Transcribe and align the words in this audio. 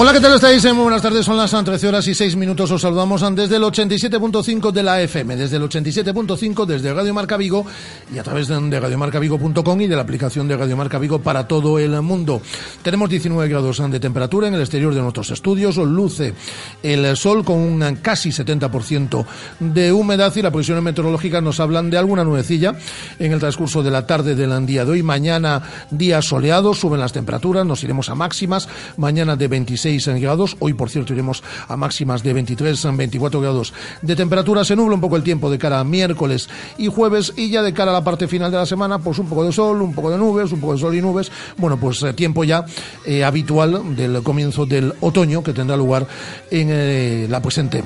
Hola, 0.00 0.12
¿qué 0.12 0.20
tal 0.20 0.34
estáis? 0.34 0.64
Muy 0.66 0.84
buenas 0.84 1.02
tardes, 1.02 1.26
son 1.26 1.36
las 1.36 1.50
13 1.50 1.88
horas 1.88 2.06
y 2.06 2.14
6 2.14 2.36
minutos. 2.36 2.70
Os 2.70 2.82
saludamos 2.82 3.20
desde 3.34 3.56
el 3.56 3.64
87.5 3.64 4.70
de 4.70 4.82
la 4.84 5.02
FM, 5.02 5.34
desde 5.34 5.56
el 5.56 5.64
87.5 5.64 6.66
desde 6.66 6.94
Radio 6.94 7.12
Marca 7.12 7.36
Vigo 7.36 7.66
y 8.14 8.16
a 8.16 8.22
través 8.22 8.46
de 8.46 8.78
radiomarcavigo.com 8.78 9.80
y 9.80 9.88
de 9.88 9.96
la 9.96 10.02
aplicación 10.02 10.46
de 10.46 10.56
Radio 10.56 10.76
Marca 10.76 11.00
Vigo 11.00 11.18
para 11.18 11.48
todo 11.48 11.80
el 11.80 12.00
mundo. 12.00 12.40
Tenemos 12.80 13.10
19 13.10 13.48
grados 13.48 13.82
de 13.90 13.98
temperatura 13.98 14.46
en 14.46 14.54
el 14.54 14.60
exterior 14.60 14.94
de 14.94 15.00
nuestros 15.00 15.32
estudios, 15.32 15.76
luce 15.78 16.32
el 16.80 17.16
sol 17.16 17.44
con 17.44 17.58
un 17.58 17.96
casi 18.00 18.28
70% 18.28 19.26
de 19.58 19.92
humedad 19.92 20.32
y 20.36 20.42
la 20.42 20.52
previsión 20.52 20.80
meteorológica 20.84 21.40
nos 21.40 21.58
hablan 21.58 21.90
de 21.90 21.98
alguna 21.98 22.22
nubecilla 22.22 22.76
en 23.18 23.32
el 23.32 23.40
transcurso 23.40 23.82
de 23.82 23.90
la 23.90 24.06
tarde 24.06 24.36
del 24.36 24.64
día 24.64 24.84
de 24.84 24.92
hoy. 24.92 25.02
Mañana 25.02 25.60
día 25.90 26.22
soleado, 26.22 26.72
suben 26.72 27.00
las 27.00 27.12
temperaturas, 27.12 27.66
nos 27.66 27.82
iremos 27.82 28.08
a 28.10 28.14
máximas, 28.14 28.68
mañana 28.96 29.34
de 29.34 29.48
26 29.48 29.87
grados. 29.96 30.56
Hoy, 30.60 30.74
por 30.74 30.90
cierto, 30.90 31.12
iremos 31.12 31.42
a 31.66 31.76
máximas 31.76 32.22
de 32.22 32.32
23 32.32 32.84
a 32.84 32.90
24 32.92 33.40
grados 33.40 33.72
de 34.02 34.16
temperatura. 34.16 34.64
Se 34.64 34.76
nubla 34.76 34.94
un 34.94 35.00
poco 35.00 35.16
el 35.16 35.22
tiempo 35.22 35.50
de 35.50 35.58
cara 35.58 35.80
a 35.80 35.84
miércoles 35.84 36.48
y 36.76 36.88
jueves 36.88 37.32
y 37.36 37.50
ya 37.50 37.62
de 37.62 37.72
cara 37.72 37.90
a 37.90 37.94
la 37.94 38.04
parte 38.04 38.28
final 38.28 38.50
de 38.50 38.58
la 38.58 38.66
semana, 38.66 38.98
pues 38.98 39.18
un 39.18 39.28
poco 39.28 39.44
de 39.44 39.52
sol, 39.52 39.80
un 39.82 39.94
poco 39.94 40.10
de 40.10 40.18
nubes, 40.18 40.52
un 40.52 40.60
poco 40.60 40.74
de 40.74 40.80
sol 40.80 40.94
y 40.94 41.00
nubes. 41.00 41.30
Bueno, 41.56 41.78
pues 41.78 42.02
eh, 42.02 42.12
tiempo 42.12 42.44
ya 42.44 42.64
eh, 43.06 43.24
habitual 43.24 43.96
del 43.96 44.22
comienzo 44.22 44.66
del 44.66 44.92
otoño 45.00 45.42
que 45.42 45.52
tendrá 45.52 45.76
lugar 45.76 46.06
en 46.50 46.68
eh, 46.70 47.26
la 47.28 47.40
presente 47.40 47.82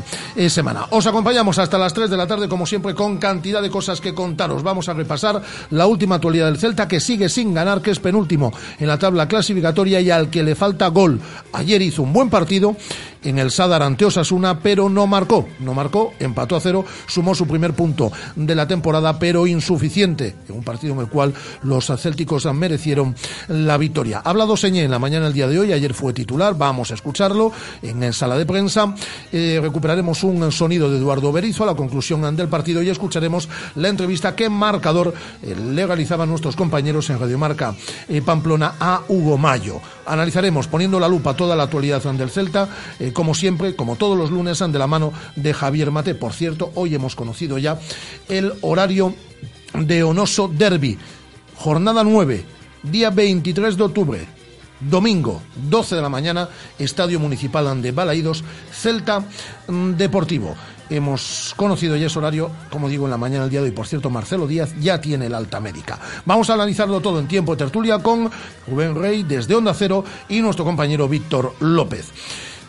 semana. 0.49 0.87
Os 0.91 1.07
acompañamos 1.07 1.59
hasta 1.59 1.79
las 1.79 1.95
3 1.95 2.11
de 2.11 2.17
la 2.17 2.27
tarde, 2.27 2.49
como 2.49 2.67
siempre, 2.67 2.95
con 2.95 3.19
cantidad 3.19 3.63
de 3.63 3.71
cosas 3.71 4.01
que 4.01 4.15
contaros. 4.15 4.63
Vamos 4.63 4.89
a 4.89 4.95
repasar 4.95 5.43
la 5.71 5.87
última 5.87 6.17
actualidad 6.17 6.47
del 6.47 6.59
Celta, 6.59 6.89
que 6.89 7.01
sigue 7.01 7.29
sin 7.29 7.55
ganar, 7.55 7.81
que 7.81 7.91
es 7.91 8.01
penúltimo 8.01 8.53
en 8.79 8.87
la 8.89 8.99
tabla 8.99 9.29
clasificatoria 9.29 10.01
y 10.01 10.11
al 10.11 10.31
que 10.31 10.43
le 10.43 10.55
falta 10.55 10.89
gol. 10.89 11.21
Ayer 11.53 11.82
hizo 11.85 12.03
un 12.03 12.13
buen 12.13 12.31
partido 12.31 12.77
en 13.23 13.39
el 13.39 13.51
Sadar 13.51 13.83
ante 13.83 14.05
Osasuna, 14.05 14.61
pero 14.61 14.89
no 14.89 15.07
marcó. 15.07 15.49
No 15.61 15.75
marcó, 15.75 16.15
empató 16.19 16.57
a 16.57 16.61
cero, 16.61 16.85
sumó 17.07 17.35
su 17.35 17.47
primer 17.47 17.75
punto 17.75 18.13
de 18.37 18.55
la 18.55 18.67
temporada, 18.67 19.19
pero 19.19 19.47
insuficiente, 19.47 20.37
en 20.49 20.57
un 20.57 20.65
partido 20.65 20.95
en 20.95 21.01
el 21.01 21.09
cual 21.09 21.35
los 21.63 21.87
célticos 21.87 22.47
merecieron 22.53 23.15
la 23.49 23.79
victoria. 23.79 24.23
Ha 24.25 24.31
hablado 24.31 24.57
Señé 24.57 24.85
en 24.85 24.91
la 24.91 24.99
mañana 24.99 25.27
del 25.27 25.35
día 25.35 25.49
de 25.49 25.59
hoy, 25.59 25.73
ayer 25.73 25.95
fue 25.95 26.13
titular, 26.13 26.57
vamos 26.57 26.91
a 26.91 26.95
escucharlo 26.95 27.53
en 27.83 28.13
sala 28.13 28.37
de 28.37 28.47
prensa. 28.47 28.95
Eh, 29.33 29.59
recuperaremos 29.63 30.23
un 30.25 30.51
sonido 30.53 30.91
de 30.91 30.99
Eduardo 30.99 31.33
Berizo 31.33 31.65
a 31.65 31.67
la 31.67 31.75
conclusión 31.75 32.23
del 32.37 32.49
partido 32.49 32.83
y 32.83 32.89
escucharemos 32.89 33.49
la 33.77 33.89
entrevista 33.89 34.37
que 34.37 34.49
marcador 34.49 35.15
eh, 35.43 35.57
le 35.57 35.87
realizaban 35.87 36.29
nuestros 36.29 36.57
compañeros 36.57 37.11
en 37.11 37.19
Radiomarca 37.19 37.75
eh, 38.09 38.23
Pamplona 38.23 38.75
a 38.79 39.03
Hugo 39.09 39.39
Mayo. 39.39 39.81
Analizaremos 40.07 40.67
poniendo 40.67 40.99
la 40.99 41.09
lupa 41.09 41.35
toda 41.35 41.57
la 41.57 41.65
actualidad 41.65 42.03
del 42.03 42.31
Celta 42.31 42.69
como 43.13 43.35
siempre, 43.35 43.77
como 43.77 43.97
todos 43.97 44.17
los 44.17 44.31
lunes, 44.31 44.59
de 44.59 44.79
la 44.79 44.87
mano 44.87 45.13
de 45.37 45.55
Javier 45.55 45.91
Mate. 45.91 46.15
Por 46.15 46.33
cierto, 46.33 46.73
hoy 46.75 46.95
hemos 46.95 47.17
conocido 47.17 47.59
ya 47.59 47.79
el 48.29 48.53
horario 48.61 49.15
de 49.75 50.03
Onoso 50.03 50.49
Derby. 50.49 50.99
Jornada 51.57 52.05
9, 52.05 52.45
día 52.83 53.11
23 53.11 53.77
de 53.77 53.83
octubre. 53.83 54.29
Domingo, 54.81 55.43
12 55.71 55.95
de 55.95 56.03
la 56.03 56.09
mañana, 56.09 56.49
Estadio 56.79 57.21
Municipal 57.21 57.81
de 57.81 57.93
Balaídos, 57.93 58.43
Celta 58.73 59.25
mm, 59.69 59.93
Deportivo. 59.93 60.57
Hemos 60.91 61.55
conocido 61.57 61.97
ya 61.97 62.09
ese 62.09 62.19
horario, 62.19 62.51
como 62.69 62.89
digo, 62.89 63.07
en 63.07 63.13
la 63.13 63.17
mañana 63.17 63.43
del 63.45 63.51
día 63.51 63.61
de 63.61 63.67
hoy. 63.67 63.73
Por 63.73 63.87
cierto, 63.87 64.11
Marcelo 64.11 64.47
Díaz 64.47 64.75
ya 64.79 65.01
tiene 65.01 65.27
el 65.27 65.35
alta 65.35 65.61
médica. 65.61 65.99
Vamos 66.27 66.51
a 66.51 66.55
analizarlo 66.55 67.01
todo 67.01 67.19
en 67.19 67.29
tiempo 67.29 67.53
de 67.53 67.65
tertulia 67.65 68.01
con 68.01 68.31
Rubén 68.67 68.95
Rey 68.95 69.23
desde 69.23 69.55
Onda 69.55 69.73
Cero 69.73 70.05
y 70.29 70.41
nuestro 70.41 70.65
compañero 70.65 71.09
Víctor 71.09 71.55
López. 71.61 72.11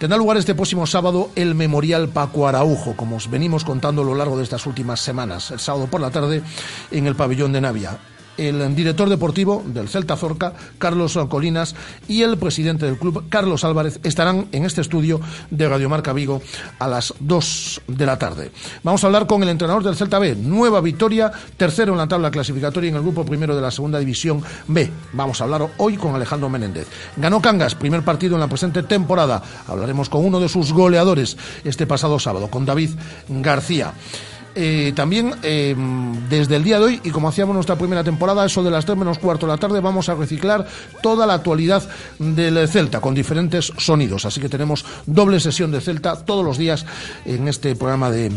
Tendrá 0.04 0.18
lugar 0.18 0.36
este 0.36 0.54
próximo 0.54 0.86
sábado 0.86 1.30
el 1.34 1.56
Memorial 1.56 2.10
Paco 2.10 2.46
Araujo, 2.46 2.94
como 2.98 3.16
os 3.16 3.30
venimos 3.30 3.64
contando 3.64 4.02
a 4.02 4.06
lo 4.06 4.16
largo 4.16 4.36
de 4.36 4.44
estas 4.44 4.66
últimas 4.66 5.00
semanas, 5.00 5.50
el 5.52 5.62
sábado 5.62 5.88
por 5.88 6.02
la 6.02 6.12
tarde 6.12 6.44
en 6.92 7.08
el 7.08 7.16
pabellón 7.16 7.54
de 7.54 7.62
Navia 7.62 7.98
el 8.38 8.76
director 8.76 9.10
deportivo 9.10 9.64
del 9.66 9.90
Celta 9.90 10.16
Zorca, 10.16 10.54
Carlos 10.78 11.18
Colinas, 11.30 11.76
y 12.08 12.24
el 12.24 12.38
presidente 12.38 12.86
del 12.86 12.98
club, 12.98 13.26
Carlos 13.30 13.64
Álvarez, 13.64 14.00
estarán 14.04 14.48
en 14.52 14.66
este 14.66 14.82
estudio 14.82 15.20
de 15.50 15.68
Radiomarca 15.68 16.14
Vigo 16.14 16.42
a 16.80 16.88
las 16.88 17.14
2 17.20 17.82
de 17.88 18.06
la 18.06 18.18
tarde. 18.18 18.52
Vamos 18.84 19.04
a 19.04 19.08
hablar 19.08 19.28
con 19.28 19.44
el 19.44 19.50
entrenador 19.50 19.84
del 19.84 19.96
Celta 19.96 20.20
B, 20.20 20.36
nueva 20.36 20.82
victoria, 20.82 21.32
tercero 21.58 21.94
en 21.94 21.98
la 21.98 22.08
tabla 22.08 22.32
clasificatoria 22.32 22.90
en 22.90 22.96
el 22.96 23.02
grupo 23.02 23.26
primero 23.26 23.56
de 23.56 23.62
la 23.62 23.72
segunda 23.72 24.00
división 24.00 24.44
B. 24.68 24.90
Vamos 25.14 25.40
a 25.40 25.44
hablar 25.46 25.68
hoy 25.78 25.98
con 25.98 26.16
Alejandro 26.16 26.50
Menéndez. 26.50 26.88
Ganó 27.18 27.42
Cangas, 27.42 27.76
primer 27.76 28.04
partido 28.04 28.36
en 28.36 28.42
la 28.42 28.48
presente 28.48 28.84
temporada. 28.84 29.42
Hablaremos 29.68 30.10
con 30.10 30.26
uno 30.26 30.40
de 30.40 30.50
sus 30.50 30.74
goleadores 30.74 31.38
este 31.64 31.88
pasado 31.88 32.20
sábado, 32.20 32.50
con 32.50 32.66
David 32.66 32.92
García. 33.28 33.94
Eh, 34.56 34.94
también 34.96 35.34
eh, 35.42 35.76
desde 36.30 36.56
el 36.56 36.64
día 36.64 36.80
de 36.80 36.86
hoy, 36.86 37.02
y 37.04 37.10
como 37.10 37.30
hacíamos 37.30 37.56
nuestra 37.56 37.76
primera 37.76 38.04
temporada, 38.04 38.46
eso 38.46 38.64
de 38.64 38.72
las 38.72 38.86
3 38.86 38.98
menos 38.98 39.20
cuarto 39.20 39.46
de 39.46 39.54
la 39.54 39.58
tarde, 39.58 39.80
vamos 39.80 40.10
a 40.10 40.16
reciclar 40.16 40.68
toda 41.02 41.26
la 41.26 41.36
actualidad 41.36 41.84
del 42.20 42.68
Celta 42.68 43.02
con 43.02 43.14
diferentes 43.14 43.74
sonidos. 43.78 44.26
Así 44.26 44.40
que 44.40 44.50
tenemos 44.50 44.86
doble 45.06 45.40
sesión 45.40 45.72
de 45.72 45.82
Celta 45.82 46.24
todos 46.24 46.46
los 46.46 46.58
días 46.58 46.86
en 47.26 47.48
este 47.48 47.76
programa 47.76 48.12
de 48.12 48.32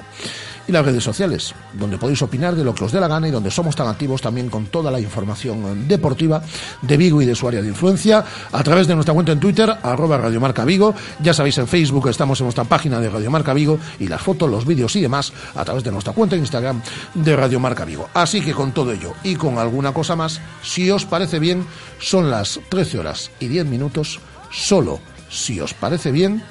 Y 0.67 0.73
las 0.73 0.85
redes 0.85 1.03
sociales, 1.03 1.55
donde 1.73 1.99
podéis 1.99 2.23
opinar 2.23 2.55
de 2.55 2.65
lo 2.65 2.75
que 2.75 2.85
os 2.85 2.93
dé 2.93 3.01
la 3.01 3.09
gana 3.09 3.29
y 3.29 3.31
donde 3.31 3.51
somos 3.51 3.75
tan 3.75 3.89
activos 3.89 4.21
también 4.21 4.49
con 4.49 4.67
toda 4.67 4.91
la 4.91 5.01
información 5.01 5.89
deportiva 5.89 6.43
de 6.83 6.97
Vigo 6.97 7.21
y 7.23 7.27
de 7.27 7.35
su 7.35 7.49
área 7.49 7.63
de 7.63 7.69
influencia, 7.69 8.25
a 8.53 8.63
través 8.63 8.87
de 8.87 8.95
nuestra 8.95 9.15
cuenta 9.15 9.33
en 9.33 9.41
Twitter, 9.41 9.75
arroba 9.83 10.19
Radiomarca 10.19 10.65
Vigo, 10.65 10.95
ya 11.21 11.35
sabéis 11.35 11.59
en 11.59 11.67
Facebook 11.67 12.09
estamos 12.09 12.41
en 12.41 12.47
nuestra 12.47 12.65
página 12.65 13.01
de 13.01 13.11
Radiomarca 13.11 13.53
Vigo 13.53 13.79
y 13.99 14.09
las 14.09 14.21
fotos, 14.21 14.51
los 14.51 14.67
vídeos 14.67 14.95
y 14.97 15.01
demás 15.01 15.33
a 15.55 15.65
través 15.65 15.85
de 15.85 15.91
nuestra 15.91 16.13
cuenta 16.13 16.37
en 16.37 16.43
Instagram 16.43 16.83
de 17.15 17.37
Radiomarca 17.37 17.85
Vigo. 17.85 18.09
Así 18.15 18.41
que 18.41 18.53
con 18.53 18.73
todo 18.73 18.93
ello 18.93 19.15
y 19.23 19.37
con 19.37 19.59
alguna 19.59 19.93
cosa 19.93 20.17
más, 20.17 20.41
si 20.63 20.91
os 20.91 21.05
parece 21.05 21.39
bien, 21.39 21.67
son 21.99 22.31
las 22.31 22.61
13 22.69 22.99
horas 22.99 23.31
y 23.41 23.49
10 23.49 23.67
minutos, 23.67 24.21
solo 24.51 25.01
si 25.29 25.61
os 25.61 25.75
parece 25.75 26.13
bien, 26.13 26.43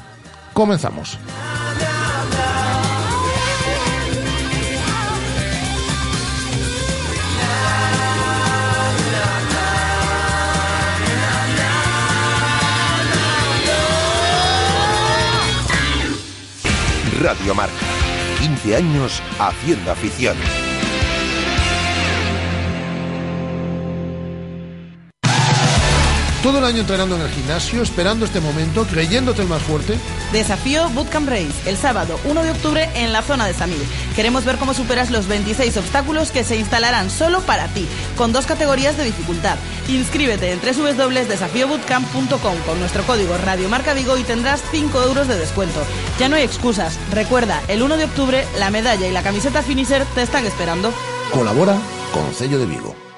comenzamos. 0.53 1.17
Radio 17.21 17.53
Marca. 17.53 17.75
15 18.39 18.75
años 18.75 19.21
haciendo 19.39 19.91
afición. 19.91 20.35
Todo 26.43 26.57
el 26.57 26.65
año 26.65 26.79
entrenando 26.79 27.15
en 27.15 27.21
el 27.21 27.29
gimnasio, 27.29 27.83
esperando 27.83 28.25
este 28.25 28.39
momento, 28.39 28.83
creyéndote 28.87 29.43
el 29.43 29.47
más 29.47 29.61
fuerte. 29.61 29.99
Desafío 30.31 30.89
Bootcamp 30.89 31.29
Race, 31.29 31.53
el 31.67 31.77
sábado 31.77 32.19
1 32.25 32.43
de 32.43 32.49
octubre 32.49 32.89
en 32.95 33.13
la 33.13 33.21
zona 33.21 33.45
de 33.45 33.53
Samil. 33.53 33.83
Queremos 34.15 34.43
ver 34.43 34.57
cómo 34.57 34.73
superas 34.73 35.11
los 35.11 35.27
26 35.27 35.77
obstáculos 35.77 36.31
que 36.31 36.43
se 36.43 36.55
instalarán 36.55 37.11
solo 37.11 37.41
para 37.41 37.67
ti, 37.67 37.87
con 38.17 38.33
dos 38.33 38.47
categorías 38.47 38.97
de 38.97 39.03
dificultad. 39.03 39.55
Inscríbete 39.87 40.51
en 40.51 40.59
www.desafiobootcamp.com 40.61 42.57
con 42.65 42.79
nuestro 42.79 43.03
código 43.03 43.37
Radio 43.37 43.69
Marca 43.69 43.93
Vigo 43.93 44.17
y 44.17 44.23
tendrás 44.23 44.63
5 44.71 45.03
euros 45.03 45.27
de 45.27 45.37
descuento. 45.37 45.83
Ya 46.17 46.27
no 46.27 46.37
hay 46.37 46.43
excusas. 46.43 46.97
Recuerda, 47.11 47.61
el 47.67 47.83
1 47.83 47.97
de 47.97 48.05
octubre 48.05 48.47
la 48.57 48.71
medalla 48.71 49.07
y 49.07 49.11
la 49.11 49.21
camiseta 49.21 49.61
finisher 49.61 50.05
te 50.15 50.23
están 50.23 50.47
esperando. 50.47 50.91
Colabora 51.31 51.77
con 52.11 52.33
Sello 52.33 52.57
de 52.57 52.65
Vigo. 52.65 53.10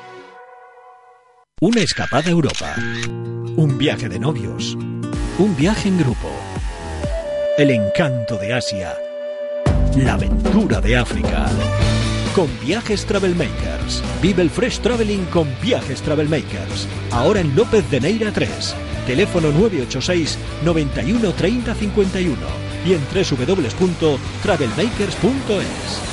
Una 1.66 1.80
escapada 1.80 2.28
a 2.28 2.32
Europa. 2.32 2.76
Un 3.56 3.78
viaje 3.78 4.10
de 4.10 4.20
novios. 4.20 4.76
Un 5.40 5.56
viaje 5.56 5.88
en 5.88 5.98
grupo. 5.98 6.30
El 7.58 7.72
encanto 7.72 8.38
de 8.38 8.52
Asia. 8.52 8.98
La 9.96 10.16
aventura 10.16 10.82
de 10.82 10.98
África. 10.98 11.46
Con 12.36 12.50
Viajes 12.60 13.06
Travelmakers. 13.06 14.04
Vive 14.22 14.42
el 14.42 14.50
Fresh 14.50 14.80
Traveling 14.80 15.24
con 15.28 15.48
Viajes 15.62 16.02
Travelmakers. 16.02 16.86
Ahora 17.12 17.40
en 17.40 17.56
López 17.56 17.90
de 17.90 18.02
Neira 18.02 18.34
3. 18.34 18.76
Teléfono 19.08 19.50
986 19.54 20.38
91 20.66 21.32
30 21.32 21.76
51 21.76 22.36
y 22.86 22.92
en 22.92 23.00
www.travelmakers.es. 23.14 26.13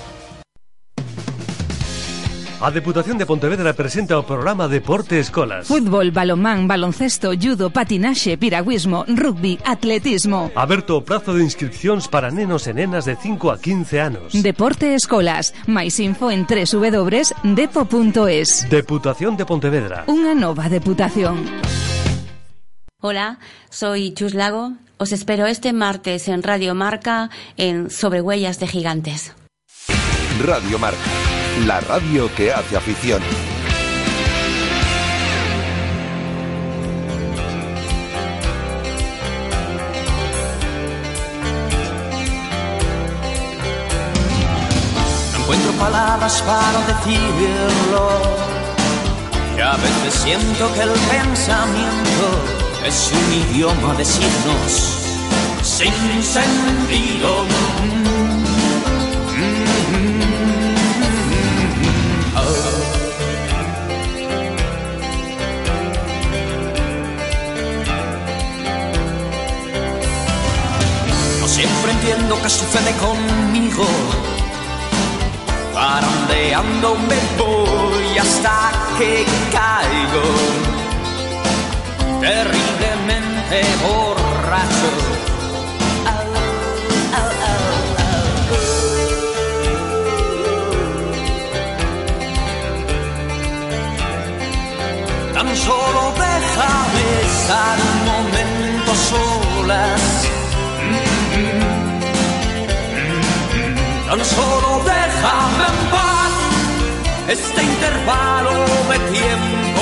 A 2.61 2.69
Deputación 2.69 3.17
de 3.17 3.25
Pontevedra 3.25 3.73
presenta 3.73 4.21
o 4.21 4.23
programa 4.23 4.69
Deporte 4.69 5.17
Escolas. 5.17 5.65
Fútbol, 5.65 6.13
balomán, 6.13 6.69
baloncesto, 6.69 7.33
judo, 7.33 7.73
patinaxe, 7.73 8.37
piragüismo, 8.37 9.01
rugby, 9.09 9.57
atletismo. 9.65 10.53
Aberto 10.53 10.93
o 10.93 11.01
prazo 11.01 11.33
de 11.33 11.41
inscripcións 11.41 12.05
para 12.05 12.29
nenos 12.29 12.69
e 12.69 12.77
nenas 12.77 13.09
de 13.09 13.17
5 13.17 13.49
a 13.49 13.57
15 13.57 13.97
anos. 13.97 14.37
Deporte 14.37 14.93
Escolas. 14.93 15.57
Máis 15.65 15.97
info 15.97 16.29
en 16.29 16.45
www.depo.es. 16.45 17.49
Deputación 18.69 19.41
de 19.41 19.45
Pontevedra. 19.49 20.05
Unha 20.05 20.37
nova 20.37 20.69
deputación. 20.69 21.41
Hola, 23.01 23.41
soy 23.73 24.13
Chus 24.13 24.37
Lago. 24.37 24.77
Os 25.01 25.09
espero 25.09 25.49
este 25.49 25.73
martes 25.73 26.29
en 26.29 26.45
Radio 26.45 26.77
Marca 26.77 27.33
en 27.57 27.89
Sobre 27.89 28.21
Huellas 28.21 28.61
de 28.61 28.69
Gigantes. 28.69 29.33
Radio 30.37 30.77
Marca. 30.77 31.40
La 31.65 31.79
radio 31.81 32.33
que 32.35 32.51
hace 32.51 32.75
afición. 32.77 33.21
No 45.33 45.39
encuentro 45.41 45.71
palabras 45.73 46.41
para 46.41 46.79
decirlo. 46.87 48.09
Y 49.57 49.61
a 49.61 49.73
veces 49.73 50.13
siento 50.13 50.73
que 50.73 50.81
el 50.81 50.91
pensamiento 51.11 52.25
es 52.85 53.11
un 53.13 53.55
idioma 53.55 53.93
de 53.95 54.05
signos 54.05 55.01
sin 55.61 56.23
sentido. 56.23 57.45
Entiendo 72.01 72.35
qué 72.41 72.49
sucede 72.49 72.91
conmigo. 72.97 73.85
Parandeando 75.73 76.95
me 76.95 77.19
voy 77.37 78.17
hasta 78.17 78.71
que 78.97 79.25
caigo. 79.51 80.25
Terriblemente 82.19 83.61
borracho. 83.83 84.91
Tan 95.33 95.55
solo 95.55 96.13
déjame 96.17 97.21
estar 97.25 97.90
Tan 104.11 104.25
solo 104.25 104.81
déjame 104.83 105.63
en 105.67 105.89
paz 105.89 106.31
este 107.29 107.63
intervalo 107.63 108.51
de 108.91 108.99
tiempo. 109.09 109.81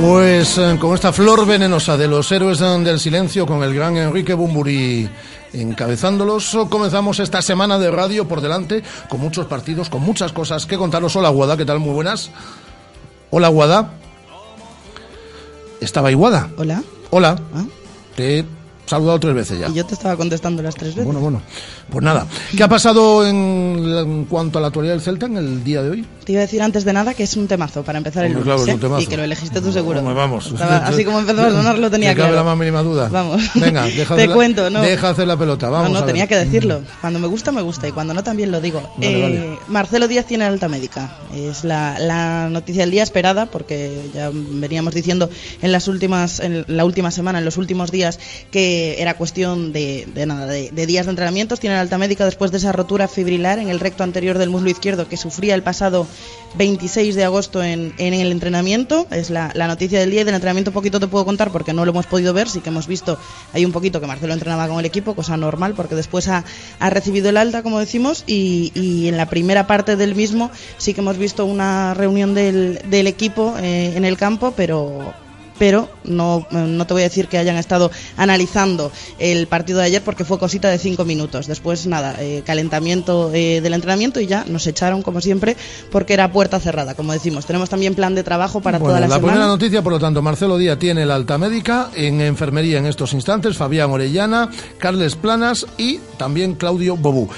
Pues 0.00 0.56
eh, 0.56 0.78
con 0.80 0.94
esta 0.94 1.12
flor 1.12 1.44
venenosa 1.44 1.98
de 1.98 2.08
los 2.08 2.32
héroes 2.32 2.60
del 2.60 2.98
silencio, 2.98 3.44
con 3.46 3.62
el 3.62 3.74
gran 3.74 3.94
Enrique 3.98 4.32
Bumburi 4.32 5.06
encabezándolos, 5.52 6.56
comenzamos 6.70 7.20
esta 7.20 7.42
semana 7.42 7.78
de 7.78 7.90
radio 7.90 8.26
por 8.26 8.40
delante, 8.40 8.82
con 9.10 9.20
muchos 9.20 9.44
partidos, 9.44 9.90
con 9.90 10.00
muchas 10.00 10.32
cosas 10.32 10.64
que 10.64 10.78
contaros. 10.78 11.14
Hola 11.16 11.28
Guada, 11.28 11.58
¿qué 11.58 11.66
tal? 11.66 11.78
Muy 11.78 11.92
buenas. 11.92 12.30
Hola 13.28 13.48
Guada. 13.48 13.90
¿Estaba 15.82 16.10
Iguada? 16.10 16.48
Hola. 16.56 16.82
Hola. 17.10 17.38
Ah, 17.54 17.64
Te 18.16 18.38
he 18.38 18.44
saludado 18.86 19.20
tres 19.20 19.34
veces 19.34 19.58
ya. 19.60 19.68
y 19.68 19.74
yo 19.74 19.84
te 19.84 19.92
estaba 19.92 20.16
contestando 20.16 20.62
las 20.62 20.74
tres 20.74 20.94
veces. 20.94 21.04
Bueno, 21.04 21.20
bueno. 21.20 21.42
Pues 21.90 22.04
nada. 22.04 22.26
¿Qué 22.56 22.62
ha 22.62 22.68
pasado 22.68 23.26
en, 23.26 23.36
en 23.96 24.24
cuanto 24.26 24.58
a 24.58 24.60
la 24.62 24.68
actualidad 24.68 24.94
del 24.94 25.02
Celta 25.02 25.26
en 25.26 25.36
el 25.38 25.64
día 25.64 25.82
de 25.82 25.90
hoy? 25.90 26.06
Te 26.24 26.32
iba 26.32 26.40
a 26.40 26.44
decir 26.44 26.60
antes 26.60 26.84
de 26.84 26.92
nada 26.92 27.14
que 27.14 27.22
es 27.22 27.34
un 27.38 27.48
temazo 27.48 27.82
para 27.82 27.96
empezar 27.96 28.26
el 28.26 28.32
lunes. 28.32 28.44
claro, 28.44 28.60
es 28.62 28.68
un 28.68 28.74
¿eh? 28.74 28.78
temazo. 28.78 29.00
Y 29.02 29.06
que 29.06 29.16
lo 29.16 29.24
elegiste 29.24 29.62
tú 29.62 29.72
seguro. 29.72 30.02
Vamos. 30.02 30.48
Estaba- 30.48 30.76
así 30.86 31.02
como 31.04 31.20
empezó 31.20 31.42
a 31.42 31.50
sonar 31.50 31.78
lo 31.78 31.90
tenía 31.90 32.10
¿Te 32.10 32.16
cabe 32.16 32.28
claro. 32.32 32.44
la 32.44 32.50
más 32.50 32.58
mínima 32.58 32.82
duda? 32.82 33.08
Vamos. 33.10 33.40
Venga, 33.54 33.84
deja 33.86 34.14
Te 34.14 34.20
hacer 34.22 34.28
la- 34.28 34.34
cuento, 34.34 34.68
¿no? 34.68 34.82
Deja 34.82 35.08
hacer 35.08 35.26
la 35.26 35.38
pelota, 35.38 35.70
vamos. 35.70 35.90
no, 35.90 35.96
a 35.96 36.00
no, 36.00 36.06
ver. 36.06 36.12
tenía 36.14 36.26
que 36.26 36.36
decirlo. 36.36 36.82
Cuando 37.00 37.18
me 37.18 37.26
gusta, 37.28 37.50
me 37.52 37.62
gusta. 37.62 37.88
Y 37.88 37.92
cuando 37.92 38.12
no, 38.12 38.22
también 38.22 38.50
lo 38.52 38.60
digo. 38.60 38.82
Vale, 38.98 39.18
Eh, 39.18 39.22
vale. 39.22 39.58
Marcelo 39.68 40.06
Díaz 40.08 40.26
tiene 40.26 40.44
alta 40.44 40.68
médica. 40.68 41.16
Es 41.34 41.64
la, 41.64 41.98
la 41.98 42.50
noticia 42.50 42.82
del 42.82 42.90
día 42.90 43.02
esperada, 43.02 43.46
porque 43.46 43.98
ya 44.14 44.30
veníamos 44.34 44.92
diciendo 44.92 45.30
en 45.62 45.72
las 45.72 45.88
últimas, 45.88 46.40
en 46.40 46.66
la 46.68 46.84
última 46.84 47.10
semana, 47.10 47.38
en 47.38 47.46
los 47.46 47.56
últimos 47.56 47.90
días, 47.90 48.18
que 48.50 49.00
era 49.00 49.14
cuestión 49.16 49.72
de, 49.72 50.06
de 50.14 50.26
nada, 50.26 50.44
de, 50.46 50.70
de 50.72 50.86
días 50.86 51.06
de 51.06 51.10
entrenamientos. 51.10 51.58
Tiene 51.58 51.77
alta 51.78 51.98
médica 51.98 52.24
después 52.24 52.50
de 52.50 52.58
esa 52.58 52.72
rotura 52.72 53.08
fibrilar 53.08 53.58
en 53.58 53.68
el 53.68 53.80
recto 53.80 54.04
anterior 54.04 54.38
del 54.38 54.50
muslo 54.50 54.70
izquierdo 54.70 55.08
que 55.08 55.16
sufría 55.16 55.54
el 55.54 55.62
pasado 55.62 56.06
26 56.56 57.14
de 57.14 57.24
agosto 57.24 57.62
en, 57.62 57.94
en 57.98 58.14
el 58.14 58.32
entrenamiento. 58.32 59.06
Es 59.10 59.30
la, 59.30 59.52
noticia 59.54 60.00
del 60.00 60.10
día 60.10 60.22
y 60.22 60.24
del 60.24 60.34
entrenamiento 60.34 60.72
poquito 60.72 61.00
te 61.00 61.06
puedo 61.06 61.24
contar 61.24 61.50
porque 61.50 61.72
no 61.72 61.84
lo 61.84 61.90
hemos 61.90 62.06
podido 62.06 62.32
ver. 62.32 62.48
Sí 62.48 62.60
que 62.60 62.70
hemos 62.70 62.86
visto 62.86 63.18
ahí 63.52 63.64
un 63.64 63.72
poquito 63.72 64.00
que 64.00 64.06
Marcelo 64.06 64.32
entrenaba 64.32 64.68
con 64.68 64.78
el 64.78 64.86
equipo, 64.86 65.14
cosa 65.14 65.36
normal 65.36 65.74
porque 65.74 65.94
después 65.94 66.28
ha, 66.28 66.44
ha 66.78 66.90
recibido 66.90 67.28
el 67.28 67.36
alta, 67.36 67.62
como 67.62 67.78
decimos, 67.78 68.24
y, 68.26 68.72
y 68.74 69.08
en 69.08 69.16
la 69.16 69.26
primera 69.26 69.66
parte 69.66 69.96
del 69.96 70.14
mismo 70.14 70.50
sí 70.76 70.94
que 70.94 71.00
hemos 71.00 71.18
visto 71.18 71.44
una 71.44 71.94
reunión 71.94 72.34
del, 72.34 72.80
del 72.90 73.06
equipo 73.06 73.54
eh, 73.58 73.92
en 73.96 74.04
el 74.04 74.16
campo, 74.16 74.52
pero 74.56 75.14
pero 75.58 75.88
no, 76.04 76.46
no 76.50 76.86
te 76.86 76.94
voy 76.94 77.02
a 77.02 77.06
decir 77.08 77.28
que 77.28 77.38
hayan 77.38 77.56
estado 77.56 77.90
analizando 78.16 78.92
el 79.18 79.46
partido 79.46 79.78
de 79.80 79.86
ayer 79.86 80.02
porque 80.02 80.24
fue 80.24 80.38
cosita 80.38 80.68
de 80.68 80.78
cinco 80.78 81.04
minutos. 81.04 81.46
Después, 81.46 81.86
nada, 81.86 82.16
eh, 82.18 82.42
calentamiento 82.44 83.30
eh, 83.34 83.60
del 83.60 83.74
entrenamiento 83.74 84.20
y 84.20 84.26
ya 84.26 84.44
nos 84.48 84.66
echaron, 84.66 85.02
como 85.02 85.20
siempre, 85.20 85.56
porque 85.90 86.14
era 86.14 86.30
puerta 86.32 86.60
cerrada, 86.60 86.94
como 86.94 87.12
decimos. 87.12 87.46
Tenemos 87.46 87.68
también 87.68 87.94
plan 87.94 88.14
de 88.14 88.22
trabajo 88.22 88.60
para 88.60 88.78
Bueno, 88.78 88.90
toda 88.90 89.00
la, 89.00 89.08
la 89.08 89.14
semana. 89.16 89.32
primera 89.32 89.46
noticia, 89.48 89.82
por 89.82 89.92
lo 89.92 89.98
tanto, 89.98 90.22
Marcelo 90.22 90.56
Díaz 90.58 90.78
tiene 90.78 91.02
el 91.02 91.10
alta 91.10 91.38
médica 91.38 91.90
en 91.94 92.20
enfermería 92.20 92.78
en 92.78 92.86
estos 92.86 93.12
instantes, 93.12 93.56
Fabián 93.56 93.90
Orellana, 93.90 94.50
Carles 94.78 95.16
Planas 95.16 95.66
y 95.76 95.98
también 96.16 96.54
Claudio 96.54 96.96
Bobú. 96.96 97.28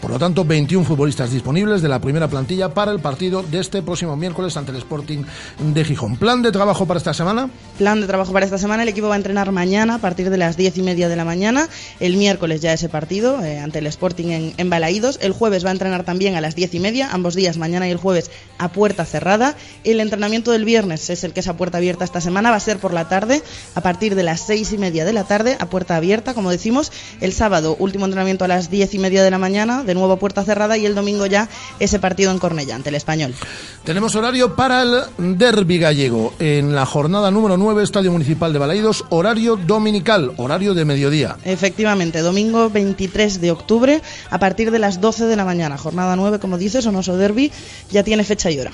Por 0.00 0.12
lo 0.12 0.18
tanto, 0.18 0.44
21 0.44 0.84
futbolistas 0.84 1.32
disponibles 1.32 1.82
de 1.82 1.88
la 1.88 2.00
primera 2.00 2.28
plantilla 2.28 2.72
para 2.72 2.92
el 2.92 3.00
partido 3.00 3.42
de 3.42 3.58
este 3.58 3.82
próximo 3.82 4.16
miércoles 4.16 4.56
ante 4.56 4.70
el 4.70 4.78
Sporting 4.78 5.24
de 5.58 5.84
Gijón. 5.84 6.16
¿Plan 6.16 6.40
de 6.42 6.52
trabajo 6.52 6.86
para 6.86 6.98
esta 6.98 7.12
semana? 7.12 7.50
Plan 7.78 8.00
de 8.00 8.06
trabajo 8.06 8.32
para 8.32 8.44
esta 8.44 8.58
semana. 8.58 8.84
El 8.84 8.88
equipo 8.88 9.08
va 9.08 9.14
a 9.14 9.16
entrenar 9.16 9.50
mañana 9.50 9.96
a 9.96 9.98
partir 9.98 10.30
de 10.30 10.38
las 10.38 10.56
diez 10.56 10.78
y 10.78 10.82
media 10.82 11.08
de 11.08 11.16
la 11.16 11.24
mañana. 11.24 11.68
El 11.98 12.16
miércoles 12.16 12.60
ya 12.60 12.72
ese 12.72 12.88
partido 12.88 13.44
eh, 13.44 13.58
ante 13.58 13.80
el 13.80 13.86
Sporting 13.88 14.28
en, 14.28 14.54
en 14.56 14.70
Balaídos. 14.70 15.18
El 15.20 15.32
jueves 15.32 15.64
va 15.64 15.70
a 15.70 15.72
entrenar 15.72 16.04
también 16.04 16.36
a 16.36 16.40
las 16.40 16.54
diez 16.54 16.74
y 16.74 16.80
media. 16.80 17.08
Ambos 17.10 17.34
días, 17.34 17.58
mañana 17.58 17.88
y 17.88 17.90
el 17.90 17.96
jueves, 17.98 18.30
a 18.58 18.70
puerta 18.70 19.04
cerrada. 19.04 19.56
El 19.84 20.00
entrenamiento 20.00 20.52
del 20.52 20.64
viernes 20.64 21.10
es 21.10 21.24
el 21.24 21.32
que 21.32 21.40
es 21.40 21.48
a 21.48 21.56
puerta 21.56 21.78
abierta 21.78 22.04
esta 22.04 22.20
semana. 22.20 22.50
Va 22.50 22.56
a 22.56 22.60
ser 22.60 22.78
por 22.78 22.92
la 22.92 23.08
tarde, 23.08 23.42
a 23.74 23.80
partir 23.80 24.14
de 24.14 24.22
las 24.22 24.40
seis 24.40 24.72
y 24.72 24.78
media 24.78 25.04
de 25.04 25.12
la 25.12 25.24
tarde, 25.24 25.56
a 25.58 25.66
puerta 25.66 25.96
abierta, 25.96 26.34
como 26.34 26.50
decimos. 26.50 26.92
El 27.20 27.32
sábado, 27.32 27.76
último 27.78 28.04
entrenamiento 28.04 28.44
a 28.44 28.48
las 28.48 28.70
diez 28.70 28.94
y 28.94 28.98
media 28.98 29.22
de 29.22 29.30
la 29.30 29.38
mañana, 29.38 29.82
de 29.88 29.94
nuevo 29.94 30.16
puerta 30.18 30.44
cerrada. 30.44 30.76
Y 30.76 30.86
el 30.86 30.94
domingo 30.94 31.26
ya 31.26 31.48
ese 31.80 31.98
partido 31.98 32.30
en 32.30 32.38
Cornellá, 32.38 32.76
ante 32.76 32.90
el 32.90 32.94
Español. 32.94 33.34
Tenemos 33.82 34.14
horario 34.14 34.54
para 34.54 34.82
el 34.82 35.38
derby 35.38 35.78
gallego 35.78 36.34
en 36.38 36.74
la 36.74 36.86
jornada 36.86 37.30
número 37.30 37.56
9, 37.56 37.82
Estadio 37.82 38.12
Municipal 38.12 38.52
de 38.52 38.58
Balaídos, 38.58 39.04
horario 39.08 39.56
dominical, 39.56 40.32
horario 40.36 40.74
de 40.74 40.84
mediodía. 40.84 41.36
Efectivamente, 41.44 42.20
domingo 42.20 42.70
23 42.70 43.40
de 43.40 43.50
octubre 43.50 44.02
a 44.30 44.38
partir 44.38 44.70
de 44.70 44.78
las 44.78 45.00
12 45.00 45.24
de 45.24 45.36
la 45.36 45.44
mañana. 45.44 45.78
Jornada 45.78 46.14
9, 46.16 46.38
como 46.38 46.58
dices, 46.58 46.86
Onoso 46.86 47.16
Derby 47.16 47.50
ya 47.90 48.04
tiene 48.04 48.24
fecha 48.24 48.50
y 48.50 48.60
hora. 48.60 48.70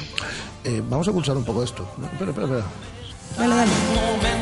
Eh, 0.64 0.83
vamos 0.88 1.06
a 1.06 1.11
escuchar 1.11 1.37
un 1.37 1.44
poco 1.44 1.62
esto. 1.62 1.87
Espera, 2.12 2.30
espera, 2.30 2.47
espera. 2.47 2.66
Dale, 3.38 3.54
dale. 3.54 4.34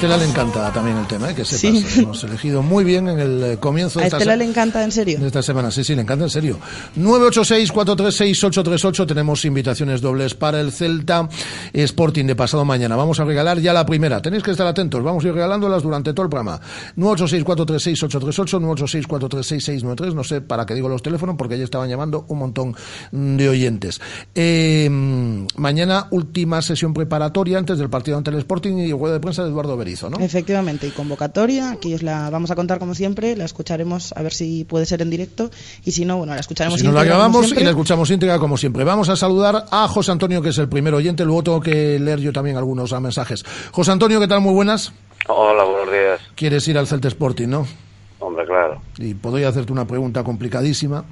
Estela 0.00 0.16
le 0.16 0.24
encanta 0.24 0.72
también 0.72 0.96
el 0.96 1.06
tema, 1.06 1.30
¿eh? 1.30 1.34
que 1.34 1.44
sepas. 1.44 1.78
Sí. 1.92 2.00
Hemos 2.00 2.24
elegido 2.24 2.62
muy 2.62 2.84
bien 2.84 3.06
en 3.06 3.20
el 3.20 3.44
eh, 3.44 3.56
comienzo 3.58 3.98
de 3.98 4.04
A 4.04 4.08
esta 4.08 4.16
Estela 4.16 4.32
se- 4.32 4.38
le 4.38 4.44
encanta, 4.46 4.82
en 4.82 4.90
serio. 4.90 5.18
de 5.20 5.26
esta 5.26 5.42
semana. 5.42 5.70
Sí, 5.70 5.84
sí, 5.84 5.94
le 5.94 6.00
encanta 6.00 6.24
en 6.24 6.30
serio. 6.30 6.58
986-436-838. 6.98 9.06
Tenemos 9.06 9.44
invitaciones 9.44 10.00
dobles 10.00 10.32
para 10.34 10.58
el 10.62 10.72
Celta 10.72 11.28
Sporting 11.74 12.24
de 12.24 12.34
pasado 12.34 12.64
mañana. 12.64 12.96
Vamos 12.96 13.20
a 13.20 13.24
regalar 13.24 13.58
ya 13.60 13.74
la 13.74 13.84
primera. 13.84 14.22
Tenéis 14.22 14.42
que 14.42 14.52
estar 14.52 14.66
atentos. 14.66 15.02
Vamos 15.02 15.22
a 15.22 15.28
ir 15.28 15.34
regalándolas 15.34 15.82
durante 15.82 16.14
todo 16.14 16.24
el 16.24 16.30
programa. 16.30 16.58
986-436-838, 16.96 19.06
986-436-693. 19.06 20.14
No 20.14 20.24
sé 20.24 20.40
para 20.40 20.64
qué 20.64 20.72
digo 20.74 20.88
los 20.88 21.02
teléfonos 21.02 21.36
porque 21.36 21.58
ya 21.58 21.64
estaban 21.64 21.90
llamando 21.90 22.24
un 22.28 22.38
montón 22.38 22.74
de 23.12 23.48
oyentes. 23.50 24.00
Eh, 24.34 24.88
mañana 25.56 26.06
última 26.10 26.62
sesión 26.62 26.94
preparatoria 26.94 27.58
antes 27.58 27.78
del 27.78 27.90
partido 27.90 28.16
ante 28.16 28.30
el 28.30 28.38
Sporting 28.38 28.78
y 28.78 28.92
rueda 28.92 29.12
de 29.14 29.20
prensa 29.20 29.42
de 29.44 29.50
Eduardo 29.50 29.76
Berizo, 29.90 30.08
¿no? 30.08 30.18
Efectivamente, 30.20 30.86
y 30.86 30.90
convocatoria, 30.90 31.72
aquí 31.72 31.94
os 31.94 32.02
la 32.02 32.30
vamos 32.30 32.50
a 32.50 32.54
contar 32.54 32.78
como 32.78 32.94
siempre, 32.94 33.34
la 33.34 33.44
escucharemos 33.44 34.12
a 34.16 34.22
ver 34.22 34.32
si 34.32 34.64
puede 34.64 34.86
ser 34.86 35.02
en 35.02 35.10
directo 35.10 35.50
y 35.84 35.90
si 35.90 36.04
no, 36.04 36.18
bueno, 36.18 36.34
la 36.34 36.40
escucharemos 36.40 36.78
Si 36.78 36.86
no 36.86 36.92
la 36.92 37.02
grabamos 37.02 37.50
y 37.52 37.64
la 37.64 37.70
escuchamos 37.70 38.08
íntegra 38.10 38.38
como 38.38 38.56
siempre. 38.56 38.84
Vamos 38.84 39.08
a 39.08 39.16
saludar 39.16 39.64
a 39.70 39.88
José 39.88 40.12
Antonio, 40.12 40.40
que 40.42 40.50
es 40.50 40.58
el 40.58 40.68
primer 40.68 40.94
oyente. 40.94 41.24
Luego 41.24 41.42
tengo 41.42 41.60
que 41.60 41.98
leer 41.98 42.20
yo 42.20 42.32
también 42.32 42.56
algunos 42.56 42.92
mensajes. 43.00 43.44
José 43.72 43.90
Antonio, 43.90 44.20
¿qué 44.20 44.28
tal? 44.28 44.40
Muy 44.40 44.54
buenas. 44.54 44.92
Hola, 45.26 45.64
buenos 45.64 45.92
días. 45.92 46.20
Quieres 46.36 46.66
ir 46.68 46.78
al 46.78 46.86
Celta 46.86 47.08
Sporting, 47.08 47.48
¿no? 47.48 47.66
Hombre, 48.20 48.46
claro. 48.46 48.80
Y 48.98 49.14
podría 49.14 49.48
hacerte 49.48 49.72
una 49.72 49.86
pregunta 49.86 50.22
complicadísima 50.22 51.04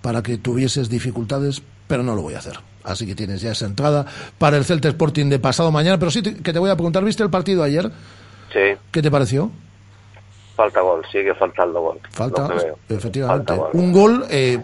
para 0.00 0.22
que 0.22 0.38
tuvieses 0.38 0.88
dificultades, 0.88 1.62
pero 1.86 2.02
no 2.02 2.14
lo 2.14 2.22
voy 2.22 2.34
a 2.34 2.38
hacer. 2.38 2.58
Así 2.86 3.06
que 3.06 3.14
tienes 3.14 3.40
ya 3.42 3.50
esa 3.52 3.66
entrada 3.66 4.06
para 4.38 4.56
el 4.56 4.64
Celta 4.64 4.88
Sporting 4.88 5.26
de 5.28 5.38
pasado 5.38 5.70
mañana. 5.70 5.98
Pero 5.98 6.10
sí 6.10 6.22
te- 6.22 6.36
que 6.36 6.52
te 6.52 6.58
voy 6.58 6.70
a 6.70 6.74
preguntar, 6.76 7.04
¿viste 7.04 7.22
el 7.22 7.30
partido 7.30 7.62
ayer? 7.62 7.90
Sí, 8.52 8.60
¿Qué 8.90 9.02
te 9.02 9.10
pareció? 9.10 9.50
falta 10.56 10.80
gol, 10.80 11.02
sigue 11.12 11.34
faltando 11.34 11.80
gol. 11.82 11.98
Falta, 12.10 12.48
efectivamente. 12.88 13.54
Falta 13.54 13.56
gol. 13.56 13.70
Un 13.74 13.92
gol, 13.92 14.24
eh, 14.30 14.58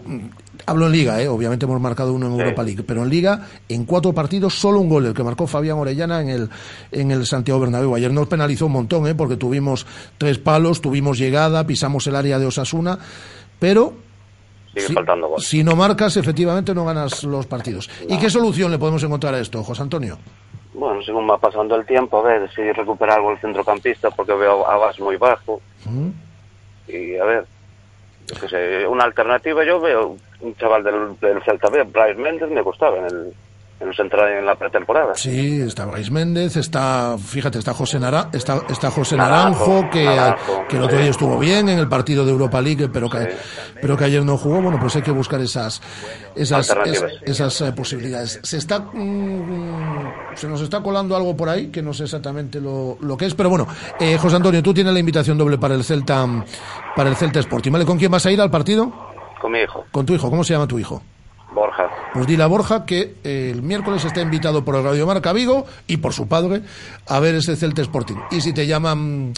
hablo 0.65 0.87
en 0.87 0.91
Liga, 0.91 1.21
eh, 1.21 1.27
obviamente 1.27 1.65
hemos 1.65 1.79
marcado 1.79 2.13
uno 2.13 2.25
en 2.25 2.33
Sí. 2.33 2.39
Europa 2.39 2.63
League, 2.63 2.81
pero 2.81 3.03
en 3.03 3.09
Liga, 3.09 3.47
en 3.69 3.85
cuatro 3.85 4.11
partidos, 4.11 4.55
solo 4.55 4.79
un 4.79 4.89
gol, 4.89 5.05
el 5.05 5.13
que 5.13 5.21
marcó 5.23 5.45
Fabián 5.45 5.77
Orellana 5.77 6.19
en 6.21 6.29
el, 6.29 6.49
en 6.91 7.11
el 7.11 7.27
Santiago 7.27 7.59
Bernabéu. 7.59 7.93
Ayer 7.93 8.11
nos 8.11 8.27
penalizó 8.27 8.65
un 8.65 8.71
montón, 8.71 9.05
eh, 9.05 9.13
porque 9.13 9.35
tuvimos 9.37 9.85
tres 10.17 10.39
palos, 10.39 10.81
tuvimos 10.81 11.19
llegada, 11.19 11.67
pisamos 11.67 12.07
el 12.07 12.15
área 12.15 12.39
de 12.39 12.47
Osasuna, 12.47 12.97
pero 13.59 13.93
Sigue 14.73 14.87
si, 14.87 14.93
faltando 14.93 15.27
gol. 15.27 15.41
si 15.41 15.63
no 15.63 15.75
marcas, 15.75 16.17
efectivamente 16.17 16.73
no 16.73 16.85
ganas 16.85 17.23
los 17.23 17.45
partidos. 17.45 17.89
¿Y 18.09 18.17
qué 18.17 18.29
solución 18.29 18.71
le 18.71 18.79
podemos 18.79 19.03
encontrar 19.03 19.33
a 19.35 19.39
esto, 19.39 19.63
José 19.63 19.83
Antonio? 19.83 20.17
Bueno, 20.73 21.01
según 21.03 21.29
va 21.29 21.37
pasando 21.37 21.75
el 21.75 21.85
tiempo, 21.85 22.19
a 22.19 22.23
ver 22.23 22.49
si 22.53 22.71
recupera 22.71 23.15
algo 23.15 23.31
el 23.31 23.39
centrocampista, 23.39 24.09
porque 24.09 24.33
veo 24.33 24.67
a 24.67 24.75
Vas 24.77 24.99
muy 24.99 25.17
bajo. 25.17 25.61
¿Mm? 25.85 26.09
Y 26.87 27.15
a 27.17 27.23
ver, 27.23 27.45
una 28.89 29.03
alternativa, 29.03 29.63
yo 29.63 29.79
veo 29.79 30.17
un 30.41 30.55
chaval 30.55 30.83
del, 30.83 31.19
del 31.19 31.41
Celta 31.43 31.69
B, 31.69 31.83
Bryce 31.83 32.15
Méndez, 32.15 32.49
me 32.49 32.61
gustaba 32.61 32.97
en 32.97 33.05
el, 33.05 33.33
en 33.79 33.87
el 33.89 33.95
central 33.95 34.31
en 34.37 34.45
la 34.45 34.55
pretemporada. 34.55 35.13
Sí, 35.15 35.61
está 35.61 35.85
Brais 35.85 36.09
Méndez, 36.09 36.55
está, 36.55 37.17
fíjate, 37.17 37.59
está 37.59 37.73
José, 37.73 37.99
Nara, 37.99 38.29
está, 38.31 38.61
está 38.69 38.89
José 38.91 39.17
Naranjo, 39.17 39.67
Naranjo, 39.67 39.89
que, 39.91 40.05
Naranjo, 40.05 40.65
que 40.69 40.77
el 40.77 40.83
otro 40.83 40.97
día 40.99 41.09
estuvo 41.09 41.37
bien 41.39 41.67
en 41.67 41.79
el 41.79 41.89
partido 41.89 42.23
de 42.25 42.31
Europa 42.31 42.61
League, 42.61 42.87
pero 42.91 43.09
que, 43.09 43.19
Sí. 43.23 43.37
pero 43.81 43.97
que 43.97 44.05
ayer 44.05 44.23
no 44.23 44.37
jugó. 44.37 44.61
Bueno, 44.61 44.77
pues 44.79 44.95
hay 44.95 45.01
que 45.01 45.11
buscar 45.11 45.41
esas, 45.41 45.81
esas, 46.35 46.73
esas 47.23 47.61
eh, 47.61 47.71
posibilidades. 47.73 48.39
Se 48.43 48.57
está, 48.57 48.79
mm, 48.79 50.13
se 50.35 50.47
nos 50.47 50.61
está 50.61 50.81
colando 50.81 51.15
algo 51.15 51.35
por 51.35 51.49
ahí 51.49 51.67
que 51.67 51.81
no 51.81 51.93
sé 51.93 52.03
exactamente 52.05 52.61
lo, 52.61 52.97
lo 53.01 53.17
que 53.17 53.25
es, 53.25 53.33
pero 53.33 53.49
bueno, 53.49 53.67
eh, 53.99 54.17
José 54.17 54.37
Antonio, 54.37 54.63
tú 54.63 54.73
tienes 54.73 54.93
la 54.93 54.99
invitación 54.99 55.37
doble 55.37 55.57
para 55.57 55.75
el 55.75 55.83
Celta, 55.83 56.25
para 56.95 57.09
el 57.09 57.15
Celta 57.15 57.39
Sporting, 57.39 57.71
¿vale? 57.71 57.85
¿Con 57.85 57.97
quién 57.97 58.11
vas 58.11 58.25
a 58.25 58.31
ir 58.31 58.39
al 58.39 58.49
partido? 58.51 58.91
Con 59.41 59.51
mi 59.51 59.59
hijo, 59.59 59.83
Con 59.91 60.05
tu 60.05 60.13
hijo. 60.13 60.29
¿Cómo 60.29 60.43
se 60.45 60.53
llama 60.53 60.67
tu 60.67 60.79
hijo? 60.79 61.01
Borja. 61.53 61.89
Pues 62.13 62.27
dile 62.27 62.43
a 62.43 62.47
Borja 62.47 62.85
que 62.85 63.15
eh, 63.23 63.51
el 63.53 63.61
miércoles 63.61 64.03
está 64.05 64.21
invitado 64.21 64.65
por 64.65 64.75
el 64.75 64.83
Radio 64.83 65.07
Marca 65.07 65.33
Vigo 65.33 65.65
y 65.87 65.97
por 65.97 66.13
su 66.13 66.27
padre 66.27 66.61
a 67.07 67.19
ver 67.19 67.35
ese 67.35 67.55
Celta 67.55 67.81
Sporting. 67.81 68.17
Y 68.31 68.41
si 68.41 68.53
te 68.53 68.67
llaman 68.67 69.33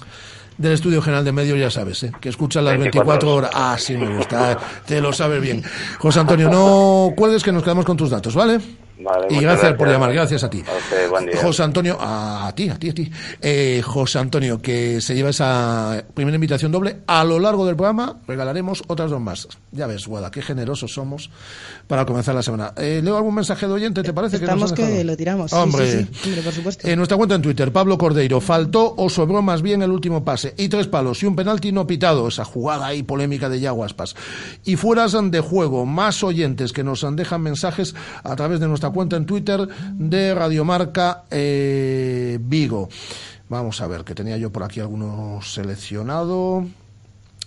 del 0.57 0.71
Estudio 0.71 1.01
General 1.01 1.25
de 1.25 1.31
Medios, 1.31 1.59
ya 1.59 1.69
sabes, 1.69 2.03
¿eh? 2.03 2.11
que 2.19 2.29
escuchan 2.29 2.65
las 2.65 2.77
24 2.77 3.11
24 3.11 3.33
horas. 3.33 3.51
Ah, 3.53 3.75
sí, 3.77 3.97
me 3.97 4.15
gusta, 4.15 4.57
te 4.85 5.01
lo 5.01 5.11
sabes 5.11 5.41
bien. 5.41 5.63
José 5.99 6.19
Antonio, 6.19 6.49
no 6.49 7.13
cuelgues 7.15 7.43
que 7.43 7.51
nos 7.51 7.63
quedamos 7.63 7.85
con 7.85 7.97
tus 7.97 8.09
datos, 8.09 8.35
¿vale? 8.35 8.59
Vale, 8.99 9.27
y 9.29 9.39
gracias, 9.39 9.73
por 9.73 9.87
llamar, 9.89 10.13
gracias 10.13 10.43
a 10.43 10.49
ti. 10.49 10.63
A 10.67 10.77
usted, 10.77 11.09
buen 11.09 11.25
día. 11.25 11.41
José 11.41 11.63
Antonio, 11.63 11.97
a 11.99 12.51
ti, 12.55 12.69
a 12.69 12.77
ti, 12.77 12.89
a 12.89 12.93
ti. 12.93 13.11
Eh, 13.41 13.81
José 13.83 14.19
Antonio, 14.19 14.61
que 14.61 15.01
se 15.01 15.15
lleva 15.15 15.29
esa 15.29 16.03
primera 16.13 16.35
invitación 16.35 16.71
doble. 16.71 16.97
A 17.07 17.23
lo 17.23 17.39
largo 17.39 17.65
del 17.65 17.75
programa 17.75 18.19
regalaremos 18.27 18.83
otras 18.87 19.11
dos 19.11 19.19
más. 19.19 19.47
Ya 19.71 19.87
ves, 19.87 20.07
Guada, 20.07 20.31
qué 20.31 20.41
generosos 20.41 20.93
somos 20.93 21.29
para 21.87 22.05
comenzar 22.05 22.35
la 22.35 22.43
semana. 22.43 22.73
Eh, 22.77 23.01
¿Leo 23.03 23.17
algún 23.17 23.35
mensaje 23.35 23.67
de 23.67 23.73
oyente, 23.73 24.03
te 24.03 24.13
parece? 24.13 24.37
Estamos 24.37 24.71
nos 24.71 24.73
que 24.73 25.03
lo 25.03 25.17
tiramos. 25.17 25.51
Sí, 25.51 25.57
Hombre. 25.57 25.91
sí, 25.91 26.07
sí. 26.13 26.29
Hombre, 26.29 26.41
por 26.43 26.53
supuesto. 26.53 26.87
En 26.87 26.97
nuestra 26.97 27.17
cuenta 27.17 27.35
en 27.35 27.41
Twitter, 27.41 27.71
Pablo 27.71 27.97
Cordeiro, 27.97 28.39
faltó 28.39 28.93
o 28.97 29.09
sobró 29.09 29.41
más 29.41 29.61
bien 29.61 29.81
el 29.81 29.91
último 29.91 30.23
pase. 30.23 30.53
Y 30.57 30.69
tres 30.69 30.87
palos 30.87 31.21
y 31.23 31.25
un 31.25 31.35
penalti 31.35 31.71
no 31.71 31.85
pitado. 31.85 32.27
Esa 32.27 32.45
jugada 32.45 32.87
ahí 32.87 33.03
polémica 33.03 33.49
de 33.49 33.59
Yaguaspas. 33.59 34.15
Y 34.63 34.75
fueras 34.77 35.15
de 35.15 35.39
juego, 35.39 35.85
más 35.85 36.23
oyentes 36.23 36.73
que 36.73 36.83
nos 36.83 37.05
dejan 37.15 37.41
mensajes 37.41 37.95
a 38.23 38.35
través 38.35 38.59
de 38.59 38.67
nuestra 38.67 38.84
cuenta 38.91 39.15
en 39.15 39.25
Twitter 39.25 39.67
de 39.93 40.33
Radiomarca 40.33 41.23
eh, 41.31 42.37
Vigo. 42.41 42.89
Vamos 43.49 43.81
a 43.81 43.87
ver, 43.87 44.03
que 44.03 44.15
tenía 44.15 44.37
yo 44.37 44.51
por 44.51 44.63
aquí 44.63 44.79
alguno 44.79 45.39
seleccionado. 45.43 46.65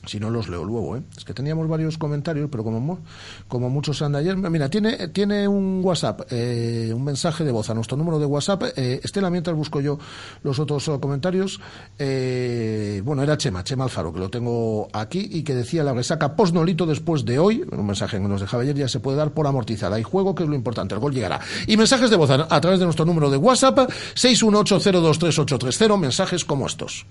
Si 0.07 0.21
no 0.21 0.31
los 0.31 0.49
leo 0.49 0.65
luego, 0.65 0.97
¿eh? 0.97 1.03
Es 1.17 1.25
que 1.25 1.35
teníamos 1.35 1.69
varios 1.69 1.99
comentarios, 1.99 2.49
pero 2.51 2.65
como, 2.65 3.01
como 3.47 3.69
muchos 3.69 4.01
han 4.01 4.13
de 4.13 4.19
ayer. 4.19 4.37
Mira, 4.37 4.69
tiene, 4.71 5.09
tiene 5.09 5.47
un 5.49 5.81
WhatsApp, 5.83 6.23
eh, 6.31 6.93
un 6.95 7.05
mensaje 7.05 7.45
de 7.45 7.53
voz 7.53 7.69
a 7.69 7.75
nuestro 7.75 7.97
número 7.97 8.19
de 8.19 8.27
WhatsApp. 8.27 8.63
Eh, 8.77 9.01
Estela, 9.03 9.29
mientras 9.29 9.57
busco 9.57 9.81
yo 9.81 9.99
los 10.43 10.59
otros 10.59 10.91
comentarios. 11.01 11.61
Eh, 11.99 13.03
bueno, 13.05 13.23
era 13.23 13.37
Chema, 13.37 13.65
Chema 13.65 13.85
Alfaro, 13.85 14.13
que 14.13 14.21
lo 14.21 14.31
tengo 14.31 14.89
aquí 14.93 15.29
y 15.31 15.43
que 15.43 15.55
decía 15.55 15.83
la 15.85 15.93
resaca 15.93 16.37
postnolito 16.37 16.87
después 16.87 17.25
de 17.25 17.39
hoy. 17.39 17.65
Un 17.71 17.87
mensaje 17.87 18.19
que 18.19 18.29
nos 18.29 18.41
dejaba 18.41 18.63
ayer 18.63 18.77
ya 18.77 18.89
se 18.89 19.01
puede 19.01 19.19
dar 19.19 19.33
por 19.33 19.47
amortizada. 19.47 19.97
Hay 19.97 20.05
juego, 20.05 20.35
que 20.35 20.45
es 20.45 20.49
lo 20.49 20.55
importante. 20.55 20.95
El 20.95 21.01
gol 21.01 21.13
llegará. 21.13 21.41
Y 21.67 21.77
mensajes 21.77 22.09
de 22.09 22.17
voz 22.17 22.31
a 22.31 22.61
través 22.61 22.79
de 22.79 22.85
nuestro 22.85 23.05
número 23.05 23.31
de 23.31 23.37
WhatsApp, 23.37 23.91
618023830. 24.15 25.99
Mensajes 25.99 26.45
como 26.45 26.67
estos. 26.67 27.05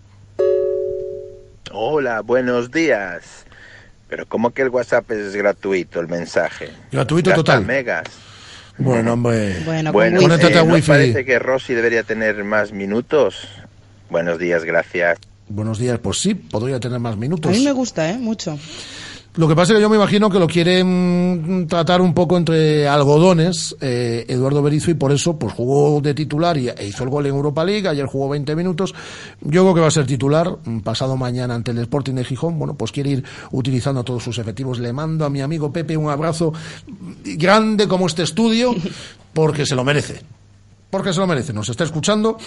Hola, 1.71 2.21
buenos 2.21 2.71
días. 2.71 3.45
Pero 4.07 4.25
¿cómo 4.25 4.51
que 4.51 4.61
el 4.61 4.69
WhatsApp 4.69 5.11
es 5.11 5.35
gratuito, 5.35 5.99
el 5.99 6.07
mensaje? 6.07 6.69
Gratuito 6.91 7.29
Gasta 7.31 7.43
total. 7.43 7.65
megas. 7.65 8.03
Bueno, 8.77 9.13
hombre. 9.13 9.61
Bueno, 9.65 9.91
Bueno, 9.91 10.21
con 10.21 10.31
eh, 10.31 10.35
a 10.57 10.63
¿no 10.63 10.73
Wi-Fi. 10.73 10.87
parece 10.87 11.25
que 11.25 11.39
Rossi 11.39 11.73
debería 11.73 12.03
tener 12.03 12.43
más 12.43 12.71
minutos? 12.71 13.47
Buenos 14.09 14.39
días, 14.39 14.63
gracias. 14.63 15.17
Buenos 15.49 15.79
días, 15.79 15.99
pues 15.99 16.19
sí, 16.19 16.35
podría 16.35 16.79
tener 16.79 16.99
más 16.99 17.17
minutos. 17.17 17.51
A 17.51 17.57
mí 17.57 17.63
me 17.63 17.71
gusta, 17.71 18.09
¿eh? 18.09 18.17
Mucho. 18.17 18.57
Lo 19.37 19.47
que 19.47 19.55
pasa 19.55 19.73
es 19.73 19.77
que 19.77 19.81
yo 19.83 19.89
me 19.89 19.97
imagino 19.97 20.31
que 20.31 20.39
lo 20.39 20.47
quieren 20.47 21.67
tratar 21.69 22.01
un 22.01 22.15
poco 22.15 22.37
entre 22.37 22.87
algodones 22.87 23.75
eh, 23.79 24.25
Eduardo 24.27 24.63
Berizzo 24.63 24.89
y 24.89 24.95
por 24.95 25.11
eso 25.11 25.37
pues 25.37 25.53
jugó 25.53 26.01
de 26.01 26.15
titular 26.15 26.57
y, 26.57 26.69
e 26.69 26.87
hizo 26.87 27.03
el 27.03 27.11
gol 27.11 27.27
en 27.27 27.35
Europa 27.35 27.63
League, 27.63 27.87
ayer 27.87 28.07
jugó 28.07 28.29
20 28.29 28.55
minutos. 28.55 28.95
Yo 29.41 29.61
creo 29.61 29.75
que 29.75 29.81
va 29.81 29.87
a 29.87 29.91
ser 29.91 30.07
titular 30.07 30.57
mm, 30.65 30.79
pasado 30.79 31.15
mañana 31.17 31.53
ante 31.53 31.69
el 31.69 31.77
Sporting 31.77 32.15
de 32.15 32.23
Gijón. 32.23 32.57
Bueno, 32.57 32.73
pues 32.73 32.91
quiere 32.91 33.11
ir 33.11 33.23
utilizando 33.51 34.03
todos 34.03 34.23
sus 34.23 34.39
efectivos. 34.39 34.79
Le 34.79 34.91
mando 34.91 35.23
a 35.23 35.29
mi 35.29 35.41
amigo 35.41 35.71
Pepe 35.71 35.95
un 35.95 36.09
abrazo 36.09 36.51
grande 37.23 37.87
como 37.87 38.07
este 38.07 38.23
estudio 38.23 38.73
porque 39.33 39.67
se 39.67 39.75
lo 39.75 39.83
merece. 39.83 40.36
Porque 40.89 41.11
se 41.11 41.19
lo 41.19 41.27
merece. 41.27 41.51
Nos 41.51 41.67
está 41.67 41.83
escuchando 41.83 42.37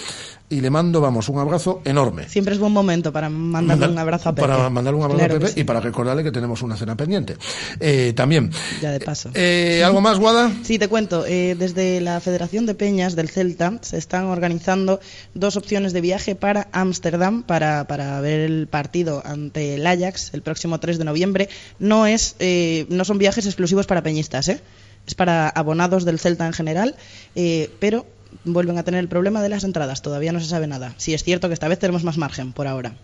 y 0.49 0.63
le 0.63 0.71
mando, 0.71 1.03
vamos, 1.03 1.29
un 1.29 1.39
abrazo 1.39 1.83
enorme. 1.85 2.27
Siempre 2.27 2.55
es 2.55 2.59
buen 2.59 2.73
momento 2.73 3.13
para 3.13 3.29
mandarle 3.29 3.69
Mandar- 3.87 3.91
un 3.91 3.99
abrazo 3.99 4.29
a 4.31 4.35
Pepe. 4.35 4.49
Para 4.49 4.71
mandarle 4.71 4.97
un 4.99 5.05
abrazo 5.05 5.19
Claro 5.19 5.35
a 5.37 5.39
Pepe 5.41 5.53
sí. 5.53 5.61
y 5.61 5.65
para 5.65 5.81
recordarle 5.81 6.23
que 6.25 6.33
tenemos 6.33 6.63
una 6.63 6.75
cena 6.77 6.97
pendiente. 6.97 7.37
Eh, 7.81 8.15
también. 8.17 8.51
Ya 8.81 8.93
de 8.93 9.01
paso. 9.01 9.31
Eh, 9.35 9.83
¿Algo 9.85 10.01
más, 10.01 10.19
Guada? 10.19 10.51
Sí, 10.63 10.79
te 10.79 10.89
cuento. 10.89 11.27
eh, 11.27 11.55
desde 11.59 12.01
la 12.01 12.19
Federación 12.21 12.65
de 12.65 12.75
Peñas 12.75 13.15
del 13.15 13.29
Celta 13.29 13.79
se 13.83 13.99
están 13.99 14.25
organizando 14.25 15.01
dos 15.35 15.57
opciones 15.57 15.93
de 15.93 16.01
viaje 16.01 16.35
para 16.35 16.69
Ámsterdam 16.73 17.43
para, 17.43 17.87
para 17.87 18.21
ver 18.23 18.41
el 18.41 18.69
partido 18.69 19.23
ante 19.25 19.75
el 19.75 19.87
Ajax 19.87 20.33
el 20.33 20.41
próximo 20.41 20.81
3 20.81 20.97
de 20.99 21.05
noviembre. 21.05 21.49
No, 21.79 22.07
es, 22.07 22.37
eh, 22.39 22.87
no 22.89 23.05
son 23.05 23.19
viajes 23.19 23.45
exclusivos 23.45 23.87
para 23.87 24.03
peñistas, 24.03 24.49
¿eh? 24.49 24.63
es 25.07 25.15
para 25.15 25.49
abonados 25.51 26.05
del 26.07 26.19
Celta 26.19 26.47
en 26.47 26.53
general, 26.55 26.97
eh, 27.35 27.71
pero 27.81 28.07
vuelven 28.45 28.79
a 28.79 28.83
tener 28.83 29.01
el 29.01 29.09
problema 29.09 29.43
de 29.43 29.49
las 29.49 29.65
entradas. 29.65 30.03
Todavía 30.03 30.33
no 30.33 30.41
se 30.41 30.47
sabe 30.47 30.67
nada. 30.67 30.95
Sí, 30.97 31.15
es 31.15 31.23
cierto 31.23 31.49
que 31.49 31.55
esta 31.55 31.69
vez 31.69 31.79
tenemos 31.79 32.05
más 32.05 32.19
margen 32.19 32.53
por 32.53 32.67
ahora. 32.67 32.95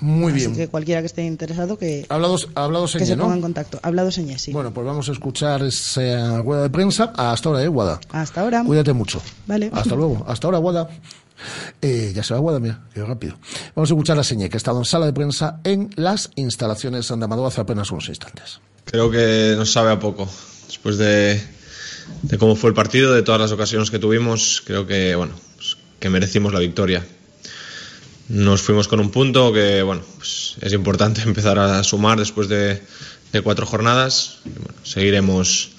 Muy 0.00 0.32
Así 0.32 0.40
bien. 0.42 0.54
que 0.54 0.68
cualquiera 0.68 1.00
que 1.00 1.06
esté 1.06 1.24
interesado 1.24 1.76
que, 1.76 2.06
Ha 2.08 2.14
hablado, 2.14 2.36
ha 2.54 2.64
hablado 2.64 2.86
que 2.86 3.04
se 3.04 3.16
ponga 3.16 3.34
en 3.34 3.40
contacto. 3.40 3.80
Hablado 3.82 4.10
señé, 4.12 4.38
sí. 4.38 4.52
Bueno, 4.52 4.72
pues 4.72 4.86
vamos 4.86 5.08
a 5.08 5.12
escuchar 5.12 5.62
esa 5.62 6.40
rueda 6.42 6.62
de 6.62 6.70
prensa. 6.70 7.12
Hasta 7.16 7.48
ahora, 7.48 7.64
¿eh, 7.64 7.68
Guada? 7.68 8.00
Hasta 8.10 8.42
ahora. 8.42 8.62
Cuídate 8.64 8.92
mucho. 8.92 9.20
Vale. 9.46 9.70
Hasta 9.72 9.96
luego. 9.96 10.24
Hasta 10.28 10.46
ahora, 10.46 10.58
Guada. 10.58 10.88
Eh, 11.82 12.12
ya 12.14 12.22
se 12.22 12.34
va 12.34 12.40
Guada, 12.40 12.60
mira, 12.60 12.80
qué 12.94 13.04
rápido. 13.04 13.36
Vamos 13.74 13.90
a 13.90 13.94
escuchar 13.94 14.18
a 14.18 14.24
Señé, 14.24 14.48
que 14.48 14.56
ha 14.56 14.58
estado 14.58 14.78
en 14.78 14.84
sala 14.84 15.06
de 15.06 15.12
prensa 15.12 15.60
en 15.64 15.90
las 15.96 16.30
instalaciones 16.36 17.08
de 17.08 17.14
Amador 17.14 17.46
hace 17.46 17.60
apenas 17.60 17.90
unos 17.90 18.08
instantes. 18.08 18.60
Creo 18.84 19.10
que 19.10 19.54
nos 19.56 19.70
sabe 19.72 19.92
a 19.92 19.98
poco. 19.98 20.28
Después 20.66 20.98
de, 20.98 21.40
de 22.22 22.38
cómo 22.38 22.56
fue 22.56 22.70
el 22.70 22.74
partido, 22.74 23.12
de 23.14 23.22
todas 23.22 23.40
las 23.40 23.52
ocasiones 23.52 23.90
que 23.90 23.98
tuvimos, 23.98 24.62
creo 24.64 24.86
que, 24.86 25.14
bueno, 25.14 25.34
pues, 25.56 25.76
que 26.00 26.10
merecimos 26.10 26.52
la 26.52 26.60
victoria. 26.60 27.04
Nos 28.28 28.60
fuimos 28.60 28.88
con 28.88 29.00
un 29.00 29.10
punto 29.10 29.52
que, 29.52 29.82
bueno, 29.82 30.02
pues 30.18 30.56
es 30.60 30.72
importante 30.72 31.22
empezar 31.26 31.58
a 31.58 31.82
sumar 31.82 32.18
después 32.18 32.48
de, 32.48 32.82
cuatro 33.42 33.64
jornadas. 33.66 34.38
Seguiremos, 34.84 35.70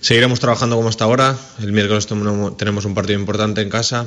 seguiremos 0.00 0.38
trabajando 0.40 0.76
como 0.76 0.88
hasta 0.88 1.04
ahora. 1.04 1.36
El 1.60 1.72
miércoles 1.72 2.06
tenemos 2.06 2.84
un 2.84 2.94
partido 2.94 3.18
importante 3.18 3.60
en 3.62 3.68
casa. 3.70 4.06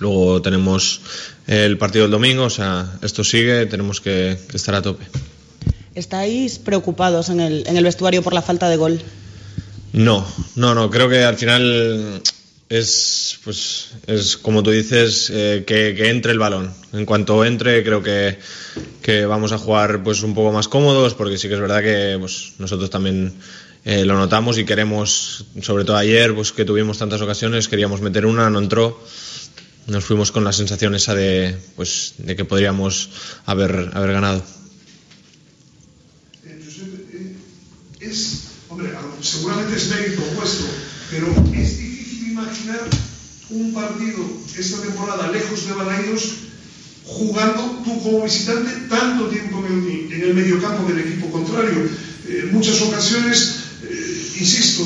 Luego 0.00 0.42
tenemos 0.42 1.00
el 1.46 1.78
partido 1.78 2.04
del 2.04 2.10
domingo. 2.10 2.44
O 2.44 2.50
sea, 2.50 2.98
esto 3.02 3.24
sigue, 3.24 3.66
tenemos 3.66 4.00
que- 4.00 4.38
que 4.48 4.56
estar 4.56 4.74
a 4.74 4.82
tope. 4.82 5.04
¿Estáis 5.94 6.58
preocupados 6.58 7.28
en 7.28 7.40
el, 7.40 7.66
en 7.66 7.76
el 7.76 7.84
vestuario 7.84 8.22
por 8.22 8.32
la 8.34 8.42
falta 8.42 8.68
de 8.68 8.76
gol? 8.76 9.00
No, 9.92 10.26
no, 10.56 10.74
no. 10.74 10.90
Creo 10.90 11.08
que 11.08 11.22
al 11.22 11.36
final 11.36 12.22
es, 12.68 13.38
pues, 13.44 13.90
es 14.06 14.36
como 14.38 14.62
tú 14.62 14.70
dices, 14.70 15.30
eh, 15.30 15.64
que, 15.66 16.08
entre 16.08 16.32
el 16.32 16.38
balón. 16.38 16.72
En 16.92 17.04
cuanto 17.04 17.44
entre, 17.44 17.82
creo 17.84 18.02
que, 18.02 18.38
que 19.02 19.26
vamos 19.26 19.52
a 19.52 19.58
jugar 19.58 20.02
pues 20.02 20.22
un 20.22 20.34
poco 20.34 20.52
más 20.52 20.68
cómodos, 20.68 21.14
porque 21.14 21.36
sí 21.38 21.48
que 21.48 21.54
es 21.54 21.60
verdad 21.60 21.82
que 21.82 22.16
pues, 22.18 22.54
nosotros 22.58 22.88
también 22.88 23.34
eh, 23.84 24.04
lo 24.04 24.14
notamos 24.16 24.56
y 24.58 24.64
queremos, 24.64 25.44
sobre 25.60 25.84
todo 25.84 25.96
ayer, 25.96 26.34
pues 26.34 26.52
que 26.52 26.64
tuvimos 26.64 26.98
tantas 26.98 27.20
ocasiones, 27.20 27.68
queríamos 27.68 28.00
meter 28.00 28.24
una, 28.26 28.48
no 28.48 28.58
entró. 28.60 28.98
Nos 29.88 30.04
fuimos 30.04 30.30
con 30.30 30.44
la 30.44 30.52
sensación 30.52 30.94
esa 30.94 31.14
de, 31.14 31.56
pues, 31.76 32.14
de 32.18 32.36
que 32.36 32.44
podríamos 32.44 33.10
haber, 33.44 33.90
haber 33.92 34.12
ganado. 34.12 34.42
es, 38.00 38.41
hombre, 38.41 38.41
a- 38.41 38.41
seguramente 39.22 39.76
es 39.76 39.88
mérito 39.88 40.22
vuestro, 40.36 40.66
pero 41.10 41.28
es 41.54 41.78
difícil 41.78 42.32
imaginar 42.32 42.80
un 43.50 43.72
partido 43.72 44.24
esta 44.58 44.82
temporada 44.82 45.30
lejos 45.30 45.66
de 45.66 45.72
Balaidos 45.74 46.22
jugando 47.04 47.82
tú 47.84 48.02
como 48.02 48.24
visitante 48.24 48.70
tanto 48.88 49.28
tiempo 49.28 49.64
en 49.68 50.12
en 50.12 50.22
el 50.22 50.34
mediocampo 50.34 50.88
del 50.88 51.00
equipo 51.00 51.30
contrario. 51.30 51.88
Eh, 52.28 52.44
En 52.44 52.52
muchas 52.52 52.80
ocasiones, 52.82 53.56
eh, 53.82 54.32
insisto, 54.40 54.82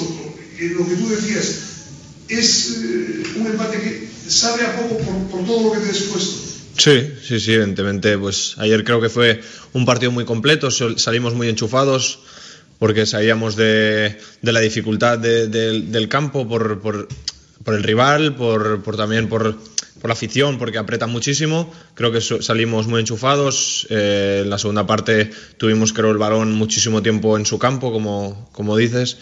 en 0.58 0.74
lo 0.74 0.88
que 0.88 0.96
tú 0.96 1.08
decías, 1.08 1.46
es 2.28 2.78
eh, 2.82 3.22
un 3.36 3.46
empate 3.46 3.76
que 3.80 4.08
sabe 4.30 4.64
a 4.64 4.76
poco 4.76 4.98
por, 4.98 5.16
por 5.30 5.46
todo 5.46 5.68
lo 5.68 5.72
que 5.72 5.80
te 5.80 5.86
he 5.86 5.90
expuesto. 5.90 6.46
Sí, 6.78 7.10
sí, 7.26 7.40
sí, 7.40 7.52
evidentemente. 7.52 8.16
Pues 8.18 8.54
ayer 8.58 8.84
creo 8.84 9.00
que 9.00 9.08
fue 9.08 9.40
un 9.72 9.84
partido 9.84 10.10
muy 10.12 10.24
completo, 10.24 10.70
salimos 10.70 11.34
muy 11.34 11.48
enchufados 11.48 12.20
porque 12.78 13.06
sabíamos 13.06 13.56
de, 13.56 14.18
de 14.42 14.52
la 14.52 14.60
dificultad 14.60 15.18
de- 15.18 15.48
de- 15.48 15.80
del 15.82 16.08
campo 16.08 16.46
por, 16.48 16.80
por- 16.80 17.08
por 17.64 17.74
el 17.74 17.82
rival, 17.82 18.36
por, 18.36 18.82
por 18.82 18.96
también 18.96 19.28
por, 19.28 19.56
por 20.00 20.08
la 20.08 20.12
afición, 20.12 20.58
porque 20.58 20.78
aprieta 20.78 21.06
muchísimo. 21.06 21.72
Creo 21.94 22.12
que 22.12 22.20
salimos 22.20 22.86
muy 22.86 23.00
enchufados. 23.00 23.86
Eh, 23.90 24.40
en 24.44 24.50
la 24.50 24.58
segunda 24.58 24.86
parte 24.86 25.30
tuvimos, 25.56 25.92
creo, 25.92 26.10
el 26.12 26.18
balón 26.18 26.52
muchísimo 26.54 27.02
tiempo 27.02 27.36
en 27.36 27.44
su 27.46 27.58
campo, 27.58 27.90
como, 27.92 28.48
como 28.52 28.76
dices, 28.76 29.16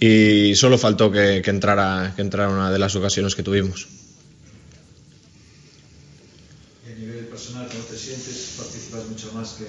y 0.00 0.54
solo 0.56 0.76
faltó 0.76 1.10
que, 1.12 1.40
que 1.42 1.50
entrara, 1.50 2.12
que 2.16 2.22
entrara 2.22 2.50
una 2.50 2.70
de 2.72 2.78
las 2.78 2.94
ocasiones 2.96 3.34
que 3.36 3.42
tuvimos. 3.44 3.86
Y 6.86 6.92
a 6.92 6.96
nivel 6.96 7.26
personal, 7.26 7.68
¿cómo 7.70 7.84
te 7.84 7.96
sientes? 7.96 8.54
Participas 8.58 9.06
mucho 9.08 9.32
más 9.32 9.50
que. 9.52 9.64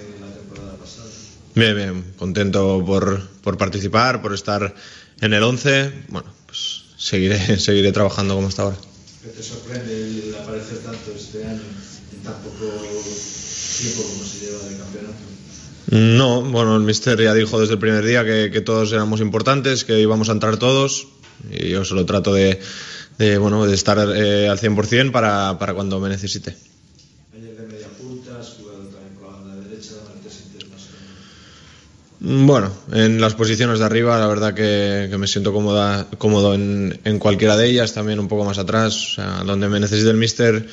Bien, 1.54 1.76
bien, 1.76 2.04
contento 2.18 2.82
por, 2.84 3.20
por 3.42 3.56
participar, 3.56 4.20
por 4.20 4.34
estar 4.34 4.74
en 5.20 5.32
el 5.32 5.42
11. 5.42 5.92
Bueno, 6.08 6.28
pues 6.46 6.84
seguiré, 6.96 7.58
seguiré 7.58 7.92
trabajando 7.92 8.34
como 8.34 8.48
hasta 8.48 8.62
ahora. 8.62 8.76
¿Qué 9.22 9.28
te 9.28 9.42
sorprende 9.42 10.28
el 10.28 10.34
aparecer 10.34 10.78
tanto 10.78 11.12
este 11.16 11.44
año 11.44 11.62
en 12.12 12.22
tan 12.22 12.34
poco 12.42 12.66
tiempo 13.78 14.02
como 14.02 14.24
se 14.24 14.40
lleva 14.40 14.58
de 14.68 14.76
campeonato? 14.76 15.14
No, 15.90 16.42
bueno, 16.42 16.76
el 16.76 16.82
mister 16.82 17.20
ya 17.22 17.34
dijo 17.34 17.60
desde 17.60 17.74
el 17.74 17.78
primer 17.78 18.04
día 18.04 18.24
que, 18.24 18.50
que 18.52 18.60
todos 18.60 18.92
éramos 18.92 19.20
importantes, 19.20 19.84
que 19.84 20.00
íbamos 20.00 20.28
a 20.28 20.32
entrar 20.32 20.56
todos 20.56 21.06
y 21.50 21.68
yo 21.68 21.84
solo 21.84 22.04
trato 22.06 22.34
de, 22.34 22.58
de, 23.18 23.38
bueno, 23.38 23.66
de 23.66 23.74
estar 23.74 23.98
eh, 23.98 24.48
al 24.48 24.58
100% 24.58 25.12
para, 25.12 25.58
para 25.58 25.74
cuando 25.74 26.00
me 26.00 26.08
necesite. 26.08 26.56
Ayer 27.34 27.56
de 27.56 27.66
media 27.66 27.88
punta, 27.98 28.40
has 28.40 28.48
jugado 28.58 28.84
también 28.88 29.14
por 29.14 29.30
la 29.30 29.36
banda 29.36 29.56
derecha, 29.56 29.92
¿dónde 30.04 30.28
te 30.28 30.34
sientes 30.34 30.68
más 30.70 30.82
cómodo? 30.82 31.14
Bueno, 32.26 32.72
en 32.90 33.20
las 33.20 33.34
posiciones 33.34 33.80
de 33.80 33.84
arriba 33.84 34.18
la 34.18 34.26
verdad 34.26 34.54
que, 34.54 35.14
me 35.18 35.26
siento 35.26 35.52
cómoda, 35.52 36.08
cómodo 36.16 36.54
en, 36.54 37.18
cualquiera 37.18 37.54
de 37.54 37.68
ellas, 37.68 37.92
también 37.92 38.18
un 38.18 38.28
poco 38.28 38.46
más 38.46 38.56
atrás, 38.56 38.96
o 38.96 39.14
sea, 39.16 39.44
donde 39.44 39.68
me 39.68 39.78
necesite 39.78 40.08
el 40.08 40.16
mister, 40.16 40.66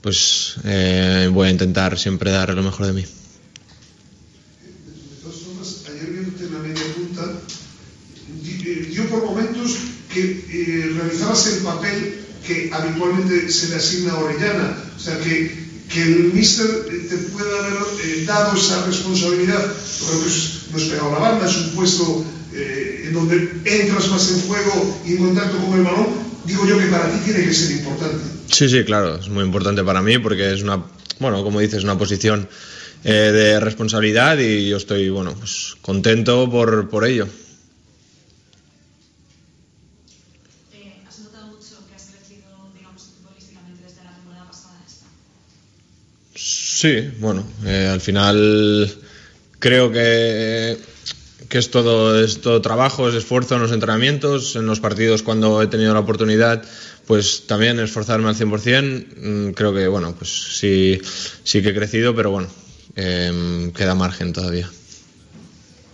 pues 0.00 0.58
eh, 0.62 1.28
voy 1.32 1.48
a 1.48 1.50
intentar 1.50 1.98
siempre 1.98 2.30
dar 2.30 2.54
lo 2.54 2.62
mejor 2.62 2.86
de 2.86 2.92
mí. 2.92 3.02
De 3.02 3.08
todas 5.24 5.38
formas, 5.38 5.82
ayer 5.90 6.08
viéndote 6.08 6.44
la 6.52 6.60
media 6.60 6.84
punta, 6.94 7.32
eh, 8.44 8.88
dio 8.88 9.10
por 9.10 9.24
momentos 9.24 9.78
que 10.14 10.44
eh, 10.48 10.92
realizabas 10.96 11.48
el 11.48 11.64
papel 11.64 12.20
que 12.46 12.70
habitualmente 12.72 13.50
se 13.50 13.70
le 13.70 13.74
asigna 13.74 14.12
a 14.12 14.20
Orellana. 14.20 14.76
O 14.96 15.00
sea, 15.00 15.18
que 15.18 15.66
que 15.88 16.02
el 16.02 16.32
míster 16.32 16.66
eh, 16.90 17.06
te 17.08 17.16
pueda 17.16 17.58
haber 17.58 17.74
eh, 18.04 18.24
dado 18.26 18.56
esa 18.56 18.84
responsabilidad. 18.86 19.72
No 20.70 20.78
es 20.78 20.84
pegado 20.84 21.08
a 21.08 21.12
la 21.12 21.18
banda, 21.30 21.46
es 21.46 21.56
un 21.56 21.70
puesto 21.70 22.24
eh, 22.52 23.04
en 23.06 23.12
donde 23.12 23.36
entras 23.64 24.08
más 24.08 24.30
en 24.30 24.40
juego 24.42 25.00
y 25.06 25.12
en 25.12 25.18
contacto 25.18 25.58
con 25.58 25.78
el 25.78 25.84
balón. 25.84 26.06
Digo 26.44 26.66
yo 26.66 26.78
que 26.78 26.86
para 26.86 27.10
ti 27.12 27.18
tiene 27.24 27.44
que 27.44 27.52
ser 27.52 27.72
importante. 27.72 28.24
Sí, 28.50 28.68
sí, 28.68 28.84
claro, 28.84 29.16
es 29.16 29.28
muy 29.28 29.44
importante 29.44 29.82
para 29.82 30.00
mí 30.00 30.18
porque 30.18 30.52
es 30.52 30.62
una, 30.62 30.82
bueno, 31.18 31.42
como 31.42 31.60
dices, 31.60 31.82
una 31.84 31.98
posición 31.98 32.48
eh, 33.04 33.10
de 33.10 33.60
responsabilidad 33.60 34.38
y 34.38 34.68
yo 34.68 34.76
estoy, 34.76 35.08
bueno, 35.10 35.34
pues 35.34 35.76
contento 35.82 36.48
por, 36.50 36.88
por 36.88 37.04
ello. 37.04 37.28
¿Has 41.08 41.18
notado 41.18 41.48
mucho 41.48 41.84
que 41.88 41.94
has 41.94 42.10
crecido, 42.10 42.46
digamos, 42.74 43.02
futbolísticamente 43.02 43.82
desde 43.84 44.04
la 44.04 44.14
temporada 44.14 44.46
pasada 44.46 44.78
a 44.80 44.86
esta? 44.86 45.06
Sí, 46.36 47.10
bueno, 47.20 47.44
eh, 47.64 47.88
al 47.92 48.00
final 48.00 48.98
creo 49.58 49.90
que, 49.90 50.78
que 51.48 51.58
es, 51.58 51.70
todo, 51.70 52.22
es 52.22 52.40
trabajo, 52.62 53.08
es 53.08 53.14
esfuerzo 53.14 53.56
en 53.56 53.62
los 53.62 53.72
entrenamientos, 53.72 54.56
en 54.56 54.66
los 54.66 54.80
partidos 54.80 55.22
cuando 55.22 55.62
he 55.62 55.66
tenido 55.66 55.94
la 55.94 56.00
oportunidad, 56.00 56.62
pues 57.06 57.46
también 57.46 57.78
esforzarme 57.78 58.28
al 58.28 58.34
100%. 58.36 59.06
Mm, 59.16 59.52
Creo 59.52 59.72
que, 59.72 59.86
bueno, 59.86 60.14
pues 60.16 60.30
sí, 60.30 61.00
sí 61.44 61.62
que 61.62 61.70
he 61.70 61.74
crecido, 61.74 62.14
pero 62.14 62.30
bueno, 62.30 62.48
em, 62.96 63.72
queda 63.72 63.94
margen 63.94 64.32
todavía. 64.32 64.68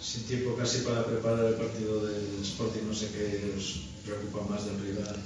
Sin 0.01 0.25
tiempo 0.25 0.57
casi 0.57 0.79
para 0.79 1.07
preparar 1.07 1.47
el 1.47 1.55
partido 1.55 2.05
del 2.07 2.43
Sporting, 2.43 2.87
no 2.89 2.95
sé 2.95 3.09
qué 3.13 3.55
os 3.57 3.81
preocupa 4.05 4.47
más 4.49 4.67
del 4.67 4.79
rival. 4.81 5.17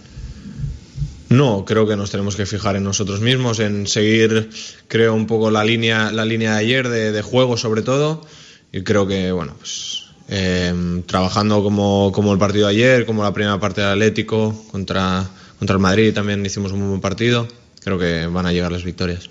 No, 1.28 1.64
creo 1.64 1.86
que 1.86 1.96
nos 1.96 2.10
tenemos 2.10 2.36
que 2.36 2.46
fijar 2.46 2.76
en 2.76 2.84
nosotros 2.84 3.20
mismos, 3.20 3.58
en 3.58 3.86
seguir, 3.86 4.50
creo, 4.88 5.14
un 5.14 5.26
poco 5.26 5.50
la 5.50 5.64
línea, 5.64 6.12
la 6.12 6.24
línea 6.24 6.52
de 6.52 6.58
ayer 6.58 6.88
de, 6.88 7.12
de 7.12 7.22
juego 7.22 7.56
sobre 7.56 7.82
todo. 7.82 8.24
Y 8.72 8.82
creo 8.82 9.06
que, 9.06 9.32
bueno, 9.32 9.54
pues 9.58 10.06
eh, 10.28 11.02
trabajando 11.06 11.62
como, 11.62 12.10
como 12.12 12.32
el 12.32 12.38
partido 12.38 12.66
de 12.66 12.74
ayer, 12.74 13.06
como 13.06 13.22
la 13.22 13.32
primera 13.32 13.58
parte 13.60 13.80
del 13.80 13.90
Atlético, 13.90 14.64
contra, 14.70 15.28
contra 15.58 15.74
el 15.74 15.80
Madrid 15.80 16.12
también 16.12 16.44
hicimos 16.44 16.72
un 16.72 16.88
buen 16.88 17.00
partido. 17.00 17.46
Creo 17.82 17.98
que 17.98 18.26
van 18.26 18.46
a 18.46 18.52
llegar 18.52 18.72
las 18.72 18.82
victorias. 18.82 19.30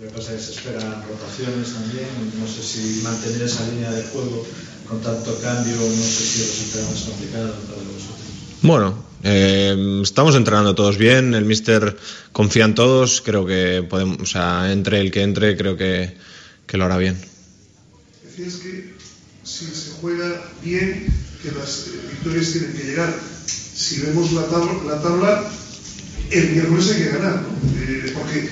Lo 0.00 0.08
que 0.08 0.14
pasa 0.14 0.34
es 0.34 0.38
que 0.38 0.42
se 0.42 0.52
esperan 0.52 1.04
rotaciones 1.08 1.72
también. 1.72 2.08
No 2.40 2.46
sé 2.46 2.62
si 2.62 3.02
mantener 3.02 3.42
esa 3.42 3.68
línea 3.70 3.92
de 3.92 4.02
juego 4.02 4.44
con 4.88 5.00
tanto 5.00 5.38
cambio, 5.40 5.76
no 5.76 6.02
sé 6.02 6.24
si 6.24 6.42
resulta 6.42 6.90
más 6.90 7.02
complicado 7.02 7.54
para 7.68 7.78
vosotros. 7.78 8.18
Bueno, 8.62 9.11
eh, 9.24 10.00
estamos 10.02 10.34
entrenando 10.34 10.74
todos 10.74 10.98
bien, 10.98 11.34
el 11.34 11.44
míster 11.44 11.96
confía 12.32 12.64
en 12.64 12.74
todos, 12.74 13.20
creo 13.20 13.46
que 13.46 13.86
podemos, 13.88 14.18
o 14.20 14.26
sea, 14.26 14.72
entre 14.72 15.00
el 15.00 15.10
que 15.10 15.22
entre, 15.22 15.56
creo 15.56 15.76
que, 15.76 16.16
que 16.66 16.76
lo 16.76 16.84
hará 16.84 16.96
bien. 16.96 17.16
Decías 18.24 18.54
que 18.56 18.94
si 19.44 19.66
se 19.66 19.92
juega 20.00 20.42
bien, 20.62 21.06
que 21.42 21.52
las 21.52 21.88
victorias 22.10 22.52
tienen 22.52 22.72
que 22.72 22.84
llegar. 22.84 23.14
Si 23.46 24.00
vemos 24.00 24.32
la 24.32 24.46
tabla, 24.46 24.72
la 24.86 25.02
tabla 25.02 25.50
el 26.30 26.50
miércoles 26.50 26.90
hay 26.90 27.02
que 27.02 27.10
ganar, 27.10 27.42
¿no? 27.42 27.48
Eh, 27.80 28.12
porque 28.14 28.48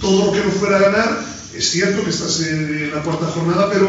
todo 0.00 0.26
lo 0.26 0.32
que 0.32 0.44
no 0.44 0.50
fuera 0.50 0.76
a 0.76 0.80
ganar, 0.80 1.24
es 1.54 1.70
cierto 1.70 2.02
que 2.04 2.10
estás 2.10 2.40
en 2.40 2.90
la 2.92 3.02
cuarta 3.02 3.26
jornada, 3.26 3.70
pero 3.70 3.88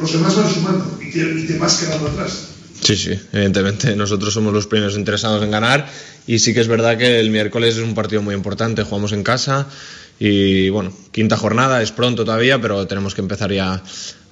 los 0.00 0.12
demás 0.12 0.36
van 0.36 0.52
sumando 0.52 0.98
y 1.02 1.10
te, 1.10 1.20
y 1.20 1.46
te 1.46 1.58
vas 1.58 1.76
quedando 1.76 2.08
atrás. 2.08 2.53
Sí, 2.80 2.96
sí, 2.96 3.18
evidentemente 3.32 3.96
nosotros 3.96 4.34
somos 4.34 4.52
los 4.52 4.66
primeros 4.66 4.96
interesados 4.96 5.42
en 5.42 5.50
ganar 5.50 5.88
y 6.26 6.38
sí 6.38 6.52
que 6.52 6.60
es 6.60 6.68
verdad 6.68 6.98
que 6.98 7.18
el 7.20 7.30
miércoles 7.30 7.76
es 7.76 7.82
un 7.82 7.94
partido 7.94 8.20
muy 8.20 8.34
importante, 8.34 8.82
jugamos 8.82 9.12
en 9.12 9.22
casa 9.22 9.66
y 10.18 10.68
bueno, 10.68 10.92
quinta 11.12 11.36
jornada, 11.36 11.82
es 11.82 11.92
pronto 11.92 12.24
todavía, 12.24 12.60
pero 12.60 12.86
tenemos 12.86 13.14
que 13.14 13.20
empezar 13.22 13.52
ya 13.52 13.82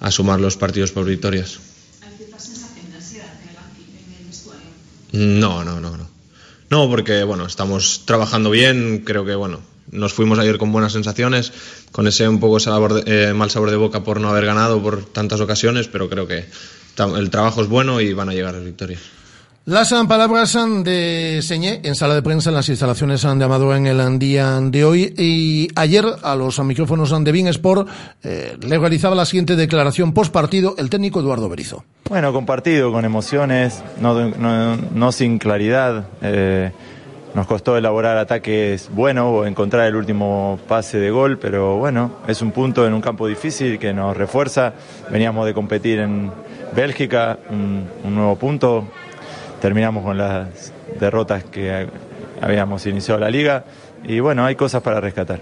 a 0.00 0.10
sumar 0.10 0.40
los 0.40 0.56
partidos 0.56 0.92
por 0.92 1.04
victorias. 1.06 1.58
¿Hay 2.02 2.16
cierta 2.18 2.38
sensación 2.38 2.90
de 2.90 2.96
ansiedad 2.96 3.26
en 3.42 4.20
el, 4.20 4.26
vestuario? 4.28 4.62
No, 5.12 5.64
no, 5.64 5.80
no, 5.80 5.96
no. 5.96 6.10
No, 6.70 6.88
porque 6.88 7.22
bueno, 7.24 7.46
estamos 7.46 8.02
trabajando 8.06 8.50
bien, 8.50 9.02
creo 9.04 9.24
que 9.24 9.34
bueno, 9.34 9.60
nos 9.90 10.12
fuimos 10.12 10.38
ayer 10.38 10.58
con 10.58 10.72
buenas 10.72 10.92
sensaciones, 10.92 11.52
con 11.90 12.06
ese 12.06 12.28
un 12.28 12.40
poco 12.40 12.60
sabor 12.60 13.02
de- 13.02 13.30
eh, 13.30 13.34
mal 13.34 13.50
sabor 13.50 13.70
de 13.70 13.76
boca 13.76 14.04
por 14.04 14.20
no 14.20 14.28
haber 14.30 14.46
ganado 14.46 14.82
por 14.82 15.04
tantas 15.04 15.40
ocasiones, 15.40 15.88
pero 15.88 16.08
creo 16.08 16.26
que 16.26 16.44
el 17.16 17.30
trabajo 17.30 17.62
es 17.62 17.68
bueno 17.68 18.00
y 18.00 18.12
van 18.12 18.28
a 18.28 18.32
llegar 18.32 18.54
las 18.54 18.64
victorias. 18.64 19.00
Las 19.64 19.92
ah, 19.92 20.04
palabras 20.08 20.56
ah, 20.56 20.66
de 20.82 21.38
Señé 21.40 21.80
en 21.84 21.94
sala 21.94 22.14
de 22.16 22.22
prensa 22.22 22.50
en 22.50 22.56
las 22.56 22.68
instalaciones 22.68 23.24
ah, 23.24 23.32
de 23.36 23.44
Amador 23.44 23.76
en 23.76 23.86
el 23.86 24.18
día 24.18 24.58
de 24.60 24.84
hoy. 24.84 25.14
Y 25.16 25.68
ayer, 25.76 26.04
a 26.22 26.34
los 26.34 26.58
micrófonos 26.64 27.10
de 27.22 27.30
Bein 27.30 27.46
Sport, 27.46 27.88
eh, 28.24 28.56
le 28.60 28.78
realizaba 28.78 29.14
la 29.14 29.24
siguiente 29.24 29.54
declaración 29.54 30.12
post 30.14 30.32
partido 30.32 30.74
el 30.78 30.90
técnico 30.90 31.20
Eduardo 31.20 31.48
Berizo. 31.48 31.84
Bueno, 32.08 32.32
compartido, 32.32 32.90
con 32.90 33.04
emociones, 33.04 33.80
no, 34.00 34.30
no- 34.30 34.76
no 34.76 35.12
sin 35.12 35.38
claridad. 35.38 36.06
Eh, 36.22 36.72
nos 37.36 37.46
costó 37.46 37.76
elaborar 37.78 38.18
ataques 38.18 38.90
buenos 38.92 39.26
o 39.28 39.46
encontrar 39.46 39.86
el 39.86 39.94
último 39.94 40.58
pase 40.66 40.98
de 40.98 41.10
gol, 41.12 41.38
pero 41.38 41.76
bueno, 41.78 42.16
es 42.26 42.42
un 42.42 42.50
punto 42.50 42.84
en 42.84 42.92
un 42.94 43.00
campo 43.00 43.28
difícil 43.28 43.78
que 43.78 43.92
nos 43.94 44.16
refuerza. 44.16 44.74
Veníamos 45.08 45.46
de 45.46 45.54
competir 45.54 46.00
en 46.00 46.30
Bélgica, 46.74 47.38
un, 47.50 47.86
un 48.04 48.14
nuevo 48.14 48.36
punto. 48.36 48.84
Terminamos 49.60 50.04
con 50.04 50.18
las 50.18 50.72
derrotas 50.98 51.44
que 51.44 51.88
habíamos 52.40 52.84
iniciado 52.86 53.20
la 53.20 53.30
liga 53.30 53.64
y 54.04 54.20
bueno, 54.20 54.44
hay 54.44 54.56
cosas 54.56 54.82
para 54.82 55.00
rescatar. 55.00 55.40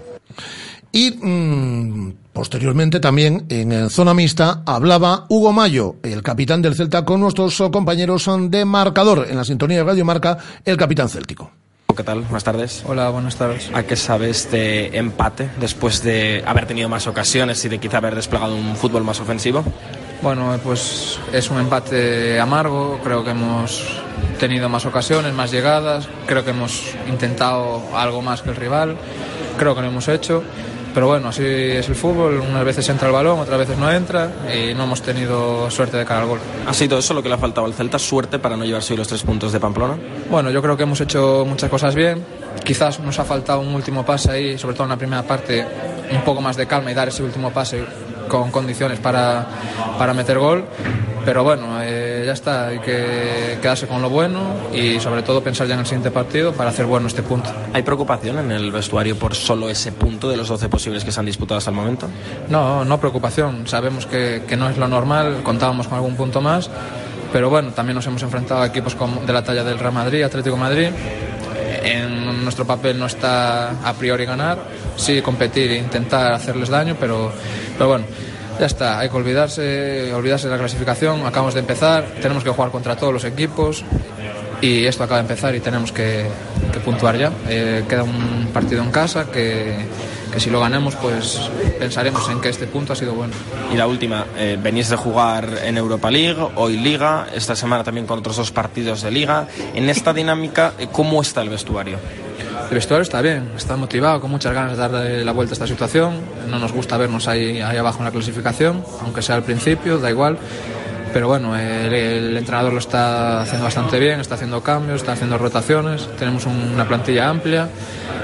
Y 0.91 1.11
mm, 1.11 2.13
posteriormente 2.33 2.99
también 2.99 3.45
en 3.49 3.71
el 3.71 3.89
zona 3.89 4.13
mixta 4.13 4.61
hablaba 4.65 5.25
Hugo 5.29 5.53
Mayo, 5.53 5.95
el 6.03 6.21
capitán 6.21 6.61
del 6.61 6.75
Celta, 6.75 7.05
con 7.05 7.21
nuestros 7.21 7.57
compañeros 7.71 8.29
de 8.49 8.65
marcador 8.65 9.27
en 9.29 9.37
la 9.37 9.45
sintonía 9.45 9.77
de 9.77 9.83
Radio 9.85 10.05
Marca, 10.05 10.37
el 10.65 10.77
capitán 10.77 11.07
céltico. 11.07 11.51
¿Qué 11.95 12.03
tal? 12.03 12.21
Buenas 12.21 12.43
tardes. 12.43 12.83
Hola, 12.87 13.09
buenas 13.09 13.35
tardes. 13.35 13.69
¿A 13.73 13.83
qué 13.83 13.95
sabe 13.95 14.29
este 14.29 14.97
empate 14.97 15.49
después 15.59 16.03
de 16.03 16.41
haber 16.45 16.65
tenido 16.65 16.87
más 16.87 17.05
ocasiones 17.07 17.63
y 17.65 17.69
de 17.69 17.79
quizá 17.79 17.97
haber 17.97 18.15
desplegado 18.15 18.55
un 18.55 18.75
fútbol 18.75 19.03
más 19.03 19.19
ofensivo? 19.19 19.63
Bueno, 20.21 20.59
pues 20.63 21.19
es 21.33 21.49
un 21.49 21.59
empate 21.59 22.39
amargo, 22.39 22.99
creo 23.03 23.23
que 23.23 23.31
hemos 23.31 24.01
tenido 24.39 24.69
más 24.69 24.85
ocasiones, 24.85 25.33
más 25.33 25.49
llegadas, 25.49 26.07
creo 26.27 26.43
que 26.43 26.51
hemos 26.51 26.93
intentado 27.09 27.81
algo 27.95 28.21
más 28.21 28.43
que 28.43 28.51
el 28.51 28.55
rival, 28.55 28.97
creo 29.57 29.73
que 29.73 29.81
lo 29.81 29.87
hemos 29.87 30.07
hecho, 30.07 30.43
pero 30.93 31.07
bueno, 31.07 31.29
así 31.29 31.43
es 31.43 31.87
el 31.89 31.95
fútbol, 31.95 32.39
unas 32.39 32.63
veces 32.63 32.87
entra 32.89 33.07
el 33.07 33.13
balón, 33.13 33.39
otras 33.39 33.57
veces 33.57 33.79
no 33.79 33.91
entra 33.91 34.29
y 34.53 34.75
no 34.75 34.83
hemos 34.83 35.01
tenido 35.01 35.71
suerte 35.71 35.97
de 35.97 36.05
cara 36.05 36.21
al 36.21 36.27
gol. 36.27 36.39
¿Ha 36.67 36.73
sido 36.73 36.99
eso 36.99 37.15
lo 37.15 37.23
que 37.23 37.29
le 37.29 37.35
ha 37.35 37.39
faltado 37.39 37.65
al 37.65 37.73
Celta? 37.73 37.97
¿Suerte 37.97 38.37
para 38.37 38.55
no 38.55 38.63
llevarse 38.63 38.93
hoy 38.93 38.97
los 38.97 39.07
tres 39.07 39.23
puntos 39.23 39.51
de 39.51 39.59
Pamplona? 39.59 39.97
Bueno, 40.29 40.51
yo 40.51 40.61
creo 40.61 40.77
que 40.77 40.83
hemos 40.83 41.01
hecho 41.01 41.45
muchas 41.47 41.69
cosas 41.69 41.95
bien. 41.95 42.23
Quizás 42.63 42.99
nos 42.99 43.17
ha 43.17 43.23
faltado 43.23 43.61
un 43.61 43.73
último 43.73 44.05
pase 44.05 44.31
ahí, 44.31 44.57
sobre 44.57 44.75
todo 44.75 44.83
en 44.83 44.89
la 44.91 44.97
primera 44.97 45.23
parte, 45.23 45.65
un 46.11 46.21
poco 46.21 46.41
más 46.41 46.57
de 46.57 46.67
calma 46.67 46.91
y 46.91 46.93
dar 46.93 47.07
ese 47.07 47.23
último 47.23 47.51
pase 47.51 47.83
con 48.31 48.49
condiciones 48.49 48.99
para, 48.99 49.45
para 49.99 50.13
meter 50.13 50.39
gol. 50.39 50.63
Pero 51.25 51.43
bueno, 51.43 51.77
eh, 51.83 52.23
ya 52.25 52.31
está, 52.31 52.67
hay 52.69 52.79
que 52.79 53.59
quedarse 53.61 53.85
con 53.85 54.01
lo 54.01 54.09
bueno 54.09 54.39
y 54.73 54.99
sobre 54.99 55.21
todo 55.21 55.43
pensar 55.43 55.67
ya 55.67 55.75
en 55.75 55.81
el 55.81 55.85
siguiente 55.85 56.09
partido 56.09 56.51
para 56.53 56.71
hacer 56.71 56.87
bueno 56.87 57.05
este 57.07 57.21
punto. 57.21 57.51
¿Hay 57.73 57.83
preocupación 57.83 58.39
en 58.39 58.51
el 58.51 58.71
vestuario 58.71 59.15
por 59.15 59.35
solo 59.35 59.69
ese 59.69 59.91
punto 59.91 60.29
de 60.29 60.37
los 60.37 60.47
12 60.47 60.67
posibles 60.69 61.03
que 61.03 61.11
se 61.11 61.19
han 61.19 61.27
disputado 61.27 61.59
hasta 61.59 61.69
el 61.69 61.75
momento? 61.75 62.07
No, 62.49 62.83
no 62.85 62.99
preocupación. 62.99 63.67
Sabemos 63.67 64.07
que, 64.07 64.43
que 64.47 64.57
no 64.57 64.67
es 64.69 64.77
lo 64.77 64.87
normal, 64.87 65.41
contábamos 65.43 65.87
con 65.87 65.97
algún 65.97 66.15
punto 66.15 66.41
más, 66.41 66.71
pero 67.31 67.51
bueno, 67.51 67.69
también 67.69 67.95
nos 67.97 68.07
hemos 68.07 68.23
enfrentado 68.23 68.63
a 68.63 68.65
equipos 68.67 68.95
como- 68.95 69.21
de 69.21 69.31
la 69.33 69.43
talla 69.43 69.63
del 69.63 69.77
Real 69.77 69.93
Madrid, 69.93 70.23
Atlético 70.23 70.55
de 70.55 70.61
Madrid. 70.61 70.87
En 71.83 72.43
nuestro 72.43 72.65
papel 72.65 72.97
no 72.97 73.05
está 73.05 73.71
a 73.87 73.93
priori 73.93 74.25
ganar, 74.25 74.57
sí 74.95 75.21
competir 75.21 75.71
e 75.71 75.77
intentar 75.77 76.33
hacerles 76.33 76.69
daño, 76.69 76.95
pero, 76.99 77.31
pero 77.77 77.89
bueno, 77.89 78.05
ya 78.59 78.65
está, 78.65 78.99
hay 78.99 79.09
que 79.09 79.17
olvidarse, 79.17 80.13
olvidarse 80.13 80.47
de 80.47 80.53
la 80.53 80.59
clasificación, 80.59 81.25
acabamos 81.25 81.53
de 81.53 81.61
empezar, 81.61 82.05
tenemos 82.21 82.43
que 82.43 82.49
jugar 82.49 82.71
contra 82.71 82.95
todos 82.95 83.13
los 83.13 83.23
equipos 83.23 83.83
y 84.61 84.85
esto 84.85 85.03
acaba 85.03 85.17
de 85.17 85.23
empezar 85.23 85.55
y 85.55 85.59
tenemos 85.59 85.91
que, 85.91 86.27
que 86.71 86.79
puntuar 86.79 87.17
ya. 87.17 87.31
Eh, 87.49 87.83
queda 87.89 88.03
un 88.03 88.49
partido 88.53 88.83
en 88.83 88.91
casa 88.91 89.31
que, 89.31 89.85
que 90.31 90.39
si 90.39 90.49
lo 90.49 90.59
ganamos 90.59 90.95
pues 90.95 91.39
pensaremos 91.79 92.29
en 92.29 92.39
que 92.39 92.49
este 92.49 92.67
punto 92.67 92.93
ha 92.93 92.95
sido 92.95 93.13
bueno. 93.13 93.33
Y 93.73 93.77
la 93.77 93.87
última, 93.87 94.27
eh, 94.37 94.57
venís 94.61 94.89
de 94.89 94.95
jugar 94.95 95.49
en 95.63 95.77
Europa 95.77 96.11
League, 96.11 96.39
hoy 96.55 96.77
Liga, 96.77 97.27
esta 97.33 97.55
semana 97.55 97.83
también 97.83 98.05
con 98.05 98.19
otros 98.19 98.37
dos 98.37 98.51
partidos 98.51 99.01
de 99.01 99.11
Liga. 99.11 99.47
En 99.73 99.89
esta 99.89 100.13
dinámica, 100.13 100.73
eh, 100.77 100.87
¿cómo 100.91 101.21
está 101.21 101.41
el 101.41 101.49
vestuario? 101.49 101.97
El 102.69 102.75
vestuario 102.75 103.01
está 103.03 103.21
bien, 103.21 103.51
está 103.57 103.75
motivado, 103.75 104.21
con 104.21 104.31
muchas 104.31 104.53
ganas 104.53 104.71
de 104.71 104.77
darle 104.77 105.25
la 105.25 105.31
vuelta 105.33 105.51
a 105.51 105.55
esta 105.55 105.67
situación. 105.67 106.13
No 106.49 106.57
nos 106.59 106.71
gusta 106.71 106.97
vernos 106.97 107.27
ahí, 107.27 107.59
ahí 107.61 107.77
abajo 107.77 107.99
en 107.99 108.05
la 108.05 108.11
clasificación, 108.11 108.83
aunque 109.01 109.21
sea 109.21 109.35
al 109.35 109.43
principio, 109.43 109.97
da 109.99 110.09
igual. 110.09 110.37
pero 111.13 111.27
bueno, 111.27 111.57
el, 111.57 111.93
el 111.93 112.37
entrenador 112.37 112.71
lo 112.71 112.79
está 112.79 113.41
haciendo 113.41 113.65
bastante 113.65 113.99
bien, 113.99 114.21
está 114.21 114.35
haciendo 114.35 114.63
cambios, 114.63 115.01
está 115.01 115.11
haciendo 115.11 115.37
rotaciones, 115.37 116.07
tenemos 116.17 116.45
un- 116.45 116.71
una 116.73 116.87
plantilla 116.87 117.27
amplia, 117.27 117.67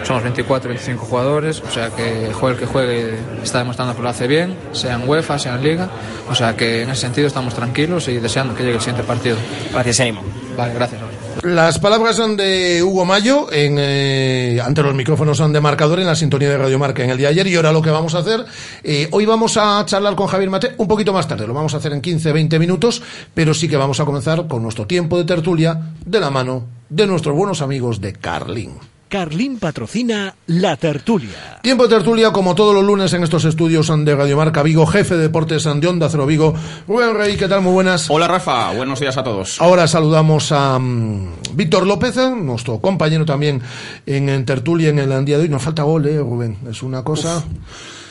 somos 0.05 0.23
24, 0.23 0.69
25 0.69 1.03
jugadores, 1.05 1.61
o 1.67 1.69
sea 1.69 1.89
que 1.89 2.31
juegue 2.33 2.53
el 2.55 2.59
que 2.61 2.65
juegue 2.65 3.15
está 3.43 3.57
demostrando 3.59 3.93
que 3.93 4.01
lo 4.01 4.07
hace 4.07 4.25
bien, 4.27 4.55
sea 4.71 4.95
en 4.95 5.09
UEFA, 5.09 5.37
sea 5.37 5.55
en 5.55 5.63
Liga, 5.63 5.89
o 6.29 6.33
sea 6.35 6.55
que 6.55 6.83
en 6.83 6.89
ese 6.89 7.01
sentido 7.01 7.27
estamos 7.27 7.53
tranquilos 7.53 8.07
y 8.07 8.19
deseando 8.19 8.55
que 8.55 8.63
llegue 8.63 8.75
el 8.75 8.81
siguiente 8.81 9.03
partido. 9.03 9.35
Gracias, 9.73 9.99
ánimo. 9.99 10.21
Vale, 10.55 10.73
gracias. 10.73 11.01
Las 11.43 11.79
palabras 11.79 12.15
son 12.15 12.35
de 12.35 12.81
Hugo 12.83 13.05
Mayo 13.05 13.51
en, 13.51 13.77
eh, 13.79 14.59
ante 14.63 14.81
los 14.81 14.95
micrófonos 14.95 15.37
son 15.37 15.53
de 15.53 15.61
marcador 15.61 15.99
en 15.99 16.07
la 16.07 16.15
sintonía 16.15 16.49
de 16.49 16.57
Radio 16.57 16.79
Marca 16.79 17.03
en 17.03 17.09
el 17.09 17.17
día 17.17 17.27
de 17.27 17.33
ayer 17.33 17.47
y 17.47 17.55
ahora 17.55 17.71
lo 17.71 17.81
que 17.81 17.89
vamos 17.89 18.15
a 18.15 18.19
hacer, 18.19 18.45
eh, 18.83 19.07
hoy 19.11 19.25
vamos 19.25 19.55
a 19.57 19.83
charlar 19.85 20.15
con 20.15 20.27
Javier 20.27 20.49
Mate 20.49 20.73
un 20.77 20.87
poquito 20.87 21.13
más 21.13 21.27
tarde, 21.27 21.45
lo 21.45 21.53
vamos 21.53 21.73
a 21.73 21.77
hacer 21.77 21.93
en 21.93 22.01
15-20 22.01 22.59
minutos, 22.59 23.01
pero 23.33 23.53
sí 23.53 23.67
que 23.67 23.77
vamos 23.77 23.99
a 23.99 24.05
comenzar 24.05 24.47
con 24.47 24.63
nuestro 24.63 24.87
tiempo 24.87 25.17
de 25.17 25.25
tertulia 25.25 25.93
de 26.05 26.19
la 26.19 26.29
mano 26.29 26.65
de 26.89 27.05
nuestros 27.05 27.35
buenos 27.35 27.61
amigos 27.61 28.01
de 28.01 28.13
Carlin. 28.13 28.71
Carlín 29.09 29.57
patrocina 29.57 30.35
La 30.47 30.75
Tertulia. 30.75 31.59
Tiempo 31.61 31.87
de 31.87 31.95
tertulia, 31.95 32.31
como 32.31 32.55
todos 32.55 32.73
los 32.73 32.83
lunes 32.83 33.13
en 33.13 33.23
estos 33.23 33.45
estudios 33.45 33.87
de 33.87 34.15
Radio 34.15 34.35
Marca 34.35 34.63
Vigo, 34.63 34.85
jefe 34.85 35.15
de 35.15 35.23
deportes 35.23 35.63
de 35.63 35.87
Onda 35.87 36.09
Cero 36.09 36.25
Vigo. 36.25 36.53
Rubén 36.87 37.15
Rey, 37.15 37.37
¿qué 37.37 37.47
tal? 37.47 37.61
Muy 37.61 37.71
buenas. 37.71 38.09
Hola 38.09 38.27
Rafa, 38.27 38.73
buenos 38.73 38.99
días 38.99 39.17
a 39.17 39.23
todos. 39.23 39.61
Ahora 39.61 39.87
saludamos 39.87 40.51
a 40.51 40.77
mm, 40.77 41.33
Víctor 41.53 41.87
López, 41.87 42.17
eh, 42.17 42.31
nuestro 42.35 42.79
compañero 42.79 43.23
también 43.23 43.61
en, 44.05 44.27
en 44.27 44.45
tertulia 44.45 44.89
en 44.89 44.99
el 44.99 45.25
día 45.25 45.37
de 45.37 45.43
hoy. 45.43 45.49
Nos 45.49 45.63
falta 45.63 45.83
gol, 45.83 46.05
¿eh, 46.05 46.17
Rubén? 46.19 46.57
Es 46.69 46.83
una 46.83 47.03
cosa... 47.03 47.43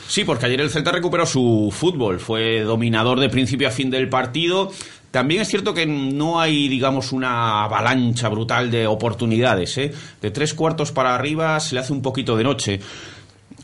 Sí, 0.07 0.23
porque 0.23 0.45
ayer 0.45 0.61
el 0.61 0.69
Celta 0.69 0.91
recuperó 0.91 1.25
su 1.25 1.69
fútbol, 1.75 2.21
fue 2.21 2.61
dominador 2.61 3.19
de 3.19 3.27
principio 3.27 3.67
a 3.67 3.71
fin 3.71 3.89
del 3.89 4.07
partido. 4.07 4.71
También 5.11 5.41
es 5.41 5.47
cierto 5.47 5.73
que 5.73 5.85
no 5.85 6.39
hay, 6.39 6.67
digamos, 6.67 7.11
una 7.11 7.63
avalancha 7.63 8.27
brutal 8.29 8.69
de 8.69 8.87
oportunidades. 8.87 9.77
¿eh? 9.77 9.93
De 10.21 10.31
tres 10.31 10.53
cuartos 10.53 10.91
para 10.91 11.15
arriba 11.15 11.59
se 11.59 11.75
le 11.75 11.81
hace 11.81 11.93
un 11.93 12.01
poquito 12.01 12.35
de 12.35 12.43
noche. 12.43 12.79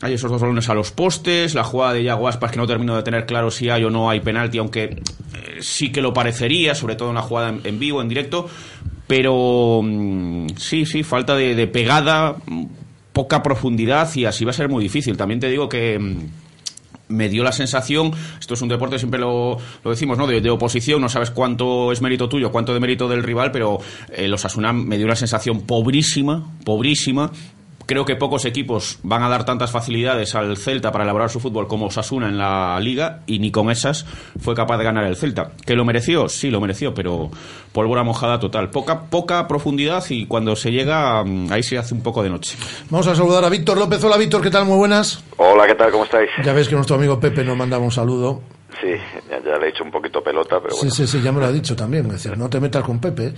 Hay 0.00 0.14
esos 0.14 0.30
dos 0.30 0.40
balones 0.40 0.68
a 0.68 0.74
los 0.74 0.90
postes, 0.90 1.54
la 1.54 1.62
jugada 1.62 1.92
de 1.92 2.02
Yago 2.02 2.28
Aspas 2.28 2.50
que 2.50 2.56
no 2.56 2.66
termino 2.66 2.96
de 2.96 3.02
tener 3.02 3.26
claro 3.26 3.50
si 3.50 3.70
hay 3.70 3.84
o 3.84 3.90
no 3.90 4.10
hay 4.10 4.20
penalti, 4.20 4.58
aunque 4.58 4.84
eh, 4.84 5.00
sí 5.60 5.92
que 5.92 6.00
lo 6.00 6.12
parecería, 6.12 6.74
sobre 6.74 6.96
todo 6.96 7.08
en 7.08 7.12
una 7.12 7.22
jugada 7.22 7.54
en, 7.62 7.78
vivo, 7.78 8.00
en 8.02 8.08
directo. 8.08 8.48
Pero 9.06 9.80
mm, 9.82 10.48
sí, 10.56 10.86
sí, 10.86 11.02
falta 11.02 11.36
de, 11.36 11.66
pegada, 11.66 12.36
poca 13.12 13.42
profundidad 13.42 14.12
y 14.16 14.24
así 14.24 14.44
va 14.44 14.50
a 14.50 14.54
ser 14.54 14.68
muy 14.68 14.82
difícil. 14.82 15.16
También 15.16 15.40
te 15.40 15.48
digo 15.48 15.68
que... 15.68 15.98
mm, 15.98 16.43
me 17.08 17.28
dio 17.28 17.42
la 17.42 17.52
sensación, 17.52 18.12
esto 18.38 18.54
es 18.54 18.62
un 18.62 18.68
deporte, 18.68 18.98
siempre 18.98 19.20
lo, 19.20 19.58
lo 19.82 19.90
decimos, 19.90 20.18
¿no? 20.18 20.26
De, 20.26 20.50
oposición, 20.50 21.00
no 21.00 21.08
sabes 21.08 21.30
cuánto 21.30 21.92
es 21.92 22.00
mérito 22.00 22.28
tuyo, 22.28 22.50
cuánto 22.50 22.72
de 22.72 22.80
mérito 22.80 23.08
del 23.08 23.22
rival, 23.22 23.50
pero 23.50 23.78
eh, 24.10 24.28
los 24.28 24.44
Asuna 24.44 24.72
me 24.72 24.96
dio 24.96 25.06
una 25.06 25.16
sensación 25.16 25.62
pobrísima, 25.62 26.52
pobrísima. 26.64 27.30
Creo 27.86 28.04
que 28.06 28.16
pocos 28.16 28.46
equipos 28.46 28.98
van 29.02 29.22
a 29.22 29.28
dar 29.28 29.44
tantas 29.44 29.70
facilidades 29.70 30.34
al 30.34 30.56
Celta 30.56 30.90
para 30.90 31.04
elaborar 31.04 31.28
su 31.28 31.38
fútbol 31.38 31.68
como 31.68 31.86
Osasuna 31.86 32.28
en 32.28 32.38
la 32.38 32.80
liga 32.80 33.20
y 33.26 33.38
ni 33.40 33.50
con 33.50 33.70
esas 33.70 34.06
fue 34.40 34.54
capaz 34.54 34.78
de 34.78 34.84
ganar 34.84 35.04
el 35.04 35.16
Celta. 35.16 35.50
¿Que 35.66 35.74
lo 35.74 35.84
mereció? 35.84 36.28
Sí, 36.30 36.50
lo 36.50 36.60
mereció, 36.62 36.94
pero 36.94 37.30
pólvora 37.72 38.02
mojada 38.02 38.40
total. 38.40 38.70
Poca, 38.70 39.02
poca 39.02 39.46
profundidad 39.46 40.02
y 40.08 40.24
cuando 40.26 40.56
se 40.56 40.72
llega 40.72 41.22
mm, 41.24 41.52
ahí 41.52 41.62
se 41.62 41.76
hace 41.76 41.92
un 41.94 42.02
poco 42.02 42.22
de 42.22 42.30
noche. 42.30 42.56
Vamos 42.88 43.06
a 43.06 43.14
saludar 43.14 43.44
a 43.44 43.50
Víctor 43.50 43.76
López. 43.76 44.02
Hola, 44.02 44.16
Víctor, 44.16 44.40
¿qué 44.40 44.50
tal? 44.50 44.64
Muy 44.64 44.78
buenas. 44.78 45.22
Hola, 45.36 45.66
¿qué 45.66 45.74
tal? 45.74 45.90
¿Cómo 45.90 46.04
estáis? 46.04 46.30
Ya 46.42 46.54
ves 46.54 46.68
que 46.68 46.74
nuestro 46.76 46.96
amigo 46.96 47.20
Pepe 47.20 47.44
nos 47.44 47.56
mandaba 47.56 47.84
un 47.84 47.90
saludo. 47.92 48.40
Sí, 48.80 48.88
ya, 49.30 49.38
ya 49.44 49.58
le 49.58 49.66
he 49.66 49.68
hecho 49.68 49.84
un 49.84 49.90
poquito 49.90 50.22
pelota, 50.22 50.56
pero 50.60 50.70
Sí, 50.74 50.78
bueno. 50.80 50.94
sí, 50.94 51.06
sí, 51.06 51.20
ya 51.22 51.30
me 51.32 51.40
lo 51.40 51.46
ha 51.46 51.52
dicho 51.52 51.76
también. 51.76 52.06
Es 52.06 52.12
decir, 52.14 52.36
no 52.36 52.48
te 52.48 52.58
metas 52.60 52.82
con 52.82 52.98
Pepe. 52.98 53.34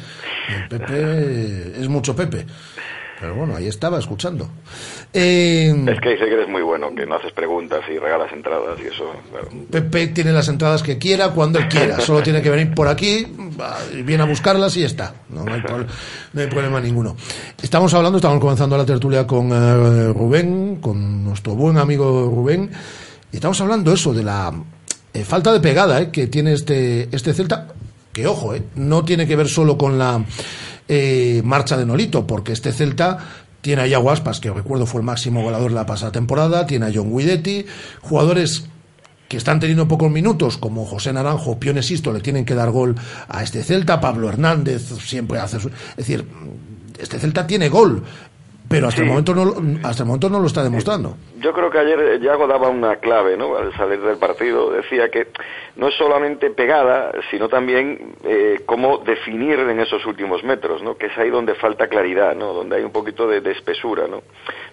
El 0.49 0.69
Pepe 0.71 1.81
es 1.81 1.89
mucho 1.89 2.15
Pepe. 2.17 2.47
Pero 3.21 3.35
bueno, 3.35 3.57
ahí 3.57 3.67
estaba 3.67 3.99
escuchando. 3.99 4.49
Eh, 5.13 5.75
Es 5.89 6.01
que 6.01 6.11
dice 6.11 6.27
que 6.27 6.35
eres 6.35 6.49
muy 6.49 6.63
bueno, 6.63 6.95
que 6.95 7.07
no 7.07 7.15
haces 7.15 7.33
preguntas 7.33 7.81
y 7.91 7.99
regalas 7.99 8.31
entradas 8.33 8.79
y 8.79 8.89
eso, 8.89 9.11
claro. 9.31 9.49
Pepe 9.71 10.09
tiene 10.09 10.33
las 10.33 10.49
entradas 10.49 10.83
que 10.83 10.99
quiera 10.99 11.31
cuando 11.31 11.59
él 11.59 11.69
quiera. 11.69 11.99
Solo 12.01 12.23
tiene 12.23 12.43
que 12.43 12.51
venir 12.51 12.75
por 12.75 12.89
aquí, 12.89 13.27
viene 14.05 14.23
a 14.23 14.27
buscarlas 14.27 14.77
y 14.77 14.81
ya 14.81 14.87
está. 14.87 15.15
No, 15.31 15.45
no 15.45 15.55
hay, 15.55 15.63
no 16.33 16.41
hay 16.41 16.47
problema 16.49 16.81
ninguno. 16.81 17.17
Estamos 17.63 17.95
hablando, 17.95 18.19
estamos 18.19 18.41
comenzando 18.41 18.77
la 18.77 18.85
tertulia 18.85 19.27
con 19.27 19.51
eh, 19.51 20.13
Rubén, 20.13 20.77
con 20.81 21.25
nuestro 21.25 21.55
buen 21.55 21.79
amigo 21.79 22.31
Rubén, 22.35 22.71
y 23.33 23.37
estamos 23.37 23.61
hablando 23.61 23.93
eso 23.93 24.13
de 24.13 24.23
la 24.23 24.53
eh, 25.15 25.25
falta 25.25 25.53
de 25.53 25.61
pegada 25.61 26.01
eh, 26.03 26.11
que 26.11 26.27
tiene 26.27 26.53
este, 26.53 27.09
este 27.11 27.33
Celta, 27.33 27.69
que 28.13 28.27
ojo, 28.27 28.55
eh, 28.55 28.63
no 28.75 29.03
tiene 29.05 29.27
que 29.27 29.37
ver 29.37 29.49
solo 29.49 29.79
con 29.79 29.99
la 29.99 30.23
eh, 30.89 31.43
marcha 31.45 31.77
de 31.77 31.87
Nolito, 31.87 32.27
porque 32.27 32.53
este 32.53 32.73
Celta 32.73 33.19
tiene 33.61 33.83
a 33.83 33.87
Iago 33.87 34.11
Aspas, 34.11 34.41
que 34.41 34.51
recuerdo 34.51 34.87
fue 34.87 35.01
el 35.01 35.07
máximo 35.07 35.43
goleador 35.43 35.73
la 35.73 35.87
pasada 35.87 36.13
temporada, 36.13 36.67
tiene 36.67 36.87
a 36.87 36.93
John 36.95 37.17
Guidetti, 37.17 37.67
jugadores 38.01 38.65
que 39.29 39.37
están 39.37 39.59
teniendo 39.59 39.89
pocos 39.89 40.11
minutos, 40.11 40.57
como 40.57 40.85
José 40.85 41.13
Naranjo, 41.13 41.59
Pione 41.59 41.83
Sisto, 41.83 42.13
le 42.13 42.21
tienen 42.21 42.45
que 42.45 42.55
dar 42.55 42.71
gol 42.71 42.95
a 43.29 43.43
este 43.43 43.63
Celta, 43.63 44.01
Pablo 44.01 44.29
Hernández 44.29 44.89
siempre 45.05 45.41
hace 45.41 45.59
su... 45.59 45.69
Es 45.69 45.97
decir, 45.97 46.25
este 46.99 47.19
Celta 47.19 47.47
tiene 47.47 47.69
gol, 47.69 48.05
pero 48.69 48.89
hasta, 48.89 49.03
el, 49.03 49.09
momento 49.09 49.35
no, 49.35 49.45
lo- 49.45 49.55
hasta 49.85 50.03
el 50.03 50.07
momento 50.07 50.29
no 50.29 50.41
lo 50.41 50.47
está 50.47 50.63
demostrando. 50.63 51.17
Yo 51.39 51.53
creo 51.53 51.71
que 51.71 51.79
ayer 51.79 52.01
eh, 52.01 52.19
Yago 52.21 52.47
daba 52.47 52.69
una 52.69 52.97
clave, 52.97 53.37
¿no? 53.37 53.57
Al 53.57 53.73
salir 53.75 54.01
del 54.01 54.17
partido 54.19 54.71
decía 54.71 55.09
que 55.11 55.29
no 55.77 55.89
es 55.89 55.95
solamente 55.95 56.51
pegada, 56.51 57.13
sino 57.31 57.49
también 57.49 58.15
eh, 58.25 58.63
cómo 58.67 58.99
definir 58.99 59.59
en 59.61 59.79
esos 59.81 60.05
últimos 60.07 60.43
metros, 60.45 60.83
¿no? 60.83 60.97
Que 60.97 61.07
es 61.07 61.19
ahí 61.19 61.31
donde 61.31 61.55
falta 61.55 61.89
claridad, 61.89 62.35
¿no? 62.35 62.53
Donde 62.53 62.77
hay 62.77 62.83
un 62.83 62.93
poquito 62.93 63.29
de, 63.29 63.41
de 63.41 63.53
espesura, 63.53 64.07
¿no? 64.09 64.23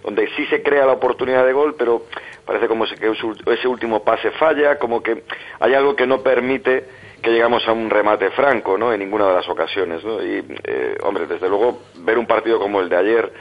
Donde 0.04 0.28
sí 0.36 0.46
se 0.48 0.64
crea 0.64 0.86
la 0.86 0.94
oportunidad 0.94 1.46
de 1.46 1.54
gol, 1.54 1.76
pero 1.78 2.04
parece 2.46 2.68
como 2.68 2.86
que 2.86 2.94
ese- 3.12 3.52
ese 3.54 3.68
último 3.68 4.04
pase 4.04 4.32
falla, 4.32 4.80
como 4.80 5.04
que 5.04 5.24
hay 5.60 5.74
algo 5.74 5.96
que 5.96 6.08
no 6.08 6.22
permite 6.22 6.86
que 7.22 7.32
llegamos 7.32 7.66
a 7.68 7.72
un 7.72 7.90
remate 7.90 8.32
franco, 8.32 8.78
¿no? 8.78 8.92
En 8.92 9.00
ninguna 9.00 9.28
de 9.28 9.34
las 9.36 9.48
ocasiones, 9.48 10.04
¿no? 10.04 10.22
Y, 10.22 10.44
eh, 10.66 10.98
hombre, 11.04 11.26
desde 11.26 11.48
luego, 11.48 11.80
ver 12.00 12.18
un 12.18 12.26
partido 12.26 12.60
como 12.60 12.82
el 12.82 12.90
de 12.90 12.98
ayer, 12.98 13.32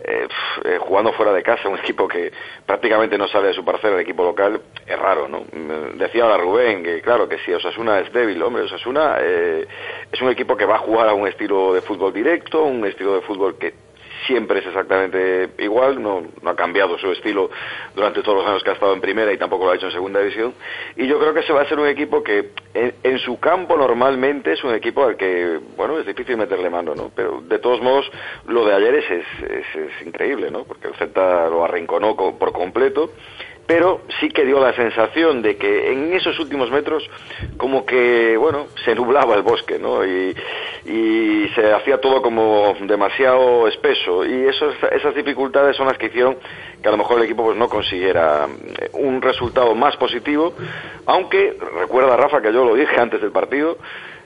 eh, 0.00 0.28
eh, 0.64 0.78
jugando 0.78 1.12
fuera 1.12 1.32
de 1.32 1.42
casa, 1.42 1.68
un 1.68 1.78
equipo 1.78 2.06
que 2.06 2.32
prácticamente 2.64 3.18
no 3.18 3.26
sale 3.28 3.48
de 3.48 3.54
su 3.54 3.64
parcela, 3.64 3.94
el 3.94 4.02
equipo 4.02 4.22
local, 4.22 4.60
es 4.86 4.98
raro, 4.98 5.28
¿no? 5.28 5.40
Mm, 5.52 5.98
Decía 5.98 6.24
ahora 6.24 6.38
Rubén 6.38 6.82
que, 6.82 7.00
claro, 7.00 7.28
que 7.28 7.38
si 7.38 7.52
Osasuna 7.52 7.98
es 8.00 8.12
débil, 8.12 8.42
hombre, 8.42 8.62
Osasuna 8.62 9.16
eh, 9.20 9.66
es 10.12 10.22
un 10.22 10.30
equipo 10.30 10.56
que 10.56 10.66
va 10.66 10.76
a 10.76 10.78
jugar 10.78 11.08
a 11.08 11.14
un 11.14 11.26
estilo 11.26 11.74
de 11.74 11.82
fútbol 11.82 12.12
directo, 12.12 12.62
un 12.64 12.86
estilo 12.86 13.14
de 13.14 13.22
fútbol 13.22 13.58
que 13.58 13.87
siempre 14.26 14.60
es 14.60 14.66
exactamente 14.66 15.50
igual, 15.58 16.02
no, 16.02 16.22
no 16.42 16.50
ha 16.50 16.56
cambiado 16.56 16.98
su 16.98 17.10
estilo 17.12 17.50
durante 17.94 18.22
todos 18.22 18.38
los 18.38 18.46
años 18.46 18.62
que 18.64 18.70
ha 18.70 18.74
estado 18.74 18.92
en 18.94 19.00
primera 19.00 19.32
y 19.32 19.38
tampoco 19.38 19.64
lo 19.66 19.70
ha 19.72 19.76
hecho 19.76 19.86
en 19.86 19.92
segunda 19.92 20.20
división. 20.20 20.54
Y 20.96 21.06
yo 21.06 21.18
creo 21.18 21.34
que 21.34 21.42
se 21.42 21.52
va 21.52 21.62
a 21.62 21.68
ser 21.68 21.78
un 21.78 21.86
equipo 21.88 22.22
que 22.22 22.50
en, 22.74 22.94
en 23.02 23.18
su 23.18 23.38
campo 23.40 23.76
normalmente 23.76 24.52
es 24.52 24.62
un 24.64 24.74
equipo 24.74 25.04
al 25.04 25.16
que, 25.16 25.60
bueno, 25.76 25.98
es 25.98 26.06
difícil 26.06 26.36
meterle 26.36 26.70
mano, 26.70 26.94
¿no? 26.94 27.10
Pero 27.14 27.40
de 27.42 27.58
todos 27.58 27.80
modos, 27.80 28.10
lo 28.46 28.64
de 28.64 28.74
ayer 28.74 28.94
es, 28.96 29.10
es, 29.10 29.24
es- 29.50 29.76
es 29.76 30.06
increíble, 30.06 30.50
¿no? 30.50 30.64
Porque 30.64 30.88
el 30.88 30.94
Celta 30.94 31.48
lo 31.48 31.64
arrinconó 31.64 32.16
co- 32.16 32.38
por 32.38 32.52
completo 32.52 33.10
pero 33.68 34.00
sí 34.18 34.30
que 34.30 34.46
dio 34.46 34.58
la 34.58 34.72
sensación 34.72 35.42
de 35.42 35.58
que 35.58 35.92
en 35.92 36.14
esos 36.14 36.38
últimos 36.40 36.70
metros 36.70 37.08
como 37.58 37.84
que, 37.84 38.34
bueno, 38.38 38.68
se 38.82 38.94
nublaba 38.94 39.34
el 39.34 39.42
bosque, 39.42 39.78
¿no? 39.78 40.06
Y, 40.06 40.34
y 40.86 41.48
se 41.54 41.70
hacía 41.74 42.00
todo 42.00 42.22
como 42.22 42.74
demasiado 42.80 43.68
espeso 43.68 44.24
y 44.24 44.46
esos, 44.46 44.74
esas 44.90 45.14
dificultades 45.14 45.76
son 45.76 45.86
las 45.86 45.98
que 45.98 46.06
hicieron 46.06 46.38
que 46.82 46.88
a 46.88 46.92
lo 46.92 46.96
mejor 46.96 47.18
el 47.18 47.24
equipo 47.24 47.44
pues 47.44 47.58
no 47.58 47.68
consiguiera 47.68 48.46
eh, 48.46 48.88
un 48.94 49.20
resultado 49.20 49.74
más 49.74 49.94
positivo, 49.98 50.54
aunque 51.04 51.54
recuerda 51.78 52.16
Rafa 52.16 52.40
que 52.40 52.54
yo 52.54 52.64
lo 52.64 52.74
dije 52.74 52.98
antes 52.98 53.20
del 53.20 53.32
partido, 53.32 53.76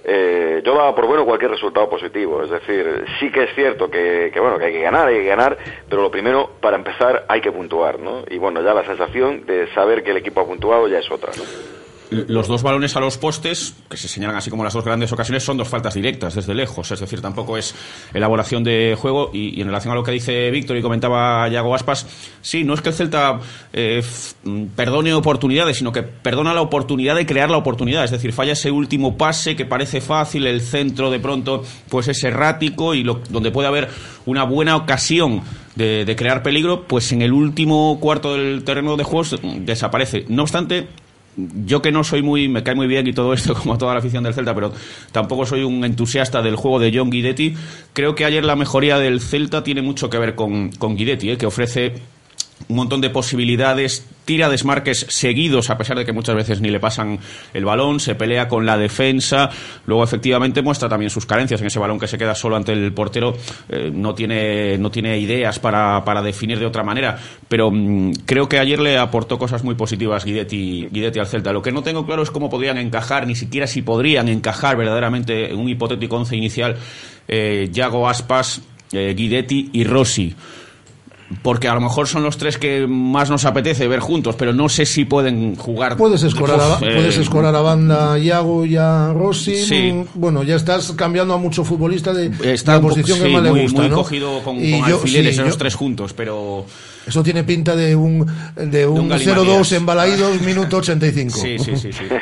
eh, 0.04 0.62
yo 0.64 0.74
daba 0.74 0.94
por 0.94 1.06
bueno 1.06 1.24
cualquier 1.24 1.50
resultado 1.50 1.88
positivo. 1.88 2.42
Es 2.42 2.50
decir, 2.50 3.04
sí 3.20 3.30
que 3.30 3.44
es 3.44 3.54
cierto 3.54 3.90
que, 3.90 4.30
que, 4.32 4.40
bueno 4.40 4.58
que 4.58 4.66
hay 4.66 4.72
que 4.72 4.82
ganar, 4.82 5.08
hay 5.08 5.20
que 5.20 5.26
ganar, 5.26 5.56
pero 5.88 6.02
lo 6.02 6.10
primero 6.10 6.50
para 6.60 6.76
empezar 6.76 7.24
hay 7.28 7.40
que 7.40 7.52
puntuar, 7.52 7.98
¿no? 7.98 8.24
Y 8.28 8.38
bueno 8.38 8.62
ya 8.62 8.74
la 8.74 8.84
sensación 8.84 9.46
de 9.46 9.68
saber 9.74 10.02
que 10.02 10.10
el 10.10 10.18
equipo 10.18 10.40
ha 10.40 10.46
puntuado 10.46 10.88
ya 10.88 10.98
es 10.98 11.10
otra, 11.10 11.32
¿no? 11.36 11.81
Los 12.12 12.48
dos 12.48 12.62
balones 12.62 12.94
a 12.96 13.00
los 13.00 13.18
postes, 13.18 13.74
que 13.88 13.96
se 13.96 14.08
señalan 14.08 14.36
así 14.36 14.50
como 14.50 14.64
las 14.64 14.72
dos 14.74 14.84
grandes 14.84 15.10
ocasiones, 15.12 15.42
son 15.42 15.56
dos 15.56 15.68
faltas 15.68 15.94
directas 15.94 16.34
desde 16.34 16.54
lejos. 16.54 16.90
Es 16.90 17.00
decir, 17.00 17.20
tampoco 17.20 17.56
es 17.56 17.74
elaboración 18.14 18.62
de 18.64 18.96
juego. 18.98 19.30
Y, 19.32 19.60
en 19.60 19.66
relación 19.68 19.92
a 19.92 19.94
lo 19.96 20.02
que 20.02 20.12
dice 20.12 20.50
Víctor 20.50 20.76
y 20.76 20.82
comentaba 20.82 21.48
Yago 21.48 21.74
Aspas, 21.74 22.06
sí, 22.40 22.64
no 22.64 22.74
es 22.74 22.80
que 22.80 22.90
el 22.90 22.94
Celta 22.94 23.40
eh, 23.72 24.02
perdone 24.76 25.14
oportunidades, 25.14 25.78
sino 25.78 25.92
que 25.92 26.02
perdona 26.02 26.54
la 26.54 26.60
oportunidad 26.60 27.14
de 27.16 27.26
crear 27.26 27.50
la 27.50 27.56
oportunidad. 27.56 28.04
Es 28.04 28.10
decir, 28.10 28.32
falla 28.32 28.52
ese 28.52 28.70
último 28.70 29.16
pase 29.16 29.56
que 29.56 29.64
parece 29.64 30.00
fácil, 30.00 30.46
el 30.46 30.60
centro 30.60 31.10
de 31.10 31.20
pronto 31.20 31.64
pues 31.88 32.08
es 32.08 32.22
errático 32.24 32.94
y 32.94 33.02
lo- 33.04 33.20
donde 33.30 33.50
puede 33.50 33.68
haber 33.68 33.88
una 34.26 34.44
buena 34.44 34.76
ocasión 34.76 35.42
de, 35.74 36.04
de 36.04 36.16
crear 36.16 36.42
peligro, 36.42 36.84
pues 36.86 37.12
en 37.12 37.22
el 37.22 37.32
último 37.32 37.98
cuarto 38.00 38.34
del 38.34 38.62
terreno 38.64 38.96
de 38.96 39.04
juego 39.04 39.24
se- 39.24 39.38
desaparece. 39.60 40.24
No 40.28 40.42
obstante, 40.42 40.86
yo 41.36 41.80
que 41.80 41.92
no 41.92 42.04
soy 42.04 42.22
muy, 42.22 42.48
me 42.48 42.62
cae 42.62 42.74
muy 42.74 42.86
bien 42.86 43.06
y 43.06 43.12
todo 43.12 43.32
esto, 43.32 43.54
como 43.62 43.78
toda 43.78 43.94
la 43.94 44.00
afición 44.00 44.24
del 44.24 44.34
Celta, 44.34 44.54
pero 44.54 44.72
tampoco 45.12 45.46
soy 45.46 45.62
un 45.62 45.84
entusiasta 45.84 46.42
del 46.42 46.56
juego 46.56 46.78
de 46.78 46.92
John 46.94 47.10
Guidetti, 47.10 47.54
creo 47.92 48.14
que 48.14 48.24
ayer 48.24 48.44
la 48.44 48.56
mejoría 48.56 48.98
del 48.98 49.20
Celta 49.20 49.62
tiene 49.62 49.82
mucho 49.82 50.10
que 50.10 50.18
ver 50.18 50.34
con, 50.34 50.70
con 50.72 50.96
Guidetti, 50.96 51.30
¿eh? 51.30 51.38
que 51.38 51.46
ofrece 51.46 51.94
un 52.68 52.76
montón 52.76 53.00
de 53.00 53.10
posibilidades, 53.10 54.06
tira 54.24 54.48
desmarques 54.48 55.06
seguidos, 55.08 55.70
a 55.70 55.76
pesar 55.76 55.98
de 55.98 56.04
que 56.04 56.12
muchas 56.12 56.34
veces 56.34 56.60
ni 56.60 56.70
le 56.70 56.80
pasan 56.80 57.18
el 57.52 57.64
balón, 57.64 58.00
se 58.00 58.14
pelea 58.14 58.48
con 58.48 58.66
la 58.66 58.78
defensa, 58.78 59.50
luego 59.86 60.04
efectivamente 60.04 60.62
muestra 60.62 60.88
también 60.88 61.10
sus 61.10 61.26
carencias 61.26 61.60
en 61.60 61.66
ese 61.66 61.78
balón 61.78 61.98
que 61.98 62.06
se 62.06 62.18
queda 62.18 62.34
solo 62.34 62.56
ante 62.56 62.72
el 62.72 62.92
portero, 62.92 63.36
eh, 63.68 63.90
no, 63.92 64.14
tiene, 64.14 64.78
no 64.78 64.90
tiene 64.90 65.18
ideas 65.18 65.58
para, 65.58 66.04
para 66.04 66.22
definir 66.22 66.58
de 66.58 66.66
otra 66.66 66.82
manera, 66.82 67.18
pero 67.48 67.70
mm, 67.70 68.12
creo 68.24 68.48
que 68.48 68.58
ayer 68.58 68.80
le 68.80 68.98
aportó 68.98 69.38
cosas 69.38 69.64
muy 69.64 69.74
positivas 69.74 70.24
Guidetti, 70.24 70.88
Guidetti 70.90 71.18
al 71.18 71.26
Celta. 71.26 71.52
Lo 71.52 71.62
que 71.62 71.72
no 71.72 71.82
tengo 71.82 72.06
claro 72.06 72.22
es 72.22 72.30
cómo 72.30 72.48
podrían 72.48 72.78
encajar, 72.78 73.26
ni 73.26 73.34
siquiera 73.34 73.66
si 73.66 73.82
podrían 73.82 74.28
encajar 74.28 74.76
verdaderamente 74.76 75.50
en 75.50 75.58
un 75.58 75.68
hipotético 75.68 76.16
once 76.16 76.36
inicial 76.36 76.76
eh, 77.28 77.68
Yago 77.72 78.08
Aspas, 78.08 78.62
eh, 78.92 79.14
Guidetti 79.16 79.70
y 79.72 79.84
Rossi 79.84 80.34
porque 81.42 81.68
a 81.68 81.74
lo 81.74 81.80
mejor 81.80 82.06
son 82.08 82.22
los 82.22 82.36
tres 82.36 82.58
que 82.58 82.86
más 82.86 83.30
nos 83.30 83.44
apetece 83.44 83.88
ver 83.88 84.00
juntos, 84.00 84.36
pero 84.36 84.52
no 84.52 84.68
sé 84.68 84.84
si 84.86 85.04
pueden 85.04 85.56
jugar. 85.56 85.96
Puedes 85.96 86.22
escorar, 86.22 86.60
a, 86.60 86.74
eh, 86.74 86.94
puedes 86.94 87.16
escorar 87.16 87.54
a 87.54 87.60
Banda, 87.60 88.12
a 88.14 88.18
Iago 88.18 88.64
y 88.66 88.76
a 88.76 89.12
Rossi. 89.12 89.56
Sí. 89.56 90.04
Bueno, 90.14 90.42
ya 90.42 90.56
estás 90.56 90.92
cambiando 90.92 91.34
a 91.34 91.38
mucho 91.38 91.64
futbolista 91.64 92.12
de 92.12 92.30
Está 92.52 92.74
la 92.74 92.80
poco- 92.80 92.94
posición 92.96 93.20
que 93.22 93.28
más 93.28 93.42
le 93.42 93.50
muy, 93.50 93.62
gusta, 93.62 93.80
muy 93.80 93.88
¿no? 93.90 93.96
cogido 93.96 94.42
con, 94.42 94.56
Y 94.62 94.78
con 94.80 94.88
yo- 94.90 94.96
alfileres 94.96 95.34
sí, 95.36 95.40
esos 95.40 95.52
yo- 95.54 95.58
tres 95.58 95.74
juntos, 95.74 96.12
pero 96.12 96.66
Eso 97.06 97.22
tiene 97.22 97.42
pinta 97.44 97.74
de 97.74 97.96
un, 97.96 98.26
de 98.56 98.86
un, 98.86 99.00
un 99.00 99.08
0-2 99.10 99.18
galimatías. 99.34 99.72
en 99.72 99.86
Balaídos, 99.86 100.40
minuto 100.42 100.76
85. 100.76 101.30
sí, 101.38 101.58
sí, 101.58 101.76
sí, 101.76 101.92
sí. 101.92 102.04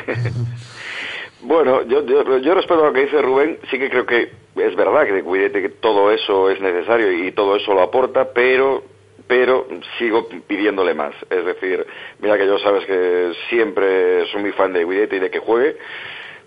Bueno, 1.43 1.81
yo, 1.87 2.05
yo, 2.05 2.37
yo 2.37 2.53
respeto 2.53 2.83
a 2.83 2.87
lo 2.87 2.93
que 2.93 3.01
dice 3.01 3.19
Rubén, 3.21 3.57
sí 3.71 3.79
que 3.79 3.89
creo 3.89 4.05
que 4.05 4.29
es 4.55 4.75
verdad 4.75 5.05
que 5.07 5.23
cuídate 5.23 5.61
que 5.63 5.69
todo 5.69 6.11
eso 6.11 6.51
es 6.51 6.61
necesario 6.61 7.11
y 7.11 7.31
todo 7.31 7.55
eso 7.55 7.73
lo 7.73 7.81
aporta, 7.81 8.27
pero 8.33 8.83
pero 9.31 9.65
sigo 9.97 10.27
pidiéndole 10.45 10.93
más. 10.93 11.15
Es 11.29 11.45
decir, 11.45 11.87
mira 12.19 12.37
que 12.37 12.45
yo 12.45 12.59
sabes 12.59 12.85
que 12.85 13.31
siempre 13.47 14.25
soy 14.25 14.41
muy 14.41 14.51
fan 14.51 14.73
de 14.73 14.83
Guidetti 14.83 15.15
y 15.15 15.19
de 15.19 15.31
que 15.31 15.39
juegue, 15.39 15.77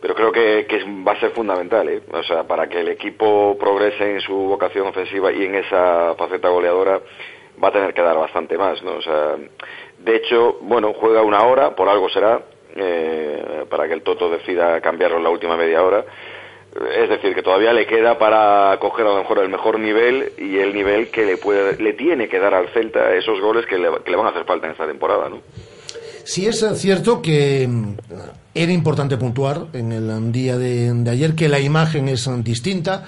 pero 0.02 0.14
creo 0.14 0.30
que, 0.30 0.66
que 0.68 0.84
va 1.02 1.12
a 1.12 1.18
ser 1.18 1.30
fundamental, 1.30 1.88
¿eh? 1.88 2.02
O 2.12 2.22
sea, 2.24 2.46
para 2.46 2.68
que 2.68 2.80
el 2.80 2.88
equipo 2.88 3.56
progrese 3.58 4.12
en 4.12 4.20
su 4.20 4.34
vocación 4.34 4.86
ofensiva 4.86 5.32
y 5.32 5.46
en 5.46 5.54
esa 5.54 6.14
faceta 6.18 6.50
goleadora 6.50 7.00
va 7.62 7.68
a 7.68 7.72
tener 7.72 7.94
que 7.94 8.02
dar 8.02 8.18
bastante 8.18 8.58
más, 8.58 8.82
¿no? 8.82 8.96
O 8.96 9.00
sea, 9.00 9.36
de 10.00 10.16
hecho, 10.16 10.58
bueno, 10.60 10.92
juega 10.92 11.22
una 11.22 11.42
hora, 11.42 11.74
por 11.74 11.88
algo 11.88 12.10
será, 12.10 12.42
eh, 12.76 13.64
para 13.70 13.88
que 13.88 13.94
el 13.94 14.02
Toto 14.02 14.28
decida 14.28 14.78
cambiarlo 14.82 15.16
en 15.16 15.24
la 15.24 15.30
última 15.30 15.56
media 15.56 15.82
hora. 15.82 16.04
Es 16.74 17.08
decir, 17.08 17.34
que 17.34 17.42
todavía 17.42 17.72
le 17.72 17.86
queda 17.86 18.18
para 18.18 18.76
coger 18.80 19.06
a 19.06 19.10
lo 19.10 19.18
mejor 19.18 19.38
el 19.38 19.48
mejor 19.48 19.78
nivel 19.78 20.32
y 20.36 20.58
el 20.58 20.74
nivel 20.74 21.08
que 21.08 21.24
le 21.24 21.36
puede, 21.36 21.80
le 21.80 21.92
tiene 21.92 22.28
que 22.28 22.40
dar 22.40 22.52
al 22.52 22.68
Celta 22.70 23.14
esos 23.14 23.40
goles 23.40 23.64
que 23.66 23.78
le, 23.78 23.88
que 24.04 24.10
le 24.10 24.16
van 24.16 24.26
a 24.26 24.30
hacer 24.30 24.44
falta 24.44 24.66
en 24.66 24.72
esta 24.72 24.86
temporada, 24.86 25.28
¿no? 25.28 25.40
Sí 26.24 26.46
es 26.46 26.64
cierto 26.80 27.20
que 27.22 27.68
mm, 27.68 27.96
era 28.54 28.72
importante 28.72 29.16
puntuar 29.16 29.66
en 29.72 29.92
el 29.92 30.32
día 30.32 30.56
de, 30.56 30.92
de 30.92 31.10
ayer, 31.10 31.34
que 31.34 31.48
la 31.48 31.60
imagen 31.60 32.08
es 32.08 32.26
mm, 32.26 32.42
distinta. 32.42 33.04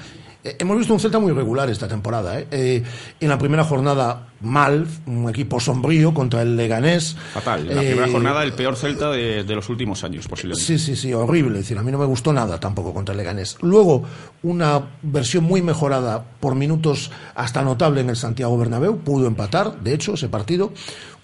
Eh, 0.46 0.56
Hemos 0.58 0.78
visto 0.78 0.94
un 0.94 1.00
Celta 1.00 1.18
muy 1.18 1.32
regular 1.32 1.68
esta 1.68 1.88
temporada. 1.88 2.38
¿eh? 2.38 2.46
Eh, 2.50 2.82
en 3.20 3.28
la 3.28 3.36
primera 3.38 3.64
jornada, 3.64 4.28
mal, 4.40 4.86
un 5.06 5.28
equipo 5.28 5.58
sombrío 5.58 6.14
contra 6.14 6.42
el 6.42 6.56
Leganés. 6.56 7.16
Fatal. 7.34 7.68
En 7.68 7.76
la 7.76 7.82
Eh, 7.82 7.86
primera 7.86 8.08
jornada, 8.12 8.42
el 8.44 8.52
peor 8.52 8.76
Celta 8.76 9.10
de, 9.10 9.44
de 9.44 9.54
los 9.54 9.68
últimos 9.68 10.04
años, 10.04 10.28
posiblemente. 10.28 10.64
Sí, 10.64 10.78
sí, 10.78 10.94
sí, 10.96 11.12
horrible. 11.12 11.58
Es 11.58 11.64
decir, 11.64 11.78
a 11.78 11.82
mí 11.82 11.90
no 11.90 11.98
me 11.98 12.06
gustó 12.06 12.32
nada 12.32 12.60
tampoco 12.60 12.94
contra 12.94 13.12
el 13.12 13.18
Leganés. 13.18 13.56
Luego, 13.62 14.04
una 14.42 14.80
versión 15.02 15.44
muy 15.44 15.62
mejorada 15.62 16.24
por 16.40 16.54
minutos 16.54 17.10
hasta 17.34 17.62
notable 17.62 18.00
en 18.02 18.10
el 18.10 18.16
Santiago 18.16 18.56
Bernabéu. 18.56 18.98
Pudo 18.98 19.26
empatar, 19.26 19.80
de 19.80 19.94
hecho, 19.94 20.14
ese 20.14 20.28
partido. 20.28 20.72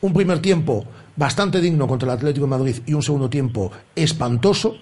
Un 0.01 0.13
primer 0.13 0.41
tiempo 0.41 0.85
bastante 1.15 1.61
digno 1.61 1.87
contra 1.87 2.11
el 2.11 2.17
Atlético 2.19 2.47
de 2.47 2.51
Madrid 2.51 2.77
y 2.87 2.95
un 2.95 3.03
segundo 3.03 3.31
tiempo 3.31 3.71
espantoso. 3.95 4.75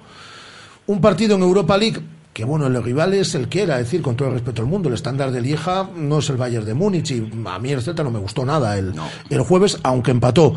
Un 0.87 1.01
partido 1.01 1.37
en 1.37 1.43
Europa 1.43 1.77
League 1.77 2.01
que 2.41 2.45
bueno, 2.47 2.67
el 2.67 2.83
rival 2.83 3.15
es 3.15 3.35
el 3.35 3.49
que 3.49 3.63
era, 3.63 3.79
es 3.79 3.85
decir, 3.87 4.03
con 4.03 4.17
todo 4.17 4.29
el 4.29 4.35
respeto 4.35 4.63
al 4.63 4.69
mundo, 4.69 4.89
el 4.89 4.95
estándar 4.95 5.31
de 5.31 5.41
Lieja 5.41 5.89
no 5.95 6.19
es 6.19 6.31
el 6.31 6.37
Bayern 6.37 6.65
de 6.65 6.75
Múnich 6.75 7.11
y 7.11 7.31
a 7.47 7.59
mí 7.59 7.71
el 7.73 7.83
Celta 7.83 8.03
no 8.03 8.11
me 8.11 8.19
gustó 8.19 8.45
nada 8.45 8.79
el, 8.79 8.93
el 9.29 9.41
jueves, 9.43 9.79
aunque 9.83 10.11
empató. 10.11 10.57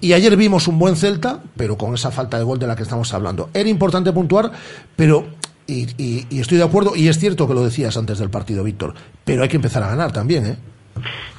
Y 0.00 0.12
ayer 0.12 0.36
vimos 0.36 0.68
un 0.68 0.78
buen 0.78 0.96
Celta, 0.96 1.40
pero 1.56 1.76
con 1.78 1.94
esa 1.94 2.10
falta 2.10 2.36
de 2.38 2.44
gol 2.44 2.58
de 2.58 2.66
la 2.66 2.76
que 2.76 2.82
estamos 2.82 3.12
hablando. 3.14 3.48
Era 3.54 3.68
importante 3.70 4.12
puntuar, 4.12 4.50
pero, 4.96 5.24
y, 5.66 5.86
y- 5.96 6.26
y 6.28 6.40
estoy 6.40 6.58
de 6.58 6.64
acuerdo, 6.64 6.94
y 6.94 7.08
es 7.08 7.18
cierto 7.18 7.48
que 7.48 7.54
lo 7.54 7.64
decías 7.64 7.96
antes 7.96 8.18
del 8.18 8.28
partido, 8.28 8.62
Víctor, 8.62 8.92
pero 9.24 9.42
hay 9.42 9.48
que 9.48 9.56
empezar 9.56 9.82
a 9.82 9.88
ganar 9.88 10.12
también, 10.12 10.44
¿eh? 10.46 10.56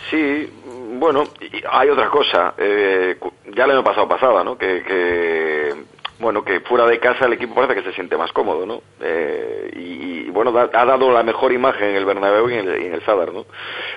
Sí, 0.10 0.50
bueno, 1.00 1.26
hay 1.72 1.90
otra 1.90 2.10
cosa. 2.10 2.56
eh, 2.58 3.18
ya 3.56 3.66
el 3.66 3.72
año 3.72 3.84
pasado 3.84 4.08
pasaba, 4.08 4.44
¿no? 4.44 4.58
Que, 4.58 4.82
que, 4.82 5.74
bueno, 6.20 6.44
que 6.44 6.62
fuera 6.62 6.86
de 6.86 7.00
casa 7.00 7.26
el 7.26 7.34
equipo 7.34 7.56
parece 7.56 7.76
que 7.76 7.84
se 7.90 7.94
siente 7.94 8.16
más 8.18 8.32
cómodo, 8.32 8.66
¿no? 8.66 8.82
Eh, 9.02 9.72
y, 9.76 10.30
bueno, 10.30 10.58
ha 10.58 10.86
dado 10.86 11.12
la 11.12 11.24
mejor 11.24 11.52
imagen 11.52 11.90
en 11.90 11.96
el 11.96 12.06
Bernabéu 12.06 12.50
y 12.50 12.54
en 12.56 12.68
el, 12.68 12.82
y 12.82 12.86
en 12.88 12.94
el 12.94 13.06
Sadar, 13.06 13.34
¿no? 13.34 13.46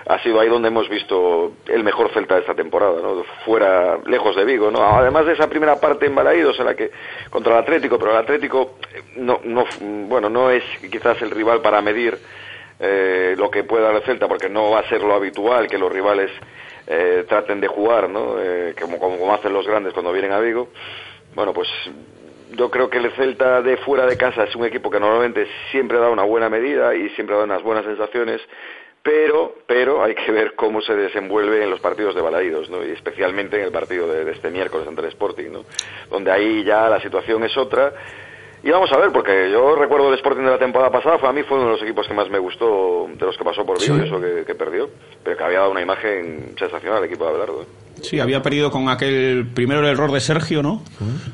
Ha 0.07 0.19
sido 0.23 0.41
ahí 0.41 0.49
donde 0.49 0.69
hemos 0.69 0.89
visto 0.89 1.53
el 1.67 1.85
mejor 1.85 2.11
Celta 2.13 2.35
de 2.35 2.41
esta 2.41 2.55
temporada, 2.55 3.01
¿no? 3.01 3.23
Fuera, 3.45 3.99
lejos 4.07 4.35
de 4.35 4.45
Vigo, 4.45 4.71
¿no? 4.71 4.83
Además 4.83 5.27
de 5.27 5.35
esa 5.35 5.49
primera 5.49 5.77
parte 5.77 6.07
en 6.07 6.15
Balaídos 6.15 6.59
en 6.59 6.67
la 6.67 6.75
que 6.75 6.91
contra 7.31 7.55
el 7.55 7.63
Atlético, 7.63 7.99
pero 7.99 8.11
el 8.11 8.19
Atlético 8.19 8.79
eh, 8.93 9.03
no, 9.17 9.41
no, 9.45 9.65
bueno, 9.81 10.29
no 10.29 10.51
es 10.51 10.65
quizás 10.91 11.21
el 11.23 11.31
rival 11.31 11.61
para 11.61 11.81
medir 11.83 12.19
eh, 12.81 13.35
lo 13.37 13.51
que 13.51 13.65
pueda 13.65 13.91
el 13.91 14.03
Celta, 14.03 14.29
porque 14.29 14.49
no 14.49 14.71
va 14.71 14.81
a 14.81 14.89
ser 14.89 15.03
lo 15.03 15.15
habitual 15.15 15.67
que 15.69 15.79
los 15.79 15.93
rivales 15.93 16.31
eh, 16.87 17.25
traten 17.29 17.61
de 17.61 17.69
jugar, 17.69 18.09
¿no? 18.09 18.37
Eh, 18.41 18.75
como, 18.81 18.99
como 18.99 19.35
hacen 19.35 19.53
los 19.53 19.67
grandes 19.67 19.93
cuando 19.93 20.13
vienen 20.13 20.33
a 20.33 20.41
Vigo. 20.41 20.69
Bueno, 21.35 21.53
pues 21.53 21.69
yo 22.53 22.71
creo 22.71 22.89
que 22.91 22.99
el 22.99 23.11
Celta 23.13 23.63
de 23.63 23.77
fuera 23.79 24.07
de 24.07 24.17
casa 24.17 24.45
es 24.45 24.57
un 24.57 24.65
equipo 24.65 24.91
que 24.91 24.99
normalmente 25.01 25.47
siempre 25.71 25.99
da 25.99 26.09
una 26.11 26.23
buena 26.25 26.49
medida 26.49 26.95
y 26.95 27.09
siempre 27.11 27.37
da 27.37 27.45
unas 27.45 27.63
buenas 27.63 27.85
sensaciones, 27.85 28.41
pero, 29.03 29.55
pero 29.67 30.03
hay 30.03 30.15
que 30.15 30.33
ver 30.33 30.55
cómo 30.55 30.81
se 30.81 30.95
desenvuelve 30.95 31.63
en 31.63 31.71
los 31.71 31.81
partidos 31.81 32.15
de 32.15 32.21
Balaídos, 32.21 32.69
¿no? 32.69 32.85
Y 32.85 32.91
especialmente 32.91 33.57
en 33.59 33.65
el 33.65 33.71
partido 33.73 34.07
de, 34.09 34.25
de 34.25 34.33
este 34.33 34.51
miércoles 34.51 34.87
ante 34.89 35.03
el 35.03 35.09
Sporting, 35.09 35.51
¿no? 35.53 35.65
Donde 36.11 36.31
ahí 36.33 36.65
ya 36.65 36.89
la 36.89 37.01
situación 37.01 37.45
es 37.45 37.57
otra. 37.57 37.93
Y 38.63 38.71
vamos 38.71 38.91
a 38.93 38.99
ver, 38.99 39.13
porque 39.13 39.51
yo 39.53 39.77
recuerdo 39.77 40.09
el 40.09 40.15
Sporting 40.15 40.43
de 40.43 40.51
la 40.51 40.59
temporada 40.59 40.91
pasada, 40.91 41.17
fue, 41.19 41.29
a 41.29 41.33
mí 41.33 41.45
fue 41.45 41.59
uno 41.59 41.67
de 41.67 41.73
los 41.75 41.83
equipos 41.83 42.09
que 42.09 42.15
más 42.15 42.29
me 42.29 42.41
gustó 42.41 43.09
de 43.15 43.25
los 43.25 43.39
que 43.39 43.45
pasó 43.45 43.65
por 43.65 43.81
Vigo 43.81 43.95
Sí. 43.97 44.03
eso 44.05 44.21
que, 44.21 44.45
que 44.45 44.55
perdió, 44.57 44.91
pero 45.23 45.37
que 45.37 45.45
había 45.45 45.61
dado 45.61 45.71
una 45.71 45.81
imagen 45.81 46.55
sensacional 46.59 46.99
al 46.99 47.05
equipo 47.05 47.25
de 47.25 47.31
Abelardo. 47.31 47.67
Sí, 48.03 48.21
había 48.21 48.43
perdido 48.43 48.71
con 48.71 48.89
aquel 48.89 49.47
primero 49.55 49.81
el 49.81 49.87
error 49.87 50.13
de 50.13 50.21
Sergio, 50.21 50.63
¿no? 50.63 50.83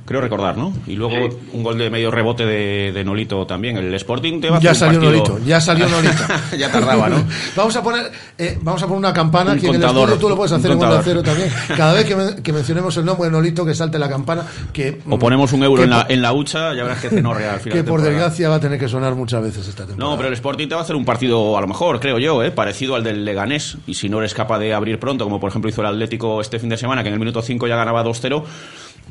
Creo 0.07 0.21
recordar, 0.21 0.57
¿no? 0.57 0.73
Y 0.87 0.97
luego 0.97 1.15
un 1.53 1.63
gol 1.63 1.79
de 1.79 1.91
medio 1.91 2.11
rebote 2.11 2.45
de, 2.47 2.93
de 2.93 3.05
Nolito 3.05 3.47
también. 3.47 3.77
El 3.77 3.93
Sporting 3.95 4.41
te 4.41 4.51
va 4.51 4.57
a 4.57 4.61
Ya 4.61 4.71
hacer 4.73 4.89
un 4.89 4.95
salió 4.95 5.09
partido- 5.11 5.29
Nolito, 5.35 5.47
ya 5.49 5.61
salió 5.61 5.89
Nolito. 5.89 6.23
ya 6.59 6.71
tardaba, 6.73 7.09
¿no? 7.09 7.25
vamos 7.57 7.77
a 7.77 7.83
poner 7.83 8.11
eh, 8.39 8.59
vamos 8.63 8.83
a 8.83 8.87
poner 8.87 8.99
una 8.99 9.13
campana 9.13 9.53
Un 9.53 9.61
que 9.61 9.67
en 9.67 9.75
el 9.75 9.81
contador, 9.81 10.09
estudio 10.09 10.21
tú 10.21 10.29
lo 10.31 10.37
puedes 10.37 10.53
un 10.53 10.59
hacer 10.59 10.71
en 10.71 10.77
Onda 10.79 10.87
contador. 10.97 11.05
Cero 11.05 11.23
también. 11.23 11.51
Cada 11.77 11.93
vez 11.95 12.05
que, 12.05 12.17
men- 12.17 12.43
que 12.43 12.53
mencionemos 12.53 12.97
el 12.97 13.05
nombre 13.05 13.27
de 13.27 13.33
Nolito, 13.33 13.65
que 13.65 13.75
salte 13.75 13.99
la 13.99 14.09
campana. 14.09 14.43
Que, 14.73 15.01
O 15.09 15.19
ponemos 15.19 15.53
un 15.53 15.63
euro 15.63 15.79
que 15.79 15.85
en 15.85 15.91
la, 15.91 16.07
en 16.09 16.23
la 16.23 16.33
hucha, 16.33 16.75
ya 16.75 16.83
verás 16.85 17.01
que 17.01 17.11
cenorrea 17.11 17.55
al 17.55 17.61
final. 17.61 17.79
que 17.79 17.85
por 17.85 18.01
desgracia 18.03 18.49
va 18.49 18.57
a 18.57 18.61
tener 18.61 18.79
que 18.79 18.89
sonar 18.89 19.15
muchas 19.15 19.43
veces 19.43 19.69
esta 19.69 19.85
temporada. 19.87 20.11
No, 20.11 20.17
pero 20.17 20.29
el 20.29 20.35
Sporting 20.35 20.69
te 20.69 20.75
va 20.75 20.81
a 20.81 20.85
hacer 20.85 20.97
un 20.97 21.05
partido, 21.05 21.57
a 21.57 21.61
lo 21.61 21.67
mejor, 21.67 22.01
creo 22.01 22.19
yo, 22.19 22.43
¿eh? 22.43 22.51
parecido 22.51 22.95
al 22.97 23.05
del 23.05 23.25
Leganés. 23.25 23.77
Y 23.87 23.95
si 23.95 24.09
no 24.09 24.19
eres 24.19 24.35
capaz 24.35 24.59
de 24.59 24.75
abrir 24.75 24.99
pronto, 24.99 25.25
como 25.25 25.39
por 25.41 25.51
ejemplo 25.51 25.71
hizo 25.71 25.81
el 25.83 25.87
Atlético 25.89 26.41
este 26.41 26.54
fin 26.59 26.69
de 26.69 26.77
semana, 26.77 27.03
que 27.03 27.09
en 27.09 27.15
el 27.15 27.21
minuto 27.21 27.43
5 27.43 27.67
ya 27.67 27.77
ganaba 27.77 28.05
2-0, 28.05 28.43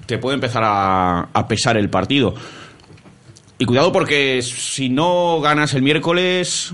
te 0.05 0.17
puede 0.17 0.35
empezar 0.35 0.63
a, 0.65 1.29
a 1.33 1.47
pesar 1.47 1.77
el 1.77 1.89
partido. 1.89 2.33
Y 3.57 3.65
cuidado 3.65 3.91
porque 3.91 4.41
si 4.41 4.89
no 4.89 5.39
ganas 5.41 5.73
el 5.73 5.83
miércoles, 5.83 6.73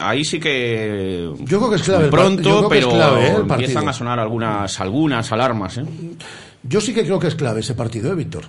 ahí 0.00 0.24
sí 0.24 0.40
que. 0.40 1.30
Yo 1.40 1.58
creo 1.58 1.70
que 1.70 1.76
es 1.76 1.82
clave 1.82 2.08
pronto, 2.08 2.68
pero 2.68 2.90
clave, 2.90 3.26
¿eh? 3.26 3.34
el 3.36 3.50
empiezan 3.50 3.88
a 3.88 3.92
sonar 3.92 4.18
algunas, 4.18 4.80
algunas 4.80 5.30
alarmas. 5.32 5.78
¿eh? 5.78 5.84
Yo 6.62 6.80
sí 6.80 6.92
que 6.92 7.04
creo 7.04 7.18
que 7.18 7.28
es 7.28 7.34
clave 7.34 7.60
ese 7.60 7.74
partido, 7.74 8.12
¿eh, 8.12 8.16
Víctor? 8.16 8.44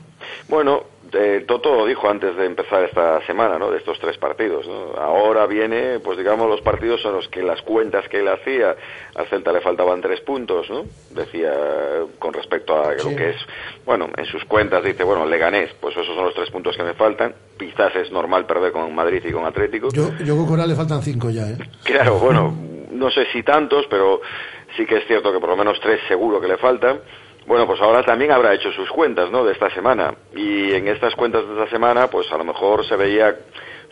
Bueno, 0.49 0.81
eh, 1.13 1.43
Toto 1.47 1.75
lo 1.75 1.85
dijo 1.85 2.09
antes 2.09 2.35
de 2.35 2.45
empezar 2.45 2.83
esta 2.83 3.25
semana, 3.25 3.57
¿no? 3.57 3.69
De 3.69 3.77
estos 3.77 3.99
tres 3.99 4.17
partidos. 4.17 4.67
¿no? 4.67 4.93
Ahora 4.97 5.45
viene, 5.45 5.99
pues 5.99 6.17
digamos, 6.17 6.49
los 6.49 6.61
partidos 6.61 7.03
en 7.05 7.13
los 7.13 7.27
que 7.27 7.43
las 7.43 7.61
cuentas 7.61 8.07
que 8.07 8.19
él 8.19 8.27
hacía, 8.27 8.75
al 9.15 9.27
Celta 9.27 9.51
le 9.51 9.61
faltaban 9.61 10.01
tres 10.01 10.21
puntos, 10.21 10.69
¿no? 10.69 10.85
Decía 11.11 11.53
con 12.19 12.33
respecto 12.33 12.81
a 12.81 12.93
lo 12.93 13.15
que 13.15 13.31
es, 13.31 13.35
bueno, 13.85 14.09
en 14.15 14.25
sus 14.25 14.43
cuentas 14.45 14.83
dice, 14.83 15.03
bueno, 15.03 15.25
Leganés, 15.25 15.71
pues 15.79 15.95
esos 15.97 16.15
son 16.15 16.25
los 16.25 16.33
tres 16.33 16.49
puntos 16.49 16.75
que 16.77 16.83
me 16.83 16.93
faltan. 16.93 17.33
Quizás 17.57 17.95
es 17.95 18.11
normal 18.11 18.45
perder 18.45 18.71
con 18.71 18.93
Madrid 18.95 19.23
y 19.25 19.31
con 19.31 19.45
Atlético. 19.45 19.89
Yo, 19.91 20.09
yo 20.19 20.33
creo 20.33 20.45
que 20.45 20.51
ahora 20.51 20.67
le 20.67 20.75
faltan 20.75 21.01
cinco 21.01 21.29
ya, 21.29 21.49
¿eh? 21.49 21.57
Claro, 21.83 22.19
bueno, 22.19 22.55
no 22.91 23.09
sé 23.11 23.25
si 23.33 23.43
tantos, 23.43 23.85
pero 23.89 24.21
sí 24.77 24.85
que 24.85 24.97
es 24.97 25.07
cierto 25.07 25.31
que 25.33 25.39
por 25.39 25.49
lo 25.49 25.57
menos 25.57 25.79
tres 25.81 25.99
seguro 26.07 26.39
que 26.39 26.47
le 26.47 26.57
faltan. 26.57 26.99
Bueno, 27.47 27.65
pues 27.65 27.81
ahora 27.81 28.03
también 28.03 28.31
habrá 28.31 28.53
hecho 28.53 28.71
sus 28.71 28.89
cuentas, 28.91 29.31
¿no? 29.31 29.43
De 29.43 29.53
esta 29.53 29.69
semana. 29.71 30.13
Y 30.35 30.73
en 30.73 30.87
estas 30.87 31.15
cuentas 31.15 31.45
de 31.47 31.53
esta 31.53 31.69
semana, 31.69 32.07
pues 32.07 32.31
a 32.31 32.37
lo 32.37 32.43
mejor 32.43 32.85
se 32.85 32.95
veía 32.95 33.35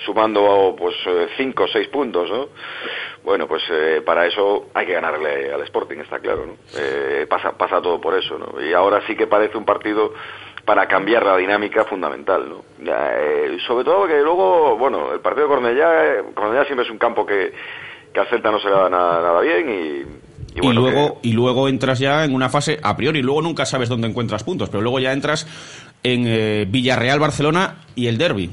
sumando 0.05 0.75
pues 0.77 0.95
eh, 1.07 1.27
cinco 1.35 1.63
o 1.63 1.67
seis 1.67 1.87
puntos, 1.87 2.29
¿no? 2.29 2.49
Bueno, 3.23 3.47
pues 3.47 3.63
eh, 3.69 4.01
para 4.05 4.25
eso 4.25 4.67
hay 4.73 4.85
que 4.85 4.93
ganarle 4.93 5.53
al 5.53 5.61
Sporting, 5.63 5.97
está 5.97 6.19
claro, 6.19 6.45
¿no? 6.45 6.53
Eh, 6.77 7.25
pasa, 7.29 7.51
pasa 7.57 7.81
todo 7.81 7.99
por 7.99 8.15
eso, 8.15 8.37
¿no? 8.37 8.61
Y 8.61 8.73
ahora 8.73 9.01
sí 9.07 9.15
que 9.15 9.27
parece 9.27 9.57
un 9.57 9.65
partido 9.65 10.13
para 10.63 10.87
cambiar 10.87 11.25
la 11.25 11.35
dinámica 11.35 11.83
fundamental, 11.85 12.47
¿no? 12.47 12.63
Eh, 12.85 13.57
sobre 13.65 13.83
todo 13.83 14.07
que 14.07 14.21
luego, 14.21 14.77
bueno, 14.77 15.11
el 15.13 15.19
partido 15.19 15.47
de 15.47 15.53
Cornellá, 15.53 16.05
eh, 16.05 16.23
Cornellá 16.33 16.63
siempre 16.65 16.85
es 16.85 16.91
un 16.91 16.97
campo 16.97 17.25
que, 17.25 17.51
que 18.13 18.19
al 18.19 18.27
Celta 18.27 18.51
no 18.51 18.59
se 18.59 18.69
le 18.69 18.75
da 18.75 18.89
nada, 18.89 19.21
nada 19.21 19.41
bien 19.41 19.69
y 19.69 20.28
Y, 20.55 20.73
luego, 20.73 21.19
y 21.21 21.33
luego 21.33 21.67
entras 21.67 21.99
ya 21.99 22.25
en 22.25 22.33
una 22.33 22.49
fase, 22.49 22.79
a 22.81 22.95
priori, 22.95 23.21
luego 23.21 23.41
nunca 23.41 23.65
sabes 23.65 23.89
dónde 23.89 24.07
encuentras 24.07 24.43
puntos, 24.43 24.69
pero 24.69 24.81
luego 24.81 24.99
ya 24.99 25.13
entras 25.13 25.45
en 26.03 26.25
eh, 26.27 26.65
Villarreal, 26.67 27.19
Barcelona 27.19 27.85
y 27.95 28.07
el 28.07 28.17
Derby. 28.17 28.49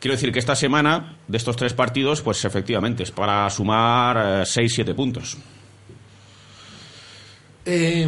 Quiero 0.00 0.16
decir 0.16 0.32
que 0.32 0.38
esta 0.38 0.54
semana, 0.54 1.16
de 1.28 1.36
estos 1.36 1.56
tres 1.56 1.72
partidos, 1.72 2.20
pues 2.20 2.44
efectivamente 2.44 3.04
es 3.04 3.10
para 3.10 3.48
sumar 3.48 4.42
6-7 4.42 4.94
puntos. 4.94 5.38
Eh, 7.64 8.06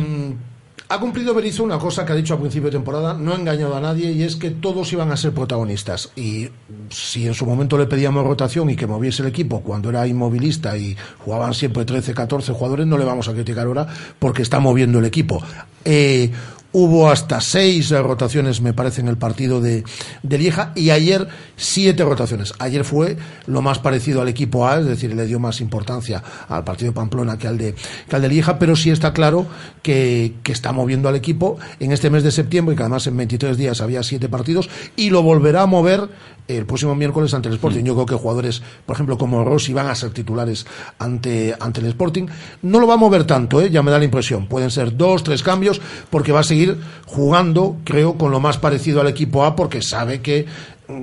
ha 0.88 1.00
cumplido 1.00 1.34
Berizzo 1.34 1.64
una 1.64 1.78
cosa 1.78 2.04
que 2.04 2.12
ha 2.12 2.16
dicho 2.16 2.34
a 2.34 2.38
principio 2.38 2.66
de 2.70 2.76
temporada, 2.76 3.14
no 3.14 3.32
ha 3.32 3.36
engañado 3.36 3.76
a 3.76 3.80
nadie 3.80 4.12
y 4.12 4.22
es 4.22 4.36
que 4.36 4.50
todos 4.50 4.92
iban 4.92 5.10
a 5.10 5.16
ser 5.16 5.32
protagonistas. 5.32 6.10
Y 6.14 6.48
si 6.90 7.26
en 7.26 7.34
su 7.34 7.44
momento 7.44 7.76
le 7.76 7.86
pedíamos 7.86 8.24
rotación 8.24 8.70
y 8.70 8.76
que 8.76 8.86
moviese 8.86 9.22
el 9.22 9.28
equipo 9.28 9.62
cuando 9.62 9.90
era 9.90 10.06
inmovilista 10.06 10.76
y 10.76 10.96
jugaban 11.18 11.54
siempre 11.54 11.84
13, 11.84 12.14
14 12.14 12.52
jugadores, 12.52 12.86
no 12.86 12.98
le 12.98 13.04
vamos 13.04 13.28
a 13.28 13.32
criticar 13.32 13.66
ahora 13.66 13.86
porque 14.18 14.42
está 14.42 14.60
moviendo 14.60 15.00
el 15.00 15.06
equipo. 15.06 15.42
Eh, 15.84 16.30
Hubo 16.78 17.08
hasta 17.08 17.40
seis 17.40 17.88
rotaciones, 17.88 18.60
me 18.60 18.74
parece, 18.74 19.00
en 19.00 19.08
el 19.08 19.16
partido 19.16 19.62
de, 19.62 19.82
de, 20.22 20.36
Lieja 20.36 20.72
y 20.74 20.90
ayer 20.90 21.26
siete 21.56 22.04
rotaciones. 22.04 22.52
Ayer 22.58 22.84
fue 22.84 23.16
lo 23.46 23.62
más 23.62 23.78
parecido 23.78 24.20
al 24.20 24.28
equipo 24.28 24.68
A, 24.68 24.80
es 24.80 24.84
decir, 24.84 25.14
le 25.14 25.24
dio 25.24 25.40
más 25.40 25.62
importancia 25.62 26.22
al 26.50 26.64
partido 26.64 26.90
de 26.90 26.94
Pamplona 26.94 27.38
que 27.38 27.48
al 27.48 27.56
de, 27.56 27.74
que 28.06 28.16
al 28.16 28.20
de 28.20 28.28
Lieja, 28.28 28.58
pero 28.58 28.76
sí 28.76 28.90
está 28.90 29.14
claro 29.14 29.46
que, 29.80 30.34
que 30.42 30.52
está 30.52 30.72
moviendo 30.72 31.08
al 31.08 31.16
equipo 31.16 31.56
en 31.80 31.92
este 31.92 32.10
mes 32.10 32.22
de 32.22 32.30
septiembre, 32.30 32.74
y 32.74 32.76
que 32.76 32.82
además 32.82 33.06
en 33.06 33.16
23 33.16 33.56
días 33.56 33.80
había 33.80 34.02
siete 34.02 34.28
partidos, 34.28 34.68
y 34.96 35.08
lo 35.08 35.22
volverá 35.22 35.62
a 35.62 35.66
mover 35.66 36.10
el 36.48 36.66
próximo 36.66 36.94
miércoles 36.94 37.34
ante 37.34 37.48
el 37.48 37.54
Sporting. 37.54 37.84
Yo 37.84 37.94
creo 37.94 38.06
que 38.06 38.14
jugadores, 38.14 38.62
por 38.84 38.94
ejemplo, 38.94 39.18
como 39.18 39.44
Rossi 39.44 39.72
van 39.72 39.88
a 39.88 39.94
ser 39.94 40.10
titulares 40.10 40.66
ante, 40.98 41.54
ante 41.58 41.80
el 41.80 41.86
Sporting. 41.86 42.26
No 42.62 42.80
lo 42.80 42.86
va 42.86 42.94
a 42.94 42.98
mover 42.98 43.24
tanto, 43.24 43.60
¿eh? 43.60 43.70
ya 43.70 43.82
me 43.82 43.90
da 43.90 43.98
la 43.98 44.04
impresión. 44.04 44.46
Pueden 44.46 44.70
ser 44.70 44.96
dos, 44.96 45.22
tres 45.22 45.42
cambios, 45.42 45.80
porque 46.10 46.32
va 46.32 46.40
a 46.40 46.44
seguir 46.44 46.65
jugando, 47.04 47.76
creo, 47.84 48.16
con 48.16 48.30
lo 48.30 48.40
más 48.40 48.58
parecido 48.58 49.00
al 49.00 49.08
equipo 49.08 49.44
A, 49.44 49.56
porque 49.56 49.82
sabe 49.82 50.20
que 50.20 50.46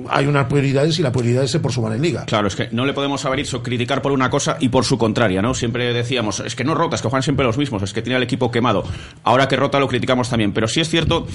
hay 0.08 0.26
unas 0.26 0.46
prioridades 0.46 0.98
y 0.98 1.02
la 1.02 1.12
prioridad 1.12 1.44
es 1.44 1.56
por 1.58 1.72
sumar 1.72 1.92
en 1.92 2.02
liga. 2.02 2.24
Claro, 2.24 2.48
es 2.48 2.56
que 2.56 2.68
no 2.72 2.86
le 2.86 2.94
podemos 2.94 3.20
saber 3.20 3.40
eso, 3.40 3.62
criticar 3.62 4.00
por 4.00 4.12
una 4.12 4.30
cosa 4.30 4.56
y 4.60 4.68
por 4.68 4.84
su 4.84 4.96
contraria, 4.96 5.42
¿no? 5.42 5.54
Siempre 5.54 5.92
decíamos, 5.92 6.40
es 6.40 6.54
que 6.54 6.64
no 6.64 6.74
rotas, 6.74 7.02
que 7.02 7.08
juegan 7.08 7.22
siempre 7.22 7.44
los 7.44 7.58
mismos, 7.58 7.82
es 7.82 7.92
que 7.92 8.00
tiene 8.02 8.16
el 8.16 8.22
equipo 8.22 8.50
quemado. 8.50 8.84
Ahora 9.24 9.46
que 9.46 9.56
rota 9.56 9.78
lo 9.78 9.88
criticamos 9.88 10.30
también, 10.30 10.52
pero 10.52 10.68
sí 10.68 10.80
es 10.80 10.88
cierto, 10.88 11.26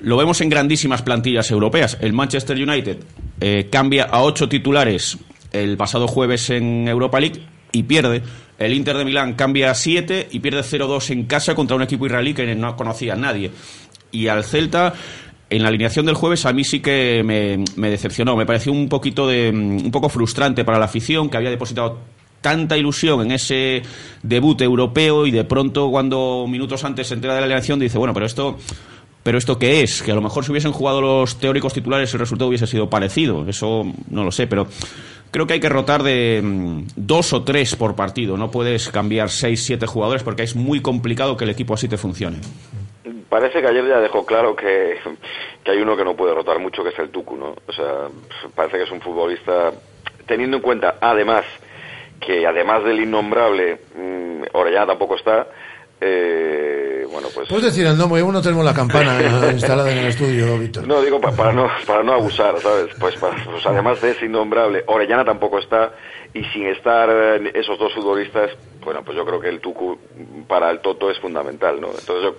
lo 0.00 0.16
vemos 0.16 0.40
en 0.40 0.50
grandísimas 0.50 1.02
plantillas 1.02 1.50
europeas. 1.50 1.96
El 2.00 2.12
Manchester 2.12 2.56
United 2.56 2.98
eh, 3.40 3.68
cambia 3.70 4.04
a 4.04 4.22
ocho 4.22 4.48
titulares 4.48 5.18
el 5.52 5.76
pasado 5.76 6.06
jueves 6.06 6.50
en 6.50 6.88
Europa 6.88 7.20
League 7.20 7.40
y 7.72 7.84
pierde. 7.84 8.22
El 8.58 8.72
Inter 8.72 8.96
de 8.96 9.04
Milán 9.04 9.34
cambia 9.34 9.70
a 9.70 9.74
siete 9.74 10.28
y 10.30 10.40
pierde 10.40 10.60
0-2 10.60 11.10
en 11.10 11.24
casa 11.24 11.54
contra 11.54 11.76
un 11.76 11.82
equipo 11.82 12.06
israelí 12.06 12.34
que 12.34 12.54
no 12.54 12.76
conocía 12.76 13.16
nadie. 13.16 13.50
Y 14.12 14.28
al 14.28 14.44
Celta 14.44 14.94
en 15.50 15.62
la 15.62 15.68
alineación 15.68 16.06
del 16.06 16.14
jueves 16.14 16.46
a 16.46 16.52
mí 16.52 16.64
sí 16.64 16.80
que 16.80 17.22
me, 17.24 17.64
me, 17.76 17.90
decepcionó. 17.90 18.36
Me 18.36 18.46
pareció 18.46 18.72
un 18.72 18.88
poquito 18.88 19.28
de 19.28 19.50
un 19.50 19.90
poco 19.90 20.08
frustrante 20.08 20.64
para 20.64 20.78
la 20.78 20.86
afición 20.86 21.28
que 21.28 21.36
había 21.36 21.50
depositado 21.50 21.98
tanta 22.44 22.76
ilusión 22.76 23.22
en 23.22 23.32
ese 23.32 23.80
debut 24.22 24.60
europeo 24.60 25.26
y 25.26 25.30
de 25.30 25.44
pronto 25.44 25.90
cuando 25.90 26.44
minutos 26.46 26.84
antes 26.84 27.06
se 27.06 27.14
entera 27.14 27.32
de 27.34 27.40
la 27.40 27.46
alineación 27.46 27.78
dice 27.80 27.96
bueno 27.96 28.12
pero 28.12 28.26
esto 28.26 28.58
pero 29.22 29.38
esto 29.38 29.58
qué 29.58 29.80
es 29.80 30.02
que 30.02 30.12
a 30.12 30.14
lo 30.14 30.20
mejor 30.20 30.44
si 30.44 30.50
hubiesen 30.50 30.72
jugado 30.72 31.00
los 31.00 31.38
teóricos 31.38 31.72
titulares 31.72 32.12
el 32.12 32.20
resultado 32.20 32.50
hubiese 32.50 32.66
sido 32.66 32.90
parecido 32.90 33.48
eso 33.48 33.90
no 34.10 34.24
lo 34.24 34.30
sé 34.30 34.46
pero 34.46 34.68
creo 35.34 35.48
que 35.48 35.54
hay 35.54 35.60
que 35.60 35.68
rotar 35.68 36.04
de 36.04 36.40
mm, 36.40 36.86
dos 36.94 37.32
o 37.32 37.42
tres 37.42 37.74
por 37.74 37.96
partido 37.96 38.36
no 38.36 38.52
puedes 38.52 38.88
cambiar 38.88 39.30
seis 39.30 39.64
siete 39.64 39.84
jugadores 39.84 40.22
porque 40.22 40.44
es 40.44 40.54
muy 40.54 40.80
complicado 40.80 41.36
que 41.36 41.42
el 41.42 41.50
equipo 41.50 41.74
así 41.74 41.88
te 41.88 41.96
funcione 41.96 42.38
parece 43.34 43.60
que 43.60 43.66
ayer 43.66 43.84
ya 43.84 43.98
dejó 43.98 44.24
claro 44.24 44.54
que, 44.54 44.96
que, 45.64 45.70
hay 45.72 45.78
uno 45.78 45.96
que 45.96 46.04
no 46.04 46.14
puede 46.14 46.32
rotar 46.32 46.60
mucho, 46.60 46.84
que 46.84 46.90
es 46.90 46.98
el 47.00 47.10
Tucu, 47.10 47.36
¿no? 47.36 47.56
O 47.66 47.72
sea, 47.72 48.06
parece 48.54 48.76
que 48.76 48.84
es 48.84 48.90
un 48.92 49.00
futbolista, 49.00 49.72
teniendo 50.24 50.58
en 50.58 50.62
cuenta, 50.62 50.98
además, 51.00 51.44
que 52.20 52.46
además 52.46 52.84
del 52.84 53.00
innombrable, 53.00 53.80
mmm, 53.96 54.42
Orellana 54.52 54.86
tampoco 54.86 55.16
está, 55.16 55.48
eh, 56.04 57.06
bueno, 57.10 57.28
pues... 57.34 57.48
Puedes 57.48 57.66
decir 57.66 57.86
el 57.86 57.96
nombre, 57.96 58.22
no 58.22 58.42
tenemos 58.42 58.64
la 58.64 58.74
campana 58.74 59.18
instalada 59.52 59.90
en 59.90 59.98
el 59.98 60.06
estudio, 60.06 60.58
Víctor. 60.58 60.86
No, 60.86 61.00
digo, 61.00 61.20
para, 61.20 61.34
para, 61.34 61.52
no, 61.52 61.68
para 61.86 62.02
no 62.02 62.12
abusar, 62.12 62.60
¿sabes? 62.60 62.94
Pues, 62.98 63.14
para, 63.16 63.42
pues 63.44 63.64
además 63.66 64.00
de 64.00 64.10
ese 64.10 64.26
innombrable, 64.26 64.84
Orellana 64.86 65.24
tampoco 65.24 65.58
está, 65.58 65.92
y 66.34 66.44
sin 66.46 66.66
estar 66.66 67.08
esos 67.54 67.78
dos 67.78 67.94
futbolistas, 67.94 68.50
bueno, 68.84 69.02
pues 69.04 69.16
yo 69.16 69.24
creo 69.24 69.40
que 69.40 69.48
el 69.48 69.60
Tucu 69.60 69.98
para 70.46 70.70
el 70.70 70.80
Toto 70.80 71.10
es 71.10 71.18
fundamental, 71.18 71.80
¿no? 71.80 71.88
Entonces 71.88 72.22
yo 72.22 72.34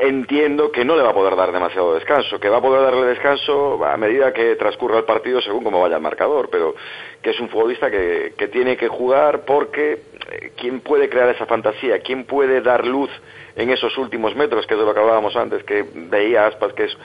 entiendo 0.00 0.70
que 0.70 0.84
no 0.84 0.96
le 0.96 1.02
va 1.02 1.10
a 1.10 1.14
poder 1.14 1.36
dar 1.36 1.52
demasiado 1.52 1.94
descanso, 1.94 2.38
que 2.38 2.48
va 2.48 2.58
a 2.58 2.62
poder 2.62 2.82
darle 2.82 3.06
descanso 3.06 3.84
a 3.84 3.96
medida 3.96 4.32
que 4.32 4.56
transcurra 4.56 4.98
el 4.98 5.04
partido 5.04 5.40
según 5.40 5.64
como 5.64 5.80
vaya 5.80 5.96
el 5.96 6.02
marcador, 6.02 6.48
pero 6.50 6.74
que 7.22 7.30
es 7.30 7.40
un 7.40 7.48
futbolista 7.48 7.90
que, 7.90 8.34
que 8.36 8.48
tiene 8.48 8.76
que 8.76 8.88
jugar 8.88 9.44
porque 9.44 10.02
eh, 10.30 10.52
¿quién 10.56 10.80
puede 10.80 11.08
crear 11.08 11.28
esa 11.28 11.46
fantasía? 11.46 11.98
¿Quién 12.00 12.24
puede 12.24 12.60
dar 12.60 12.86
luz 12.86 13.10
en 13.56 13.70
esos 13.70 13.96
últimos 13.98 14.34
metros, 14.34 14.66
que 14.66 14.74
es 14.74 14.80
de 14.80 14.86
lo 14.86 14.94
que 14.94 15.00
hablábamos 15.00 15.34
antes, 15.36 15.64
que 15.64 15.84
veía 15.94 16.46
Aspas 16.46 16.72
que 16.72 16.84
es 16.84 16.96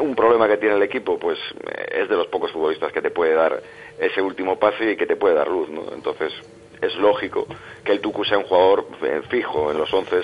un 0.00 0.14
problema 0.14 0.48
que 0.48 0.56
tiene 0.56 0.76
el 0.76 0.82
equipo? 0.82 1.18
Pues 1.18 1.38
eh, 1.38 2.02
es 2.02 2.08
de 2.08 2.16
los 2.16 2.26
pocos 2.26 2.52
futbolistas 2.52 2.92
que 2.92 3.02
te 3.02 3.10
puede 3.10 3.34
dar 3.34 3.62
ese 3.98 4.20
último 4.20 4.58
pase 4.58 4.92
y 4.92 4.96
que 4.96 5.06
te 5.06 5.16
puede 5.16 5.34
dar 5.34 5.48
luz, 5.48 5.68
¿no? 5.68 5.84
Entonces 5.92 6.32
es 6.80 6.94
lógico 6.96 7.46
que 7.84 7.92
el 7.92 8.00
Tucu 8.00 8.24
sea 8.24 8.38
un 8.38 8.44
jugador 8.44 8.86
eh, 9.02 9.22
fijo 9.28 9.70
en 9.70 9.78
los 9.78 9.92
once 9.92 10.20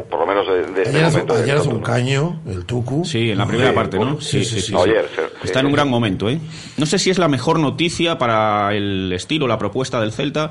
por 0.00 0.20
lo 0.20 0.26
menos 0.26 0.46
de, 0.46 0.72
de 0.72 0.82
este 0.82 1.02
momento. 1.02 1.34
Ayer 1.34 1.56
hace 1.56 1.68
un 1.68 1.80
caño, 1.80 2.40
el 2.46 2.64
Tucu. 2.64 3.04
Sí, 3.04 3.30
en 3.30 3.38
la 3.38 3.46
primera 3.46 3.70
sí, 3.70 3.74
parte, 3.76 3.98
¿no? 3.98 4.20
Sí, 4.20 4.44
sí, 4.44 4.60
sí. 4.60 4.72
sí, 4.72 4.74
Ayer, 4.76 5.08
Está 5.42 5.60
en 5.60 5.66
un 5.66 5.72
gran 5.72 5.88
momento, 5.88 6.28
¿eh? 6.28 6.40
No 6.76 6.86
sé 6.86 6.98
si 6.98 7.10
es 7.10 7.18
la 7.18 7.28
mejor 7.28 7.58
noticia 7.58 8.18
para 8.18 8.74
el 8.74 9.12
estilo, 9.12 9.46
la 9.46 9.58
propuesta 9.58 10.00
del 10.00 10.12
Celta. 10.12 10.50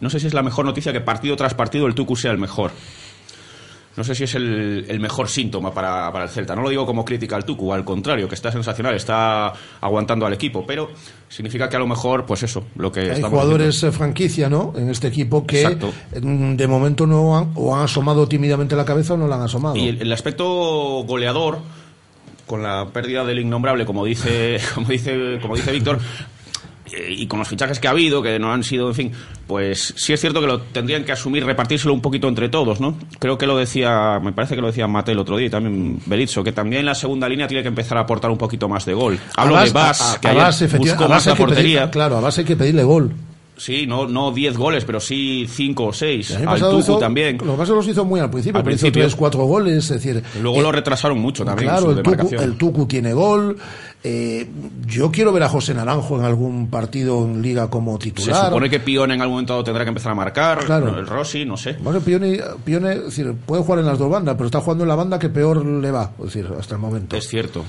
No 0.00 0.10
sé 0.10 0.20
si 0.20 0.26
es 0.26 0.34
la 0.34 0.42
mejor 0.42 0.64
noticia 0.64 0.92
que 0.92 1.00
partido 1.00 1.36
tras 1.36 1.54
partido 1.54 1.86
el 1.86 1.94
Tucu 1.94 2.16
sea 2.16 2.30
el 2.32 2.38
mejor. 2.38 2.72
No 3.96 4.02
sé 4.02 4.14
si 4.14 4.24
es 4.24 4.34
el, 4.34 4.86
el 4.88 4.98
mejor 4.98 5.28
síntoma 5.28 5.72
para, 5.72 6.10
para, 6.12 6.24
el 6.24 6.30
Celta. 6.30 6.56
No 6.56 6.62
lo 6.62 6.68
digo 6.68 6.84
como 6.84 7.04
crítica 7.04 7.36
al 7.36 7.44
Tucu, 7.44 7.72
al 7.72 7.84
contrario, 7.84 8.28
que 8.28 8.34
está 8.34 8.50
sensacional, 8.50 8.94
está 8.94 9.52
aguantando 9.80 10.26
al 10.26 10.32
equipo, 10.32 10.64
pero 10.66 10.90
significa 11.28 11.68
que 11.68 11.76
a 11.76 11.78
lo 11.78 11.86
mejor, 11.86 12.26
pues 12.26 12.42
eso, 12.42 12.64
lo 12.76 12.90
que 12.90 13.12
Hay 13.12 13.22
jugadores 13.22 13.74
diciendo. 13.74 13.96
franquicia, 13.96 14.50
¿no? 14.50 14.72
En 14.76 14.90
este 14.90 15.08
equipo 15.08 15.46
que 15.46 15.62
Exacto. 15.62 15.92
de 16.10 16.66
momento 16.66 17.06
no 17.06 17.36
han, 17.38 17.52
o 17.54 17.74
han 17.74 17.84
asomado 17.84 18.26
tímidamente 18.26 18.74
la 18.74 18.84
cabeza 18.84 19.14
o 19.14 19.16
no 19.16 19.28
la 19.28 19.36
han 19.36 19.42
asomado. 19.42 19.76
Y 19.76 19.88
el, 19.88 20.02
el 20.02 20.12
aspecto 20.12 20.44
goleador, 21.04 21.58
con 22.46 22.62
la 22.62 22.88
pérdida 22.92 23.24
del 23.24 23.38
innombrable, 23.38 23.86
como 23.86 24.04
dice, 24.04 24.58
como 24.74 24.88
dice, 24.88 25.38
como 25.40 25.54
dice 25.54 25.70
Víctor, 25.72 26.00
y 27.08 27.26
con 27.26 27.38
los 27.38 27.48
fichajes 27.48 27.78
que 27.78 27.88
ha 27.88 27.90
habido, 27.90 28.22
que 28.22 28.38
no 28.38 28.52
han 28.52 28.62
sido, 28.62 28.88
en 28.88 28.94
fin, 28.94 29.12
pues 29.46 29.94
sí 29.96 30.12
es 30.12 30.20
cierto 30.20 30.40
que 30.40 30.46
lo 30.46 30.60
tendrían 30.60 31.04
que 31.04 31.12
asumir, 31.12 31.44
repartírselo 31.44 31.94
un 31.94 32.00
poquito 32.00 32.28
entre 32.28 32.48
todos, 32.48 32.80
¿no? 32.80 32.98
Creo 33.18 33.38
que 33.38 33.46
lo 33.46 33.56
decía, 33.56 34.20
me 34.22 34.32
parece 34.32 34.54
que 34.54 34.60
lo 34.60 34.68
decía 34.68 34.86
Mate 34.86 35.12
el 35.12 35.18
otro 35.18 35.36
día 35.36 35.46
y 35.46 35.50
también 35.50 36.00
Belizzo, 36.06 36.44
que 36.44 36.52
también 36.52 36.84
la 36.84 36.94
segunda 36.94 37.28
línea 37.28 37.48
tiene 37.48 37.62
que 37.62 37.68
empezar 37.68 37.98
a 37.98 38.02
aportar 38.02 38.30
un 38.30 38.38
poquito 38.38 38.68
más 38.68 38.84
de 38.84 38.94
gol. 38.94 39.18
Hablo 39.36 39.56
Abbas, 39.56 39.68
de 39.68 39.72
Bas, 39.72 40.18
que 40.20 40.28
a, 40.28 40.30
ayer 40.30 40.42
Abbas, 40.42 40.78
buscó 40.78 41.04
a 41.04 41.08
más 41.08 41.26
la 41.26 41.34
portería. 41.34 41.80
Pedir, 41.80 41.90
claro, 41.90 42.16
a 42.18 42.20
base 42.20 42.42
hay 42.42 42.46
que 42.46 42.56
pedirle 42.56 42.84
gol. 42.84 43.14
Sí, 43.56 43.86
no 43.86 44.08
no 44.08 44.32
10 44.32 44.56
goles, 44.56 44.84
pero 44.84 44.98
sí 44.98 45.46
5 45.48 45.84
o 45.84 45.92
6. 45.92 46.30
El 46.30 46.36
año 46.38 46.50
Al 46.50 46.60
Tucu 46.60 46.78
hizo, 46.78 46.98
también. 46.98 47.38
Lo 47.38 47.52
que 47.52 47.58
pasa 47.58 47.72
los 47.72 47.86
hizo 47.86 48.04
muy 48.04 48.18
al 48.18 48.30
principio, 48.30 48.58
Al 48.58 48.64
pero 48.64 48.74
hizo 48.74 48.82
principio. 48.82 49.04
3, 49.04 49.14
4 49.14 49.44
goles, 49.44 49.76
es 49.76 49.88
decir... 49.90 50.22
Luego 50.42 50.58
eh, 50.58 50.62
lo 50.62 50.72
retrasaron 50.72 51.18
mucho 51.18 51.44
también 51.44 51.70
Claro, 51.70 51.92
su 51.92 51.98
el 51.98 52.02
tucu, 52.02 52.34
el 52.34 52.56
Tucu 52.56 52.86
tiene 52.86 53.12
gol. 53.12 53.56
Eh, 54.06 54.46
yo 54.86 55.10
quiero 55.10 55.32
ver 55.32 55.44
a 55.44 55.48
José 55.48 55.72
Naranjo 55.72 56.18
en 56.18 56.26
algún 56.26 56.68
partido 56.68 57.24
en 57.24 57.40
Liga 57.40 57.70
como 57.70 57.94
Se 57.94 58.10
titular. 58.10 58.46
supone 58.48 58.68
que 58.68 58.78
Pione 58.78 59.14
en 59.14 59.22
algún 59.22 59.36
momento 59.36 59.64
tendrá 59.64 59.82
que 59.84 59.88
empezar 59.88 60.12
a 60.12 60.14
marcar. 60.14 60.58
Claro. 60.64 60.98
El 60.98 61.06
Rossi, 61.06 61.46
no 61.46 61.56
sé. 61.56 61.76
Bueno, 61.82 62.00
Pione, 62.00 62.38
Pione 62.64 62.92
es 62.92 63.04
decir, 63.06 63.32
puede 63.46 63.62
jugar 63.62 63.78
en 63.80 63.86
las 63.86 63.98
dos 63.98 64.10
bandas, 64.10 64.34
pero 64.36 64.44
está 64.46 64.60
jugando 64.60 64.84
en 64.84 64.88
la 64.88 64.94
banda 64.94 65.18
que 65.18 65.30
peor 65.30 65.64
le 65.64 65.90
va, 65.90 66.10
es 66.18 66.24
decir, 66.26 66.46
hasta 66.58 66.74
el 66.74 66.80
momento. 66.82 67.16
Es 67.16 67.26
cierto. 67.26 67.64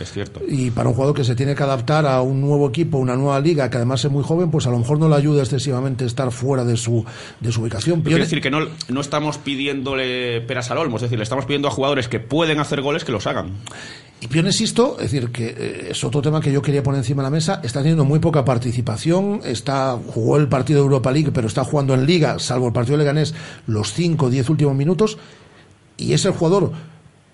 Es 0.00 0.12
cierto. 0.12 0.40
Y 0.46 0.70
para 0.70 0.88
un 0.88 0.94
jugador 0.94 1.14
que 1.14 1.24
se 1.24 1.34
tiene 1.34 1.54
que 1.54 1.62
adaptar 1.62 2.06
a 2.06 2.20
un 2.22 2.40
nuevo 2.40 2.68
equipo, 2.68 2.98
una 2.98 3.16
nueva 3.16 3.38
liga, 3.40 3.70
que 3.70 3.76
además 3.76 4.04
es 4.04 4.10
muy 4.10 4.24
joven, 4.24 4.50
pues 4.50 4.66
a 4.66 4.70
lo 4.70 4.78
mejor 4.78 4.98
no 4.98 5.08
le 5.08 5.14
ayuda 5.14 5.42
excesivamente 5.42 6.04
estar 6.04 6.30
fuera 6.30 6.64
de 6.64 6.76
su, 6.76 7.04
de 7.40 7.52
su 7.52 7.62
ubicación. 7.62 8.02
Quiero 8.02 8.18
decir 8.18 8.40
que 8.40 8.50
no, 8.50 8.60
no 8.88 9.00
estamos 9.00 9.38
pidiéndole 9.38 10.40
peras 10.42 10.70
al 10.70 10.78
olmo, 10.78 10.96
es 10.96 11.02
decir, 11.02 11.18
le 11.18 11.22
estamos 11.22 11.46
pidiendo 11.46 11.68
a 11.68 11.70
jugadores 11.70 12.08
que 12.08 12.20
pueden 12.20 12.58
hacer 12.58 12.82
goles 12.82 13.04
que 13.04 13.12
los 13.12 13.26
hagan. 13.26 13.52
Y 14.20 14.26
Pione 14.28 14.52
Sisto, 14.52 14.96
es 14.98 15.12
decir, 15.12 15.30
que 15.30 15.48
eh, 15.48 15.88
es 15.90 16.02
otro 16.02 16.22
tema 16.22 16.40
que 16.40 16.50
yo 16.50 16.62
quería 16.62 16.82
poner 16.82 16.98
encima 16.98 17.22
de 17.22 17.26
la 17.26 17.30
mesa, 17.30 17.60
está 17.62 17.80
teniendo 17.80 18.04
muy 18.04 18.20
poca 18.20 18.44
participación, 18.44 19.40
está 19.44 19.98
jugó 20.06 20.38
el 20.38 20.48
partido 20.48 20.80
de 20.80 20.84
Europa 20.84 21.12
League, 21.12 21.30
pero 21.32 21.46
está 21.46 21.62
jugando 21.62 21.94
en 21.94 22.06
Liga, 22.06 22.38
salvo 22.38 22.68
el 22.68 22.72
partido 22.72 22.96
de 22.96 23.04
Leganés, 23.04 23.34
los 23.66 23.92
5 23.92 24.26
o 24.26 24.30
10 24.30 24.48
últimos 24.50 24.74
minutos, 24.74 25.18
y 25.96 26.14
es 26.14 26.24
el 26.24 26.32
jugador 26.32 26.72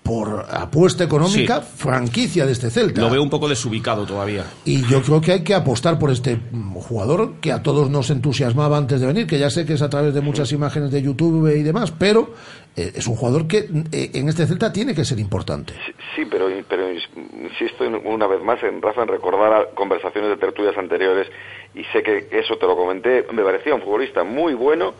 por 0.03 0.45
apuesta 0.49 1.03
económica, 1.03 1.61
franquicia 1.61 2.45
de 2.45 2.51
este 2.53 2.69
Celta. 2.71 3.01
Lo 3.01 3.09
veo 3.09 3.21
un 3.21 3.29
poco 3.29 3.47
desubicado 3.47 4.05
todavía. 4.05 4.45
Y 4.65 4.81
yo 4.87 5.01
creo 5.03 5.21
que 5.21 5.31
hay 5.31 5.43
que 5.43 5.53
apostar 5.53 5.99
por 5.99 6.09
este 6.11 6.37
mm, 6.51 6.73
jugador 6.75 7.35
que 7.39 7.51
a 7.51 7.61
todos 7.61 7.89
nos 7.89 8.09
entusiasmaba 8.09 8.77
antes 8.77 8.99
de 8.99 9.07
venir, 9.07 9.27
que 9.27 9.37
ya 9.39 9.49
sé 9.49 9.65
que 9.65 9.73
es 9.73 9.81
a 9.81 9.89
través 9.89 10.13
de 10.13 10.21
muchas 10.21 10.51
imágenes 10.51 10.91
de 10.91 11.01
YouTube 11.01 11.55
y 11.55 11.61
demás, 11.61 11.91
pero 11.91 12.33
eh, 12.75 12.93
es 12.95 13.05
un 13.07 13.15
jugador 13.15 13.47
que 13.47 13.69
eh, 13.91 14.11
en 14.15 14.27
este 14.27 14.47
Celta 14.47 14.73
tiene 14.73 14.95
que 14.95 15.05
ser 15.05 15.19
importante. 15.19 15.73
Sí, 16.15 16.23
pero, 16.29 16.47
pero 16.67 16.91
insisto 16.91 17.85
en- 17.85 17.95
una 18.07 18.25
vez 18.27 18.41
más 18.43 18.61
en 18.63 18.81
Rafa 18.81 19.03
en 19.03 19.07
recordar 19.07 19.69
conversaciones 19.75 20.31
de 20.31 20.37
tertulias 20.37 20.75
anteriores 20.77 21.27
y 21.75 21.83
sé 21.93 22.01
que 22.03 22.27
eso 22.31 22.57
te 22.57 22.65
lo 22.65 22.75
comenté, 22.75 23.25
me 23.31 23.43
parecía 23.43 23.75
un 23.75 23.81
futbolista 23.81 24.23
muy 24.23 24.55
bueno, 24.55 24.93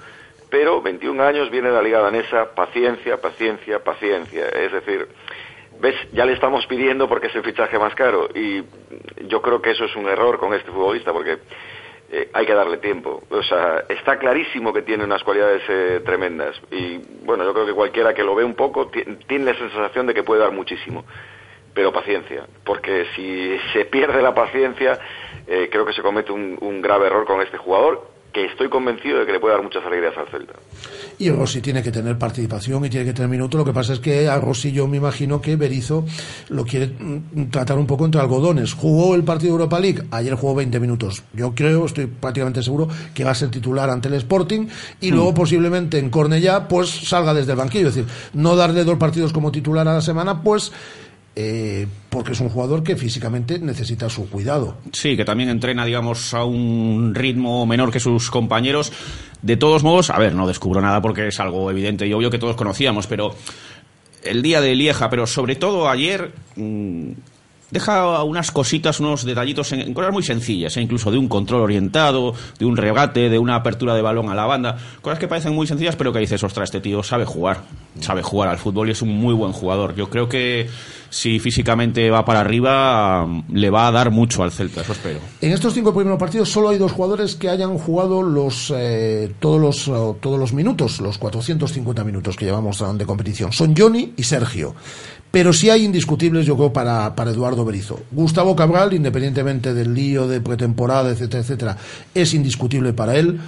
pero 0.52 0.82
21 0.82 1.24
años 1.24 1.50
viene 1.50 1.70
de 1.70 1.74
la 1.76 1.82
Liga 1.82 2.00
Danesa, 2.02 2.54
paciencia, 2.54 3.18
paciencia, 3.18 3.80
paciencia. 3.84 4.48
Es 4.50 4.72
decir, 4.72 5.08
ves, 5.80 5.96
ya 6.12 6.26
le 6.26 6.34
estamos 6.34 6.68
pidiendo 6.68 7.08
porque 7.08 7.28
es 7.28 7.36
el 7.36 7.44
fichaje 7.44 7.80
más 7.80 7.96
caro 7.96 8.28
y 8.36 8.64
yo 9.28 9.42
creo 9.42 9.62
que 9.62 9.72
eso 9.72 9.86
es 9.86 9.96
un 9.96 10.08
error 10.08 10.38
con 10.38 10.54
este 10.54 10.70
futbolista 10.70 11.14
porque 11.14 11.38
eh, 12.12 12.30
hay 12.34 12.46
que 12.46 12.54
darle 12.54 12.78
tiempo. 12.78 13.24
O 13.30 13.42
sea, 13.42 13.86
está 13.88 14.20
clarísimo 14.20 14.74
que 14.74 14.82
tiene 14.82 15.06
unas 15.06 15.24
cualidades 15.24 15.64
eh, 15.70 16.02
tremendas 16.06 16.62
y 16.70 16.98
bueno, 17.24 17.46
yo 17.46 17.54
creo 17.54 17.66
que 17.66 17.74
cualquiera 17.74 18.14
que 18.14 18.24
lo 18.24 18.36
ve 18.36 18.44
un 18.44 18.56
poco 18.56 18.88
ti- 18.88 19.06
tiene 19.28 19.46
la 19.46 19.58
sensación 19.58 20.06
de 20.06 20.14
que 20.14 20.24
puede 20.24 20.42
dar 20.42 20.52
muchísimo. 20.52 21.06
Pero 21.74 21.94
paciencia, 21.94 22.46
porque 22.66 23.06
si 23.16 23.58
se 23.72 23.86
pierde 23.86 24.22
la 24.22 24.36
paciencia, 24.36 25.00
eh, 25.48 25.70
creo 25.72 25.86
que 25.86 25.94
se 25.94 26.02
comete 26.02 26.34
un 26.34 26.82
grave 26.82 27.08
error 27.08 27.24
con 27.26 27.40
este 27.42 27.56
jugador, 27.58 28.11
que 28.34 28.46
estoy 28.46 28.70
convencido 28.70 29.20
de 29.20 29.26
que 29.26 29.34
le 29.34 29.40
puede 29.40 29.56
dar 29.56 29.64
muchas 29.64 29.84
alegrías 29.86 30.14
al 30.18 30.28
Celta. 30.30 30.54
Y 31.20 31.30
Rossi 31.30 31.62
tiene 31.62 31.84
que 31.84 31.92
tener 31.92 32.18
participación 32.18 32.86
y 32.86 32.90
tiene 32.90 33.06
que 33.06 33.14
tener 33.14 33.30
minutos. 33.30 33.58
Lo 33.60 33.66
que 33.66 33.74
pasa 33.74 33.94
es 33.94 34.00
que 34.00 34.28
a 34.30 34.40
Rossi 34.40 34.72
yo 34.72 34.88
me 34.88 34.98
imagino 34.98 35.42
que 35.42 35.56
Berizzo 35.58 36.06
lo 36.50 36.64
quiere 36.64 36.88
mm, 36.88 37.50
tratar 37.52 37.78
un 37.78 37.86
poco 37.86 38.06
entre 38.06 38.22
algodones. 38.22 38.74
Jugó 38.74 39.16
el 39.16 39.24
partido 39.24 39.50
de 39.54 39.62
Europa 39.64 39.80
League, 39.80 40.04
ayer 40.12 40.34
jugó 40.36 40.56
20 40.56 40.80
minutos. 40.80 41.24
Yo 41.34 41.54
creo, 41.54 41.86
estoy 41.86 42.06
prácticamente 42.08 42.64
seguro, 42.64 42.88
que 43.14 43.24
va 43.24 43.32
a 43.32 43.36
ser 43.36 43.50
titular 43.52 43.90
ante 43.90 44.08
el 44.08 44.14
Sporting 44.16 44.68
y 45.02 45.12
Mm. 45.12 45.16
luego 45.16 45.34
posiblemente 45.34 46.00
en 46.00 46.10
Cornellá 46.10 46.68
pues 46.68 46.90
salga 46.90 47.34
desde 47.34 47.52
el 47.52 47.58
banquillo. 47.58 47.90
Es 47.90 47.96
decir, 47.96 48.10
no 48.34 48.56
darle 48.56 48.84
dos 48.86 48.98
partidos 48.98 49.34
como 49.34 49.52
titular 49.52 49.88
a 49.88 49.94
la 49.96 50.02
semana, 50.02 50.42
pues 50.42 50.72
eh, 51.36 51.88
porque 52.10 52.34
es 52.34 52.40
un 52.42 52.50
jugador 52.50 52.84
que 52.84 52.98
físicamente 52.98 53.58
necesita 53.60 54.10
su 54.10 54.30
cuidado. 54.30 54.78
Sí, 54.92 55.16
que 55.16 55.24
también 55.24 55.50
entrena, 55.50 55.86
digamos, 55.86 56.34
a 56.34 56.44
un 56.44 57.16
ritmo 57.16 57.66
menor 57.66 57.92
que 57.92 58.00
sus 58.00 58.30
compañeros. 58.30 58.92
De 59.42 59.58
todos 59.58 59.84
modos, 59.84 60.10
a 60.10 60.20
ver, 60.20 60.36
no 60.36 60.48
descubro 60.48 60.82
nada 60.82 61.02
porque 61.02 61.28
es 61.28 61.40
algo 61.40 61.72
evidente 61.72 62.06
y 62.06 62.14
obvio 62.14 62.30
que 62.30 62.38
todos 62.38 62.56
conocíamos, 62.56 63.08
pero 63.08 63.34
el 64.24 64.42
día 64.42 64.62
de 64.62 64.76
Lieja, 64.76 65.10
pero 65.10 65.26
sobre 65.26 65.56
todo 65.56 65.90
ayer, 65.90 66.34
mm, 66.58 67.12
deja 67.72 68.24
unas 68.24 68.52
cositas, 68.52 69.00
unos 69.00 69.26
detallitos 69.26 69.72
en, 69.72 69.94
cosas 69.94 70.12
muy 70.12 70.24
sencillas, 70.24 70.76
¿eh? 70.78 70.82
incluso 70.82 71.10
de 71.10 71.18
un 71.18 71.28
control 71.28 71.62
orientado, 71.62 72.36
de 72.60 72.66
un 72.66 72.78
regate, 72.78 73.30
de 73.30 73.40
una 73.40 73.56
apertura 73.56 73.96
de 73.96 74.02
balón 74.02 74.30
a 74.30 74.36
la 74.36 74.46
banda, 74.46 74.78
cosas 75.02 75.18
que 75.18 75.28
parecen 75.28 75.56
muy 75.56 75.66
sencillas, 75.66 75.96
pero 75.96 76.12
que 76.12 76.20
dices, 76.20 76.44
ostras, 76.44 76.68
este 76.68 76.82
tío 76.82 77.02
sabe 77.02 77.26
jugar, 77.26 77.64
sabe 78.02 78.22
jugar 78.22 78.50
al 78.50 78.58
fútbol 78.58 78.90
y 78.90 78.92
es 78.92 79.02
un 79.02 79.10
muy 79.18 79.34
buen 79.34 79.54
jugador. 79.54 79.96
Yo 79.96 80.10
creo 80.10 80.28
que 80.28 80.70
si 81.12 81.40
físicamente 81.40 82.10
va 82.10 82.24
para 82.24 82.40
arriba, 82.40 83.28
le 83.52 83.70
va 83.70 83.88
a 83.88 83.92
dar 83.92 84.12
mucho 84.12 84.44
al 84.44 84.52
Celta, 84.52 84.82
eso 84.82 84.94
espero. 84.94 85.20
En 85.42 85.52
estos 85.52 85.74
cinco 85.74 85.94
primeros 85.94 86.18
partidos 86.18 86.50
solo 86.50 86.70
hay 86.70 86.78
dos 86.78 86.94
jugadores 86.94 87.36
que 87.36 87.50
hayan 87.50 87.78
jugado 87.78 88.24
los 88.24 88.74
eh, 88.74 89.30
todos 89.40 89.60
los 89.60 90.20
todos 90.22 90.40
los 90.40 90.54
minutos, 90.54 91.02
los 91.02 91.18
450 91.18 92.04
minutos 92.06 92.38
que 92.38 92.46
llevamos 92.46 92.82
de 92.98 93.06
competición. 93.06 93.52
Son 93.52 93.76
Johnny 93.78 94.14
y 94.16 94.24
Sergio. 94.24 94.74
Pero 95.32 95.54
sí 95.54 95.70
hay 95.70 95.84
indiscutibles, 95.84 96.46
yo 96.46 96.56
creo, 96.56 96.74
para, 96.74 97.14
para 97.16 97.32
Eduardo 97.32 97.64
Berizzo. 97.66 98.00
Gustavo 98.12 98.56
Cabral, 98.56 98.94
independientemente 98.94 99.74
del 99.74 99.94
lío 99.94 100.28
de 100.28 100.42
pretemporada, 100.42 101.10
etcétera, 101.10 101.42
etcétera, 101.42 101.78
es 102.14 102.34
indiscutible 102.34 102.94
para 102.94 103.18
él. 103.18 103.40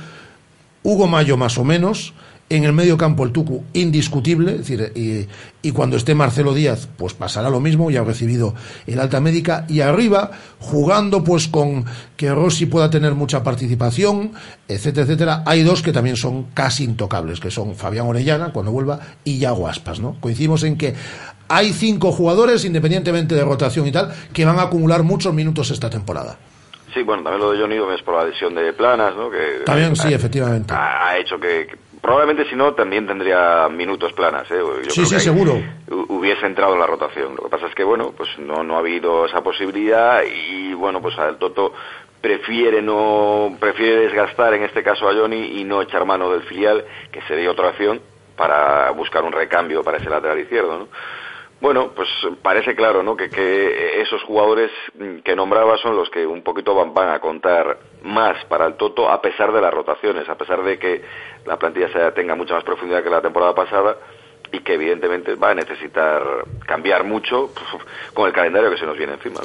Hugo 0.84 1.08
Mayo, 1.08 1.38
más 1.38 1.58
o 1.58 1.64
menos. 1.64 2.14
En 2.56 2.66
el 2.66 2.72
medio 2.74 2.98
campo 3.00 3.24
el 3.24 3.32
Tucu, 3.32 3.64
indiscutible. 3.74 4.52
Es 4.52 4.58
decir, 4.60 4.92
y, 4.96 5.28
y 5.68 5.72
cuando 5.72 5.98
esté 5.98 6.14
Marcelo 6.14 6.54
Díaz, 6.54 6.88
pues 6.98 7.16
pasará 7.16 7.50
lo 7.50 7.60
mismo. 7.60 7.90
Ya 7.90 8.02
ha 8.02 8.04
recibido 8.04 8.54
el 8.86 9.00
alta 9.00 9.20
médica. 9.20 9.66
Y 9.68 9.82
arriba, 9.82 10.30
jugando 10.60 11.24
pues 11.24 11.48
con 11.48 11.84
que 12.16 12.30
Rossi 12.32 12.68
pueda 12.68 12.92
tener 12.92 13.16
mucha 13.16 13.42
participación, 13.42 14.34
etcétera, 14.68 15.06
etcétera. 15.06 15.44
Hay 15.48 15.64
dos 15.64 15.82
que 15.82 15.92
también 15.92 16.16
son 16.16 16.44
casi 16.54 16.84
intocables, 16.84 17.40
que 17.40 17.50
son 17.50 17.74
Fabián 17.76 18.06
Orellana, 18.06 18.54
cuando 18.54 18.72
vuelva, 18.72 19.00
y 19.24 19.40
Yago 19.40 19.68
Aspas, 19.68 20.00
¿no? 20.00 20.18
Coincidimos 20.20 20.64
en 20.64 20.78
que 20.78 20.94
hay 21.48 21.74
cinco 21.74 22.12
jugadores, 22.12 22.66
independientemente 22.66 23.34
de 23.34 23.44
rotación 23.44 23.88
y 23.88 23.92
tal, 23.92 24.14
que 24.32 24.46
van 24.46 24.60
a 24.60 24.64
acumular 24.64 25.02
muchos 25.02 25.34
minutos 25.34 25.72
esta 25.72 25.90
temporada. 25.90 26.38
Sí, 26.94 27.02
bueno, 27.02 27.24
también 27.24 27.42
lo 27.42 27.52
de 27.52 27.60
Johnny 27.60 27.80
Gómez 27.80 28.04
por 28.04 28.14
la 28.16 28.30
lesión 28.30 28.54
de 28.54 28.72
Planas, 28.74 29.16
¿no? 29.16 29.32
Que 29.32 29.64
También, 29.66 29.94
ha- 29.94 29.96
sí, 29.96 30.14
efectivamente. 30.14 30.72
ha, 30.76 31.18
hecho 31.18 31.40
que 31.40 31.66
probablemente 32.04 32.46
si 32.50 32.56
no 32.56 32.74
también 32.76 33.08
tendría 33.08 33.68
minutos 33.70 34.14
Planas, 34.14 34.52
¿eh? 34.52 34.60
Yo 34.60 34.92
Sí, 34.92 35.02
creo 35.02 35.06
sí, 35.08 35.16
que 35.16 35.22
seguro. 35.22 35.54
hu- 35.90 36.06
Hubiese 36.10 36.46
entrado 36.46 36.74
en 36.74 36.80
la 36.82 36.86
rotación. 36.86 37.36
Lo 37.36 37.44
que 37.44 37.50
pasa 37.50 37.66
es 37.68 37.74
que, 37.74 37.84
bueno, 37.84 38.14
pues 38.16 38.30
no, 38.38 38.62
no 38.64 38.76
ha 38.76 38.80
habido 38.80 39.26
esa 39.26 39.42
posibilidad 39.42 40.22
y, 40.24 40.74
bueno, 40.76 41.02
pues 41.02 41.18
el 41.18 41.38
Toto 41.38 41.74
prefiere 42.22 42.82
no 42.82 43.56
prefiere 43.60 44.02
desgastar 44.02 44.54
en 44.54 44.64
este 44.64 44.84
caso 44.84 45.10
a 45.10 45.14
Johnny 45.14 45.60
y 45.60 45.64
no 45.66 45.82
echar 45.82 46.06
mano 46.06 46.30
del 46.32 46.44
filial, 46.44 46.86
que 47.12 47.22
sería 47.24 47.50
otra 47.52 47.70
opción 47.70 48.00
para 48.38 48.92
buscar 48.92 49.24
un 49.24 49.32
recambio 49.32 49.84
para 49.84 49.98
ese 49.98 50.10
lateral 50.10 50.40
izquierdo, 50.40 50.80
¿no? 50.80 50.88
Bueno, 51.62 51.92
pues 51.96 52.10
parece 52.42 52.76
claro, 52.76 53.04
¿no? 53.04 53.16
Que, 53.16 53.30
que 53.30 54.02
esos 54.02 54.22
jugadores 54.24 54.70
que 55.24 55.36
nombraba 55.36 55.78
son 55.78 55.96
los 55.96 56.10
que 56.10 56.26
un 56.28 56.44
poquito 56.44 56.76
van, 56.76 56.94
van 56.94 57.10
a 57.10 57.20
contar 57.20 57.78
más 58.04 58.36
para 58.50 58.68
el 58.68 58.76
Toto 58.76 59.10
a 59.10 59.22
pesar 59.22 59.52
de 59.54 59.62
las 59.62 59.74
rotaciones, 59.74 60.28
a 60.30 60.36
pesar 60.36 60.64
de 60.64 60.78
que 60.78 61.02
la 61.46 61.58
plantilla 61.58 61.88
se- 61.92 62.12
tenga 62.12 62.36
mucha 62.36 62.54
más 62.56 62.64
profundidad 62.64 63.04
que 63.04 63.10
la 63.10 63.22
temporada 63.22 63.56
pasada 63.56 63.96
y 64.52 64.60
que 64.60 64.74
evidentemente 64.76 65.36
va 65.36 65.52
a 65.52 65.56
necesitar 65.56 66.22
cambiar 66.68 67.04
mucho 67.06 67.50
con 68.14 68.28
el 68.28 68.34
calendario 68.34 68.70
que 68.70 68.78
se 68.78 68.86
nos 68.86 68.98
viene 68.98 69.14
encima. 69.14 69.40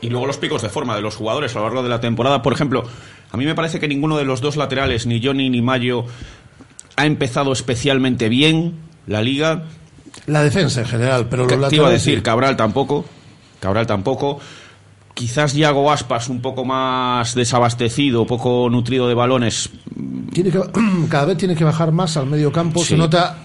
Y 0.00 0.10
luego 0.10 0.26
los 0.26 0.36
picos 0.36 0.60
de 0.62 0.68
forma 0.68 0.96
de 0.96 1.00
los 1.02 1.16
jugadores 1.16 1.54
a 1.54 1.60
lo 1.60 1.66
largo 1.66 1.82
de 1.82 1.88
la 1.88 2.00
temporada. 2.00 2.42
Por 2.42 2.52
ejemplo, 2.52 2.82
a 3.30 3.36
mí 3.36 3.46
me 3.46 3.54
parece 3.54 3.78
que 3.80 3.86
ninguno 3.88 4.18
de 4.18 4.24
los 4.24 4.40
dos 4.40 4.56
laterales, 4.56 5.06
ni 5.06 5.24
Johnny 5.24 5.48
ni 5.48 5.62
Mayo, 5.62 6.04
ha 6.96 7.06
empezado 7.06 7.52
especialmente 7.52 8.28
bien 8.28 8.74
la 9.06 9.22
liga. 9.22 9.62
La 10.26 10.42
defensa 10.42 10.80
en 10.80 10.86
general, 10.88 11.28
pero 11.30 11.44
los 11.44 11.48
Te 11.48 11.54
iba 11.54 11.66
a 11.66 11.70
laterales, 11.70 11.92
decir, 12.04 12.18
sí. 12.18 12.22
Cabral 12.22 12.56
tampoco. 12.56 13.04
Cabral 13.60 13.86
tampoco. 13.86 14.40
Quizás 15.14 15.54
Yago 15.54 15.90
Aspas 15.90 16.28
un 16.28 16.40
poco 16.40 16.64
más 16.64 17.34
desabastecido, 17.34 18.26
poco 18.26 18.68
nutrido 18.70 19.08
de 19.08 19.14
balones. 19.14 19.70
tiene 20.32 20.50
que, 20.50 20.60
cada 21.08 21.26
vez 21.26 21.36
tiene 21.36 21.54
que 21.54 21.64
bajar 21.64 21.92
más 21.92 22.16
al 22.16 22.26
medio 22.26 22.50
campo. 22.50 22.80
Sí. 22.80 22.90
Se 22.90 22.96
nota 22.96 23.38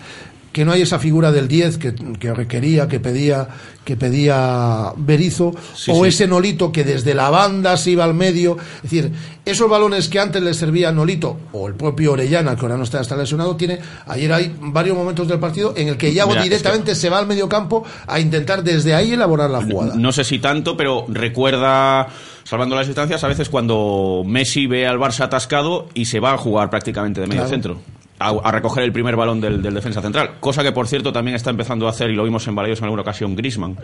que 0.57 0.65
no 0.65 0.71
hay 0.71 0.81
esa 0.81 0.97
figura 0.97 1.31
del 1.31 1.47
10 1.47 1.77
que, 1.77 1.93
que 2.19 2.33
requería, 2.33 2.87
que 2.87 2.99
pedía, 2.99 3.47
que 3.85 3.95
pedía 3.95 4.91
Berizo, 4.97 5.53
Sí, 5.75 5.91
o 5.93 6.01
sí. 6.01 6.09
ese 6.09 6.25
Nolito 6.27 6.71
que 6.71 6.83
desde 6.83 7.13
la 7.13 7.29
banda 7.29 7.77
se 7.77 7.91
iba 7.91 8.03
al 8.03 8.15
medio. 8.15 8.57
Es 8.77 8.81
decir, 8.89 9.11
esos 9.45 9.69
balones 9.69 10.09
que 10.09 10.19
antes 10.19 10.41
le 10.41 10.55
servía 10.55 10.89
a 10.89 10.91
Nolito, 10.91 11.37
o 11.51 11.67
el 11.67 11.75
propio 11.75 12.13
Orellana, 12.13 12.55
que 12.55 12.61
ahora 12.63 12.75
no 12.75 12.85
está, 12.85 12.99
está 13.01 13.15
lesionado, 13.15 13.55
tiene, 13.55 13.77
ayer 14.07 14.33
hay 14.33 14.55
varios 14.59 14.97
momentos 14.97 15.27
del 15.27 15.37
partido 15.37 15.75
en 15.77 15.89
el 15.89 15.95
que 15.97 16.11
Yago 16.11 16.29
Mira, 16.31 16.41
es 16.41 16.45
directamente 16.49 16.95
se 16.95 17.07
va 17.11 17.19
al 17.19 17.27
medio 17.27 17.47
campo 17.47 17.83
a 18.07 18.19
intentar 18.19 18.63
desde 18.63 18.95
ahí 18.95 19.11
elaborar 19.13 19.51
la 19.51 19.61
jugada. 19.61 19.93
No 19.95 20.11
sé 20.11 20.23
si 20.23 20.39
tanto, 20.39 20.75
pero 20.75 21.05
recuerda, 21.07 22.07
salvando 22.43 22.75
las 22.75 22.87
distancias, 22.87 23.23
a 23.23 23.27
veces 23.27 23.47
cuando 23.49 24.23
Messi 24.25 24.65
ve 24.65 24.87
al 24.87 24.97
Barça 24.97 25.25
atascado 25.25 25.87
y 25.93 26.05
se 26.05 26.19
va 26.19 26.33
a 26.33 26.37
jugar 26.39 26.71
prácticamente 26.71 27.21
de 27.21 27.27
medio 27.27 27.41
Claro. 27.43 27.49
centro. 27.51 27.96
A, 28.19 28.29
a 28.29 28.51
recoger 28.51 28.83
el 28.83 28.91
primer 28.91 29.15
balón 29.15 29.39
del, 29.39 29.61
del 29.61 29.73
defensa 29.75 30.01
central. 30.01 30.31
Cosa 30.39 30.63
que, 30.63 30.71
por 30.71 30.87
cierto, 30.87 31.13
también 31.13 31.35
está 31.35 31.51
empezando 31.51 31.85
a 31.85 31.91
hacer, 31.91 32.09
y 32.09 32.15
lo 32.15 32.23
vimos 32.23 32.47
en 32.47 32.55
Balaídos 32.55 32.79
en 32.79 32.85
alguna 32.85 33.03
ocasión, 33.03 33.35
Grisman. 33.35 33.77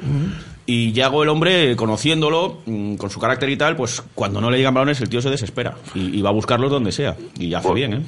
Y 0.65 0.91
Yago, 0.91 1.21
el 1.21 1.29
hombre, 1.29 1.75
conociéndolo, 1.75 2.57
mm, 2.65 2.95
con 2.95 3.09
su 3.11 3.19
carácter 3.19 3.49
y 3.49 3.57
tal, 3.57 3.75
pues 3.75 4.01
cuando 4.15 4.41
no 4.41 4.49
le 4.49 4.57
llegan 4.57 4.73
balones, 4.73 4.99
el 5.01 5.09
tío 5.09 5.21
se 5.21 5.29
desespera. 5.29 5.75
Y, 5.93 6.17
y 6.17 6.21
va 6.23 6.29
a 6.29 6.33
buscarlos 6.33 6.71
donde 6.71 6.91
sea. 6.91 7.15
Y 7.37 7.53
hace 7.53 7.73
bien, 7.73 7.93
¿eh? 7.93 8.01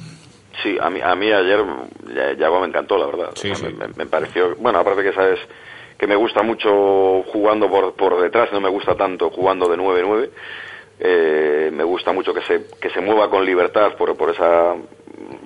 Sí, 0.62 0.76
a 0.80 0.90
mí, 0.90 1.00
a 1.00 1.14
mí 1.14 1.26
ayer 1.30 1.60
ya- 2.14 2.32
Yago 2.36 2.60
me 2.60 2.66
encantó, 2.66 2.98
la 2.98 3.06
verdad. 3.06 3.28
O 3.32 3.36
sea, 3.36 3.54
Me, 3.62 3.86
me- 3.86 3.94
me 3.96 4.06
pareció, 4.06 4.56
bueno, 4.56 4.78
aparte 4.80 5.02
que 5.04 5.12
sabes 5.12 5.38
que 5.98 6.06
me 6.08 6.16
gusta 6.16 6.42
mucho 6.42 7.22
jugando 7.32 7.68
por, 7.70 7.94
por 7.94 8.20
detrás, 8.20 8.48
no 8.52 8.60
me 8.60 8.68
gusta 8.68 8.96
tanto 8.96 9.30
jugando 9.30 9.68
de 9.68 9.76
9-9. 9.76 10.30
Eh, 10.98 11.70
me 11.72 11.84
gusta 11.84 12.12
mucho 12.12 12.32
que 12.32 12.40
se, 12.42 12.66
que 12.80 12.88
se 12.90 13.00
mueva 13.00 13.28
con 13.28 13.44
libertad 13.44 13.92
por, 13.98 14.16
por 14.16 14.30
esa 14.30 14.74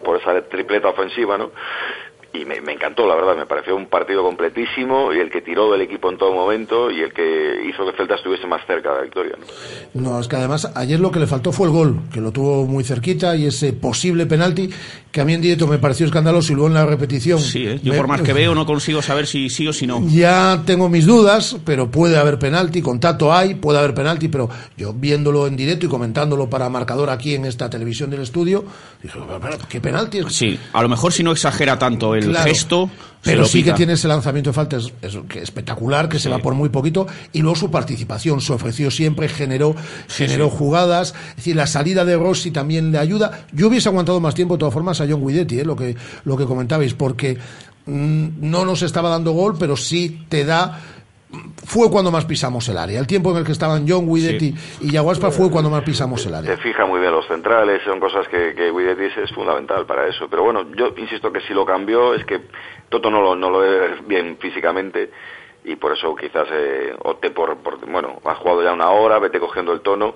por 0.05 0.17
esa 0.17 0.43
tripleta 0.49 0.89
ofensiva, 0.89 1.39
¿no? 1.39 1.51
Y 2.33 2.45
me, 2.45 2.61
me, 2.61 2.73
encantó, 2.73 3.07
la 3.07 3.17
verdad, 3.17 3.37
me 3.37 3.47
pareció 3.47 3.75
un 3.75 3.87
partido 3.87 4.23
completísimo 4.23 5.13
y 5.13 5.19
el 5.19 5.31
que 5.31 5.43
tiró 5.43 5.71
del 5.73 5.81
equipo 5.81 6.11
en 6.11 6.19
todo 6.19 6.33
momento 6.33 6.91
y 6.91 7.01
el 7.01 7.13
que 7.13 7.63
hizo 7.69 7.85
que 7.85 7.97
Celta 7.97 8.15
estuviese 8.15 8.47
más 8.47 8.65
cerca 8.67 8.91
de 8.91 8.97
la 8.97 9.03
victoria. 9.03 9.37
¿no? 9.95 10.11
no, 10.13 10.21
es 10.21 10.29
que 10.29 10.37
además 10.37 10.71
ayer 10.77 11.01
lo 11.01 11.11
que 11.11 11.19
le 11.19 11.27
faltó 11.27 11.51
fue 11.51 11.67
el 11.67 11.73
gol, 11.73 12.01
que 12.13 12.21
lo 12.21 12.31
tuvo 12.31 12.67
muy 12.67 12.85
cerquita 12.85 13.35
y 13.35 13.47
ese 13.47 13.73
posible 13.73 14.27
penalti 14.27 14.71
que 15.11 15.21
a 15.21 15.25
mí 15.25 15.35
en 15.35 15.41
directo 15.41 15.67
me 15.67 15.79
pareció 15.79 16.07
escandaloso 16.07 16.53
y 16.53 16.55
luego 16.55 16.69
en 16.69 16.75
la 16.75 16.87
repetición. 16.87 17.41
Sí, 17.41 17.67
¿eh? 17.67 17.81
yo 17.83 17.93
me, 17.93 17.99
por 17.99 18.07
más 18.07 18.23
que 18.23 18.33
veo 18.33 18.55
no 18.55 18.65
consigo 18.65 19.03
saber 19.03 19.27
si 19.27 19.51
sí 19.51 19.67
o 19.67 19.73
si 19.73 19.87
no. 19.87 20.07
Ya 20.09 20.63
tengo 20.65 20.89
mis 20.89 21.07
dudas, 21.07 21.57
pero 21.65 21.91
puede 21.91 22.17
haber 22.17 22.39
penalti, 22.39 22.81
contacto 22.81 23.33
hay, 23.33 23.55
puede 23.55 23.79
haber 23.79 23.95
penalti, 23.95 24.29
pero 24.29 24.49
yo 24.77 24.93
viéndolo 24.93 25.49
en 25.49 25.57
directo 25.57 25.87
y 25.87 25.89
comentándolo 25.89 26.49
para 26.49 26.69
marcador 26.69 27.11
aquí 27.11 27.35
en 27.35 27.45
esta 27.45 27.69
televisión 27.69 28.09
del 28.11 28.21
estudio, 28.21 28.65
dije, 29.03 29.19
¿qué 29.69 29.81
penalti? 29.81 30.21
Sí, 30.29 30.59
a 30.73 30.83
lo 30.83 30.89
mejor 30.89 31.13
si 31.13 31.25
no 31.25 31.33
exagera 31.33 31.79
tanto 31.79 32.15
el 32.21 32.31
claro, 32.31 32.49
gesto. 32.49 32.91
Pero 33.23 33.45
sí 33.45 33.63
que 33.63 33.73
tiene 33.73 33.93
ese 33.93 34.09
lanzamiento 34.09 34.51
de 34.51 34.55
falta 34.55 34.79
es, 34.79 34.93
espectacular, 35.35 36.09
que 36.09 36.17
sí. 36.17 36.25
se 36.25 36.29
va 36.31 36.39
por 36.39 36.55
muy 36.55 36.71
poquito, 36.71 37.07
y 37.33 37.41
luego 37.41 37.55
su 37.55 37.71
participación, 37.71 38.41
se 38.41 38.53
ofreció 38.53 38.91
siempre, 38.91 39.29
generó, 39.29 39.77
sí, 40.07 40.25
generó 40.25 40.49
sí. 40.49 40.57
jugadas, 40.57 41.15
es 41.31 41.37
decir, 41.37 41.57
la 41.57 41.67
salida 41.67 42.05
de 42.07 42.17
Rossi 42.17 42.51
también 42.51 42.91
le 42.91 42.99
ayuda. 42.99 43.45
Yo 43.53 43.69
hubiese 43.69 43.91
aguantado 43.91 44.21
más 44.21 44.35
tiempo, 44.35 44.55
de 44.55 44.61
todas 44.61 44.73
formas, 44.73 45.01
a 45.03 45.07
John 45.09 45.27
Guidetti, 45.27 45.61
¿eh? 45.61 45.65
lo, 45.65 45.77
que, 45.77 45.95
lo 46.25 46.37
que 46.37 46.47
comentabais, 46.47 46.95
porque 46.95 47.37
mmm, 47.85 48.29
no 48.41 48.65
nos 48.65 48.81
estaba 48.81 49.11
dando 49.11 49.33
gol, 49.33 49.57
pero 49.59 49.77
sí 49.77 50.25
te 50.31 50.47
da 50.47 50.81
fue 51.65 51.91
cuando 51.91 52.11
más 52.11 52.25
pisamos 52.25 52.69
el 52.69 52.79
área. 52.79 52.99
El 52.99 53.07
tiempo 53.07 53.31
en 53.31 53.39
el 53.39 53.45
que 53.45 53.53
estaban 53.53 53.87
John 53.89 54.07
Guidetti 54.07 54.53
sí. 54.53 54.89
y 54.89 54.93
Yaguaspa 54.93 55.31
fue 55.31 55.51
cuando 55.51 55.71
más 55.71 55.83
pisamos 55.83 56.25
el 56.27 56.35
área. 56.35 56.57
Se 56.57 56.63
fija 56.63 56.87
muy 56.87 57.01
bien 57.01 57.13
los 57.13 57.27
centrales, 57.27 57.83
son 57.85 58.01
cosas 58.01 58.27
que, 58.29 58.55
que 58.55 58.71
Guidetti 58.71 59.21
es, 59.21 59.31
fundamental 59.33 59.87
para 59.87 60.09
eso. 60.09 60.29
Pero 60.29 60.43
bueno, 60.43 60.67
yo 60.75 60.93
insisto 60.97 61.33
que 61.33 61.41
si 61.43 61.55
lo 61.55 61.65
cambió 61.65 62.15
es 62.15 62.25
que 62.25 62.41
Toto 62.89 63.11
no 63.11 63.21
lo, 63.23 63.37
no 63.37 63.51
lo 63.51 63.61
ve 63.61 63.97
bien 64.07 64.37
físicamente 64.41 65.11
y 65.65 65.77
por 65.77 65.93
eso 65.93 66.15
quizás 66.17 66.49
eh, 66.51 66.95
opte 67.05 67.31
por, 67.31 67.59
por, 67.59 67.85
bueno, 67.87 68.19
ha 68.25 68.35
jugado 68.35 68.63
ya 68.63 68.73
una 68.73 68.91
hora, 68.91 69.19
vete 69.19 69.39
cogiendo 69.39 69.73
el 69.73 69.81
tono 69.83 70.15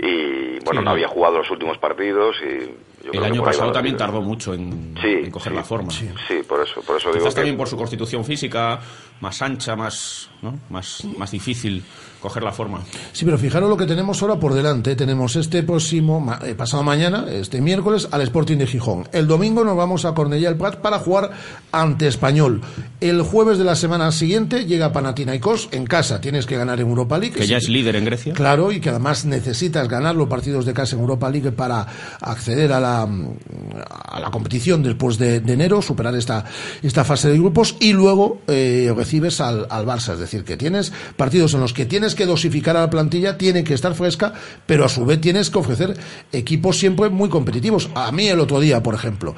y 0.00 0.58
bueno, 0.64 0.80
sí, 0.80 0.84
no 0.84 0.90
había 0.90 1.08
jugado 1.08 1.38
los 1.38 1.50
últimos 1.50 1.78
partidos 1.78 2.36
y 2.42 2.86
el 3.12 3.24
año 3.24 3.42
pasado 3.42 3.72
también 3.72 3.96
tardó 3.96 4.20
mucho 4.20 4.52
en, 4.54 4.94
sí, 5.00 5.08
en 5.24 5.30
coger 5.30 5.52
sí, 5.52 5.56
la 5.56 5.64
forma. 5.64 5.90
Sí, 5.90 6.08
sí, 6.26 6.40
por 6.46 6.60
eso, 6.60 6.80
por 6.82 6.96
eso 6.96 7.10
Quizás 7.10 7.22
digo 7.22 7.34
también 7.34 7.54
que... 7.54 7.58
por 7.58 7.68
su 7.68 7.76
constitución 7.76 8.24
física 8.24 8.80
más 9.20 9.40
ancha, 9.42 9.76
más, 9.76 10.30
¿no? 10.42 10.58
más, 10.70 11.04
más 11.16 11.30
difícil 11.30 11.82
coger 12.20 12.42
la 12.42 12.52
forma. 12.52 12.80
Sí, 13.12 13.24
pero 13.24 13.38
fijaros 13.38 13.68
lo 13.68 13.76
que 13.76 13.86
tenemos 13.86 14.22
ahora 14.22 14.38
por 14.38 14.54
delante. 14.54 14.96
Tenemos 14.96 15.36
este 15.36 15.62
próximo, 15.62 16.34
eh, 16.44 16.54
pasado 16.54 16.82
mañana, 16.82 17.26
este 17.30 17.60
miércoles, 17.60 18.08
al 18.10 18.22
Sporting 18.22 18.56
de 18.56 18.66
Gijón. 18.66 19.08
El 19.12 19.26
domingo 19.26 19.64
nos 19.64 19.76
vamos 19.76 20.04
a 20.04 20.14
Cornellá 20.14 20.48
del 20.48 20.58
Prat 20.58 20.76
para 20.76 20.98
jugar 20.98 21.30
ante 21.72 22.08
Español. 22.08 22.62
El 23.00 23.22
jueves 23.22 23.58
de 23.58 23.64
la 23.64 23.76
semana 23.76 24.10
siguiente 24.12 24.64
llega 24.64 24.92
Panathinaikos 24.92 25.68
en 25.72 25.84
casa. 25.84 26.20
Tienes 26.20 26.46
que 26.46 26.56
ganar 26.56 26.80
en 26.80 26.88
Europa 26.88 27.18
League. 27.18 27.36
Que 27.36 27.46
ya 27.46 27.58
es 27.58 27.68
líder 27.68 27.96
en 27.96 28.04
Grecia. 28.06 28.32
Claro, 28.32 28.72
y 28.72 28.80
que 28.80 28.90
además 28.90 29.24
necesitas 29.24 29.88
ganar 29.88 30.16
los 30.16 30.28
partidos 30.28 30.64
de 30.64 30.72
casa 30.72 30.96
en 30.96 31.02
Europa 31.02 31.30
League 31.30 31.52
para 31.52 31.86
acceder 32.20 32.72
a 32.72 32.80
la, 32.80 33.02
a 33.02 34.20
la 34.20 34.30
competición 34.30 34.82
después 34.82 35.18
de, 35.18 35.40
de 35.40 35.52
enero, 35.52 35.82
superar 35.82 36.14
esta, 36.16 36.44
esta 36.82 37.04
fase 37.04 37.28
de 37.28 37.38
grupos 37.38 37.76
y 37.78 37.92
luego 37.92 38.40
eh, 38.48 38.92
recibes 38.96 39.40
al, 39.40 39.66
al 39.70 39.86
Barça. 39.86 40.14
Es 40.14 40.18
decir, 40.18 40.44
que 40.44 40.56
tienes 40.56 40.92
partidos 41.16 41.54
en 41.54 41.60
los 41.60 41.72
que 41.72 41.86
tienes 41.86 42.14
que 42.16 42.26
dosificar 42.26 42.76
a 42.76 42.80
la 42.80 42.90
plantilla, 42.90 43.38
tiene 43.38 43.62
que 43.62 43.74
estar 43.74 43.94
fresca, 43.94 44.32
pero 44.66 44.84
a 44.84 44.88
su 44.88 45.04
vez 45.04 45.20
tienes 45.20 45.50
que 45.50 45.58
ofrecer 45.58 45.96
equipos 46.32 46.78
siempre 46.78 47.08
muy 47.08 47.28
competitivos. 47.28 47.90
A 47.94 48.10
mí 48.10 48.26
el 48.28 48.40
otro 48.40 48.58
día, 48.58 48.82
por 48.82 48.94
ejemplo, 48.94 49.34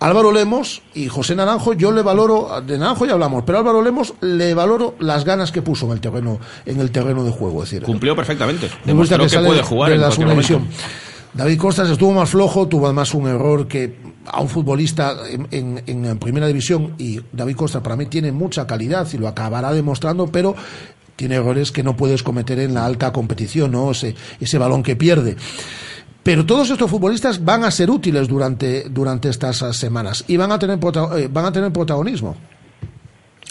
Álvaro 0.00 0.32
Lemos 0.32 0.82
y 0.94 1.08
José 1.08 1.34
Naranjo, 1.34 1.72
yo 1.72 1.90
le 1.90 2.02
valoro, 2.02 2.60
de 2.60 2.76
Naranjo 2.76 3.06
ya 3.06 3.14
hablamos, 3.14 3.44
pero 3.46 3.58
Álvaro 3.58 3.80
Lemos 3.80 4.12
le 4.20 4.52
valoro 4.52 4.96
las 4.98 5.24
ganas 5.24 5.50
que 5.50 5.62
puso 5.62 5.86
en 5.86 5.92
el 5.92 6.00
terreno, 6.00 6.40
en 6.66 6.80
el 6.80 6.90
terreno 6.90 7.24
de 7.24 7.30
juego. 7.30 7.62
Es 7.62 7.70
decir, 7.70 7.86
Cumplió 7.86 8.14
perfectamente. 8.14 8.68
Me 8.84 8.92
gusta 8.92 9.16
que, 9.16 9.26
que 9.26 9.38
puede 9.38 9.62
jugar 9.62 9.90
de 9.90 9.96
en 9.96 10.00
la 10.02 10.10
división. 10.10 10.68
David 11.32 11.58
Costas 11.58 11.90
estuvo 11.90 12.12
más 12.12 12.30
flojo, 12.30 12.68
tuvo 12.68 12.86
además 12.86 13.12
un 13.12 13.26
error 13.26 13.66
que 13.66 13.96
a 14.26 14.40
un 14.40 14.48
futbolista 14.48 15.16
en, 15.28 15.48
en, 15.50 15.82
en, 15.86 16.18
primera 16.18 16.46
división 16.46 16.94
y 16.96 17.20
David 17.32 17.56
Costa 17.56 17.82
para 17.82 17.96
mí 17.96 18.06
tiene 18.06 18.30
mucha 18.30 18.66
calidad 18.66 19.06
y 19.12 19.18
lo 19.18 19.26
acabará 19.26 19.72
demostrando, 19.72 20.28
pero 20.28 20.54
tiene 21.16 21.36
errores 21.36 21.72
que 21.72 21.82
no 21.82 21.96
puedes 21.96 22.22
cometer 22.22 22.58
en 22.58 22.74
la 22.74 22.84
alta 22.84 23.12
competición, 23.12 23.72
¿no? 23.72 23.90
Ese, 23.90 24.14
ese 24.40 24.58
balón 24.58 24.82
que 24.82 24.96
pierde. 24.96 25.36
Pero 26.24 26.46
todos 26.46 26.70
estos 26.70 26.90
futbolistas 26.90 27.44
van 27.44 27.64
a 27.64 27.70
ser 27.70 27.90
útiles 27.90 28.26
durante, 28.26 28.88
durante 28.88 29.28
estas 29.28 29.58
semanas 29.78 30.24
y 30.26 30.38
van 30.38 30.52
a 30.52 30.58
tener, 30.58 30.78
eh, 30.78 31.28
van 31.30 31.44
a 31.44 31.52
tener 31.52 31.70
protagonismo. 31.70 32.34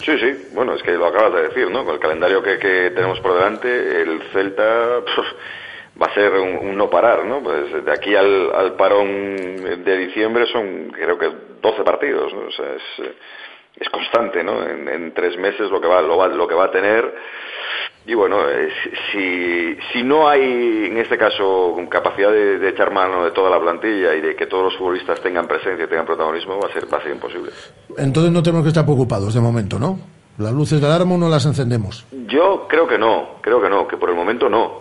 Sí, 0.04 0.18
sí, 0.18 0.48
bueno, 0.52 0.74
es 0.74 0.82
que 0.82 0.90
lo 0.90 1.06
acabas 1.06 1.34
de 1.34 1.48
decir, 1.48 1.70
¿no? 1.70 1.84
Con 1.84 1.94
el 1.94 2.00
calendario 2.00 2.42
que, 2.42 2.58
que 2.58 2.90
tenemos 2.90 3.20
por 3.20 3.34
delante, 3.34 4.02
el 4.02 4.20
Celta 4.32 5.00
puf, 5.14 5.24
va 6.02 6.06
a 6.06 6.14
ser 6.14 6.32
un, 6.32 6.68
un, 6.68 6.76
no 6.76 6.90
parar, 6.90 7.24
¿no? 7.24 7.40
Pues 7.42 7.84
de 7.84 7.92
aquí 7.92 8.14
al, 8.16 8.52
al, 8.52 8.74
parón 8.74 9.06
de 9.84 9.96
diciembre 9.98 10.46
son, 10.52 10.90
creo 10.90 11.16
que, 11.16 11.30
12 11.62 11.82
partidos, 11.84 12.34
¿no? 12.34 12.40
O 12.40 12.50
sea, 12.50 12.66
es, 12.74 13.14
es 13.76 13.88
constante, 13.88 14.44
¿no? 14.44 14.62
En, 14.62 14.88
en, 14.88 15.14
tres 15.14 15.36
meses 15.38 15.70
lo 15.70 15.80
que 15.80 15.88
va, 15.88 16.00
lo 16.00 16.16
va, 16.16 16.28
lo 16.28 16.46
que 16.46 16.54
va 16.54 16.66
a 16.66 16.70
tener. 16.70 17.14
Y 18.06 18.14
bueno, 18.14 18.48
eh, 18.48 18.68
si, 19.10 19.76
si 19.92 20.02
no 20.02 20.28
hay, 20.28 20.88
en 20.90 20.98
este 20.98 21.16
caso, 21.16 21.74
capacidad 21.88 22.30
de, 22.30 22.58
de, 22.58 22.68
echar 22.68 22.92
mano 22.92 23.24
de 23.24 23.30
toda 23.30 23.50
la 23.50 23.58
plantilla 23.58 24.14
y 24.14 24.20
de 24.20 24.36
que 24.36 24.46
todos 24.46 24.64
los 24.64 24.76
futbolistas 24.76 25.20
tengan 25.20 25.46
presencia 25.46 25.84
y 25.84 25.88
tengan 25.88 26.04
protagonismo, 26.04 26.60
va 26.60 26.68
a 26.68 26.72
ser, 26.72 26.92
va 26.92 26.98
a 26.98 27.02
ser 27.02 27.12
imposible. 27.12 27.50
Entonces 27.96 28.30
no 28.30 28.42
tenemos 28.42 28.62
que 28.62 28.68
estar 28.68 28.84
preocupados 28.84 29.32
de 29.32 29.40
momento, 29.40 29.78
¿no? 29.78 29.98
Las 30.38 30.52
luces 30.52 30.80
de 30.80 30.86
alarma 30.86 31.16
no 31.16 31.28
las 31.28 31.46
encendemos. 31.46 32.04
Yo 32.26 32.66
creo 32.68 32.86
que 32.86 32.98
no, 32.98 33.36
creo 33.40 33.62
que 33.62 33.70
no, 33.70 33.88
que 33.88 33.96
por 33.96 34.10
el 34.10 34.16
momento 34.16 34.48
no. 34.48 34.80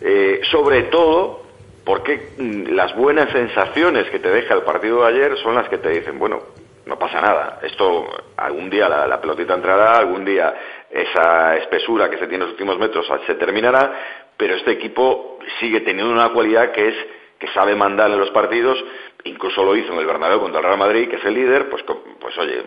Eh, 0.00 0.40
sobre 0.50 0.84
todo 0.84 1.42
porque 1.84 2.30
las 2.70 2.96
buenas 2.96 3.30
sensaciones 3.30 4.08
que 4.10 4.18
te 4.18 4.30
deja 4.30 4.54
el 4.54 4.62
partido 4.62 5.02
de 5.02 5.08
ayer 5.08 5.36
son 5.42 5.54
las 5.54 5.68
que 5.68 5.78
te 5.78 5.90
dicen, 5.90 6.18
bueno, 6.18 6.40
no 6.86 6.98
pasa 6.98 7.20
nada. 7.20 7.58
Esto 7.62 8.06
algún 8.36 8.70
día 8.70 8.88
la, 8.88 9.20
pelotita 9.20 9.54
entrará, 9.54 9.96
algún 9.96 10.24
día 10.24 10.54
esa 10.90 11.56
espesura 11.56 12.10
que 12.10 12.18
se 12.18 12.26
tiene 12.26 12.44
en 12.44 12.50
los 12.50 12.52
últimos 12.52 12.78
metros 12.78 13.06
se 13.26 13.34
terminará, 13.34 13.92
pero 14.36 14.54
este 14.54 14.72
equipo 14.72 15.38
sigue 15.60 15.80
teniendo 15.80 16.12
una 16.12 16.30
cualidad 16.30 16.72
que 16.72 16.88
es 16.88 16.94
que 17.38 17.48
sabe 17.48 17.74
mandar 17.74 18.10
en 18.10 18.18
los 18.18 18.30
partidos, 18.30 18.82
incluso 19.24 19.64
lo 19.64 19.76
hizo 19.76 19.92
en 19.92 19.98
el 19.98 20.06
Bernabéu 20.06 20.40
contra 20.40 20.60
el 20.60 20.66
Real 20.66 20.78
Madrid, 20.78 21.08
que 21.08 21.16
es 21.16 21.24
el 21.24 21.34
líder, 21.34 21.68
pues, 21.68 21.82
pues 22.20 22.38
oye, 22.38 22.62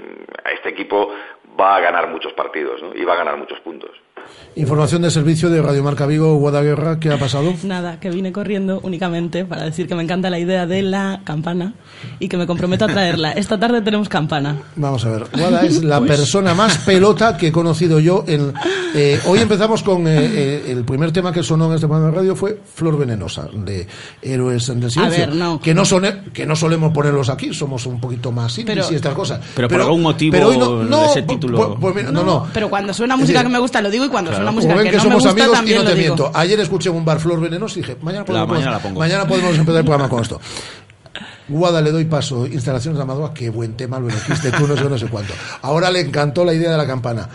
este 0.54 0.70
equipo 0.70 1.14
va 1.60 1.78
a 1.78 1.80
ganar 1.80 2.08
muchos 2.10 2.34
partidos 2.34 2.82
¿no? 2.82 2.94
y 2.94 3.04
va 3.04 3.14
a 3.14 3.18
ganar 3.18 3.38
muchos 3.38 3.60
puntos. 3.62 3.92
Información 4.56 5.04
de 5.04 5.12
servicio 5.12 5.52
de 5.52 5.62
Radio 5.62 5.84
Marca 5.84 6.08
Vigo, 6.08 6.36
Guadaguerra, 6.38 7.00
¿qué 7.00 7.12
ha 7.12 7.20
pasado? 7.20 7.54
Nada, 7.64 8.00
que 8.00 8.10
vine 8.10 8.32
corriendo 8.32 8.80
únicamente 8.82 9.46
para 9.46 9.64
decir 9.64 9.88
que 9.88 9.94
me 9.94 10.02
encanta 10.02 10.32
la 10.32 10.40
idea 10.40 10.66
de 10.66 10.82
la 10.82 11.22
campana 11.24 11.74
y 12.20 12.28
que 12.28 12.38
me 12.38 12.48
comprometo 12.48 12.86
a 12.86 12.88
traerla. 12.88 13.34
Esta 13.34 13.60
tarde 13.60 13.82
tenemos 13.82 14.10
campana. 14.10 14.58
Vamos 14.76 15.06
a 15.06 15.12
ver, 15.12 15.28
Guada 15.38 15.62
es 15.62 15.84
la 15.84 16.02
persona 16.06 16.56
más 16.56 16.80
pelota 16.80 17.38
que 17.38 17.48
he 17.48 17.52
conocido 17.52 18.00
yo. 18.00 18.24
En, 18.28 18.54
eh, 18.96 19.20
hoy 19.28 19.40
empezamos 19.40 19.84
con 19.84 20.08
eh, 20.08 20.18
eh, 20.18 20.64
el 20.70 20.84
primer 20.84 21.12
tema 21.12 21.32
que 21.32 21.44
sonó 21.44 21.68
en 21.68 21.76
este 21.76 21.88
programa 21.88 22.12
de 22.12 22.18
radio 22.18 22.36
fue 22.36 22.60
Flor 22.74 22.98
Venenosa, 22.98 23.48
de 23.54 23.88
Héroes 24.24 24.68
del 24.68 24.90
Silencio. 24.90 25.04
A 25.04 25.10
ver, 25.10 25.36
no. 25.36 25.60
Que 25.60 25.76
no, 25.76 25.86
son, 25.86 26.04
que 26.34 26.48
no 26.48 26.56
solemos 26.56 26.92
ponerlos 26.92 27.30
aquí, 27.30 27.54
somos 27.54 27.86
un 27.86 28.02
poquito 28.02 28.32
más 28.32 28.58
indies 28.58 28.78
pero, 28.80 28.92
y 28.92 28.96
estas 28.96 29.14
cosas. 29.14 29.40
Pero, 29.56 29.68
pero 29.68 29.82
por 29.82 29.82
algún 29.82 30.02
motivo 30.02 30.32
pero 30.32 30.48
hoy 30.48 30.58
no, 30.58 30.84
no, 30.84 31.06
ese 31.06 31.22
título... 31.22 31.78
Pues, 31.80 31.94
pues, 31.94 32.06
no, 32.06 32.12
no, 32.12 32.24
no, 32.24 32.48
Pero 32.52 32.72
cuando 32.72 32.92
suena 32.92 33.16
música 33.16 33.40
decir, 33.40 33.50
que 33.50 33.54
me 33.54 33.60
gusta 33.60 33.82
lo 33.82 33.92
digo 33.92 34.06
y 34.06 34.10
cuando 34.10 34.17
claro. 34.26 34.36
suena 34.38 34.52
música 34.52 34.74
Como 34.74 34.84
ven 34.84 34.86
que, 34.86 34.92
que 34.92 34.98
no 34.98 35.04
somos 35.04 35.24
me 35.24 35.30
gusta, 35.30 35.42
amigos 35.42 35.58
también 35.58 35.78
y 35.78 35.80
no 35.80 35.90
te 35.90 35.96
digo. 35.96 36.16
miento. 36.16 36.32
Ayer 36.38 36.60
escuché 36.60 36.90
un 36.90 37.06
bar 37.06 37.20
Flor 37.20 37.40
Venenosa 37.42 37.80
y 37.80 37.82
dije, 37.82 37.98
mañana 38.02 38.26
podemos, 38.26 38.48
la, 38.48 38.54
mañana, 38.54 38.82
la 38.84 38.90
mañana 38.92 39.28
podemos 39.28 39.58
empezar 39.58 39.80
el 39.80 39.86
programa 39.86 40.10
con 40.10 40.22
esto. 40.22 40.40
Guada 41.48 41.82
le 41.82 41.92
doy 41.92 42.06
paso, 42.06 42.46
instalaciones 42.46 42.98
de 42.98 43.04
Amador, 43.04 43.34
qué 43.34 43.50
buen 43.50 43.78
tema 43.78 44.00
lo 44.00 44.10
elegiste 44.10 44.52
tú, 44.52 44.68
no 44.68 44.76
sé, 44.76 44.84
no 44.84 44.98
sé 44.98 45.08
cuánto. 45.08 45.34
Ahora 45.62 45.90
le 45.90 46.02
encantó 46.02 46.44
la 46.44 46.54
idea 46.54 46.72
de 46.72 46.78
la 46.78 46.86
campana. 46.86 47.30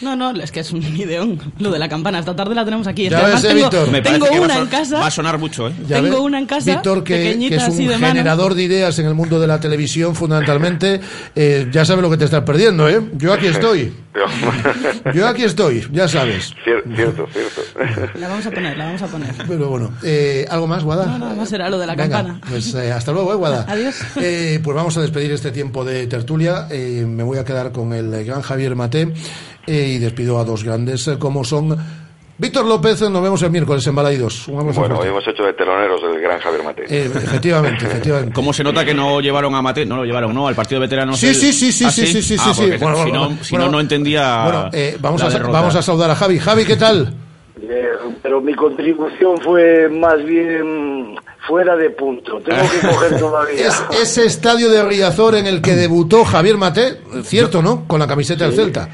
No, 0.00 0.16
no, 0.16 0.30
es 0.32 0.52
que 0.52 0.60
es 0.60 0.70
un 0.72 0.82
ideón. 0.82 1.40
Lo 1.58 1.70
de 1.70 1.78
la 1.78 1.88
campana, 1.88 2.18
esta 2.18 2.36
tarde 2.36 2.54
la 2.54 2.64
tenemos 2.64 2.86
aquí. 2.86 3.08
Ya 3.08 3.22
ves, 3.22 3.40
tengo, 3.40 3.54
Víctor. 3.54 3.90
Me 3.90 4.02
tengo 4.02 4.26
una 4.30 4.58
en 4.58 4.66
casa. 4.66 5.00
Va 5.00 5.06
a 5.06 5.10
sonar 5.10 5.38
mucho, 5.38 5.68
¿eh? 5.68 5.72
Ya 5.88 5.96
tengo 5.96 6.16
ves, 6.16 6.26
una 6.26 6.38
en 6.38 6.46
casa. 6.46 6.72
Víctor, 6.72 7.02
que, 7.04 7.38
que, 7.48 7.54
es 7.54 7.68
un 7.68 7.76
de 7.78 7.98
generador 7.98 8.50
mano. 8.50 8.54
de 8.56 8.62
ideas 8.64 8.98
en 8.98 9.06
el 9.06 9.14
mundo 9.14 9.40
de 9.40 9.46
la 9.46 9.60
televisión, 9.60 10.14
fundamentalmente. 10.14 11.00
Eh, 11.34 11.68
ya 11.72 11.84
sabes 11.84 12.02
lo 12.02 12.10
que 12.10 12.18
te 12.18 12.26
estás 12.26 12.42
perdiendo, 12.42 12.88
¿eh? 12.88 13.00
Yo 13.14 13.32
aquí 13.32 13.46
estoy. 13.46 13.92
Yo 15.14 15.26
aquí 15.26 15.42
estoy, 15.42 15.86
ya 15.90 16.06
sabes. 16.06 16.54
Cierto, 16.62 16.88
cierto, 16.94 17.26
cierto. 17.32 18.18
La 18.18 18.28
vamos 18.28 18.46
a 18.46 18.50
poner, 18.50 18.76
la 18.76 18.84
vamos 18.86 19.02
a 19.02 19.06
poner. 19.08 19.34
Pero 19.48 19.68
bueno, 19.68 19.90
eh, 20.02 20.46
¿algo 20.48 20.66
más, 20.66 20.84
Guada? 20.84 21.18
No, 21.18 21.34
más 21.34 21.52
era 21.52 21.68
lo 21.68 21.78
de 21.78 21.86
la 21.86 21.94
Venga, 21.94 22.18
campana. 22.18 22.40
Pues 22.48 22.74
eh, 22.74 22.92
hasta 22.92 23.12
luego, 23.12 23.32
eh, 23.32 23.36
Guada. 23.36 23.66
Adiós. 23.68 23.96
Eh, 24.16 24.60
pues 24.62 24.74
vamos 24.74 24.96
a 24.96 25.00
despedir 25.00 25.32
este 25.32 25.50
tiempo 25.50 25.84
de 25.84 26.06
tertulia. 26.06 26.68
Eh, 26.70 27.04
me 27.06 27.22
voy 27.22 27.38
a 27.38 27.44
quedar 27.44 27.72
con 27.72 27.92
el 27.92 28.24
gran 28.24 28.42
Javier 28.42 28.76
Mate 28.76 29.12
eh, 29.66 29.88
y 29.96 29.98
despido 29.98 30.38
a 30.38 30.44
dos 30.44 30.62
grandes 30.62 31.08
eh, 31.08 31.18
como 31.18 31.44
son 31.44 31.76
Víctor 32.36 32.64
López. 32.66 33.00
Nos 33.02 33.22
vemos 33.22 33.42
el 33.42 33.50
miércoles 33.50 33.86
en 33.86 33.94
Balaidos. 33.94 34.48
Un 34.48 34.58
abrazo 34.60 34.80
Bueno, 34.80 34.96
fuerte. 34.96 35.10
hemos 35.10 35.28
hecho 35.28 35.42
de 35.44 35.52
teloneros 35.52 36.00
el 36.02 36.20
gran 36.20 36.40
Javier 36.40 36.64
Mate. 36.64 36.84
Eh, 36.88 37.04
efectivamente, 37.14 37.84
efectivamente. 37.86 38.32
¿Cómo 38.32 38.52
se 38.52 38.64
nota 38.64 38.84
que 38.84 38.94
no 38.94 39.20
llevaron 39.20 39.54
a 39.54 39.62
Mate? 39.62 39.86
No 39.86 39.96
lo 39.96 40.04
llevaron, 40.04 40.34
¿no? 40.34 40.48
Al 40.48 40.54
partido 40.54 40.80
de 40.80 40.86
veteranos. 40.86 41.18
Sí, 41.18 41.28
el- 41.28 41.34
sí, 41.34 41.52
sí, 41.52 41.72
sí, 41.72 41.84
¿Ah, 41.86 41.90
sí, 41.90 42.06
sí, 42.06 42.22
sí, 42.22 42.36
Ah, 42.40 42.52
sí. 42.54 42.62
Bueno, 42.80 42.96
si 42.96 43.02
bueno, 43.10 43.28
no, 43.30 43.44
si 43.44 43.50
bueno, 43.52 43.66
no, 43.66 43.72
no 43.72 43.80
entendía. 43.80 44.42
Bueno, 44.44 44.70
eh, 44.72 44.96
vamos, 45.00 45.20
la 45.20 45.26
a, 45.26 45.30
derrota. 45.30 45.52
vamos 45.52 45.74
a 45.76 45.82
saludar 45.82 46.10
a 46.10 46.16
Javi. 46.16 46.38
Javi, 46.38 46.64
¿qué 46.64 46.76
tal? 46.76 47.14
Eh, 47.62 47.84
pero 48.22 48.40
mi 48.40 48.54
contribución 48.54 49.38
fue 49.42 49.88
más 49.88 50.22
bien 50.24 51.14
fuera 51.46 51.76
de 51.76 51.90
punto. 51.90 52.40
Tengo 52.40 52.62
que 52.68 52.88
coger 52.88 53.16
todavía. 53.20 53.68
Es, 53.68 53.82
ese 54.02 54.26
estadio 54.26 54.70
de 54.70 54.82
Riazor 54.82 55.36
en 55.36 55.46
el 55.46 55.62
que 55.62 55.76
debutó 55.76 56.24
Javier 56.24 56.56
Mate, 56.56 57.00
cierto, 57.22 57.62
¿no? 57.62 57.84
Con 57.86 58.00
la 58.00 58.06
camiseta 58.08 58.44
del 58.44 58.54
Celta. 58.54 58.88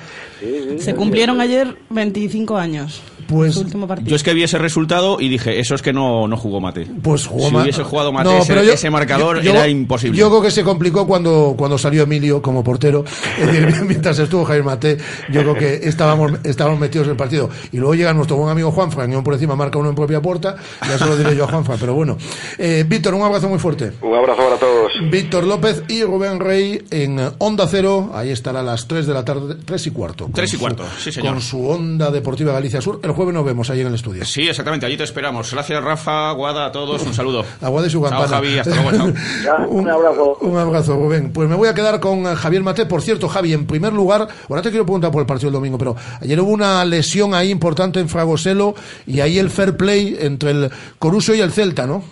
Se 0.79 0.95
cumplieron 0.95 1.41
ayer 1.41 1.77
25 1.91 2.57
años. 2.57 3.03
Pues 3.31 3.55
Su 3.55 3.61
último 3.61 3.87
partido. 3.87 4.11
Yo 4.11 4.17
es 4.17 4.23
que 4.23 4.35
vi 4.35 4.43
ese 4.43 4.59
resultado 4.59 5.19
y 5.21 5.29
dije, 5.29 5.61
eso 5.61 5.75
es 5.75 5.83
que 5.83 5.93
no, 5.93 6.27
no 6.27 6.37
jugó 6.37 6.61
Mate. 6.61 6.87
Pues 7.03 7.27
jugó 7.27 7.47
si 7.49 7.53
ma- 7.55 7.63
hubiese 7.63 7.85
jugado 7.85 8.13
Mate, 8.13 8.29
No, 8.29 8.39
ese, 8.39 8.49
pero 8.53 8.65
yo- 8.65 8.73
ese 8.73 8.91
marcador 8.91 9.37
yo- 9.39 9.43
yo- 9.43 9.51
era 9.53 9.69
imposible. 9.69 10.19
Yo 10.19 10.29
creo 10.29 10.43
que 10.43 10.51
se 10.51 10.65
complicó 10.65 11.07
cuando, 11.07 11.55
cuando 11.57 11.79
salió 11.79 12.03
Emilio 12.03 12.43
como 12.43 12.65
portero. 12.65 13.05
Es 13.41 13.47
decir, 13.47 13.83
mientras 13.87 14.19
estuvo 14.19 14.45
Javier 14.45 14.65
Mate, 14.65 14.99
yo 15.31 15.41
creo 15.43 15.55
que 15.55 15.81
estábamos, 15.89 16.33
estábamos 16.45 16.81
metidos 16.81 17.07
en 17.07 17.13
el 17.13 17.17
partido. 17.17 17.49
Y 17.73 17.77
luego 17.79 17.95
llega 17.95 18.13
nuestro 18.13 18.37
buen 18.37 18.51
amigo 18.51 18.71
Juan 18.73 18.91
Frañón 18.91 19.23
por 19.23 19.35
encima, 19.35 19.55
marca 19.57 19.79
uno 19.79 19.91
en 19.91 19.95
propia 19.95 20.21
puerta. 20.21 20.57
Ya 20.87 20.99
se 20.99 21.07
lo 21.07 21.17
diré 21.17 21.37
yo 21.37 21.45
a 21.45 21.49
Juanfa, 21.49 21.77
pero 21.79 21.95
bueno. 21.95 22.17
Eh, 22.59 22.85
Víctor, 22.89 23.15
un 23.15 23.23
abrazo 23.23 23.49
muy 23.49 23.59
fuerte. 23.59 23.93
Un 24.03 24.15
abrazo 24.15 24.43
para 24.43 24.57
todos. 24.57 24.93
Víctor 25.11 25.45
López 25.45 25.83
y 25.89 26.03
Rubén 26.03 26.41
Rey 26.41 26.83
en 26.91 27.21
Onda 27.39 27.67
Cero. 27.69 28.11
Ahí 28.15 28.31
estará 28.31 28.61
a 28.61 28.63
las 28.63 28.89
3 28.89 29.07
de 29.07 29.15
la 29.15 29.25
tarde, 29.25 29.57
3 29.65 29.87
y 29.87 29.91
cuarto. 29.91 30.25
Con 30.25 30.33
Tres 30.33 30.51
y 30.53 30.57
su- 30.57 30.61
cuarto, 30.61 30.85
sí, 30.99 31.13
señor. 31.13 31.35
Con 31.35 31.43
su 31.43 31.69
Onda 31.69 32.11
Deportiva 32.11 32.53
Galicia 32.53 32.81
Sur. 32.81 33.01
El 33.03 33.11
jueves 33.21 33.35
nos 33.35 33.45
vemos 33.45 33.69
ahí 33.69 33.83
en 33.83 33.89
el 33.89 33.95
estudio. 33.95 34.25
Sí, 34.25 34.49
exactamente, 34.49 34.87
allí 34.87 34.97
te 34.97 35.05
esperamos. 35.05 35.53
Gracias, 35.53 35.85
Rafa, 35.85 36.33
Guada, 36.33 36.65
a 36.65 36.73
todos, 36.73 37.05
un 37.05 37.13
saludo. 37.13 37.45
Agua 37.61 37.83
de 37.83 37.91
su 37.91 38.01
Chao. 38.09 38.27
Javi, 38.27 38.59
hasta 38.59 38.75
luego, 38.75 39.13
chao. 39.45 39.69
un, 39.69 39.91
abrazo. 39.91 40.39
Un 40.41 40.57
abrazo, 40.57 40.97
Rubén. 40.97 41.31
Pues 41.31 41.47
me 41.47 41.55
voy 41.55 41.69
a 41.69 41.75
quedar 41.75 42.01
con 42.01 42.21
eh, 42.21 42.35
Javier 42.35 42.63
Mate. 42.63 42.87
Por 42.87 43.03
cierto, 43.03 43.29
Javi, 43.29 43.53
en 43.53 43.67
primer 43.67 43.93
lugar, 43.93 44.27
ahora 44.49 44.63
te 44.63 44.71
quiero 44.71 44.87
preguntar 44.87 45.11
por 45.11 45.21
el 45.21 45.27
partido 45.27 45.51
del 45.51 45.61
domingo, 45.61 45.77
pero 45.77 45.97
ayer 46.23 46.41
hubo 46.41 46.51
una 46.51 46.83
lesión 46.87 47.35
ahí 47.35 47.51
importante 47.51 48.01
en 48.01 48.09
Fragoselo 48.09 48.75
y 49.07 49.21
ahí 49.21 49.39
el 49.39 49.51
fair 49.51 49.77
play 49.77 50.17
entre 50.19 50.53
el 50.53 50.71
Coruso 50.99 51.35
y 51.35 51.41
el 51.41 51.53
Celta, 51.53 51.87
¿no? 51.87 52.03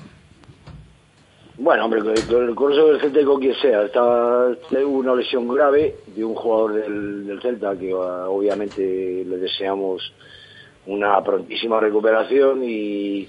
Bueno, 1.57 1.87
hombre, 1.87 2.01
el 2.01 2.55
curso 2.55 2.89
del 2.89 3.01
Celta 3.01 3.21
y 3.21 3.25
con 3.25 3.41
quien 3.41 3.55
sea. 3.55 3.85
Está, 3.85 4.49
hubo 4.85 4.99
una 4.99 5.15
lesión 5.15 5.49
grave 5.49 5.97
de 6.15 6.23
un 6.23 6.35
jugador 6.35 6.75
del, 6.75 7.27
del 7.27 7.41
Celta 7.41 7.75
que 7.77 7.93
ah, 7.93 8.29
obviamente 8.29 9.25
le 9.27 9.39
deseamos 9.39 10.13
una 10.89 11.23
prontísima 11.23 11.81
recuperación 11.81 12.63
y 12.65 13.29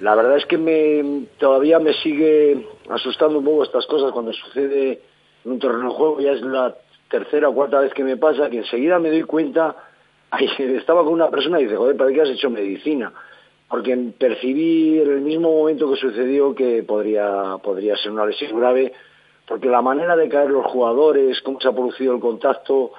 la 0.00 0.14
verdad 0.14 0.38
es 0.38 0.46
que 0.46 0.58
me 0.58 1.26
todavía 1.38 1.78
me 1.78 1.92
sigue 1.94 2.66
asustando 2.88 3.38
un 3.38 3.44
poco 3.44 3.64
estas 3.64 3.86
cosas 3.86 4.10
cuando 4.12 4.32
sucede 4.32 5.00
en 5.44 5.52
un 5.52 5.58
terreno 5.58 5.90
de 5.90 5.94
juego. 5.94 6.20
Ya 6.20 6.32
es 6.32 6.40
la 6.40 6.74
tercera 7.10 7.48
o 7.48 7.54
cuarta 7.54 7.80
vez 7.80 7.92
que 7.94 8.02
me 8.02 8.16
pasa 8.16 8.50
que 8.50 8.58
enseguida 8.58 8.98
me 8.98 9.10
doy 9.10 9.22
cuenta. 9.24 9.76
Ahí 10.30 10.48
estaba 10.58 11.04
con 11.04 11.12
una 11.12 11.30
persona 11.30 11.60
y 11.60 11.64
dice, 11.64 11.76
joder, 11.76 11.96
¿para 11.96 12.10
qué 12.12 12.22
has 12.22 12.30
hecho 12.30 12.50
medicina? 12.50 13.12
porque 13.68 13.96
percibí 14.16 15.00
en 15.00 15.10
el 15.10 15.20
mismo 15.20 15.50
momento 15.50 15.90
que 15.90 15.96
sucedió 15.96 16.54
que 16.54 16.84
podría, 16.84 17.56
podría 17.62 17.96
ser 17.96 18.12
una 18.12 18.26
lesión 18.26 18.56
grave, 18.56 18.92
porque 19.48 19.68
la 19.68 19.82
manera 19.82 20.14
de 20.14 20.28
caer 20.28 20.50
los 20.50 20.66
jugadores, 20.66 21.40
cómo 21.42 21.60
se 21.60 21.66
ha 21.66 21.72
producido 21.72 22.14
el 22.14 22.20
contacto, 22.20 22.92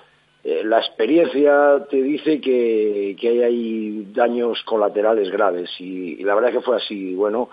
eh, 0.47 0.61
la 0.63 0.77
experiencia 0.77 1.87
te 1.89 2.03
dice 2.03 2.39
que, 2.39 3.17
que 3.19 3.29
hay, 3.29 3.41
ahí 3.41 4.07
daños 4.13 4.61
colaterales 4.63 5.31
graves 5.31 5.71
y, 5.79 6.23
la 6.23 6.35
verdad 6.35 6.51
que 6.51 6.61
fue 6.61 6.75
así. 6.75 7.15
Bueno, 7.15 7.49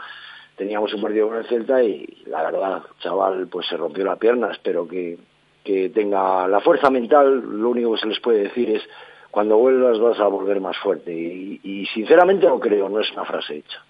teníamos 0.56 0.92
un 0.92 1.00
partido 1.00 1.28
con 1.28 1.38
el 1.38 1.46
Celta 1.46 1.82
y 1.82 2.22
la 2.26 2.42
verdad, 2.42 2.82
chaval, 3.00 3.48
pues 3.48 3.66
se 3.66 3.78
rompió 3.78 4.04
la 4.04 4.16
pierna. 4.16 4.50
Espero 4.50 4.86
que, 4.86 5.16
que 5.64 5.88
tenga 5.88 6.46
la 6.46 6.60
fuerza 6.60 6.90
mental. 6.90 7.40
Lo 7.40 7.70
único 7.70 7.94
que 7.94 8.00
se 8.00 8.08
les 8.08 8.20
puede 8.20 8.42
decir 8.42 8.68
es 8.68 8.82
cuando 9.30 9.56
vuelvas 9.56 9.98
vas 9.98 10.20
a 10.20 10.26
volver 10.26 10.60
más 10.60 10.76
fuerte. 10.76 11.14
Y 11.14 11.86
sinceramente 11.94 12.46
lo 12.46 12.60
creo, 12.60 12.90
no 12.90 13.00
es 13.00 13.10
una 13.12 13.24
frase 13.24 13.56
hecha. 13.56 13.82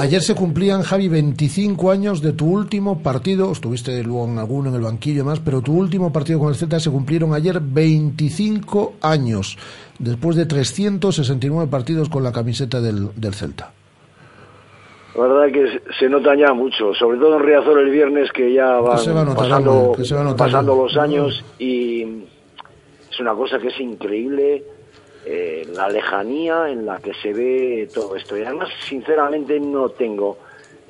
Ayer 0.00 0.22
se 0.22 0.34
cumplían, 0.34 0.82
Javi, 0.82 1.08
25 1.08 1.90
años 1.90 2.22
de 2.22 2.32
tu 2.32 2.46
último 2.46 3.02
partido. 3.02 3.52
Estuviste 3.52 4.02
luego 4.02 4.24
en 4.26 4.38
alguno 4.38 4.70
en 4.70 4.76
el 4.76 4.80
banquillo 4.80 5.20
y 5.20 5.24
más, 5.24 5.40
pero 5.40 5.60
tu 5.60 5.72
último 5.76 6.10
partido 6.10 6.38
con 6.38 6.48
el 6.48 6.54
Celta 6.54 6.80
se 6.80 6.90
cumplieron 6.90 7.34
ayer 7.34 7.60
25 7.60 8.94
años, 9.02 9.58
después 9.98 10.36
de 10.36 10.46
369 10.46 11.70
partidos 11.70 12.08
con 12.08 12.22
la 12.22 12.32
camiseta 12.32 12.80
del, 12.80 13.08
del 13.14 13.34
Celta. 13.34 13.72
La 15.16 15.22
verdad 15.26 15.52
que 15.52 15.80
se- 15.98 16.08
nota 16.08 16.34
ya 16.34 16.54
mucho, 16.54 16.94
sobre 16.94 17.18
todo 17.18 17.36
en 17.36 17.42
Riazor 17.44 17.80
el 17.80 17.90
viernes 17.90 18.30
que 18.32 18.54
ya 18.54 18.76
van 18.80 18.96
se 18.98 19.12
va 19.12 19.24
notar 19.24 19.48
pasando, 19.48 19.70
algo, 19.72 19.92
que 19.92 20.04
se 20.04 20.14
va 20.14 20.36
pasando 20.36 20.76
los 20.76 20.96
años 20.96 21.44
y 21.58 22.02
es 23.10 23.20
una 23.20 23.34
cosa 23.34 23.58
que 23.58 23.68
es 23.68 23.80
increíble 23.80 24.62
eh, 25.24 25.66
la 25.74 25.88
lejanía 25.88 26.70
en 26.70 26.86
la 26.86 26.98
que 26.98 27.12
se 27.14 27.32
ve 27.32 27.88
todo 27.92 28.16
esto. 28.16 28.36
Y 28.36 28.42
además, 28.42 28.68
sinceramente, 28.88 29.58
no 29.60 29.90
tengo 29.90 30.38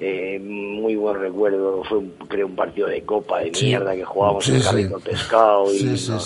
eh, 0.02 0.38
muy 0.42 0.96
buen 0.96 1.20
recuerdo. 1.20 1.84
Fue, 1.84 1.98
un- 1.98 2.14
creo, 2.26 2.46
un 2.46 2.56
partido 2.56 2.88
de 2.88 3.02
copa 3.02 3.40
de 3.40 3.52
Sí. 3.54 3.66
mierda 3.66 3.94
que 3.94 4.04
jugábamos 4.04 4.44
Sí, 4.44 4.52
en 4.52 4.56
el 4.56 4.62
sí. 4.62 4.68
carrito 4.70 5.00
pescado 5.00 5.74
y 5.74 5.78
no- 6.08 6.18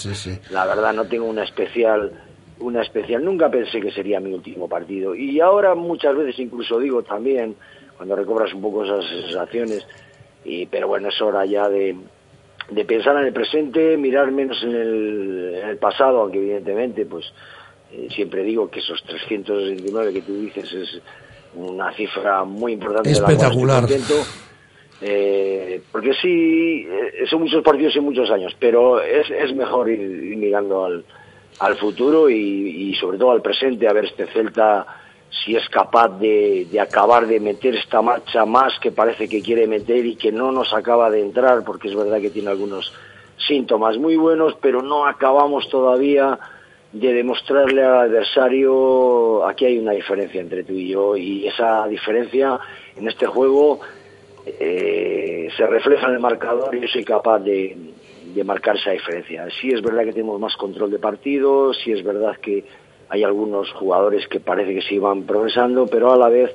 la 0.51 0.67
verdad 0.67 0.93
no 0.93 1.05
tengo 1.07 1.25
una 1.27 1.43
especial 1.43 2.13
una 2.61 2.83
especial 2.83 3.25
nunca 3.25 3.51
pensé 3.51 3.81
que 3.81 3.91
sería 3.91 4.21
mi 4.21 4.33
último 4.33 4.69
partido 4.69 5.13
y 5.17 5.41
ahora 5.41 5.75
muchas 5.75 6.17
veces 6.17 6.39
incluso 6.39 6.79
digo 6.79 7.03
también 7.03 7.57
cuando 7.97 8.15
recobras 8.15 8.55
un 8.55 8.63
poco 8.63 8.85
esas 8.85 9.05
sensaciones 9.07 9.85
y 10.45 10.65
pero 10.67 10.87
bueno 10.87 11.09
es 11.09 11.21
hora 11.21 11.45
ya 11.45 11.69
de 11.69 11.97
de 12.71 12.85
pensar 12.85 13.17
en 13.19 13.27
el 13.27 13.33
presente 13.33 13.97
mirar 13.97 14.31
menos 14.31 14.63
en 14.63 14.71
el, 14.75 15.55
en 15.65 15.69
el 15.69 15.77
pasado 15.79 16.21
aunque 16.21 16.39
evidentemente 16.39 17.05
pues 17.07 17.25
eh, 17.97 18.09
siempre 18.15 18.43
digo 18.43 18.69
que 18.69 18.81
esos 18.81 19.03
369 19.05 20.13
que 20.13 20.23
tú 20.23 20.35
dices 20.35 20.73
es 20.73 21.01
una 21.55 21.93
cifra 21.93 22.45
muy 22.45 22.73
importante 22.73 23.09
de 23.11 23.15
la 23.15 23.21
cual 23.23 23.35
Espectacular. 23.35 23.89
Eh, 25.01 25.83
porque 25.93 26.15
sí, 26.15 26.87
eh, 26.89 27.27
son 27.29 27.43
muchos 27.43 27.63
partidos 27.63 27.95
y 27.97 28.01
muchos 28.01 28.31
años, 28.31 28.57
pero 28.59 29.01
es, 29.03 29.29
es 29.31 29.55
mejor 29.55 29.91
ir, 29.91 30.01
ir 30.01 30.37
mirando 30.37 30.85
al, 30.85 31.05
al 31.59 31.77
futuro 31.77 32.31
y, 32.31 32.91
y 32.91 32.95
sobre 32.95 33.19
todo 33.19 33.33
al 33.33 33.43
presente, 33.43 33.87
a 33.87 33.93
ver 33.93 34.07
este 34.07 34.27
Celta 34.27 34.87
si 35.45 35.57
es 35.57 35.69
capaz 35.69 36.09
de, 36.19 36.67
de 36.71 36.81
acabar 36.81 37.27
de 37.27 37.41
meter 37.41 37.75
esta 37.75 38.01
marcha 38.03 38.45
más 38.45 38.79
que 38.79 38.93
parece 38.93 39.29
que 39.29 39.43
quiere 39.43 39.67
meter 39.67 40.07
y 40.07 40.17
que 40.17 40.31
no 40.31 40.53
nos 40.53 40.73
acaba 40.73 41.11
de 41.11 41.21
entrar, 41.21 41.65
porque 41.65 41.89
es 41.89 41.97
verdad 41.97 42.21
que 42.21 42.31
tiene 42.31 42.51
algunos 42.51 42.93
síntomas 43.47 43.99
muy 43.99 44.17
buenos, 44.17 44.55
pero 44.61 44.81
no 44.81 45.07
acabamos 45.07 45.69
todavía 45.69 46.39
de 46.95 47.13
demostrarle 47.13 47.83
al 47.83 47.95
adversario 48.09 49.45
aquí 49.47 49.65
hay 49.67 49.79
una 49.79 49.93
diferencia 49.93 50.41
entre 50.41 50.63
tú 50.65 50.73
y 50.75 50.89
yo 50.89 51.17
y 51.17 51.47
esa 51.47 51.87
diferencia 51.89 52.59
en 52.97 53.09
este 53.09 53.27
juego 53.27 53.81
eh, 54.47 55.49
se 55.57 55.67
refleja 55.67 56.07
en 56.09 56.15
el 56.15 56.21
marcador 56.21 56.75
y 56.75 56.81
yo 56.81 56.89
soy 56.89 57.05
capaz 57.05 57.41
de, 57.41 57.77
de 58.35 58.45
marcar 58.45 58.77
esa 58.77 58.91
diferencia. 58.93 59.47
Sí 59.61 59.71
es 59.71 59.83
verdad 59.83 60.05
que 60.05 60.13
tenemos 60.13 60.39
más 60.41 60.55
control 60.57 60.91
de 60.91 60.99
partido, 60.99 61.73
sí 61.75 61.93
es 61.93 62.05
verdad 62.05 62.37
que 62.41 62.65
hay 63.09 63.23
algunos 63.25 63.71
jugadores 63.73 64.27
que 64.29 64.41
parece 64.41 64.75
que 64.75 64.83
se 64.83 64.95
iban 64.95 65.25
progresando, 65.25 65.87
pero 65.87 66.13
a 66.13 66.17
la 66.17 66.29
vez 66.29 66.51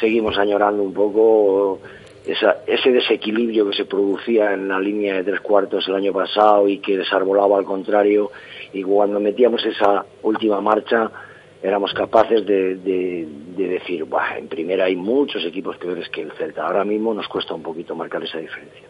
seguimos 0.00 0.38
añorando 0.38 0.82
un 0.82 0.92
poco 0.94 1.78
esa- 2.26 2.58
ese 2.66 2.90
desequilibrio 2.92 3.68
que 3.70 3.76
se 3.76 3.84
producía 3.84 4.52
en 4.52 4.68
la 4.68 4.78
línea 4.80 5.14
de 5.14 5.24
tres 5.24 5.40
cuartos 5.40 5.86
el 5.88 5.94
año 5.94 6.12
pasado 6.12 6.68
y 6.68 6.78
que 6.78 6.96
desarbolaba 6.98 7.58
al 7.58 7.64
contrario 7.64 8.30
y 8.72 8.82
cuando 8.82 9.20
metíamos 9.20 9.64
esa 9.64 10.04
última 10.22 10.60
marcha 10.60 11.10
éramos 11.62 11.92
capaces 11.92 12.46
de, 12.46 12.76
de- 12.76 13.28
de 13.56 13.68
decir, 13.68 14.04
"Buah, 14.04 14.38
en 14.38 14.46
primera 14.46 14.84
hay 14.84 14.94
muchos 14.94 15.44
equipos 15.44 15.76
peores 15.78 16.08
que 16.10 16.22
el 16.22 16.30
Celta. 16.38 16.64
Ahora 16.64 16.84
mismo 16.84 17.12
nos 17.12 17.26
cuesta 17.26 17.54
un 17.54 17.62
poquito 17.64 17.96
marcar 17.96 18.22
esa 18.22 18.38
diferencia. 18.38 18.82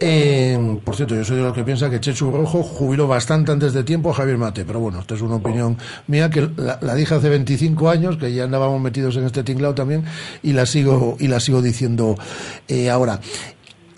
Eh, 0.00 0.78
por 0.82 0.96
cierto, 0.96 1.14
yo 1.14 1.24
soy 1.24 1.36
de 1.36 1.42
los 1.42 1.52
que 1.52 1.62
piensa 1.64 1.90
que 1.90 2.00
Chechu 2.00 2.30
Rojo 2.30 2.62
jubiló 2.62 3.06
bastante 3.06 3.52
antes 3.52 3.74
de 3.74 3.84
tiempo 3.84 4.08
a 4.10 4.14
Javier 4.14 4.38
Mate, 4.38 4.64
pero 4.64 4.80
bueno, 4.80 5.00
esta 5.00 5.14
es 5.14 5.20
una 5.20 5.36
opinión 5.36 5.76
mía 6.06 6.30
que 6.30 6.48
la, 6.56 6.94
dije 6.94 7.14
hace 7.14 7.28
25 7.28 7.90
años, 7.90 8.16
que 8.16 8.32
ya 8.32 8.44
andábamos 8.44 8.80
metidos 8.80 9.16
en 9.18 9.24
este 9.24 9.42
tinglado 9.44 9.74
también, 9.74 10.04
y 10.42 10.54
la 10.54 10.64
sigo, 10.64 11.16
y 11.20 11.28
la 11.28 11.40
sigo 11.40 11.60
diciendo 11.60 12.14
eh, 12.68 12.88
ahora. 12.88 13.20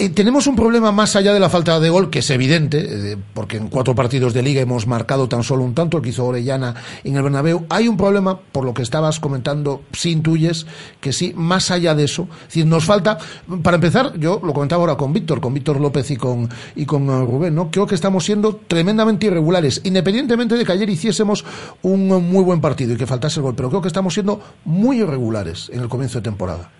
Eh, 0.01 0.09
tenemos 0.09 0.47
un 0.47 0.57
problema 0.57 0.93
más 0.93 1.15
allá 1.15 1.35
de 1.35 1.41
la 1.41 1.51
falta 1.51 1.79
de 1.79 1.91
gol, 1.91 2.09
que 2.09 2.21
es 2.21 2.31
evidente, 2.31 3.13
eh, 3.13 3.19
porque 3.35 3.59
en 3.59 3.69
cuatro 3.69 3.95
partidos 3.95 4.33
de 4.33 4.43
liga 4.43 4.63
hemos 4.63 4.87
marcado 4.87 5.29
tan 5.29 5.43
solo 5.43 5.63
un 5.63 5.75
tanto, 5.75 5.99
el 5.99 6.03
que 6.03 6.09
hizo 6.09 6.25
Orellana 6.25 6.75
en 7.05 7.17
el 7.17 7.23
Bernabéu. 7.23 7.67
Hay 7.69 7.87
un 7.87 7.99
problema, 7.99 8.41
por 8.41 8.65
lo 8.65 8.73
que 8.73 8.81
estabas 8.81 9.21
comentando, 9.21 9.83
si 9.93 10.13
intuyes, 10.13 10.65
que 11.03 11.13
sí, 11.13 11.35
más 11.37 11.71
allá 11.71 11.95
de 11.95 12.05
eso. 12.05 12.29
Es 12.41 12.47
decir, 12.47 12.67
nos 12.67 12.87
falta, 12.87 13.19
para 13.63 13.75
empezar, 13.75 14.19
yo 14.19 14.41
lo 14.43 14.55
comentaba 14.55 14.81
ahora 14.81 14.97
con 14.97 15.13
Víctor, 15.13 15.39
con 15.39 15.53
Víctor 15.53 15.79
López 15.79 16.11
y 16.11 16.17
con, 16.17 16.49
y 16.77 16.87
con 16.87 17.07
eh, 17.11 17.27
Rubén, 17.27 17.55
¿no? 17.55 17.71
Creo 17.71 17.87
que 17.87 17.95
estamos 17.95 18.25
siendo 18.25 18.57
tremendamente 18.57 19.27
irregulares, 19.27 19.83
independientemente 19.85 20.55
de 20.55 20.65
que 20.65 20.73
ayer 20.73 20.89
hiciésemos 20.89 21.45
un 21.83 22.09
muy 22.09 22.43
buen 22.43 22.63
partido 22.63 22.95
y 22.95 22.97
que 22.97 23.07
faltase 23.07 23.41
el 23.41 23.43
gol, 23.43 23.55
pero 23.55 23.69
creo 23.69 23.83
que 23.83 23.89
estamos 23.89 24.15
siendo 24.15 24.41
muy 24.65 25.03
irregulares 25.03 25.69
en 25.75 25.81
el 25.81 25.91
comienzo 25.91 26.21
de 26.21 26.23
temporada. 26.23 26.80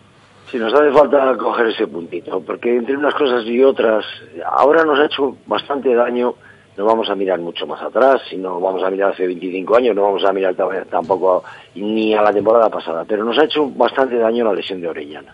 Sí, 0.51 0.59
nos 0.59 0.75
hace 0.75 0.91
falta 0.91 1.37
coger 1.37 1.69
ese 1.69 1.87
puntito, 1.87 2.41
porque 2.41 2.75
entre 2.75 2.97
unas 2.97 3.15
cosas 3.15 3.45
y 3.47 3.63
otras, 3.63 4.05
ahora 4.45 4.85
nos 4.85 4.99
ha 4.99 5.05
hecho 5.05 5.37
bastante 5.47 5.95
daño, 5.95 6.35
no 6.77 6.85
vamos 6.85 7.09
a 7.09 7.15
mirar 7.15 7.39
mucho 7.39 7.69
más 7.69 7.81
atrás, 7.81 8.21
si 8.29 8.37
no 8.37 8.59
vamos 8.59 8.83
a 8.83 8.91
mirar 8.91 9.13
hace 9.13 9.29
25 9.29 9.77
años, 9.77 9.95
no 9.95 10.03
vamos 10.03 10.25
a 10.25 10.33
mirar 10.33 10.57
tampoco 10.91 11.45
ni 11.77 12.15
a 12.15 12.23
la 12.23 12.33
temporada 12.33 12.69
pasada, 12.69 13.05
pero 13.07 13.25
nos 13.25 13.39
ha 13.39 13.45
hecho 13.45 13.71
bastante 13.71 14.19
daño 14.19 14.45
la 14.45 14.53
lesión 14.53 14.81
de 14.81 14.89
Orellana, 14.89 15.33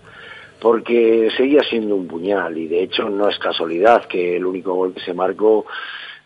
porque 0.60 1.30
seguía 1.34 1.62
siendo 1.62 1.96
un 1.96 2.06
puñal 2.06 2.58
y 2.58 2.68
de 2.68 2.82
hecho 2.82 3.08
no 3.08 3.30
es 3.30 3.38
casualidad 3.38 4.04
que 4.04 4.36
el 4.36 4.44
único 4.44 4.74
gol 4.74 4.92
que 4.92 5.00
se 5.00 5.14
marcó 5.14 5.64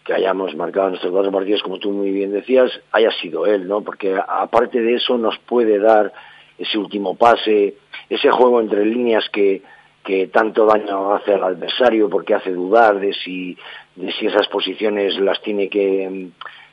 que 0.04 0.14
hayamos 0.14 0.56
marcado 0.56 0.86
en 0.86 0.92
nuestros 0.92 1.12
cuatro 1.12 1.30
partidos, 1.30 1.62
como 1.62 1.78
tú 1.78 1.92
muy 1.92 2.10
bien 2.10 2.32
decías, 2.32 2.72
haya 2.90 3.12
sido 3.12 3.46
él, 3.46 3.68
¿no? 3.68 3.82
Porque 3.82 4.16
aparte 4.16 4.80
de 4.80 4.94
eso 4.94 5.16
nos 5.16 5.38
puede 5.38 5.78
dar 5.78 6.12
ese 6.60 6.78
último 6.78 7.16
pase, 7.16 7.74
ese 8.08 8.30
juego 8.30 8.60
entre 8.60 8.84
líneas 8.84 9.28
que, 9.30 9.62
que 10.04 10.28
tanto 10.28 10.66
daño 10.66 11.14
hace 11.14 11.34
al 11.34 11.44
adversario 11.44 12.08
porque 12.10 12.34
hace 12.34 12.52
dudar 12.52 13.00
de 13.00 13.14
si, 13.14 13.56
de 13.96 14.12
si 14.12 14.26
esas 14.26 14.46
posiciones 14.48 15.18
las 15.18 15.40
tiene 15.40 15.68
que, 15.70 16.28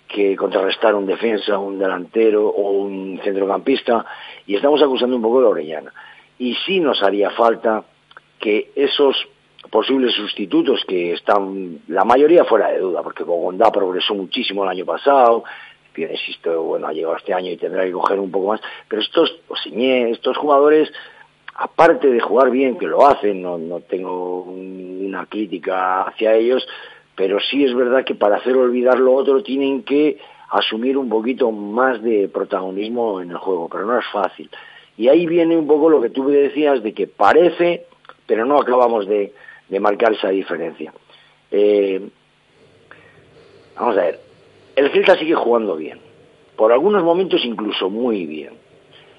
que 0.08 0.36
contrarrestar 0.36 0.94
un 0.94 1.06
defensa, 1.06 1.58
un 1.58 1.80
delantero 1.80 2.48
o 2.48 2.72
un 2.72 3.20
centrocampista 3.24 4.06
y 4.46 4.56
estamos 4.56 4.82
acusando 4.82 5.16
un 5.16 5.22
poco 5.22 5.42
de 5.42 5.48
Orellana. 5.48 5.94
Y 6.38 6.54
sí 6.66 6.80
nos 6.82 7.02
haría 7.02 7.30
falta 7.32 7.84
que 8.40 8.72
esos 8.76 9.16
posibles 9.72 10.14
sustitutos 10.14 10.84
que 10.88 11.14
están 11.14 11.80
la 11.88 12.04
mayoría 12.04 12.46
fuera 12.46 12.72
de 12.72 12.80
duda, 12.80 13.02
porque 13.04 13.24
Bogondá 13.24 13.72
progresó 13.72 14.14
muchísimo 14.14 14.64
el 14.64 14.70
año 14.70 14.86
pasado, 14.86 15.44
insisto, 15.98 16.64
bueno, 16.64 16.88
ha 16.88 16.94
llegado 16.94 17.16
este 17.16 17.34
año 17.34 17.52
y 17.52 17.58
tendrá 17.58 17.84
que 17.84 17.92
coger 17.92 18.20
un 18.20 18.32
poco 18.32 18.48
más, 18.48 18.62
pero 18.88 19.02
estos, 19.02 19.40
estos 19.74 20.38
jugadores, 20.38 20.92
aparte 21.56 22.10
de 22.10 22.20
jugar 22.20 22.52
bien, 22.52 22.78
que 22.78 22.88
lo 22.88 23.06
hacen, 23.08 23.42
no, 23.42 23.58
no 23.58 23.82
tengo 23.82 24.42
una 24.44 25.26
crítica 25.26 26.04
hacia 26.04 26.36
ellos, 26.36 26.68
pero 27.16 27.40
sí 27.40 27.64
es 27.64 27.74
verdad 27.74 28.06
que 28.06 28.16
para 28.16 28.38
hacer 28.38 28.56
olvidar 28.56 29.00
lo 29.00 29.14
otro 29.14 29.42
tienen 29.42 29.84
que 29.84 30.20
asumir 30.50 30.98
un 30.98 31.10
poquito 31.10 31.52
más 31.52 32.02
de 32.02 32.30
protagonismo 32.30 33.22
en 33.22 33.32
el 33.32 33.38
juego, 33.38 33.68
pero 33.70 33.86
no 33.86 33.98
es 34.00 34.06
fácil. 34.12 34.50
Y 34.98 35.10
ahí 35.10 35.26
viene 35.26 35.58
un 35.58 35.68
poco 35.68 35.90
lo 35.90 36.02
que 36.02 36.10
tú 36.10 36.28
decías 36.30 36.82
de 36.82 36.94
que 36.94 37.08
parece, 37.08 37.86
pero 38.26 38.46
no 38.46 38.58
acabamos 38.60 39.08
de, 39.08 39.34
de 39.68 39.80
marcar 39.80 40.14
esa 40.14 40.30
diferencia. 40.30 40.94
Eh, 41.52 42.10
vamos 43.76 43.98
a 43.98 44.02
ver, 44.02 44.20
el 44.78 44.92
Celta 44.92 45.18
sigue 45.18 45.34
jugando 45.34 45.76
bien, 45.76 46.00
por 46.56 46.72
algunos 46.72 47.04
momentos 47.04 47.44
incluso 47.44 47.90
muy 47.90 48.28
bien. 48.28 48.54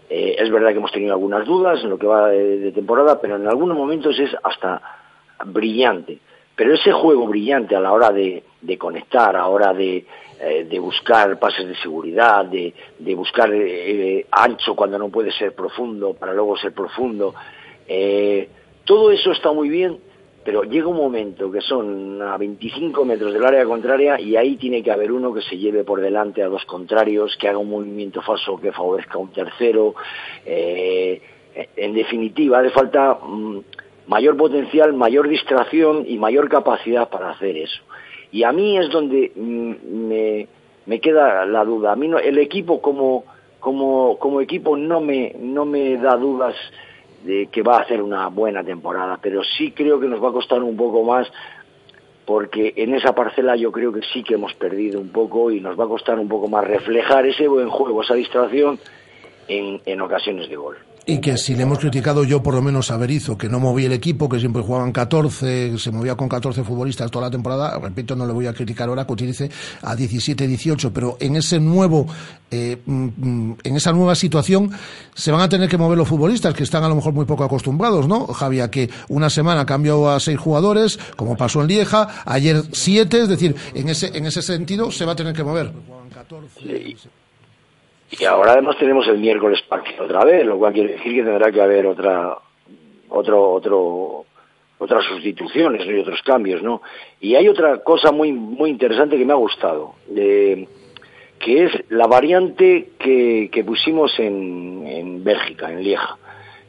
Eh, 0.08 0.36
es 0.38 0.50
verdad 0.52 0.70
que 0.70 0.76
hemos 0.76 0.92
tenido 0.92 1.12
algunas 1.12 1.44
dudas 1.44 1.82
en 1.82 1.90
lo 1.90 1.98
que 1.98 2.06
va 2.06 2.28
de, 2.28 2.70
temporada, 2.70 3.20
pero 3.20 3.34
en 3.34 3.48
algunos 3.48 3.76
momentos 3.76 4.16
es 4.20 4.30
hasta 4.42 4.80
brillante. 5.46 6.18
Pero 6.54 6.74
ese 6.74 6.92
juego 6.92 7.26
brillante 7.26 7.74
a 7.74 7.80
la 7.80 7.92
hora 7.92 8.12
de, 8.12 8.44
conectar, 8.78 9.30
a 9.34 9.40
la 9.40 9.48
hora 9.48 9.72
de, 9.74 10.06
eh, 10.40 10.78
buscar 10.78 11.36
pases 11.40 11.66
de 11.66 11.74
seguridad, 11.74 12.44
de, 12.44 12.72
buscar 13.16 13.50
eh, 13.52 14.26
ancho 14.30 14.76
cuando 14.76 14.96
no 14.96 15.08
puede 15.08 15.32
ser 15.32 15.56
profundo, 15.56 16.14
para 16.14 16.34
luego 16.34 16.56
ser 16.56 16.72
profundo, 16.72 17.34
todo 18.84 19.10
eso 19.10 19.32
está 19.32 19.50
muy 19.50 19.68
bien, 19.68 19.98
pero 20.48 20.62
llega 20.62 20.88
un 20.88 20.96
momento 20.96 21.52
que 21.52 21.60
son 21.60 22.22
a 22.22 22.38
25 22.38 23.04
metros 23.04 23.34
del 23.34 23.44
área 23.44 23.66
contraria 23.66 24.18
y 24.18 24.34
ahí 24.34 24.56
tiene 24.56 24.82
que 24.82 24.90
haber 24.90 25.12
uno 25.12 25.30
que 25.34 25.42
se 25.42 25.58
lleve 25.58 25.84
por 25.84 26.00
delante 26.00 26.42
a 26.42 26.48
dos 26.48 26.64
contrarios, 26.64 27.36
que 27.36 27.48
haga 27.48 27.58
un 27.58 27.68
movimiento 27.68 28.22
falso 28.22 28.58
que 28.58 28.72
favorezca 28.72 29.16
a 29.16 29.18
un 29.18 29.30
tercero. 29.30 29.94
Eh, 30.46 31.20
en 31.76 31.92
definitiva, 31.92 32.60
hace 32.60 32.70
falta 32.70 33.18
mm, 33.22 33.58
mayor 34.06 34.38
potencial, 34.38 34.94
mayor 34.94 35.28
distracción 35.28 36.06
y 36.08 36.16
mayor 36.16 36.48
capacidad 36.48 37.10
para 37.10 37.28
hacer 37.28 37.54
eso. 37.58 37.82
Y 38.32 38.42
a 38.44 38.50
mí 38.50 38.78
es 38.78 38.88
donde 38.88 39.30
mm, 39.36 40.46
me, 40.86 41.00
queda 41.00 41.44
la 41.44 41.62
duda. 41.62 41.92
A 41.92 41.96
mí 41.96 42.10
el 42.24 42.38
equipo 42.38 42.80
como, 42.80 43.24
como, 43.60 44.16
como 44.18 44.40
equipo 44.40 44.78
no 44.78 45.02
me, 45.02 45.36
no 45.38 45.66
me 45.66 45.98
da 45.98 46.16
dudas 46.16 46.54
de 47.24 47.48
que 47.48 47.62
va 47.62 47.78
a 47.78 47.80
hacer 47.80 48.02
una 48.02 48.28
buena 48.28 48.62
temporada, 48.62 49.18
pero 49.20 49.42
sí 49.42 49.72
creo 49.72 49.98
que 49.98 50.06
nos 50.06 50.22
va 50.22 50.28
a 50.28 50.32
costar 50.32 50.62
un 50.62 50.76
poco 50.76 51.02
más 51.02 51.30
porque 52.24 52.74
en 52.76 52.94
esa 52.94 53.14
parcela 53.14 53.56
yo 53.56 53.72
creo 53.72 53.90
que 53.90 54.02
sí 54.12 54.22
que 54.22 54.34
hemos 54.34 54.52
perdido 54.54 55.00
un 55.00 55.08
poco 55.08 55.50
y 55.50 55.60
nos 55.60 55.80
va 55.80 55.84
a 55.84 55.88
costar 55.88 56.18
un 56.18 56.28
poco 56.28 56.46
más 56.46 56.66
reflejar 56.66 57.24
ese 57.26 57.48
buen 57.48 57.70
juego, 57.70 58.02
esa 58.02 58.14
distracción 58.14 58.78
en, 59.48 59.80
en 59.86 60.00
ocasiones 60.02 60.48
de 60.50 60.56
gol. 60.56 60.76
Y 61.10 61.22
que 61.22 61.38
si 61.38 61.54
le 61.54 61.62
hemos 61.62 61.78
criticado 61.78 62.22
yo 62.22 62.42
por 62.42 62.52
lo 62.52 62.60
menos 62.60 62.90
a 62.90 62.98
Berizzo, 62.98 63.38
que 63.38 63.48
no 63.48 63.58
movía 63.58 63.86
el 63.86 63.94
equipo, 63.94 64.28
que 64.28 64.38
siempre 64.38 64.60
jugaban 64.60 64.92
14, 64.92 65.78
se 65.78 65.90
movía 65.90 66.14
con 66.16 66.28
14 66.28 66.62
futbolistas 66.62 67.10
toda 67.10 67.24
la 67.24 67.30
temporada, 67.30 67.78
repito, 67.78 68.14
no 68.14 68.26
le 68.26 68.34
voy 68.34 68.46
a 68.46 68.52
criticar 68.52 68.90
ahora 68.90 69.06
que 69.06 69.14
utilice 69.14 69.50
a 69.80 69.96
17, 69.96 70.46
18, 70.46 70.92
pero 70.92 71.16
en 71.18 71.36
ese 71.36 71.60
nuevo, 71.60 72.06
eh, 72.50 72.76
mm, 72.84 73.52
en 73.64 73.76
esa 73.76 73.90
nueva 73.90 74.14
situación 74.14 74.70
se 75.14 75.32
van 75.32 75.40
a 75.40 75.48
tener 75.48 75.66
que 75.70 75.78
mover 75.78 75.96
los 75.96 76.06
futbolistas, 76.06 76.52
que 76.52 76.64
están 76.64 76.84
a 76.84 76.90
lo 76.90 76.96
mejor 76.96 77.14
muy 77.14 77.24
poco 77.24 77.42
acostumbrados, 77.42 78.06
¿no? 78.06 78.26
Javi, 78.26 78.60
a 78.60 78.70
que 78.70 78.90
una 79.08 79.30
semana 79.30 79.64
cambió 79.64 80.10
a 80.10 80.20
seis 80.20 80.38
jugadores, 80.38 80.98
como 81.16 81.38
pasó 81.38 81.62
en 81.62 81.68
Lieja, 81.68 82.22
ayer 82.26 82.64
siete, 82.72 83.22
es 83.22 83.30
decir, 83.30 83.56
en 83.72 83.88
ese, 83.88 84.14
en 84.14 84.26
ese 84.26 84.42
sentido 84.42 84.90
se 84.90 85.06
va 85.06 85.12
a 85.12 85.16
tener 85.16 85.32
que 85.32 85.42
mover. 85.42 85.72
Y 88.10 88.24
ahora 88.24 88.52
además 88.52 88.76
tenemos 88.78 89.06
el 89.08 89.18
miércoles 89.18 89.60
partido 89.62 90.04
otra 90.04 90.24
vez, 90.24 90.44
lo 90.46 90.58
cual 90.58 90.72
quiere 90.72 90.94
decir 90.94 91.14
que 91.14 91.22
tendrá 91.22 91.52
que 91.52 91.60
haber 91.60 91.86
otra, 91.86 92.38
otro, 93.10 93.52
otro, 93.52 94.24
otras 94.78 95.04
sustituciones 95.04 95.86
y 95.86 95.98
otros 95.98 96.22
cambios, 96.22 96.62
¿no? 96.62 96.80
Y 97.20 97.34
hay 97.34 97.48
otra 97.48 97.78
cosa 97.78 98.10
muy, 98.10 98.32
muy 98.32 98.70
interesante 98.70 99.18
que 99.18 99.24
me 99.24 99.32
ha 99.32 99.36
gustado, 99.36 99.94
que 100.06 101.64
es 101.64 101.72
la 101.90 102.06
variante 102.06 102.90
que, 102.98 103.50
que 103.52 103.64
pusimos 103.64 104.18
en, 104.18 104.86
en 104.86 105.22
Bélgica, 105.22 105.70
en 105.70 105.82
Lieja. 105.82 106.16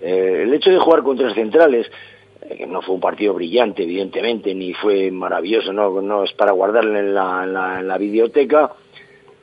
Eh, 0.02 0.42
el 0.44 0.54
hecho 0.54 0.70
de 0.72 0.80
jugar 0.80 1.04
con 1.04 1.18
tres 1.18 1.34
centrales, 1.34 1.90
eh, 2.42 2.58
que 2.58 2.68
no 2.68 2.82
fue 2.82 2.96
un 2.96 3.02
partido 3.02 3.34
brillante, 3.34 3.84
evidentemente, 3.84 4.54
ni 4.54 4.74
fue 4.74 5.10
maravilloso, 5.12 5.74
no, 5.74 6.02
no 6.02 6.24
es 6.24 6.34
para 6.34 6.52
guardarle 6.52 7.00
en 7.00 7.14
la, 7.14 7.44
en 7.44 7.54
la, 7.54 7.80
en 7.80 7.88
la 7.88 7.98
videoteca, 7.98 8.74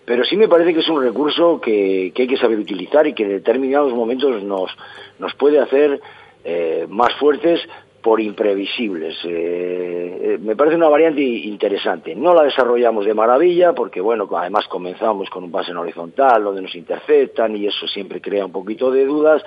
pero 0.07 0.25
sí 0.25 0.37
me 0.37 0.49
parece 0.49 0.73
que 0.73 0.81
es 0.81 0.89
un 0.89 1.03
recurso 1.03 1.61
que, 1.61 2.13
hay 2.17 2.27
que 2.27 2.37
saber 2.37 2.59
utilizar 2.59 3.07
y 3.09 3.13
que 3.13 3.25
en 3.25 3.31
determinados 3.31 3.93
momentos 3.93 4.43
nos, 4.45 4.71
nos 5.19 5.35
puede 5.35 5.59
hacer 5.59 6.01
eh, 6.45 6.87
más 6.89 7.13
fuertes 7.15 7.61
por 8.01 8.21
imprevisibles. 8.21 9.17
Eh, 9.25 10.19
eh, 10.23 10.39
me 10.41 10.55
parece 10.55 10.77
una 10.77 10.89
variante 10.89 11.23
interesante. 11.23 12.15
No 12.15 12.35
la 12.35 12.45
desarrollamos 12.45 13.05
de 13.05 13.15
maravilla 13.15 13.73
porque, 13.73 14.01
bueno, 14.01 14.29
además 14.33 14.69
comenzamos 14.69 15.29
con 15.29 15.43
un 15.43 15.51
pase 15.51 15.73
en 15.73 15.79
horizontal 15.79 16.45
donde 16.45 16.63
nos 16.63 16.77
interceptan 16.77 17.57
y 17.57 17.67
eso 17.67 17.89
siempre 17.89 18.21
crea 18.21 18.47
un 18.47 18.53
poquito 18.53 18.93
de 18.93 19.05
dudas. 19.05 19.43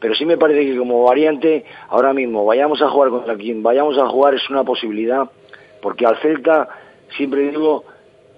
Pero 0.00 0.12
sí 0.16 0.26
me 0.26 0.36
parece 0.36 0.66
que 0.66 0.76
como 0.76 1.04
variante, 1.04 1.64
ahora 1.88 2.12
mismo 2.12 2.44
vayamos 2.44 2.82
a 2.82 2.90
jugar 2.90 3.10
contra 3.10 3.36
quien 3.36 3.62
vayamos 3.62 3.96
a 3.96 4.08
jugar 4.08 4.34
es 4.34 4.50
una 4.50 4.64
posibilidad 4.64 5.30
porque 5.80 6.04
al 6.04 6.16
Celta, 6.16 6.68
siempre 7.16 7.42
digo, 7.50 7.84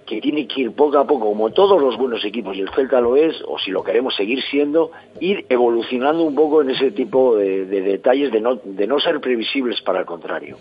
que 0.07 0.21
tiene 0.21 0.47
que 0.47 0.61
ir 0.61 0.71
poco 0.71 0.97
a 0.97 1.05
poco, 1.05 1.25
como 1.25 1.51
todos 1.51 1.79
los 1.79 1.97
buenos 1.97 2.23
equipos, 2.23 2.55
y 2.55 2.61
el 2.61 2.69
Celta 2.73 3.01
lo 3.01 3.15
es, 3.15 3.35
o 3.45 3.59
si 3.59 3.71
lo 3.71 3.83
queremos 3.83 4.15
seguir 4.15 4.41
siendo, 4.49 4.91
ir 5.19 5.45
evolucionando 5.49 6.23
un 6.23 6.33
poco 6.33 6.61
en 6.61 6.71
ese 6.71 6.91
tipo 6.91 7.35
de, 7.35 7.65
detalles 7.65 8.31
de 8.31 8.39
no, 8.39 8.55
de 8.55 8.87
no 8.87 8.99
ser 8.99 9.19
previsibles 9.19 9.81
para 9.81 9.99
el 9.99 10.05
contrario. 10.05 10.57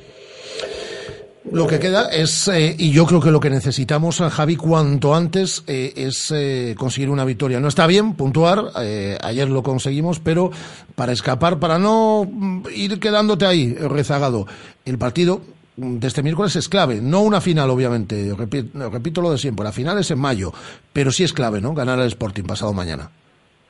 Lo 1.53 1.69
que 1.69 1.79
queda 1.79 2.09
es, 2.11 2.49
eh, 2.49 2.75
y 2.77 2.91
yo 2.91 3.07
creo 3.07 3.21
que 3.21 3.31
lo 3.31 3.39
que 3.39 3.51
necesitamos, 3.51 4.19
Javi, 4.19 4.57
cuanto 4.57 5.15
antes, 5.15 5.63
eh, 5.69 5.93
es 5.95 6.33
eh, 6.35 6.75
conseguir 6.77 7.09
una 7.09 7.25
victoria. 7.25 7.61
No 7.61 7.69
está 7.69 7.87
bien 7.87 8.15
puntuar, 8.15 8.73
ayer 9.23 9.49
lo 9.49 9.63
conseguimos, 9.63 10.19
pero 10.19 10.51
para 10.97 11.13
escapar, 11.13 11.61
para 11.61 11.79
no 11.79 12.29
mm, 12.29 12.63
ir 12.75 12.99
quedándote 12.99 13.47
ahí 13.47 13.75
rezagado, 13.75 14.47
el 14.85 14.99
partido 14.99 15.41
de 15.77 16.07
este 16.07 16.23
miércoles 16.23 16.57
es 16.57 16.69
clave. 16.69 17.01
No 17.01 17.21
una 17.23 17.41
final, 17.41 17.71
obviamente. 17.71 18.33
Repito, 18.37 19.21
lo 19.21 19.31
de 19.33 19.39
siempre. 19.39 19.65
La 19.65 19.73
final 19.73 19.99
es 19.99 20.11
en 20.11 20.19
mayo. 20.19 20.53
Pero 20.93 21.11
sí 21.11 21.25
es 21.25 21.33
clave, 21.33 21.61
¿no? 21.61 21.75
Ganar 21.75 21.99
el 21.99 22.07
Sporting 22.07 22.45
pasado 22.45 22.73
mañana. 22.73 23.11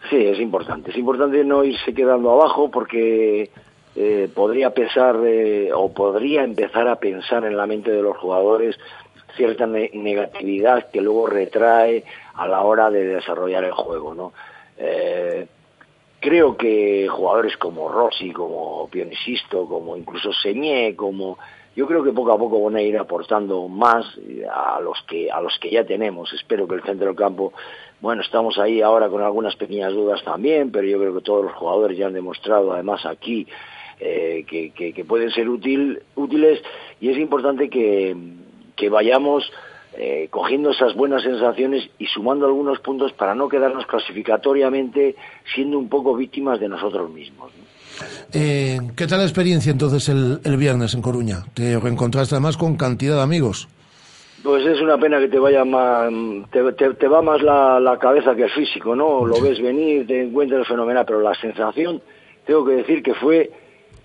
Sí, 0.08 0.16
es 0.16 0.38
importante. 0.40 0.90
Es 0.92 0.96
importante 0.96 1.42
no 1.44 1.64
irse 1.64 1.92
quedando 1.92 2.30
abajo 2.30 2.70
porque 2.70 3.50
eh, 3.96 4.28
podría 4.34 4.70
pensar 4.70 5.16
eh, 5.24 5.70
o 5.74 5.92
podría 5.92 6.44
empezar 6.44 6.86
a 6.88 6.96
pensar 6.96 7.44
en 7.44 7.56
la 7.56 7.66
mente 7.66 7.90
de 7.90 8.02
los 8.02 8.16
jugadores 8.16 8.76
cierta 9.36 9.66
ne- 9.66 9.90
negatividad 9.94 10.88
que 10.90 11.00
luego 11.00 11.26
retrae 11.26 12.04
a 12.34 12.46
la 12.46 12.62
hora 12.62 12.88
de 12.90 13.04
desarrollar 13.04 13.64
el 13.64 13.72
juego, 13.72 14.14
¿no? 14.14 14.32
Eh, 14.78 15.46
creo 16.20 16.56
que 16.56 17.08
jugadores 17.08 17.56
como 17.56 17.88
Rossi, 17.90 18.30
como 18.30 18.88
Pionisisto, 18.88 19.66
como 19.66 19.96
incluso 19.96 20.32
Señé, 20.32 20.94
como 20.94 21.38
yo 21.76 21.86
creo 21.86 22.02
que 22.02 22.12
poco 22.12 22.32
a 22.32 22.38
poco 22.38 22.64
van 22.64 22.76
a 22.76 22.82
ir 22.82 22.96
aportando 22.96 23.68
más 23.68 24.06
eh, 24.26 24.46
a 24.50 24.80
los 24.80 24.98
que 25.06 25.30
a 25.30 25.42
los 25.42 25.56
que 25.58 25.70
ya 25.70 25.84
tenemos. 25.84 26.32
Espero 26.32 26.66
que 26.66 26.74
el 26.74 26.82
centro 26.82 27.06
del 27.06 27.16
campo, 27.16 27.52
bueno, 28.00 28.22
estamos 28.22 28.58
ahí 28.58 28.80
ahora 28.80 29.10
con 29.10 29.22
algunas 29.22 29.54
pequeñas 29.56 29.92
dudas 29.92 30.24
también, 30.24 30.72
pero 30.72 30.88
yo 30.88 30.98
creo 30.98 31.14
que 31.14 31.20
todos 31.20 31.44
los 31.44 31.52
jugadores 31.52 31.98
ya 31.98 32.06
han 32.06 32.14
demostrado 32.14 32.72
además 32.72 33.04
aquí 33.04 33.46
eh, 34.00 34.44
que, 34.48 35.04
pueden 35.04 35.30
ser 35.30 35.48
útil, 35.48 36.02
útiles 36.14 36.62
y 36.98 37.10
es 37.10 37.18
importante 37.18 37.68
que, 37.68 38.16
vayamos 38.90 39.50
eh, 39.98 40.28
cogiendo 40.30 40.70
esas 40.70 40.94
buenas 40.94 41.22
sensaciones 41.22 41.88
y 41.98 42.06
sumando 42.06 42.46
algunos 42.46 42.78
puntos 42.80 43.12
para 43.12 43.34
no 43.34 43.48
quedarnos 43.48 43.86
clasificatoriamente 43.86 45.14
siendo 45.54 45.78
un 45.78 45.88
poco 45.88 46.14
víctimas 46.14 46.58
de 46.58 46.68
nosotros 46.68 47.10
mismos. 47.10 47.52
Eh, 48.32 48.78
¿Qué 48.96 49.06
tal 49.06 49.18
la 49.18 49.24
experiencia 49.24 49.70
entonces 49.72 50.08
el, 50.08 50.40
el 50.44 50.56
viernes 50.56 50.94
en 50.94 51.02
Coruña? 51.02 51.44
Te 51.54 51.78
reencontraste 51.78 52.34
además 52.34 52.56
con 52.56 52.76
cantidad 52.76 53.16
de 53.16 53.22
amigos. 53.22 53.68
Pues 54.42 54.64
es 54.66 54.80
una 54.80 54.96
pena 54.98 55.18
que 55.18 55.28
te 55.28 55.38
vaya 55.38 55.64
más, 55.64 56.12
te, 56.52 56.62
te- 56.72 57.08
va 57.08 57.22
más 57.22 57.42
la, 57.42 57.80
la 57.80 57.98
cabeza 57.98 58.34
que 58.36 58.44
el 58.44 58.50
físico, 58.50 58.94
¿no? 58.94 59.26
Lo 59.26 59.40
ves 59.40 59.60
venir, 59.60 60.06
te 60.06 60.22
encuentras 60.22 60.68
fenomenal, 60.68 61.04
pero 61.06 61.20
la 61.20 61.34
sensación, 61.34 62.00
tengo 62.46 62.64
que 62.64 62.74
decir 62.74 63.02
que 63.02 63.14
fue 63.14 63.50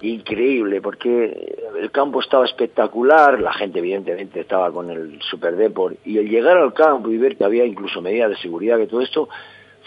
increíble, 0.01 0.81
porque 0.81 1.55
el 1.79 1.91
campo 1.91 2.21
estaba 2.21 2.45
espectacular, 2.45 3.39
la 3.39 3.53
gente 3.53 3.79
evidentemente 3.79 4.39
estaba 4.39 4.71
con 4.71 4.89
el 4.89 5.19
Super 5.29 5.55
Deport, 5.55 5.97
y 6.05 6.17
el 6.17 6.27
llegar 6.27 6.57
al 6.57 6.73
campo 6.73 7.11
y 7.11 7.17
ver 7.17 7.37
que 7.37 7.43
había 7.43 7.65
incluso 7.65 8.01
medidas 8.01 8.31
de 8.31 8.37
seguridad, 8.37 8.77
que 8.77 8.87
todo 8.87 9.01
esto, 9.01 9.29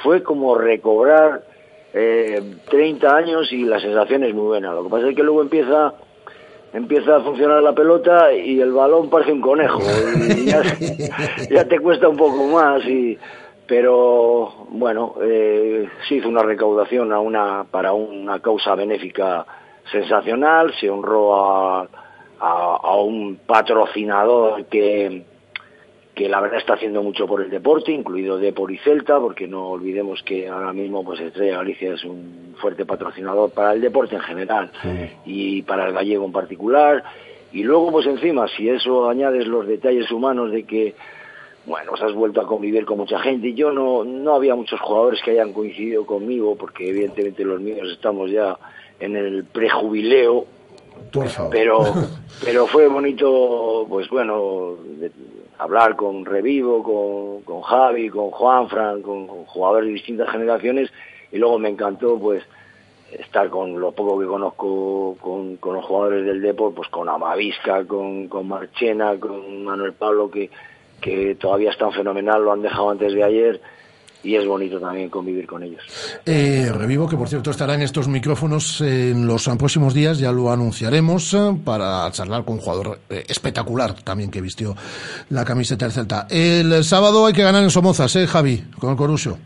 fue 0.04 0.22
como 0.22 0.54
recobrar 0.56 1.44
eh, 1.94 2.56
30 2.68 3.16
años 3.16 3.52
y 3.52 3.64
la 3.64 3.80
sensación 3.80 4.24
es 4.24 4.34
muy 4.34 4.46
buena. 4.46 4.74
Lo 4.74 4.82
que 4.84 4.90
pasa 4.90 5.08
es 5.08 5.16
que 5.16 5.22
luego 5.22 5.42
empieza 5.42 5.94
empieza 6.72 7.16
a 7.16 7.20
funcionar 7.20 7.62
la 7.62 7.72
pelota 7.72 8.32
y 8.32 8.60
el 8.60 8.72
balón 8.72 9.08
parece 9.08 9.30
un 9.30 9.40
conejo 9.40 9.80
y 10.36 10.46
ya, 10.46 10.60
ya 11.50 11.64
te 11.68 11.78
cuesta 11.78 12.08
un 12.08 12.16
poco 12.16 12.48
más 12.48 12.84
y 12.84 13.16
pero 13.64 14.66
bueno 14.70 15.14
eh, 15.22 15.88
se 16.08 16.16
hizo 16.16 16.28
una 16.28 16.42
recaudación 16.42 17.12
a 17.12 17.20
una 17.20 17.64
para 17.70 17.92
una 17.92 18.40
causa 18.40 18.74
benéfica 18.74 19.46
sensacional 19.92 20.74
se 20.80 20.90
honró 20.90 21.36
a, 21.36 21.82
a, 22.40 22.78
a 22.82 22.96
un 22.96 23.38
patrocinador 23.46 24.64
que 24.64 25.24
que 26.14 26.28
la 26.28 26.40
verdad 26.40 26.58
está 26.58 26.74
haciendo 26.74 27.02
mucho 27.02 27.26
por 27.26 27.42
el 27.42 27.50
deporte, 27.50 27.90
incluido 27.90 28.38
Depor 28.38 28.70
y 28.70 28.78
Celta, 28.78 29.18
porque 29.18 29.48
no 29.48 29.70
olvidemos 29.70 30.22
que 30.22 30.48
ahora 30.48 30.72
mismo 30.72 31.04
pues 31.04 31.20
Estrella 31.20 31.56
Galicia 31.56 31.94
es 31.94 32.04
un 32.04 32.54
fuerte 32.60 32.84
patrocinador 32.84 33.50
para 33.50 33.72
el 33.72 33.80
deporte 33.80 34.14
en 34.14 34.20
general 34.22 34.70
y 35.26 35.62
para 35.62 35.88
el 35.88 35.92
gallego 35.92 36.24
en 36.24 36.32
particular. 36.32 37.02
Y 37.52 37.62
luego 37.64 37.90
pues 37.90 38.06
encima, 38.06 38.46
si 38.48 38.68
eso 38.68 39.08
añades 39.08 39.46
los 39.46 39.66
detalles 39.66 40.10
humanos 40.12 40.52
de 40.52 40.62
que 40.64 40.94
bueno, 41.66 41.90
pues 41.90 42.02
has 42.02 42.12
vuelto 42.12 42.40
a 42.42 42.46
convivir 42.46 42.84
con 42.84 42.98
mucha 42.98 43.18
gente. 43.20 43.48
y 43.48 43.54
Yo 43.54 43.72
no, 43.72 44.04
no 44.04 44.34
había 44.34 44.54
muchos 44.54 44.80
jugadores 44.80 45.20
que 45.24 45.30
hayan 45.32 45.52
coincidido 45.52 46.04
conmigo, 46.04 46.56
porque 46.56 46.90
evidentemente 46.90 47.44
los 47.44 47.60
míos 47.60 47.88
estamos 47.90 48.30
ya 48.30 48.56
en 49.00 49.16
el 49.16 49.44
prejubileo, 49.44 50.44
Por 51.10 51.28
favor. 51.28 51.50
pero 51.50 51.80
pero 52.44 52.66
fue 52.66 52.86
bonito 52.86 53.86
pues 53.88 54.08
bueno 54.10 54.74
hablar 55.58 55.96
con 55.96 56.24
Revivo 56.24 56.82
con, 56.82 57.42
con 57.42 57.62
Javi 57.62 58.08
con 58.08 58.30
Juan 58.30 58.68
Fran 58.68 59.02
con, 59.02 59.26
jugadores 59.26 59.88
de 59.88 59.94
distintas 59.94 60.30
generaciones 60.30 60.90
y 61.32 61.38
luego 61.38 61.58
me 61.58 61.68
encantó 61.68 62.18
pues 62.18 62.42
estar 63.12 63.48
con 63.48 63.78
lo 63.78 63.92
poco 63.92 64.18
que 64.18 64.26
conozco 64.26 65.16
con, 65.20 65.56
con 65.56 65.74
los 65.74 65.84
jugadores 65.84 66.26
del 66.26 66.42
Depor 66.42 66.74
pues 66.74 66.88
con 66.88 67.08
Amavisca 67.08 67.84
con, 67.84 68.28
con 68.28 68.48
Marchena 68.48 69.18
con 69.18 69.64
Manuel 69.64 69.92
Pablo 69.92 70.30
que 70.30 70.50
que 71.00 71.34
todavía 71.34 71.70
están 71.70 71.92
fenomenal 71.92 72.42
lo 72.42 72.52
han 72.52 72.62
dejado 72.62 72.90
antes 72.90 73.12
de 73.12 73.22
ayer 73.22 73.60
y 74.24 74.34
es 74.34 74.46
bonito 74.46 74.80
también 74.80 75.08
convivir 75.10 75.46
con 75.46 75.62
ellos 75.62 75.82
Eh, 76.26 76.70
revivo, 76.72 77.08
que 77.08 77.16
por 77.16 77.28
cierto 77.28 77.50
estará 77.50 77.74
en 77.74 77.82
estos 77.82 78.08
micrófonos 78.08 78.80
en 78.80 79.26
los 79.26 79.48
próximos 79.58 79.94
días, 79.94 80.18
ya 80.18 80.32
lo 80.32 80.50
anunciaremos, 80.50 81.34
eh, 81.34 81.52
para 81.64 82.10
charlar 82.10 82.44
con 82.44 82.54
un 82.54 82.60
jugador 82.60 82.98
eh, 83.10 83.24
espectacular 83.28 83.94
también 84.02 84.30
que 84.30 84.40
vistió 84.40 84.74
la 85.30 85.44
camiseta 85.44 85.84
del 85.84 85.92
Celta. 85.92 86.26
El 86.30 86.82
sábado 86.84 87.26
hay 87.26 87.32
que 87.32 87.42
ganar 87.42 87.62
en 87.62 87.70
Somozas, 87.70 88.16
¿eh, 88.16 88.26
Javi? 88.26 88.64
Con 88.78 88.90
el 88.90 88.96
Corusio. 88.96 89.36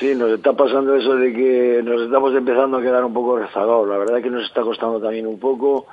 Sí, 0.00 0.12
nos 0.14 0.30
está 0.32 0.52
pasando 0.52 0.96
eso 0.96 1.14
de 1.14 1.32
que 1.32 1.80
nos 1.84 2.02
estamos 2.02 2.34
empezando 2.34 2.78
a 2.78 2.82
quedar 2.82 3.04
un 3.04 3.14
poco 3.14 3.38
rezagados. 3.38 3.88
La 3.88 3.96
verdad 3.96 4.18
es 4.18 4.24
que 4.24 4.30
nos 4.30 4.44
está 4.44 4.62
costando 4.62 5.00
también 5.00 5.26
un 5.26 5.38
poco. 5.38 5.86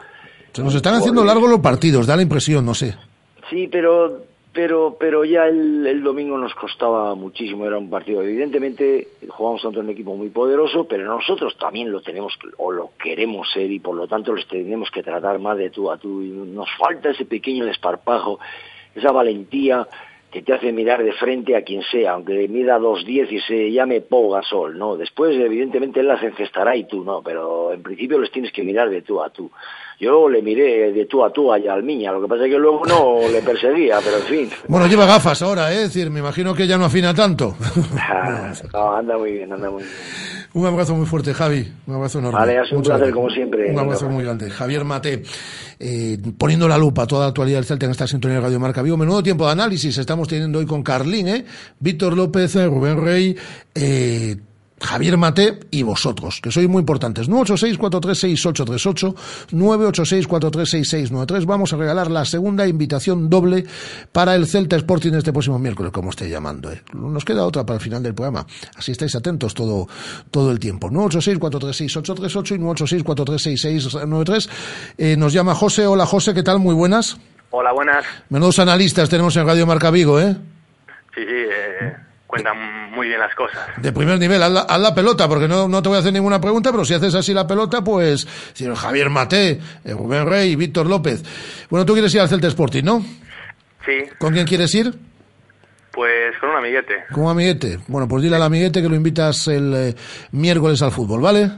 Se 0.54 0.64
nos 0.64 0.74
están 0.74 0.96
haciendo 0.96 1.24
largos 1.24 1.50
los 1.50 1.60
partidos, 1.60 2.08
da 2.08 2.16
la 2.16 2.24
impresión, 2.24 2.66
no 2.66 2.74
sé. 2.74 2.96
Sí, 3.50 3.70
pero 3.72 4.24
pero 4.54 4.97
pero 4.99 5.24
ya 5.24 5.47
el, 5.47 6.04
domingo 6.04 6.38
nos 6.38 6.54
costaba 6.56 7.16
muchísimo. 7.16 7.66
Era 7.66 7.78
un 7.78 7.89
partido. 7.89 8.22
Evidentemente 8.22 9.08
jugamos 9.30 9.62
contra 9.62 9.82
un 9.82 9.89
equipo 9.89 10.16
muy 10.16 10.30
poderoso, 10.30 10.86
pero 10.88 11.06
nosotros 11.06 11.58
también 11.58 11.91
lo 11.91 12.02
tenemos 12.02 12.38
o 12.58 12.72
lo 12.72 12.91
queremos 13.02 13.49
ser 13.52 13.72
y 13.72 13.80
por 13.80 13.95
lo 13.95 14.08
tanto 14.08 14.34
los 14.34 14.47
tenemos 14.47 14.91
que 14.91 15.04
tratar 15.04 15.39
más 15.39 15.58
de 15.58 15.70
tú 15.70 15.89
a 15.89 15.97
tú. 15.97 16.22
Y 16.22 16.30
nos 16.30 16.70
falta 16.78 17.12
ese 17.12 17.26
pequeño 17.26 17.66
desparpajo, 17.66 18.39
esa 18.93 19.12
valentía 19.12 19.88
que 20.32 20.41
te 20.41 20.54
hace 20.54 20.72
mirar 20.72 21.04
de 21.04 21.12
frente 21.12 21.58
a 21.58 21.64
quien 21.64 21.84
sea, 21.84 22.14
aunque 22.14 22.47
mida 22.47 22.80
2.10 22.80 23.32
y 23.32 23.41
se 23.41 23.72
llame 23.72 23.99
Pau 23.99 24.30
Gasol, 24.30 24.78
¿no? 24.78 24.95
Después, 24.95 25.36
evidentemente, 25.36 25.99
él 25.99 26.08
las 26.08 26.24
encestará 26.24 26.76
y 26.76 26.86
tú 26.86 27.04
no, 27.04 27.22
pero 27.22 27.74
en 27.74 27.84
principio 27.84 28.18
los 28.18 28.32
tienes 28.32 28.54
que 28.54 28.64
mirar 28.64 28.89
de 28.89 29.02
tú 29.02 29.22
a 29.22 29.30
tú. 29.30 29.52
Yo 30.02 30.28
le 30.28 30.41
miré 30.41 30.91
de 30.91 31.06
tú 31.06 31.24
a 31.24 31.32
tú 31.32 31.54
a 31.54 31.60
Yalmiña, 31.60 32.12
lo 32.12 32.24
que 32.24 32.28
pasa 32.28 32.45
es 32.45 32.49
que 32.49 32.58
luego 32.58 32.82
no 32.88 33.20
le 33.32 33.39
perseguía, 33.43 33.99
pero 34.04 34.18
en 34.18 34.24
fin. 34.24 34.49
Bueno, 34.68 34.88
lleva 34.88 35.06
gafas 35.06 35.43
ahora, 35.43 35.72
¿eh? 35.72 35.84
Es 35.84 35.93
decir, 35.93 36.10
me 36.10 36.22
imagino 36.22 36.56
que 36.56 36.66
ya 36.66 36.76
no 36.76 36.86
afina 36.86 37.14
tanto. 37.14 37.56
Ah, 37.99 38.52
no, 38.74 38.95
anda 38.95 39.18
muy 39.18 39.34
bien, 39.34 39.54
anda 39.54 39.70
muy 39.70 39.84
bien. 39.84 39.93
un 40.54 40.66
abrazo 40.66 40.95
muy 40.95 41.06
fuerte, 41.06 41.36
Javi. 41.36 41.72
Un 41.86 41.95
abrazo 41.95 42.18
enorme. 42.18 42.39
Vale, 42.39 42.58
ha 42.58 42.66
sido 42.66 42.78
un 42.78 42.84
placer, 42.84 43.12
como 43.12 43.30
siempre. 43.30 43.72
Un 43.72 43.80
abrazo 43.80 44.10
muy 44.10 44.24
grande. 44.24 44.49
Javier 44.49 44.84
Mate, 44.84 45.22
eh, 45.80 46.18
poniendo 46.36 46.68
la 46.68 46.80
lupa 46.80 47.04
a 47.04 47.08
toda 47.08 47.22
la 47.22 47.28
actualidad 47.28 47.60
del 47.60 47.66
Celta 47.66 47.86
en 47.86 47.91
esta 47.91 48.08
sintonía 48.08 48.38
de 48.38 48.43
Radio 48.43 48.60
Marca 48.60 48.82
Vigo. 48.82 48.97
Menudo 48.97 49.22
tiempo 49.22 49.45
de 49.45 49.52
análisis 49.52 49.95
estamos 49.99 50.28
teniendo 50.28 50.58
hoy 50.60 50.66
con 50.66 50.82
Carlín, 50.82 51.28
¿eh? 51.28 51.45
Víctor 51.80 52.18
López, 52.18 52.56
eh, 52.56 52.66
Rubén 52.66 53.04
Rey, 53.04 53.36
eh, 53.76 54.36
Javier 54.82 55.15
Mate 55.17 55.59
y 55.69 55.84
vosotros, 55.84 56.41
que 56.41 56.51
sois 56.51 56.67
muy 56.67 56.79
importantes. 56.79 57.29
986-436838, 57.29 59.15
986-436693. 59.51 61.45
Vamos 61.45 61.71
a 61.73 61.77
regalar 61.77 62.09
la 62.09 62.25
segunda 62.25 62.67
invitación 62.67 63.29
doble 63.29 63.63
para 64.11 64.36
el 64.36 64.47
Celta 64.47 64.75
Sporting 64.75 65.13
este 65.13 65.32
próximo 65.32 65.59
miércoles, 65.59 65.91
como 65.91 66.09
esté 66.09 66.27
llamando. 66.29 66.71
¿eh? 66.71 66.82
Nos 66.93 67.23
queda 67.23 67.45
otra 67.45 67.65
para 67.65 67.77
el 67.77 67.84
final 67.84 68.01
del 68.01 68.15
programa. 68.15 68.45
Así 68.75 68.91
estáis 68.91 69.15
atentos 69.15 69.53
todo, 69.53 69.88
todo 70.32 70.51
el 70.51 70.59
tiempo. 70.59 70.89
986-436838 70.89 72.55
y 72.55 72.59
986-436693. 73.03 74.49
Eh, 74.97 75.15
nos 75.15 75.32
llama 75.32 75.53
José. 75.55 75.86
Hola 75.86 76.05
José, 76.05 76.34
¿qué 76.34 76.43
tal? 76.43 76.59
Muy 76.59 76.73
buenas. 76.73 77.17
Hola, 77.51 77.71
buenas. 77.73 78.05
Menudos 78.29 78.59
analistas 78.59 79.09
tenemos 79.09 79.36
en 79.36 79.45
Radio 79.45 79.67
Marca 79.67 79.91
Vigo, 79.91 80.19
¿eh? 80.19 80.36
Sí, 81.13 81.21
sí, 81.21 81.25
eh, 81.27 81.93
cuentan 82.32 82.89
muy 82.91 83.07
bien 83.07 83.19
las 83.19 83.36
cosas. 83.36 83.59
De 83.77 83.91
primer 83.91 84.17
nivel, 84.17 84.41
haz 84.41 84.51
la, 84.51 84.61
haz 84.61 84.79
la 84.79 84.95
pelota, 84.95 85.27
porque 85.27 85.47
no, 85.47 85.67
no 85.67 85.82
te 85.84 85.89
voy 85.89 85.97
a 85.97 85.99
hacer 85.99 86.13
ninguna 86.13 86.39
pregunta, 86.39 86.71
pero 86.71 86.86
si 86.86 86.93
haces 86.93 87.13
así 87.13 87.34
la 87.34 87.45
pelota, 87.45 87.84
pues 87.84 88.25
si 88.53 88.65
Javier 88.73 89.09
Mate, 89.09 89.59
eh, 89.84 89.93
Rubén 89.93 90.25
Rey, 90.25 90.55
Víctor 90.55 90.88
López. 90.88 91.23
Bueno, 91.69 91.86
tú 91.86 91.93
quieres 91.93 92.13
ir 92.15 92.21
al 92.21 92.29
Celta 92.29 92.47
Sporting, 92.47 92.84
¿no? 92.84 93.05
Sí, 93.86 94.03
¿Con 94.17 94.34
quién 94.34 94.47
quieres 94.47 94.73
ir? 94.73 94.93
pues 95.91 96.38
con 96.39 96.51
un 96.51 96.55
amiguete. 96.55 97.03
Con 97.11 97.25
un 97.25 97.32
amiguete. 97.32 97.79
Bueno, 97.88 98.07
pues 98.07 98.23
dile 98.23 98.38
al 98.38 98.43
amiguete 98.43 98.82
que 98.82 98.88
lo 98.88 98.95
invitas 98.95 99.47
el 99.49 99.73
eh, 99.73 99.95
miércoles 100.32 100.82
al 100.82 100.91
fútbol, 100.91 101.19
¿vale? 101.19 101.51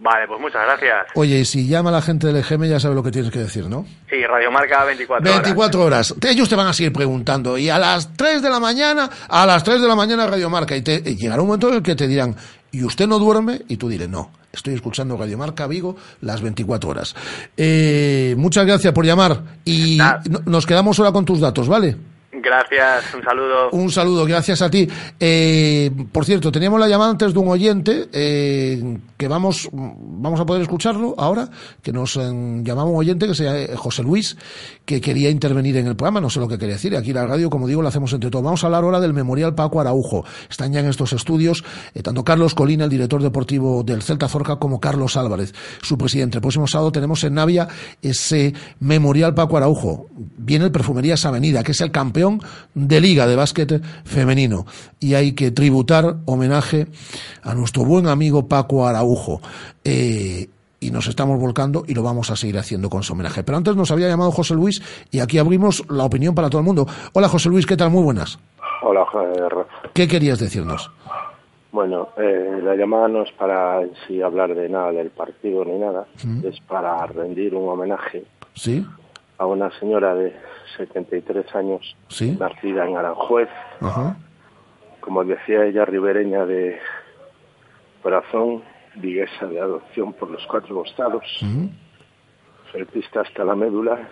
Vale, 0.00 0.28
pues 0.28 0.40
muchas 0.40 0.62
gracias. 0.64 1.06
Oye, 1.16 1.40
y 1.40 1.44
si 1.44 1.66
llama 1.66 1.90
la 1.90 2.00
gente 2.00 2.28
del 2.28 2.36
EGM 2.36 2.64
ya 2.66 2.78
sabe 2.78 2.94
lo 2.94 3.02
que 3.02 3.10
tienes 3.10 3.32
que 3.32 3.40
decir, 3.40 3.66
¿no? 3.68 3.84
Sí, 4.08 4.16
Radio 4.24 4.50
Marca 4.52 4.84
24 4.84 5.28
horas. 5.28 5.42
24 5.42 5.82
horas. 5.84 6.14
Ellos 6.22 6.48
te 6.48 6.54
van 6.54 6.68
a 6.68 6.72
seguir 6.72 6.92
preguntando. 6.92 7.58
Y 7.58 7.68
a 7.68 7.78
las 7.78 8.12
3 8.16 8.40
de 8.40 8.48
la 8.48 8.60
mañana, 8.60 9.10
a 9.28 9.44
las 9.44 9.64
3 9.64 9.82
de 9.82 9.88
la 9.88 9.96
mañana 9.96 10.26
Radio 10.28 10.48
Marca. 10.50 10.76
Y, 10.76 10.82
te, 10.82 11.02
y 11.04 11.16
llegará 11.16 11.42
un 11.42 11.48
momento 11.48 11.68
en 11.68 11.74
el 11.74 11.82
que 11.82 11.96
te 11.96 12.06
dirán, 12.06 12.36
¿y 12.70 12.84
usted 12.84 13.08
no 13.08 13.18
duerme? 13.18 13.62
Y 13.66 13.76
tú 13.76 13.88
diré, 13.88 14.06
no. 14.06 14.30
Estoy 14.52 14.74
escuchando 14.74 15.16
Radio 15.16 15.36
Marca 15.36 15.66
Vigo 15.66 15.96
las 16.20 16.42
24 16.42 16.90
horas. 16.90 17.16
Eh, 17.56 18.34
muchas 18.38 18.64
gracias 18.66 18.92
por 18.92 19.04
llamar. 19.04 19.42
Y 19.64 19.98
no- 19.98 20.40
nos 20.46 20.64
quedamos 20.64 20.98
ahora 21.00 21.10
con 21.12 21.24
tus 21.24 21.40
datos, 21.40 21.66
¿vale? 21.68 21.96
Gracias, 22.42 23.14
un 23.14 23.22
saludo. 23.22 23.70
Un 23.70 23.90
saludo, 23.90 24.24
gracias 24.24 24.62
a 24.62 24.70
ti. 24.70 24.88
Eh, 25.18 25.90
por 26.12 26.24
cierto, 26.24 26.50
teníamos 26.52 26.80
la 26.80 26.88
llamada 26.88 27.10
antes 27.10 27.32
de 27.32 27.38
un 27.38 27.48
oyente 27.48 28.08
eh, 28.12 28.98
que 29.16 29.28
vamos, 29.28 29.68
vamos 29.72 30.40
a 30.40 30.46
poder 30.46 30.62
escucharlo 30.62 31.14
ahora, 31.18 31.48
que 31.82 31.92
nos 31.92 32.16
eh, 32.16 32.20
llamaba 32.62 32.88
un 32.88 32.96
oyente 32.96 33.26
que 33.26 33.34
se 33.34 33.44
llama 33.44 33.58
eh, 33.58 33.74
José 33.76 34.02
Luis, 34.02 34.36
que 34.84 35.00
quería 35.00 35.28
intervenir 35.28 35.76
en 35.76 35.86
el 35.86 35.96
programa, 35.96 36.20
no 36.20 36.30
sé 36.30 36.38
lo 36.40 36.48
que 36.48 36.56
quería 36.56 36.74
decir. 36.74 36.96
Aquí 36.96 37.12
la 37.12 37.26
radio, 37.26 37.50
como 37.50 37.66
digo, 37.66 37.82
lo 37.82 37.88
hacemos 37.88 38.12
entre 38.12 38.30
todos. 38.30 38.44
Vamos 38.44 38.62
a 38.62 38.68
hablar 38.68 38.84
ahora 38.84 39.00
del 39.00 39.12
Memorial 39.12 39.54
Paco 39.54 39.80
Araujo. 39.80 40.24
Están 40.48 40.72
ya 40.72 40.80
en 40.80 40.86
estos 40.86 41.12
estudios 41.12 41.64
eh, 41.94 42.02
tanto 42.02 42.24
Carlos 42.24 42.54
Colina, 42.54 42.84
el 42.84 42.90
director 42.90 43.22
deportivo 43.22 43.82
del 43.82 44.02
Celta 44.02 44.28
Zorca, 44.28 44.56
como 44.56 44.80
Carlos 44.80 45.16
Álvarez, 45.16 45.52
su 45.82 45.98
presidente. 45.98 46.38
El 46.38 46.42
próximo 46.42 46.66
sábado 46.66 46.92
tenemos 46.92 47.24
en 47.24 47.34
Navia 47.34 47.68
ese 48.00 48.54
Memorial 48.80 49.34
Paco 49.34 49.56
Araujo. 49.56 50.06
Viene 50.16 50.66
el 50.66 50.72
Perfumerías 50.72 51.24
Avenida, 51.26 51.62
que 51.62 51.72
es 51.72 51.80
el 51.80 51.90
campeón 51.90 52.27
de 52.74 53.00
Liga 53.00 53.26
de 53.26 53.36
Básquet 53.36 53.82
Femenino. 54.04 54.66
Y 55.00 55.14
hay 55.14 55.32
que 55.32 55.50
tributar 55.50 56.16
homenaje 56.26 56.86
a 57.42 57.54
nuestro 57.54 57.84
buen 57.84 58.06
amigo 58.06 58.48
Paco 58.48 58.86
Araujo. 58.86 59.40
Eh, 59.84 60.48
y 60.80 60.90
nos 60.90 61.08
estamos 61.08 61.40
volcando 61.40 61.84
y 61.86 61.94
lo 61.94 62.02
vamos 62.02 62.30
a 62.30 62.36
seguir 62.36 62.58
haciendo 62.58 62.88
con 62.88 63.02
su 63.02 63.12
homenaje. 63.12 63.42
Pero 63.42 63.58
antes 63.58 63.74
nos 63.74 63.90
había 63.90 64.08
llamado 64.08 64.30
José 64.30 64.54
Luis 64.54 64.82
y 65.10 65.20
aquí 65.20 65.38
abrimos 65.38 65.82
la 65.90 66.04
opinión 66.04 66.34
para 66.34 66.48
todo 66.48 66.60
el 66.60 66.66
mundo. 66.66 66.86
Hola 67.14 67.28
José 67.28 67.48
Luis, 67.48 67.66
¿qué 67.66 67.76
tal? 67.76 67.90
Muy 67.90 68.02
buenas. 68.02 68.38
Hola, 68.82 69.04
Rafa. 69.48 69.88
¿Qué 69.92 70.06
querías 70.06 70.38
decirnos? 70.38 70.90
Bueno, 71.72 72.08
eh, 72.16 72.60
la 72.62 72.76
llamada 72.76 73.08
no 73.08 73.22
es 73.22 73.32
para 73.32 73.82
en 73.82 73.90
sí 74.06 74.22
hablar 74.22 74.54
de 74.54 74.68
nada 74.68 74.92
del 74.92 75.10
partido 75.10 75.64
ni 75.64 75.78
nada, 75.78 76.06
es 76.44 76.60
para 76.60 77.04
rendir 77.06 77.54
un 77.54 77.68
homenaje 77.68 78.24
¿Sí? 78.58 78.84
A 79.38 79.46
una 79.46 79.70
señora 79.78 80.14
de 80.14 80.34
73 80.76 81.54
años, 81.54 81.96
Sí. 82.08 82.36
nacida 82.38 82.86
en 82.86 82.96
Aranjuez, 82.96 83.48
Ajá. 83.80 84.16
como 85.00 85.24
decía 85.24 85.64
ella, 85.64 85.84
ribereña 85.84 86.44
de 86.44 86.78
corazón, 88.02 88.62
viguesa 88.96 89.46
de 89.46 89.60
adopción 89.60 90.12
por 90.12 90.30
los 90.30 90.44
cuatro 90.46 90.74
costados, 90.74 91.22
Ujú. 91.42 91.70
felpista 92.72 93.20
hasta 93.20 93.44
la 93.44 93.54
médula, 93.54 94.08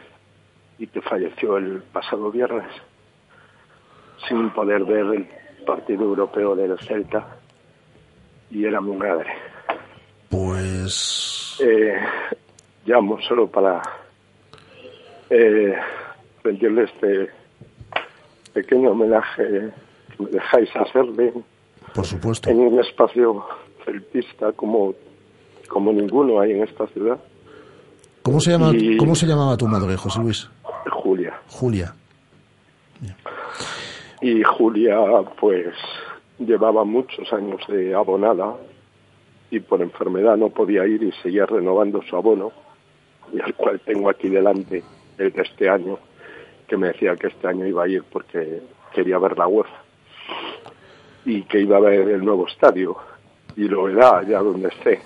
y 0.79 0.87
que 0.87 1.01
falleció 1.03 1.57
el 1.57 1.83
pasado 1.93 2.31
viernes 2.31 2.67
sin 4.29 4.51
poder 4.51 4.85
ver 4.85 5.07
el 5.07 5.29
partido 5.65 6.05
europeo 6.05 6.55
del 6.55 6.79
Celta, 6.81 7.27
y 8.51 8.65
era 8.65 8.81
mi 8.81 8.95
madre. 8.97 9.31
Pues... 10.31 11.59
Eh, 11.61 11.97
llamo 12.85 13.21
solo 13.23 13.49
para 13.49 13.83
eh, 15.31 15.75
rendirle 16.45 16.85
este 16.85 17.31
pequeño 18.53 18.91
homenaje 18.93 19.71
que 20.17 20.23
me 20.23 20.31
dejáis 20.31 20.69
hacerle 20.77 21.33
Por 21.95 22.05
supuesto. 22.07 22.49
en 22.51 22.59
un 22.61 22.81
espacio 22.81 23.45
celtista 23.85 24.53
como, 24.53 24.95
como 25.69 25.93
ninguno 25.93 26.41
hay 26.41 26.53
en 26.53 26.63
esta 26.65 26.87
ciudad. 26.89 27.19
¿Cómo 28.23 28.41
se, 28.41 28.51
llama, 28.51 28.73
Y- 28.75 28.97
¿Cómo 28.97 29.15
se 29.15 29.27
llamaba 29.27 29.57
tu 29.57 29.67
madre, 29.69 29.97
José 29.97 30.21
Luis? 30.21 30.49
Julia. 30.91 31.39
Julia. 31.49 31.95
Y 34.21 34.43
Julia, 34.43 34.99
pues, 35.39 35.75
llevaba 36.39 36.85
muchos 36.85 37.31
años 37.33 37.61
de 37.69 37.95
abonada 37.95 38.55
y 39.51 39.61
por 39.61 39.81
enfermedad 39.83 40.37
no 40.37 40.49
podía 40.49 40.87
ir 40.87 41.03
y 41.03 41.13
seguía 41.23 41.47
renovando 41.47 42.03
su 42.03 42.17
abono, 42.17 42.51
y 43.33 43.41
al 43.41 43.55
cual 43.55 43.81
tengo 43.85 44.09
aquí 44.11 44.29
delante 44.29 44.83
el 45.19 45.33
de 45.33 45.43
este 45.43 45.69
año, 45.69 45.99
que 46.67 46.77
me 46.77 46.89
decía 46.89 47.17
que 47.17 47.29
este 47.29 47.47
año 47.47 47.67
iba 47.67 47.85
a 47.85 47.89
ir 47.89 48.03
porque 48.11 48.63
quería 48.95 49.19
ver 49.19 49.37
la 49.37 49.47
UEFA 49.47 49.83
y 51.25 51.43
que 51.43 51.61
iba 51.61 51.77
a 51.77 51.81
ver 51.81 52.09
el 52.09 52.25
nuevo 52.25 52.47
estadio 52.47 52.97
y 53.57 53.69
lo 53.69 53.85
verá 53.85 54.19
allá 54.19 54.41
donde 54.41 54.69
esté. 54.69 55.01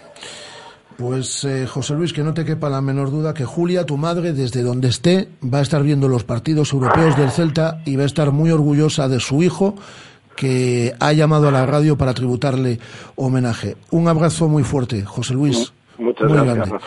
Pues 0.96 1.44
eh, 1.44 1.66
José 1.66 1.94
Luis, 1.94 2.12
que 2.12 2.22
no 2.22 2.34
te 2.34 2.44
quepa 2.44 2.68
la 2.68 2.82
menor 2.82 3.10
duda 3.10 3.32
que 3.32 3.46
Julia, 3.46 3.86
tu 3.86 3.96
madre, 3.96 4.34
desde 4.34 4.62
donde 4.62 4.88
esté, 4.88 5.28
va 5.42 5.58
a 5.58 5.62
estar 5.62 5.82
viendo 5.82 6.08
los 6.08 6.24
partidos 6.24 6.74
europeos 6.74 7.16
del 7.16 7.30
Celta 7.30 7.80
y 7.86 7.96
va 7.96 8.02
a 8.02 8.06
estar 8.06 8.32
muy 8.32 8.50
orgullosa 8.50 9.08
de 9.08 9.18
su 9.18 9.42
hijo 9.42 9.76
que 10.36 10.94
ha 11.00 11.12
llamado 11.12 11.48
a 11.48 11.52
la 11.52 11.64
radio 11.64 11.96
para 11.96 12.12
tributarle 12.12 12.78
homenaje. 13.16 13.76
Un 13.90 14.08
abrazo 14.08 14.48
muy 14.48 14.62
fuerte, 14.62 15.04
José 15.04 15.34
Luis. 15.34 15.72
Muchas 15.96 16.28
muy 16.28 16.38
gracias. 16.38 16.68
grande. 16.68 16.84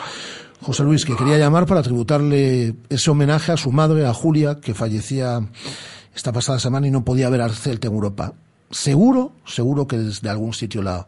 José 0.64 0.82
Luis, 0.82 1.04
que 1.04 1.14
quería 1.14 1.36
llamar 1.36 1.66
para 1.66 1.82
tributarle 1.82 2.74
ese 2.88 3.10
homenaje 3.10 3.52
a 3.52 3.56
su 3.58 3.70
madre, 3.70 4.06
a 4.06 4.14
Julia, 4.14 4.60
que 4.60 4.72
fallecía 4.72 5.46
esta 6.14 6.32
pasada 6.32 6.58
semana 6.58 6.86
y 6.86 6.90
no 6.90 7.04
podía 7.04 7.28
ver 7.28 7.42
al 7.42 7.52
Celta 7.52 7.88
en 7.88 7.92
Europa. 7.92 8.32
Seguro, 8.70 9.32
seguro 9.44 9.86
que 9.86 9.98
desde 9.98 10.30
algún 10.30 10.54
sitio 10.54 10.80
la, 10.80 11.06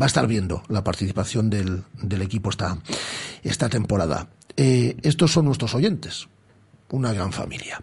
va 0.00 0.04
a 0.04 0.06
estar 0.06 0.26
viendo 0.26 0.62
la 0.68 0.84
participación 0.84 1.48
del, 1.48 1.84
del 2.02 2.20
equipo 2.20 2.50
esta, 2.50 2.76
esta 3.42 3.70
temporada. 3.70 4.28
Eh, 4.58 4.98
estos 5.02 5.32
son 5.32 5.46
nuestros 5.46 5.74
oyentes. 5.74 6.28
Una 6.90 7.14
gran 7.14 7.32
familia. 7.32 7.80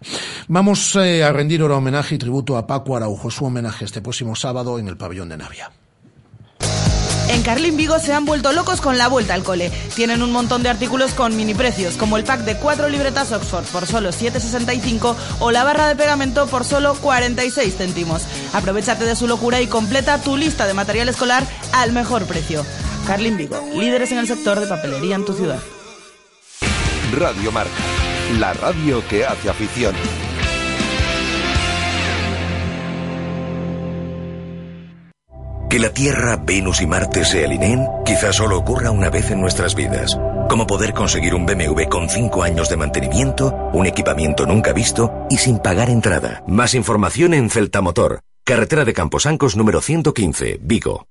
Vamos 0.47 0.95
eh, 0.95 1.23
a 1.23 1.33
rendir 1.33 1.61
ahora 1.61 1.77
homenaje 1.77 2.15
y 2.15 2.17
tributo 2.19 2.55
a 2.55 2.67
Paco 2.67 2.95
Araujo, 2.95 3.31
su 3.31 3.45
homenaje 3.45 3.85
este 3.85 4.01
próximo 4.01 4.35
sábado 4.35 4.77
en 4.77 4.87
el 4.87 4.97
pabellón 4.97 5.29
de 5.29 5.37
Navia. 5.37 5.71
En 7.29 7.41
Carlin 7.41 7.75
Vigo 7.75 7.97
se 7.99 8.13
han 8.13 8.25
vuelto 8.25 8.51
locos 8.51 8.81
con 8.81 8.97
la 8.97 9.07
vuelta 9.07 9.33
al 9.33 9.43
cole. 9.43 9.71
Tienen 9.95 10.21
un 10.21 10.31
montón 10.31 10.63
de 10.63 10.69
artículos 10.69 11.13
con 11.13 11.35
mini 11.35 11.53
precios, 11.53 11.95
como 11.95 12.17
el 12.17 12.23
pack 12.23 12.41
de 12.41 12.55
cuatro 12.57 12.87
libretas 12.87 13.31
Oxford 13.31 13.65
por 13.65 13.87
solo 13.87 14.11
7,65 14.11 15.15
o 15.39 15.51
la 15.51 15.63
barra 15.63 15.87
de 15.87 15.95
pegamento 15.95 16.47
por 16.47 16.63
solo 16.65 16.93
46 16.95 17.75
céntimos. 17.75 18.23
Aprovechate 18.53 19.05
de 19.05 19.15
su 19.15 19.27
locura 19.27 19.61
y 19.61 19.67
completa 19.67 20.21
tu 20.21 20.37
lista 20.37 20.67
de 20.67 20.73
material 20.73 21.09
escolar 21.09 21.43
al 21.73 21.91
mejor 21.91 22.25
precio. 22.25 22.65
Carlin 23.07 23.37
Vigo, 23.37 23.59
líderes 23.73 24.11
en 24.11 24.19
el 24.19 24.27
sector 24.27 24.59
de 24.59 24.67
papelería 24.67 25.15
en 25.15 25.25
tu 25.25 25.33
ciudad. 25.33 25.59
Radio 27.13 27.51
Marca, 27.51 27.71
la 28.39 28.53
radio 28.53 29.07
que 29.07 29.25
hace 29.25 29.49
afición. 29.49 29.95
Que 35.75 35.79
la 35.79 35.89
Tierra, 35.89 36.37
Venus 36.37 36.79
y 36.79 36.87
Marte 36.87 37.25
se 37.25 37.43
alineen 37.43 37.85
quizás 38.05 38.37
solo 38.37 38.57
ocurra 38.57 38.91
una 38.91 39.09
vez 39.09 39.29
en 39.31 39.41
nuestras 39.41 39.75
vidas. 39.75 40.17
Como 40.49 40.65
poder 40.67 40.93
conseguir 40.93 41.35
un 41.35 41.45
BMW 41.45 41.89
con 41.89 42.07
5 42.07 42.43
años 42.43 42.69
de 42.69 42.77
mantenimiento, 42.77 43.53
un 43.73 43.85
equipamiento 43.85 44.45
nunca 44.45 44.71
visto 44.71 45.11
y 45.29 45.35
sin 45.35 45.59
pagar 45.59 45.89
entrada. 45.89 46.45
Más 46.47 46.75
información 46.75 47.33
en 47.33 47.49
Celtamotor, 47.49 48.21
carretera 48.45 48.85
de 48.85 48.93
Camposancos 48.93 49.57
número 49.57 49.81
115, 49.81 50.59
Vigo. 50.61 51.07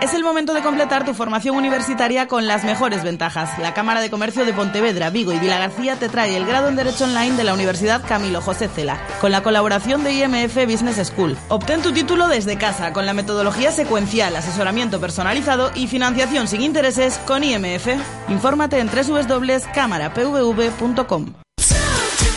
Es 0.00 0.14
el 0.14 0.24
momento 0.24 0.54
de 0.54 0.62
completar 0.62 1.04
tu 1.04 1.12
formación 1.12 1.56
universitaria 1.56 2.26
con 2.26 2.46
las 2.46 2.64
mejores 2.64 3.04
ventajas. 3.04 3.58
La 3.58 3.74
Cámara 3.74 4.00
de 4.00 4.08
Comercio 4.08 4.46
de 4.46 4.54
Pontevedra, 4.54 5.10
Vigo 5.10 5.34
y 5.34 5.38
Vila 5.38 5.58
García 5.58 5.96
te 5.96 6.08
trae 6.08 6.38
el 6.38 6.46
grado 6.46 6.68
en 6.68 6.76
Derecho 6.76 7.04
Online 7.04 7.36
de 7.36 7.44
la 7.44 7.52
Universidad 7.52 8.00
Camilo 8.08 8.40
José 8.40 8.68
Cela, 8.68 8.98
con 9.20 9.30
la 9.30 9.42
colaboración 9.42 10.02
de 10.02 10.14
IMF 10.14 10.56
Business 10.64 11.06
School. 11.08 11.36
Obtén 11.48 11.82
tu 11.82 11.92
título 11.92 12.28
desde 12.28 12.56
casa, 12.56 12.94
con 12.94 13.04
la 13.04 13.12
metodología 13.12 13.72
secuencial, 13.72 14.34
asesoramiento 14.36 15.00
personalizado 15.00 15.70
y 15.74 15.86
financiación 15.86 16.48
sin 16.48 16.62
intereses 16.62 17.18
con 17.26 17.44
IMF. 17.44 17.88
Infórmate 18.28 18.78
en 18.78 18.88
www.cámarapvv.com. 18.88 21.34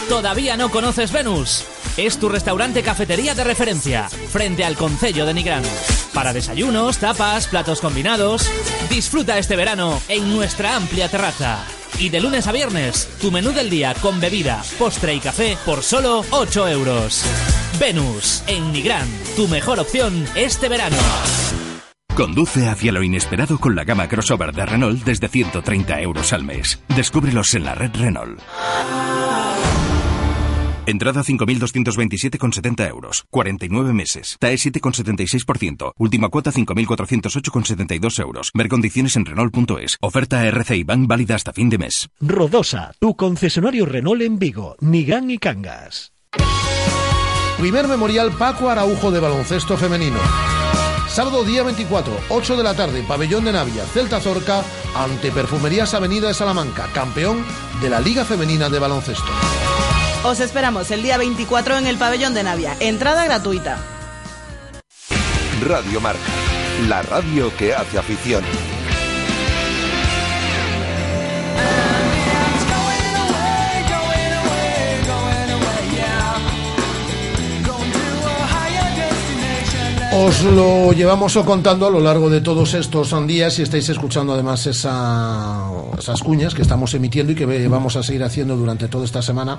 ¿Todavía 0.09 0.57
no 0.57 0.69
conoces 0.69 1.13
Venus? 1.13 1.65
Es 1.97 2.17
tu 2.17 2.27
restaurante 2.27 2.81
cafetería 2.81 3.35
de 3.35 3.43
referencia, 3.43 4.09
frente 4.09 4.65
al 4.65 4.75
Concello 4.75 5.27
de 5.27 5.33
Nigrán. 5.35 5.63
Para 6.11 6.33
desayunos, 6.33 6.97
tapas, 6.97 7.47
platos 7.47 7.81
combinados. 7.81 8.49
Disfruta 8.89 9.37
este 9.37 9.55
verano 9.55 10.01
en 10.07 10.33
nuestra 10.33 10.75
amplia 10.75 11.07
terraza. 11.07 11.63
Y 11.99 12.09
de 12.09 12.19
lunes 12.19 12.47
a 12.47 12.51
viernes, 12.51 13.07
tu 13.21 13.31
menú 13.31 13.51
del 13.51 13.69
día 13.69 13.93
con 14.01 14.19
bebida, 14.19 14.63
postre 14.79 15.13
y 15.13 15.19
café 15.19 15.55
por 15.65 15.83
solo 15.83 16.25
8 16.31 16.67
euros. 16.69 17.23
Venus, 17.79 18.43
en 18.47 18.71
Nigrán, 18.71 19.07
tu 19.35 19.47
mejor 19.47 19.79
opción 19.79 20.25
este 20.33 20.69
verano. 20.69 20.97
Conduce 22.15 22.67
hacia 22.67 22.91
lo 22.91 23.03
inesperado 23.03 23.59
con 23.59 23.75
la 23.75 23.83
gama 23.83 24.07
crossover 24.07 24.51
de 24.53 24.65
Renault 24.65 25.03
desde 25.03 25.27
130 25.27 26.01
euros 26.01 26.33
al 26.33 26.43
mes. 26.43 26.79
Descúbrelos 26.95 27.53
en 27.53 27.65
la 27.65 27.75
red 27.75 27.91
Renault. 27.95 28.39
Entrada 30.85 31.23
5.227,70 31.23 32.89
euros. 32.89 33.23
49 33.29 33.93
meses. 33.93 34.35
TAE 34.39 34.55
7,76%. 34.55 35.93
Última 35.97 36.29
cuota 36.29 36.51
5.408,72 36.51 38.19
euros. 38.19 38.51
Ver 38.53 38.67
condiciones 38.67 39.15
en 39.15 39.25
Renault.es. 39.25 39.97
Oferta 40.01 40.45
RCI 40.45 40.83
Bank 40.83 41.07
válida 41.07 41.35
hasta 41.35 41.53
fin 41.53 41.69
de 41.69 41.77
mes. 41.77 42.09
Rodosa, 42.19 42.91
tu 42.99 43.15
concesionario 43.15 43.85
Renault 43.85 44.21
en 44.21 44.39
Vigo, 44.39 44.75
Nigrán 44.81 45.31
y 45.31 45.37
Cangas. 45.37 46.11
Primer 47.57 47.87
memorial 47.87 48.31
Paco 48.31 48.69
Araujo 48.69 49.11
de 49.11 49.21
baloncesto 49.21 49.77
femenino. 49.77 50.17
Sábado 51.07 51.43
día 51.43 51.63
24, 51.63 52.11
8 52.29 52.57
de 52.57 52.63
la 52.63 52.73
tarde, 52.73 53.03
pabellón 53.07 53.45
de 53.45 53.53
Navia, 53.53 53.85
Celta 53.85 54.19
Zorca, 54.19 54.63
ante 54.95 55.31
Perfumerías 55.31 55.93
Avenida 55.93 56.27
de 56.27 56.33
Salamanca, 56.33 56.89
campeón 56.91 57.45
de 57.81 57.89
la 57.89 57.99
Liga 58.01 58.25
Femenina 58.25 58.67
de 58.67 58.79
Baloncesto. 58.79 59.31
Os 60.23 60.39
esperamos 60.39 60.89
el 60.91 61.03
día 61.03 61.17
24 61.17 61.77
en 61.77 61.85
el 61.85 61.97
pabellón 61.97 62.33
de 62.33 62.43
Navia. 62.43 62.77
Entrada 62.79 63.25
gratuita. 63.25 63.77
Radio 65.61 65.99
Marca, 65.99 66.19
la 66.87 67.01
radio 67.01 67.53
que 67.57 67.73
hace 67.73 67.97
afición. 67.97 68.41
Os 80.15 80.43
lo 80.43 80.93
llevamos 80.93 81.35
contando 81.43 81.87
a 81.87 81.89
lo 81.89 81.99
largo 81.99 82.29
de 82.29 82.39
todos 82.39 82.75
estos 82.75 83.15
días 83.25 83.57
y 83.57 83.63
estáis 83.63 83.89
escuchando 83.89 84.33
además 84.33 84.67
esa, 84.67 85.63
esas 85.97 86.21
cuñas 86.21 86.53
que 86.53 86.61
estamos 86.61 86.93
emitiendo 86.93 87.31
y 87.31 87.35
que 87.35 87.67
vamos 87.67 87.95
a 87.95 88.03
seguir 88.03 88.23
haciendo 88.23 88.55
durante 88.55 88.87
toda 88.87 89.05
esta 89.05 89.23
semana. 89.23 89.57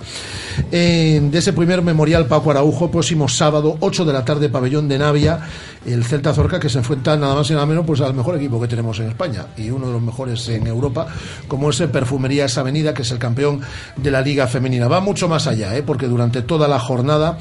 Eh, 0.71 1.21
de 1.21 1.39
ese 1.39 1.53
primer 1.55 1.83
memorial 1.83 2.27
Paco 2.27 2.53
Araujo, 2.53 2.89
próximo 2.89 3.29
sábado, 3.29 3.77
8 3.81 4.05
de 4.05 4.13
la 4.13 4.25
tarde, 4.25 4.49
pabellón 4.49 4.87
de 4.87 4.97
Navia, 4.97 5.41
el 5.87 6.05
Celta 6.05 6.33
Zorca 6.33 6.61
que 6.61 6.69
se 6.69 6.79
enfrenta 6.79 7.17
nada 7.17 7.35
más 7.35 7.51
y 7.51 7.55
nada 7.55 7.67
menos 7.67 7.85
pues 7.85 8.01
al 8.01 8.15
mejor 8.15 8.37
equipo 8.37 8.61
que 8.61 8.69
tenemos 8.69 9.01
en 9.01 9.09
España 9.09 9.47
y 9.57 9.71
uno 9.71 9.89
de 9.89 9.93
los 9.95 10.03
mejores 10.03 10.49
en 10.51 10.69
Europa, 10.69 11.09
como 11.49 11.71
es 11.71 11.81
el 11.81 11.91
Perfumerías 11.91 12.57
Avenida, 12.59 12.95
que 12.95 13.03
es 13.03 13.11
el 13.11 13.19
campeón 13.19 13.61
de 13.97 14.11
la 14.13 14.21
Liga 14.21 14.47
Femenina. 14.47 14.87
Va 14.87 15.01
mucho 15.01 15.29
más 15.29 15.49
allá, 15.49 15.77
¿eh? 15.77 15.83
porque 15.83 16.07
durante 16.07 16.43
toda 16.43 16.69
la 16.69 16.79
jornada, 16.79 17.39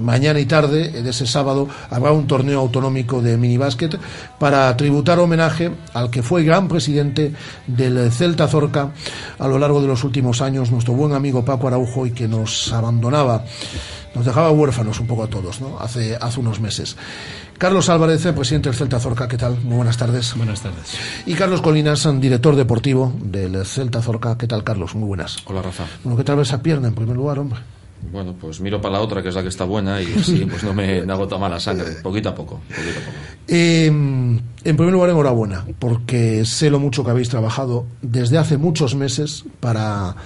mañana 0.00 0.40
y 0.40 0.46
tarde 0.46 1.02
de 1.02 1.10
ese 1.10 1.26
sábado, 1.26 1.68
habrá 1.90 2.12
un 2.12 2.29
torneo 2.30 2.60
autonómico 2.60 3.20
de 3.20 3.36
minibásquet 3.36 3.98
para 4.38 4.76
tributar 4.76 5.18
homenaje 5.18 5.72
al 5.94 6.10
que 6.10 6.22
fue 6.22 6.44
gran 6.44 6.68
presidente 6.68 7.34
del 7.66 8.12
Celta 8.12 8.46
Zorca 8.46 8.92
a 9.36 9.48
lo 9.48 9.58
largo 9.58 9.82
de 9.82 9.88
los 9.88 10.04
últimos 10.04 10.40
años, 10.40 10.70
nuestro 10.70 10.94
buen 10.94 11.12
amigo 11.12 11.44
Paco 11.44 11.66
Araujo, 11.66 12.06
y 12.06 12.12
que 12.12 12.28
nos 12.28 12.72
abandonaba, 12.72 13.44
nos 14.14 14.24
dejaba 14.24 14.52
huérfanos 14.52 15.00
un 15.00 15.08
poco 15.08 15.24
a 15.24 15.26
todos, 15.26 15.60
¿no? 15.60 15.80
Hace, 15.80 16.16
hace 16.20 16.38
unos 16.38 16.60
meses. 16.60 16.96
Carlos 17.58 17.88
Álvarez, 17.88 18.24
presidente 18.28 18.68
del 18.68 18.78
Celta 18.78 19.00
Zorca, 19.00 19.26
¿qué 19.26 19.36
tal? 19.36 19.58
Muy 19.64 19.78
buenas 19.78 19.96
tardes. 19.96 20.36
Buenas 20.36 20.60
tardes. 20.60 20.96
Y 21.26 21.34
Carlos 21.34 21.60
Colinas, 21.60 22.08
director 22.20 22.54
deportivo 22.54 23.12
del 23.20 23.66
Celta 23.66 24.00
Zorca, 24.00 24.38
¿qué 24.38 24.46
tal, 24.46 24.62
Carlos? 24.62 24.94
Muy 24.94 25.08
buenas. 25.08 25.38
Hola, 25.46 25.62
Rafa. 25.62 25.84
Bueno, 26.04 26.16
¿qué 26.16 26.22
tal 26.22 26.38
esa 26.38 26.62
pierna 26.62 26.86
en 26.86 26.94
primer 26.94 27.16
lugar, 27.16 27.40
hombre? 27.40 27.58
Bueno, 28.12 28.34
pues 28.40 28.60
miro 28.60 28.80
para 28.80 28.94
la 28.94 29.00
otra, 29.00 29.22
que 29.22 29.28
es 29.28 29.34
la 29.34 29.42
que 29.42 29.48
está 29.48 29.64
buena, 29.64 30.02
y 30.02 30.12
así 30.18 30.46
pues 30.50 30.64
no 30.64 30.74
me 30.74 31.00
agota 31.00 31.38
mala 31.38 31.60
sangre, 31.60 31.92
poquito 32.02 32.30
a 32.30 32.34
poco. 32.34 32.60
Poquito 32.68 32.98
a 32.98 33.04
poco. 33.04 33.16
Eh, 33.46 33.86
en 33.86 34.76
primer 34.76 34.92
lugar, 34.92 35.10
enhorabuena, 35.10 35.66
porque 35.78 36.44
sé 36.44 36.70
lo 36.70 36.78
mucho 36.78 37.04
que 37.04 37.10
habéis 37.10 37.28
trabajado 37.28 37.86
desde 38.02 38.38
hace 38.38 38.56
muchos 38.56 38.94
meses 38.94 39.44
para 39.60 40.16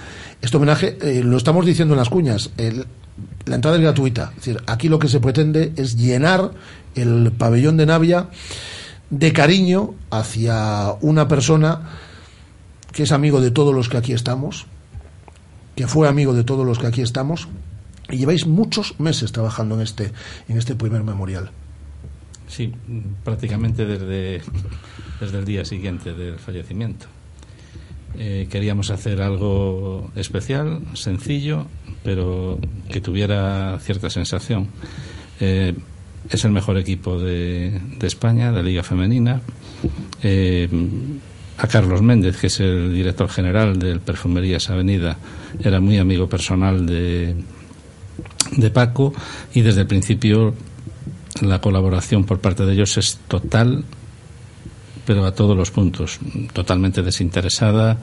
este 0.41 0.57
homenaje. 0.57 0.97
Eh, 1.01 1.21
lo 1.23 1.37
estamos 1.37 1.65
diciendo 1.65 1.93
en 1.93 1.99
las 1.99 2.09
cuñas, 2.09 2.51
la 3.45 3.55
entrada 3.55 3.77
es 3.77 3.83
gratuita. 3.83 4.31
Es 4.31 4.45
decir, 4.45 4.61
aquí 4.67 4.89
lo 4.89 4.99
que 4.99 5.07
se 5.07 5.19
pretende 5.19 5.73
es 5.75 5.95
llenar 5.95 6.51
el 6.95 7.31
pabellón 7.31 7.77
de 7.77 7.85
Navia 7.85 8.29
de 9.09 9.33
cariño 9.33 9.93
hacia 10.09 10.93
una 11.01 11.27
persona 11.27 11.91
que 12.91 13.03
es 13.03 13.11
amigo 13.11 13.41
de 13.41 13.51
todos 13.51 13.73
los 13.75 13.89
que 13.89 13.97
aquí 13.97 14.13
estamos, 14.13 14.67
que 15.75 15.87
fue 15.87 16.07
amigo 16.07 16.33
de 16.33 16.43
todos 16.43 16.65
los 16.65 16.79
que 16.79 16.87
aquí 16.87 17.01
estamos, 17.01 17.47
y 18.09 18.17
lleváis 18.17 18.45
muchos 18.45 18.99
meses 18.99 19.31
trabajando 19.31 19.75
en 19.75 19.81
este, 19.81 20.11
en 20.47 20.57
este 20.57 20.75
primer 20.75 21.03
memorial. 21.03 21.51
Sí, 22.47 22.73
prácticamente 23.23 23.85
desde, 23.85 24.41
desde 25.19 25.39
el 25.39 25.45
día 25.45 25.65
siguiente 25.65 26.13
del 26.13 26.37
fallecimiento. 26.37 27.07
Eh, 28.17 28.47
queríamos 28.49 28.91
hacer 28.91 29.21
algo 29.21 30.09
especial, 30.15 30.81
sencillo, 30.93 31.65
pero 32.03 32.59
que 32.89 33.01
tuviera 33.01 33.77
cierta 33.79 34.09
sensación. 34.09 34.67
Eh, 35.39 35.75
es 36.29 36.45
el 36.45 36.51
mejor 36.51 36.77
equipo 36.77 37.19
de, 37.19 37.81
España, 38.01 38.51
de 38.51 38.63
Liga 38.63 38.83
Femenina. 38.83 39.41
Eh, 40.23 40.69
a 41.57 41.67
Carlos 41.67 42.01
Méndez, 42.01 42.37
que 42.37 42.47
es 42.47 42.59
el 42.59 42.93
director 42.93 43.29
general 43.29 43.79
del 43.79 43.99
Perfumerías 43.99 44.69
Avenida, 44.69 45.17
era 45.63 45.79
muy 45.79 45.97
amigo 45.97 46.27
personal 46.27 46.85
de, 46.85 47.35
de 48.51 48.69
Paco 48.69 49.13
y 49.53 49.61
desde 49.61 49.81
el 49.81 49.87
principio 49.87 50.53
la 51.41 51.59
colaboración 51.59 52.23
por 52.23 52.39
parte 52.39 52.65
de 52.65 52.73
ellos 52.73 52.97
es 52.97 53.19
total, 53.27 53.83
pero 55.05 55.25
a 55.25 55.33
todos 55.33 55.55
los 55.55 55.71
puntos, 55.71 56.19
totalmente 56.53 57.03
desinteresada, 57.03 57.97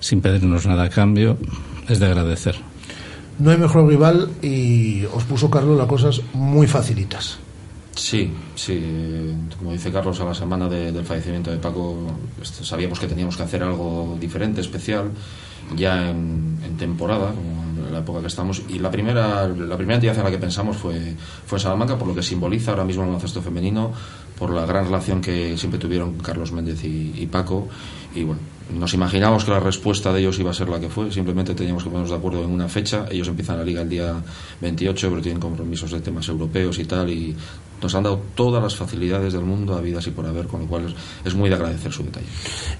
sin 0.00 0.20
pedirnos 0.20 0.66
nada 0.66 0.84
a 0.84 0.90
cambio, 0.90 1.36
es 1.88 1.98
de 1.98 2.06
agradecer. 2.06 2.56
No 3.38 3.50
hay 3.50 3.58
mejor 3.58 3.88
rival 3.88 4.30
y 4.42 5.04
os 5.06 5.24
puso 5.24 5.50
Carlos 5.50 5.76
las 5.76 5.86
cosas 5.86 6.20
muy 6.32 6.66
facilitas. 6.66 7.38
Sí, 7.94 8.32
sí. 8.54 9.34
Como 9.58 9.72
dice 9.72 9.90
Carlos, 9.90 10.20
a 10.20 10.24
la 10.24 10.34
semana 10.34 10.68
de, 10.68 10.92
del 10.92 11.04
fallecimiento 11.04 11.50
de 11.50 11.58
Paco 11.58 11.96
sabíamos 12.42 12.98
que 12.98 13.06
teníamos 13.06 13.36
que 13.36 13.42
hacer 13.42 13.62
algo 13.62 14.16
diferente, 14.20 14.60
especial, 14.60 15.10
ya 15.76 16.10
en, 16.10 16.58
temporada, 16.78 17.32
como 17.32 17.86
en 17.86 17.92
la 17.92 17.98
época 17.98 18.20
que 18.20 18.28
estamos. 18.28 18.62
Y 18.68 18.78
la 18.78 18.90
primera, 18.90 19.48
la 19.48 19.76
primera 19.76 19.96
entidad 19.96 20.16
en 20.16 20.24
la 20.24 20.30
que 20.30 20.38
pensamos 20.38 20.76
fue, 20.76 21.14
fue 21.46 21.58
en 21.58 21.62
Salamanca, 21.62 21.98
por 21.98 22.08
lo 22.08 22.14
que 22.14 22.22
simboliza 22.22 22.70
ahora 22.70 22.84
mismo 22.84 23.02
el 23.02 23.08
baloncesto 23.08 23.42
femenino, 23.42 23.92
por 24.38 24.50
la 24.50 24.64
gran 24.64 24.86
relación 24.86 25.20
que 25.20 25.58
siempre 25.58 25.78
tuvieron 25.78 26.14
Carlos 26.18 26.52
Méndez 26.52 26.84
y, 26.84 27.12
y 27.16 27.26
Paco. 27.26 27.68
Y 28.14 28.22
bueno, 28.22 28.40
nos 28.72 28.94
imaginamos 28.94 29.44
que 29.44 29.50
la 29.50 29.60
respuesta 29.60 30.12
de 30.12 30.20
ellos 30.20 30.38
iba 30.38 30.50
a 30.50 30.54
ser 30.54 30.68
la 30.68 30.80
que 30.80 30.88
fue, 30.88 31.10
simplemente 31.10 31.54
teníamos 31.54 31.82
que 31.82 31.90
ponernos 31.90 32.10
de 32.10 32.16
acuerdo 32.16 32.44
en 32.44 32.50
una 32.50 32.68
fecha. 32.68 33.06
Ellos 33.10 33.28
empiezan 33.28 33.58
la 33.58 33.64
liga 33.64 33.82
el 33.82 33.88
día 33.88 34.14
28, 34.60 35.10
pero 35.10 35.20
tienen 35.20 35.40
compromisos 35.40 35.90
de 35.90 36.00
temas 36.00 36.28
europeos 36.28 36.78
y 36.78 36.84
tal, 36.84 37.10
y 37.10 37.36
nos 37.80 37.94
han 37.94 38.02
dado 38.02 38.20
todas 38.34 38.62
las 38.62 38.76
facilidades 38.76 39.32
del 39.32 39.42
mundo 39.42 39.74
a 39.74 39.80
vidas 39.80 40.06
y 40.06 40.10
por 40.10 40.26
haber, 40.26 40.46
con 40.46 40.60
lo 40.60 40.66
cual 40.66 40.94
es, 41.24 41.34
muy 41.34 41.48
de 41.48 41.54
agradecer 41.54 41.92
su 41.92 42.02
detalle. 42.02 42.26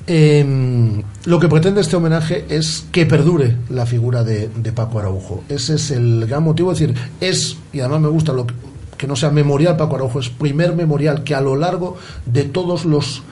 Eh, 0.07 1.03
lo 1.25 1.41
que 1.41 1.49
pretende 1.49 1.81
este 1.81 1.97
homenaje 1.97 2.45
es 2.49 2.87
que 2.93 3.07
perdure 3.07 3.57
la 3.69 3.87
figura 3.87 4.25
de, 4.25 4.49
Paco 4.75 5.01
Araujo. 5.01 5.45
Ese 5.49 5.75
es 5.75 5.91
el 5.91 6.27
gran 6.27 6.45
motivo, 6.45 6.73
es 6.73 6.79
decir, 6.79 6.97
es, 7.21 7.57
y 7.73 7.81
además 7.81 8.01
me 8.03 8.09
gusta 8.09 8.33
lo 8.33 8.47
que, 8.47 8.55
que 8.97 9.07
no 9.07 9.17
sea 9.17 9.31
memorial 9.31 9.77
Paco 9.77 9.97
Araujo, 9.97 10.21
es 10.21 10.29
primer 10.29 10.75
memorial 10.75 11.25
que 11.25 11.35
a 11.35 11.41
lo 11.41 11.57
largo 11.57 11.97
de 12.27 12.45
todos 12.45 12.85
los 12.85 13.23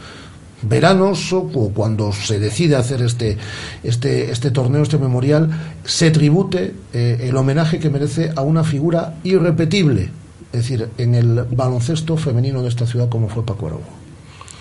veranos 0.63 1.33
o 1.33 1.45
cuando 1.75 2.13
se 2.13 2.39
decide 2.39 2.77
hacer 2.77 3.03
este, 3.03 3.37
este, 3.83 4.31
este 4.31 4.51
torneo, 4.51 4.83
este 4.83 4.99
memorial, 4.99 5.51
se 5.85 6.11
tribute 6.11 6.75
eh, 6.93 7.19
el 7.23 7.37
homenaje 7.37 7.79
que 7.79 7.91
merece 7.91 8.33
a 8.35 8.43
una 8.43 8.65
figura 8.65 9.15
irrepetible, 9.23 10.11
es 10.53 10.61
decir, 10.61 10.89
en 10.99 11.15
el 11.15 11.45
baloncesto 11.51 12.17
femenino 12.17 12.63
de 12.63 12.69
esta 12.69 12.87
ciudad 12.87 13.09
como 13.09 13.29
fue 13.29 13.45
Paco 13.45 13.67
Araujo. 13.67 13.99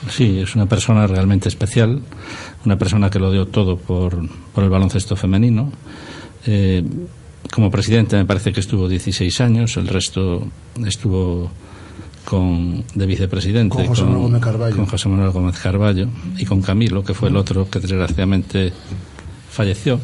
Sí, 0.10 0.40
es 0.40 0.56
una 0.56 0.68
persona 0.68 1.08
realmente 1.08 1.50
especial, 1.50 2.02
una 2.66 2.78
persona 2.78 3.10
que 3.10 3.20
lo 3.20 3.32
dio 3.32 3.48
todo 3.48 3.78
por, 3.78 4.18
por 4.54 4.64
el 4.64 4.70
baloncesto 4.70 5.16
femenino. 5.16 5.72
Eh, 6.46 6.84
como 7.52 7.72
presidente 7.72 8.16
me 8.16 8.26
parece 8.26 8.52
que 8.52 8.60
estuvo 8.60 8.88
16 8.88 9.42
años, 9.42 9.78
el 9.78 9.88
resto 9.88 10.48
estuvo 10.86 11.50
con, 12.26 12.84
de 12.94 13.06
vicepresidente 13.06 13.76
con 13.76 13.88
José, 13.88 14.04
Manuel 14.04 14.22
Gómez 14.24 14.42
Carballo. 14.42 14.76
con 14.76 14.86
José 14.86 15.10
Manuel 15.10 15.32
Gómez 15.32 15.58
Carballo 15.58 16.08
y 16.38 16.46
con 16.46 16.62
Camilo, 16.62 17.04
que 17.04 17.14
fue 17.14 17.30
el 17.30 17.38
otro 17.38 17.70
que 17.70 17.80
desgraciadamente 17.80 18.74
falleció, 19.50 20.00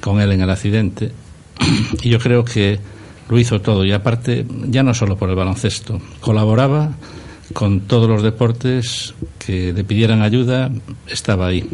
con 0.00 0.20
él 0.20 0.32
en 0.32 0.40
el 0.40 0.50
accidente. 0.50 1.12
Y 2.02 2.10
yo 2.10 2.18
creo 2.18 2.44
que 2.44 2.78
lo 3.28 3.38
hizo 3.38 3.60
todo 3.60 3.84
y 3.84 3.92
aparte, 3.92 4.46
ya 4.68 4.82
no 4.82 4.94
solo 4.94 5.16
por 5.16 5.28
el 5.28 5.36
baloncesto, 5.36 6.00
colaboraba 6.20 6.92
con 7.52 7.80
todos 7.80 8.08
los 8.08 8.22
deportes 8.22 9.14
que 9.38 9.72
le 9.72 9.84
pidieran 9.84 10.22
ayuda, 10.22 10.70
estaba 11.06 11.46
ahí, 11.46 11.68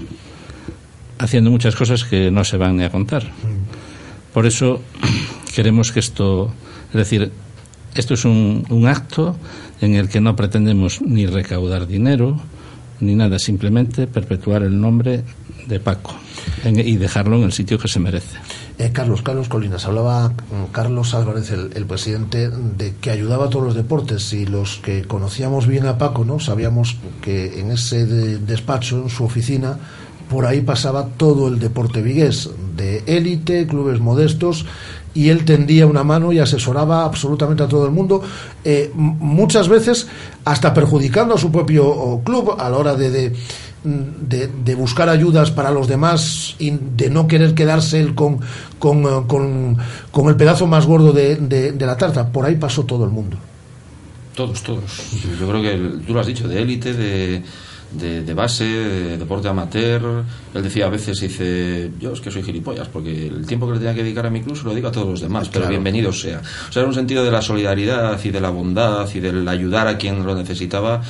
haciendo 1.18 1.50
muchas 1.50 1.74
cosas 1.74 2.04
que 2.04 2.30
no 2.30 2.44
se 2.44 2.56
van 2.56 2.76
ni 2.76 2.84
a 2.84 2.90
contar. 2.90 3.24
Por 4.32 4.46
eso 4.46 4.80
queremos 5.54 5.92
que 5.92 6.00
esto, 6.00 6.52
es 6.88 6.94
decir, 6.94 7.30
esto 7.94 8.14
es 8.14 8.24
un, 8.24 8.86
acto 8.88 9.36
en 9.80 9.94
el 9.94 10.08
que 10.08 10.20
no 10.20 10.34
pretendemos 10.34 11.00
ni 11.00 11.26
recaudar 11.26 11.86
dinero 11.86 12.40
ni 13.00 13.14
nada, 13.14 13.38
simplemente 13.38 14.06
perpetuar 14.06 14.62
el 14.62 14.80
nombre 14.80 15.22
de 15.66 15.80
Paco 15.80 16.14
y 16.64 16.96
dejarlo 16.96 17.36
en 17.36 17.44
el 17.44 17.52
sitio 17.52 17.78
que 17.78 17.88
se 17.88 18.00
merece. 18.00 18.38
Eh, 18.76 18.90
Carlos, 18.92 19.22
Carlos 19.22 19.48
Colinas, 19.48 19.84
hablaba 19.86 20.32
Carlos 20.72 21.14
Álvarez, 21.14 21.50
el, 21.52 21.70
el, 21.74 21.86
presidente, 21.86 22.50
de 22.50 22.94
que 22.96 23.10
ayudaba 23.10 23.46
a 23.46 23.50
todos 23.50 23.64
los 23.64 23.74
deportes 23.76 24.32
y 24.32 24.46
los 24.46 24.78
que 24.78 25.04
conocíamos 25.04 25.68
bien 25.68 25.86
a 25.86 25.96
Paco, 25.96 26.24
¿no? 26.24 26.40
Sabíamos 26.40 26.96
que 27.22 27.60
en 27.60 27.70
ese 27.70 28.04
de, 28.04 28.38
despacho, 28.38 28.96
en 29.02 29.10
su 29.10 29.24
oficina, 29.24 29.78
por 30.28 30.46
ahí 30.46 30.60
pasaba 30.62 31.06
todo 31.16 31.46
el 31.46 31.60
deporte 31.60 32.02
vigués, 32.02 32.50
de 32.76 33.04
élite, 33.06 33.66
clubes 33.68 34.00
modestos, 34.00 34.66
y 35.14 35.28
él 35.28 35.44
tendía 35.44 35.86
una 35.86 36.02
mano 36.02 36.32
y 36.32 36.40
asesoraba 36.40 37.04
absolutamente 37.04 37.62
a 37.62 37.68
todo 37.68 37.86
el 37.86 37.92
mundo, 37.92 38.22
eh, 38.64 38.90
muchas 38.94 39.68
veces 39.68 40.08
hasta 40.44 40.74
perjudicando 40.74 41.36
a 41.36 41.38
su 41.38 41.52
propio 41.52 42.20
club 42.24 42.56
a 42.58 42.68
la 42.68 42.76
hora 42.76 42.96
de, 42.96 43.10
de, 43.10 43.30
mm, 43.30 43.34
de, 43.84 44.48
de 44.48 44.74
buscar 44.74 45.08
ayudas 45.08 45.50
para 45.50 45.70
los 45.70 45.86
demás 45.86 46.56
y 46.58 46.70
de 46.70 47.10
no 47.10 47.26
querer 47.28 47.54
quedarse 47.54 48.00
él 48.00 48.14
con, 48.14 48.40
con, 48.78 49.04
eh, 49.04 49.08
con, 49.26 49.76
con 50.10 50.28
el 50.28 50.36
pedazo 50.36 50.66
más 50.66 50.86
gordo 50.86 51.12
de, 51.12 51.36
de- 51.36 51.72
de 51.72 51.86
la 51.86 51.96
tarta. 51.96 52.32
Por 52.32 52.44
ahí 52.46 52.56
pasó 52.56 52.84
todo 52.84 53.04
el 53.04 53.10
mundo. 53.10 53.36
Todos, 54.34 54.62
todos. 54.62 54.82
Yo 55.38 55.48
creo 55.48 55.62
que 55.62 55.72
el- 55.74 56.00
tú 56.06 56.14
lo 56.14 56.20
has 56.20 56.26
dicho, 56.26 56.48
de 56.48 56.60
élite, 56.62 56.92
de, 56.94 57.42
de, 58.22 58.34
base, 58.34 58.64
de 58.64 59.18
deporte 59.18 59.46
amateur. 59.48 60.24
Él 60.54 60.62
decía 60.62 60.86
a 60.86 60.88
veces, 60.88 61.20
dice, 61.20 61.90
yo 62.00 62.12
es 62.14 62.20
que 62.20 62.30
soy 62.32 62.42
gilipollas, 62.42 62.88
porque 62.88 63.28
el 63.28 63.46
tiempo 63.46 63.66
que 63.68 63.74
le 63.74 63.78
tenía 63.78 63.94
que 63.94 64.02
dedicar 64.02 64.26
a 64.26 64.30
mi 64.30 64.40
club 64.42 64.56
se 64.56 64.64
lo 64.64 64.70
dedico 64.70 64.88
a 64.88 64.92
todos 64.92 65.06
los 65.08 65.20
demás, 65.20 65.48
pero 65.52 65.68
bienvenido 65.68 66.12
sea. 66.12 66.40
O 66.68 66.72
sea, 66.72 66.80
era 66.80 66.88
un 66.88 66.94
sentido 66.94 67.22
de 67.24 67.30
la 67.30 67.42
solidaridad 67.42 68.18
y 68.24 68.30
de 68.30 68.40
la 68.40 68.50
bondad 68.50 69.08
y 69.14 69.20
del 69.20 69.46
ayudar 69.46 69.86
a 69.86 69.96
quien 69.98 70.26
lo 70.26 70.34
necesitaba, 70.34 71.02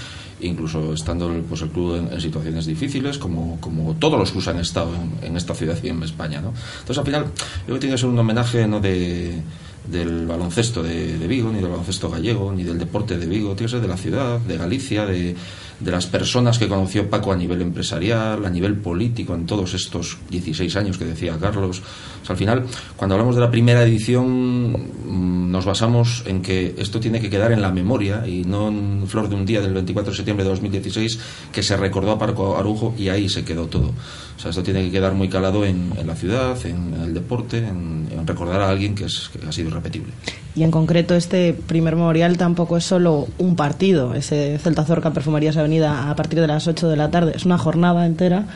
incluso 0.46 0.92
estando 0.92 1.30
pues, 1.48 1.62
el 1.62 1.70
club 1.70 1.96
en, 1.96 2.20
situaciones 2.20 2.66
difíciles, 2.66 3.18
como, 3.18 3.60
como 3.60 3.94
todos 3.94 4.18
los 4.18 4.30
clubes 4.30 4.48
han 4.48 4.58
estado 4.58 4.94
en, 4.94 5.26
en 5.26 5.36
esta 5.36 5.54
ciudad 5.54 5.78
y 5.82 5.88
en 5.88 6.02
España. 6.02 6.40
¿no? 6.40 6.52
Entonces, 6.80 6.98
al 6.98 7.04
final, 7.04 7.24
yo 7.24 7.30
creo 7.64 7.76
que 7.76 7.80
tiene 7.80 7.94
que 7.94 8.00
ser 8.00 8.10
un 8.10 8.18
homenaje 8.18 8.66
no 8.66 8.80
de 8.80 9.42
del 9.86 10.26
baloncesto 10.26 10.82
de, 10.82 11.18
de 11.18 11.26
Vigo, 11.26 11.50
ni 11.50 11.60
del 11.60 11.68
baloncesto 11.68 12.08
gallego, 12.08 12.52
ni 12.52 12.62
del 12.62 12.78
deporte 12.78 13.18
de 13.18 13.26
Vigo, 13.26 13.54
tiene 13.54 13.66
que 13.66 13.72
ser 13.72 13.80
de 13.80 13.88
la 13.88 13.96
ciudad, 13.96 14.40
de 14.40 14.56
Galicia, 14.56 15.04
de, 15.04 15.36
de 15.80 15.90
las 15.90 16.06
personas 16.06 16.58
que 16.58 16.68
conoció 16.68 17.08
Paco 17.10 17.32
a 17.32 17.36
nivel 17.36 17.62
empresarial, 17.62 18.44
a 18.44 18.50
nivel 18.50 18.76
político, 18.76 19.34
en 19.34 19.46
todos 19.46 19.74
estos 19.74 20.18
16 20.30 20.76
años 20.76 20.98
que 20.98 21.04
decía 21.04 21.36
Carlos. 21.40 21.82
Al 22.28 22.36
final, 22.36 22.64
cuando 22.96 23.14
hablamos 23.14 23.34
de 23.34 23.40
la 23.40 23.50
primera 23.50 23.82
edición, 23.82 24.72
mm, 24.72 25.50
nos 25.50 25.64
basamos 25.64 26.24
en 26.26 26.42
que 26.42 26.74
esto 26.78 27.00
tiene 27.00 27.20
que 27.20 27.28
quedar 27.28 27.52
en 27.52 27.60
la 27.60 27.70
memoria 27.70 28.26
y 28.26 28.44
no 28.44 28.68
en 28.68 29.06
flor 29.06 29.28
de 29.28 29.34
un 29.34 29.44
día 29.44 29.60
del 29.60 29.74
24 29.74 30.10
de 30.10 30.16
septiembre 30.16 30.44
de 30.44 30.50
2016 30.50 31.18
que 31.52 31.62
se 31.62 31.76
recordó 31.76 32.12
a 32.12 32.18
Paco 32.18 32.56
Arujo 32.56 32.94
y 32.96 33.08
ahí 33.08 33.28
se 33.28 33.44
quedó 33.44 33.66
todo. 33.66 33.92
O 34.36 34.40
sea, 34.40 34.50
esto 34.50 34.62
tiene 34.62 34.82
que 34.84 34.90
quedar 34.90 35.14
muy 35.14 35.28
calado 35.28 35.64
en, 35.64 35.92
la 36.06 36.14
ciudad, 36.14 36.56
en, 36.66 36.94
el 37.02 37.14
deporte, 37.14 37.58
en, 37.58 38.04
recordar 38.26 38.62
a 38.62 38.70
alguien 38.70 38.94
que 38.94 39.04
ha 39.04 39.52
sido 39.52 39.68
irrepetible. 39.68 40.12
Y 40.56 40.62
en 40.62 40.70
concreto 40.70 41.14
este 41.16 41.52
primer 41.52 41.96
memorial 41.96 42.38
tampoco 42.38 42.76
es 42.76 42.84
solo 42.84 43.26
un 43.38 43.56
partido, 43.56 44.14
ese 44.14 44.56
Celta 44.58 44.84
Zorca 44.84 45.12
Perfumerías 45.12 45.56
Avenida 45.56 45.73
a 45.82 46.14
partir 46.16 46.40
de 46.40 46.46
las 46.46 46.66
8 46.66 46.88
de 46.88 46.96
la 46.96 47.10
tarde, 47.10 47.32
es 47.34 47.44
una 47.44 47.58
jornada 47.58 48.06
entera 48.06 48.46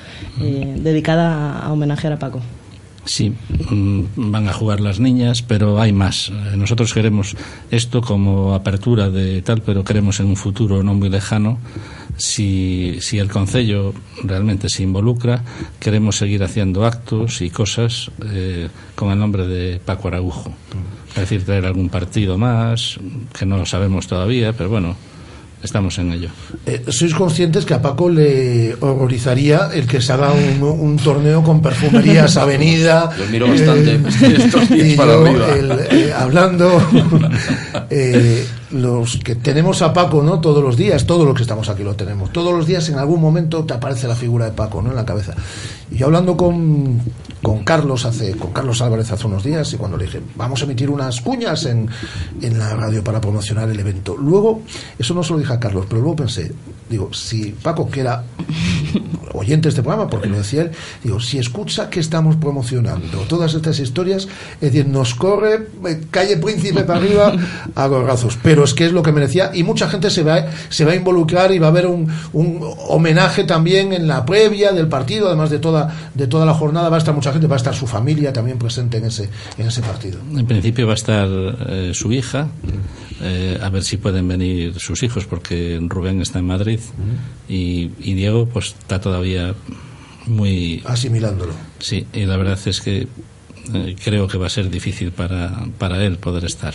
eh, 0.41 0.77
dedicada 0.79 1.59
a, 1.59 1.73
homenajear 1.73 2.13
a 2.13 2.19
Paco. 2.19 2.41
Sí, 3.05 3.33
mm, 3.71 4.03
van 4.17 4.49
a 4.49 4.53
jugar 4.53 4.81
las 4.81 5.01
niñas, 5.01 5.41
pero 5.41 5.81
hay 5.81 5.93
más. 5.93 6.29
Eh, 6.29 6.57
Nosotros 6.57 6.93
queremos 6.93 7.37
esto 7.71 8.03
como 8.03 8.55
apertura 8.55 9.09
de 9.09 9.41
tal, 9.41 9.63
pero 9.63 9.83
queremos 9.83 10.21
en 10.21 10.27
un 10.27 10.37
futuro 10.37 10.83
no 10.83 10.93
muy 10.93 11.09
lejano, 11.09 11.59
si, 12.19 12.99
si 13.01 13.19
el 13.19 13.29
Concello 13.29 13.95
realmente 14.25 14.69
se 14.69 14.83
involucra, 14.83 15.43
queremos 15.81 16.17
seguir 16.17 16.43
haciendo 16.43 16.85
actos 16.85 17.41
y 17.41 17.49
cosas 17.49 18.11
eh, 18.27 18.69
con 18.95 19.11
el 19.11 19.19
nombre 19.19 19.47
de 19.47 19.81
Paco 19.81 20.09
Araujo. 20.09 20.53
Es 21.11 21.17
decir, 21.17 21.45
traer 21.45 21.65
algún 21.65 21.89
partido 21.89 22.37
más, 22.37 22.99
que 23.37 23.47
no 23.47 23.57
lo 23.57 23.67
sabemos 23.67 24.07
todavía, 24.07 24.53
pero 24.53 24.69
bueno, 24.69 24.97
estamos 25.63 25.99
en 25.99 26.13
ello. 26.13 26.29
Eh, 26.67 26.85
¿Sois 26.89 27.15
conscientes 27.15 27.65
que 27.65 27.75
a 27.75 27.83
Paco 27.83 28.09
le 28.09 28.75
horrorizaría 28.81 29.71
el 29.75 29.87
que 29.87 30.01
se 30.01 30.13
haga 30.13 30.33
un, 30.33 30.63
un 30.63 30.97
torneo 30.97 31.43
con 31.43 31.61
perfumerías 31.61 32.37
Avenida? 32.37 33.11
Miro 33.31 33.49
bastante 33.49 34.01
estos 34.37 34.69
días 34.69 34.89
y 34.89 34.97
para 34.97 35.13
yo, 35.13 35.27
arriba. 35.27 35.55
el, 35.55 35.71
eh, 35.91 36.13
hablando, 36.13 36.81
eh, 37.91 38.47
los 38.71 39.17
que 39.19 39.35
tenemos 39.37 39.83
a 39.83 39.93
Paco, 39.93 40.23
¿no? 40.23 40.41
Todos 40.41 40.63
los 40.63 40.77
días, 40.77 41.07
todos 41.07 41.27
los 41.27 41.35
que 41.35 41.43
estamos 41.43 41.69
aquí 41.69 41.83
lo 41.83 41.95
tenemos. 41.95 42.33
Todos 42.33 42.55
los 42.55 42.67
días 42.67 42.89
en 42.89 42.99
algún 42.99 43.21
momento 43.21 43.65
te 43.65 43.75
aparece 43.75 44.07
la 44.07 44.15
figura 44.15 44.45
de 44.47 44.53
Paco, 44.53 44.83
¿no? 44.83 44.91
En 44.91 44.97
la 44.97 45.05
cabeza. 45.05 45.35
Y 45.91 45.97
yo 45.97 46.07
hablando 46.07 46.37
con, 46.37 47.01
con 47.43 47.65
Carlos 47.65 48.05
hace, 48.05 48.37
con 48.37 48.53
Carlos 48.53 48.81
Álvarez 48.83 49.11
hace 49.11 49.27
unos 49.27 49.45
días 49.45 49.73
y 49.73 49.77
cuando 49.77 49.97
le 49.97 50.05
dije, 50.05 50.21
vamos 50.37 50.61
a 50.61 50.65
emitir 50.65 50.91
unas 50.91 51.21
cuñas 51.21 51.65
en, 51.67 51.89
en 52.43 52.59
la 52.59 52.75
radio 52.75 53.03
para 53.03 53.21
promocionar 53.21 53.69
el 53.69 53.81
evento. 53.81 54.17
Luego, 54.17 54.63
eso 54.99 55.15
no 55.15 55.23
se 55.23 55.33
lo 55.33 55.39
dije 55.39 55.53
a 55.53 55.61
Carlos, 55.61 55.87
pero 55.89 56.01
luego 56.01 56.17
pensé, 56.17 56.53
digo, 56.89 57.13
si 57.13 57.53
Paco, 57.53 57.89
que 57.89 58.01
era 58.01 58.25
oyente 59.33 59.65
de 59.65 59.71
este 59.71 59.83
programa, 59.83 60.09
porque 60.09 60.29
lo 60.29 60.39
decía 60.39 60.63
él, 60.63 60.71
digo, 61.03 61.21
si 61.21 61.39
escucha 61.39 61.91
que 61.91 62.01
estamos 62.01 62.37
promocionando 62.37 63.19
todas 63.29 63.55
estas 63.55 63.79
historias, 63.79 64.29
es 64.61 64.73
decir, 64.73 64.87
nos 64.87 65.15
corre 65.15 65.67
eh, 65.87 66.01
calle 66.11 66.37
Príncipe 66.37 66.85
para 66.85 66.99
arriba 66.99 67.33
a 67.75 67.87
gorrazos. 67.87 68.39
Pero 68.43 68.65
es 68.65 68.75
que 68.75 68.87
es 68.87 68.93
lo 68.93 69.03
que 69.03 69.13
merecía 69.13 69.51
y 69.55 69.63
mucha 69.63 69.89
gente 69.89 70.11
se 70.11 70.23
va, 70.23 70.47
se 70.69 70.85
va 70.85 70.93
a 70.93 70.95
involucrar 70.95 71.53
y 71.53 71.59
va 71.59 71.67
a 71.67 71.71
haber 71.71 71.87
un, 71.87 72.09
un 72.33 72.61
homenaje 72.89 73.45
también 73.45 73.93
en 73.93 74.07
la 74.07 74.25
previa 74.25 74.73
del 74.73 74.89
partido, 74.89 75.29
además 75.29 75.51
de 75.51 75.59
toda, 75.59 76.11
de 76.15 76.27
toda 76.27 76.47
la 76.47 76.55
jornada, 76.55 76.89
va 76.89 76.97
a 76.97 76.99
estar 76.99 77.15
mucha 77.15 77.33
gente, 77.33 77.47
va 77.47 77.57
a 77.57 77.59
estar 77.59 77.75
su 77.75 77.87
familia 77.87 78.33
también 78.33 78.59
presente 78.59 78.99
en 78.99 79.07
ese, 79.07 79.29
en 79.57 79.67
ese 79.67 79.83
partido. 79.83 80.19
En 80.35 80.47
principio 80.47 80.87
va 80.87 80.93
a 80.93 80.97
estar 80.97 81.29
eh, 81.29 81.93
su 81.95 82.13
hija, 82.13 82.49
eh, 83.21 83.59
a 83.61 83.69
ver 83.69 83.83
si 83.83 83.97
pueden 83.97 84.29
venir 84.29 84.79
sus 84.79 85.03
hijos, 85.03 85.27
porque 85.27 85.79
Rubén 85.83 86.21
está 86.21 86.39
en 86.39 86.47
Madrid 86.47 86.81
y, 87.49 87.91
y 88.01 88.15
Diego 88.15 88.47
pues 88.47 88.75
está 88.81 89.01
todavía 89.01 89.55
muy... 90.27 90.83
Asimilándolo. 90.87 91.53
Sí, 91.79 92.07
y 92.13 92.25
la 92.25 92.37
verdad 92.37 92.59
es 92.67 92.81
que 92.81 93.09
eh, 93.75 93.97
creo 94.03 94.29
que 94.29 94.39
va 94.39 94.47
a 94.47 94.51
ser 94.51 94.71
difícil 94.71 95.13
para, 95.13 95.67
para 95.79 96.03
él 96.05 96.19
poder 96.19 96.45
estar. 96.45 96.75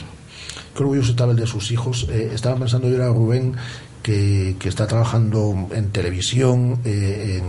Qué 0.76 0.84
orgulloso 0.84 1.12
estaba 1.12 1.32
el 1.32 1.38
de 1.38 1.48
sus 1.48 1.72
hijos. 1.72 2.08
Eh, 2.10 2.32
estaba 2.34 2.58
pensando 2.58 2.90
yo 2.90 2.96
era 2.96 3.08
Rubén 3.08 3.56
que, 4.02 4.56
que 4.60 4.70
está 4.70 4.86
trabajando 4.86 5.70
en 5.72 5.90
televisión, 5.90 6.80
eh, 6.84 7.42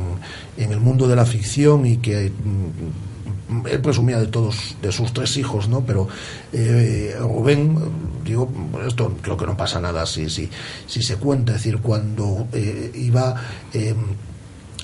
en, 0.57 0.65
en 0.65 0.73
el 0.73 0.81
mundo 0.81 1.09
de 1.09 1.17
la 1.17 1.27
ficción 1.27 1.85
y 1.85 1.99
que 1.99 2.31
mm, 2.31 3.67
él 3.67 3.81
presumía 3.81 4.19
de 4.19 4.29
todos, 4.29 4.77
de 4.81 4.93
sus 4.93 5.13
tres 5.13 5.37
hijos, 5.37 5.69
¿no? 5.69 5.85
Pero 5.85 6.09
eh, 6.53 7.17
Rubén, 7.19 7.77
digo, 8.25 8.51
esto 8.87 9.17
creo 9.21 9.37
que 9.37 9.47
no 9.47 9.57
pasa 9.57 9.81
nada 9.81 10.07
si, 10.07 10.31
si, 10.31 10.49
si 10.87 11.03
se 11.03 11.17
cuenta, 11.17 11.53
es 11.53 11.59
decir, 11.59 11.79
cuando 11.79 12.47
eh, 12.53 12.93
iba... 12.95 13.35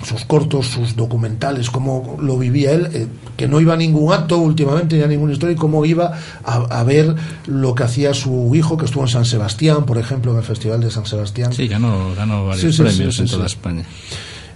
sus 0.02 0.24
cortos, 0.24 0.66
sus 0.66 0.96
documentales, 0.96 1.70
cómo 1.70 2.16
lo 2.20 2.38
vivía 2.38 2.72
él, 2.72 2.88
eh, 2.92 3.06
que 3.36 3.46
no 3.48 3.60
iba 3.60 3.74
a 3.74 3.76
ningún 3.76 4.12
acto 4.12 4.38
últimamente, 4.38 4.96
ni 4.96 5.02
a 5.02 5.06
ninguna 5.06 5.32
historia, 5.32 5.52
y 5.54 5.58
cómo 5.58 5.84
iba 5.84 6.12
a, 6.44 6.54
a 6.56 6.84
ver 6.84 7.14
lo 7.46 7.74
que 7.74 7.82
hacía 7.82 8.14
su 8.14 8.54
hijo, 8.54 8.76
que 8.76 8.86
estuvo 8.86 9.02
en 9.02 9.08
San 9.08 9.24
Sebastián, 9.24 9.84
por 9.84 9.98
ejemplo, 9.98 10.32
en 10.32 10.38
el 10.38 10.44
Festival 10.44 10.80
de 10.80 10.90
San 10.90 11.04
Sebastián. 11.06 11.52
Sí, 11.52 11.68
ganó, 11.68 12.14
ganó 12.14 12.46
varios 12.46 12.60
Sí, 12.62 12.72
sí, 12.72 12.82
premios 12.82 13.16
sí, 13.16 13.22
en 13.22 13.28
toda. 13.28 13.46
España. 13.46 13.84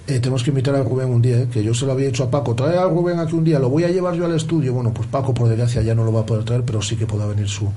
Eh, 0.07 0.21
tenemos 0.21 0.43
que 0.43 0.51
invitar 0.51 0.75
a 0.75 0.83
Rubén 0.83 1.09
un 1.09 1.23
día, 1.23 1.39
eh, 1.41 1.49
que 1.51 1.65
yo 1.65 1.73
se 1.73 1.87
lo 1.87 1.93
había 1.93 2.09
hecho 2.09 2.25
a 2.25 2.31
Paco. 2.31 2.55
Trae 2.55 2.77
a 2.77 2.85
Rubén 2.85 3.19
aquí 3.19 3.35
un 3.35 3.45
día, 3.45 3.59
lo 3.59 3.71
voy 3.71 3.85
a 3.85 3.89
llevar 3.89 4.15
yo 4.15 4.27
al 4.27 4.35
estudio. 4.35 4.75
Bueno, 4.75 4.93
pues 4.93 5.09
Paco, 5.09 5.33
por 5.33 5.49
desgracia, 5.49 5.81
ya 5.81 5.95
no 5.95 6.05
lo 6.05 6.13
va 6.13 6.21
a 6.21 6.27
poder 6.27 6.45
traer, 6.45 6.63
pero 6.63 6.83
sí 6.83 6.97
que 6.97 7.07
podrá 7.07 7.25
venir 7.27 7.49
su, 7.49 7.73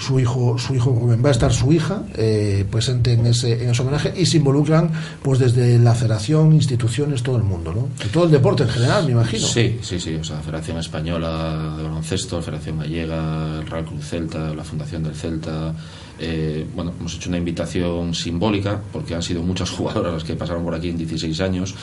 su 0.00 0.18
hijo 0.18 0.56
su 0.58 0.74
hijo 0.74 0.90
Rubén. 0.98 1.22
Va 1.22 1.28
a 1.28 1.32
estar 1.32 1.52
su 1.52 1.70
hija 1.72 2.04
eh, 2.14 2.64
presente 2.70 3.12
en 3.12 3.26
ese, 3.26 3.62
en 3.62 3.70
ese 3.70 3.82
homenaje 3.82 4.14
y 4.16 4.24
se 4.24 4.38
involucran 4.38 4.90
pues 5.22 5.38
desde 5.38 5.78
la 5.78 5.94
federación, 5.94 6.54
instituciones, 6.54 7.22
todo 7.22 7.36
el 7.36 7.42
mundo, 7.42 7.74
¿no? 7.74 7.88
Todo 8.10 8.24
el 8.24 8.30
deporte 8.30 8.62
en 8.62 8.70
general, 8.70 9.04
me 9.04 9.12
imagino. 9.12 9.46
Sí, 9.46 9.78
sí, 9.82 10.00
sí. 10.00 10.14
O 10.14 10.24
sea, 10.24 10.38
Federación 10.38 10.78
Española 10.78 11.74
de 11.76 11.82
Baloncesto, 11.82 12.40
Federación 12.40 12.78
Gallega, 12.78 13.58
el 13.60 13.66
Real 13.66 13.84
Club 13.84 14.02
Celta, 14.02 14.54
la 14.54 14.64
Fundación 14.64 15.02
del 15.02 15.14
Celta. 15.14 15.74
Eh, 16.18 16.66
bueno, 16.74 16.92
hemos 16.98 17.14
hecho 17.14 17.28
una 17.28 17.38
invitación 17.38 18.14
simbólica 18.14 18.80
porque 18.92 19.14
han 19.14 19.22
sido 19.22 19.42
muchas 19.42 19.70
jugadoras 19.76 20.12
las 20.14 20.24
que 20.24 20.34
pasaron 20.34 20.64
por 20.64 20.74
aquí 20.74 20.88
en 20.88 20.96
16 20.98 21.40
años, 21.40 21.74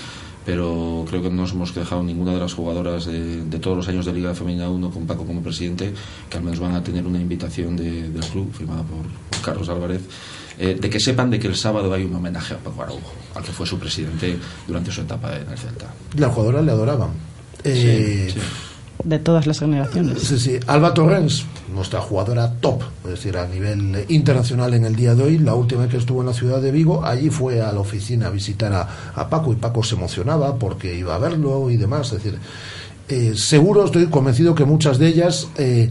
pero 0.45 1.05
creo 1.09 1.21
que 1.21 1.29
no 1.29 1.43
nos 1.43 1.51
hemos 1.53 1.73
dejado 1.73 2.03
ninguna 2.03 2.33
de 2.33 2.39
las 2.39 2.53
jugadoras 2.53 3.05
de, 3.05 3.45
de 3.45 3.59
todos 3.59 3.77
los 3.77 3.87
años 3.87 4.05
de 4.05 4.13
Liga 4.13 4.33
Femenina 4.33 4.69
1 4.69 4.89
con 4.89 5.05
Paco 5.05 5.25
como 5.25 5.41
presidente, 5.41 5.93
que 6.29 6.37
al 6.37 6.43
menos 6.43 6.59
van 6.59 6.73
a 6.75 6.83
tener 6.83 7.05
una 7.05 7.19
invitación 7.19 7.75
de- 7.77 8.09
del 8.09 8.25
club 8.25 8.51
firmada 8.53 8.83
por, 8.83 9.05
Carlos 9.41 9.69
Álvarez. 9.69 10.01
eh, 10.57 10.77
de 10.79 10.89
que 10.89 10.99
sepan 10.99 11.29
de 11.31 11.39
que 11.39 11.47
el 11.47 11.55
sábado 11.55 11.91
hay 11.93 12.03
un 12.03 12.13
homenaje 12.15 12.53
a 12.53 12.57
Paco 12.57 12.83
Araujo, 12.83 13.13
al 13.35 13.43
que 13.43 13.51
fue 13.51 13.65
su 13.65 13.77
presidente 13.79 14.37
durante 14.67 14.91
su 14.91 15.01
etapa 15.01 15.35
en 15.35 15.49
el 15.51 15.57
Celta. 15.57 15.93
Las 16.17 16.31
jugadoras 16.33 16.63
le 16.65 16.71
adoraban. 16.71 17.09
Eh, 17.63 18.27
Sí, 18.33 18.39
sí. 18.39 18.45
De 19.03 19.19
todas 19.19 19.47
las 19.47 19.59
generaciones. 19.59 20.19
Sí, 20.19 20.39
sí. 20.39 20.59
Alba 20.65 20.93
Torrens, 20.93 21.45
nuestra 21.73 21.99
jugadora 21.99 22.53
top, 22.61 22.83
es 23.03 23.11
decir, 23.11 23.37
a 23.37 23.47
nivel 23.47 24.05
internacional 24.07 24.73
en 24.73 24.85
el 24.85 24.95
día 24.95 25.13
de 25.13 25.23
hoy, 25.23 25.37
la 25.39 25.55
última 25.55 25.81
vez 25.81 25.91
que 25.91 25.97
estuvo 25.97 26.21
en 26.21 26.27
la 26.27 26.33
ciudad 26.33 26.61
de 26.61 26.71
Vigo, 26.71 27.03
allí 27.03 27.29
fue 27.29 27.61
a 27.61 27.71
la 27.73 27.79
oficina 27.79 28.27
a 28.27 28.29
visitar 28.29 28.71
a, 28.71 28.87
a 29.15 29.29
Paco 29.29 29.51
y 29.51 29.57
Paco 29.57 29.83
se 29.83 29.95
emocionaba 29.95 30.57
porque 30.57 30.95
iba 30.95 31.15
a 31.15 31.17
verlo 31.17 31.69
y 31.69 31.75
demás. 31.75 32.13
Es 32.13 32.23
decir, 32.23 32.39
eh, 33.09 33.33
seguro, 33.35 33.85
estoy 33.85 34.07
convencido 34.07 34.55
que 34.55 34.65
muchas 34.65 34.97
de 34.97 35.07
ellas, 35.07 35.49
eh, 35.57 35.89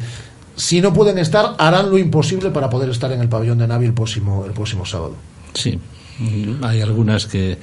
si 0.56 0.80
no 0.80 0.92
pueden 0.92 1.18
estar, 1.18 1.54
harán 1.58 1.90
lo 1.90 1.98
imposible 1.98 2.50
para 2.50 2.70
poder 2.70 2.90
estar 2.90 3.12
en 3.12 3.20
el 3.20 3.28
pabellón 3.28 3.58
de 3.58 3.66
Navi 3.66 3.86
el 3.86 3.92
próximo, 3.92 4.44
el 4.46 4.52
próximo 4.52 4.86
sábado. 4.86 5.14
Sí, 5.54 5.78
hay 6.62 6.80
algunas 6.80 7.26
que, 7.26 7.58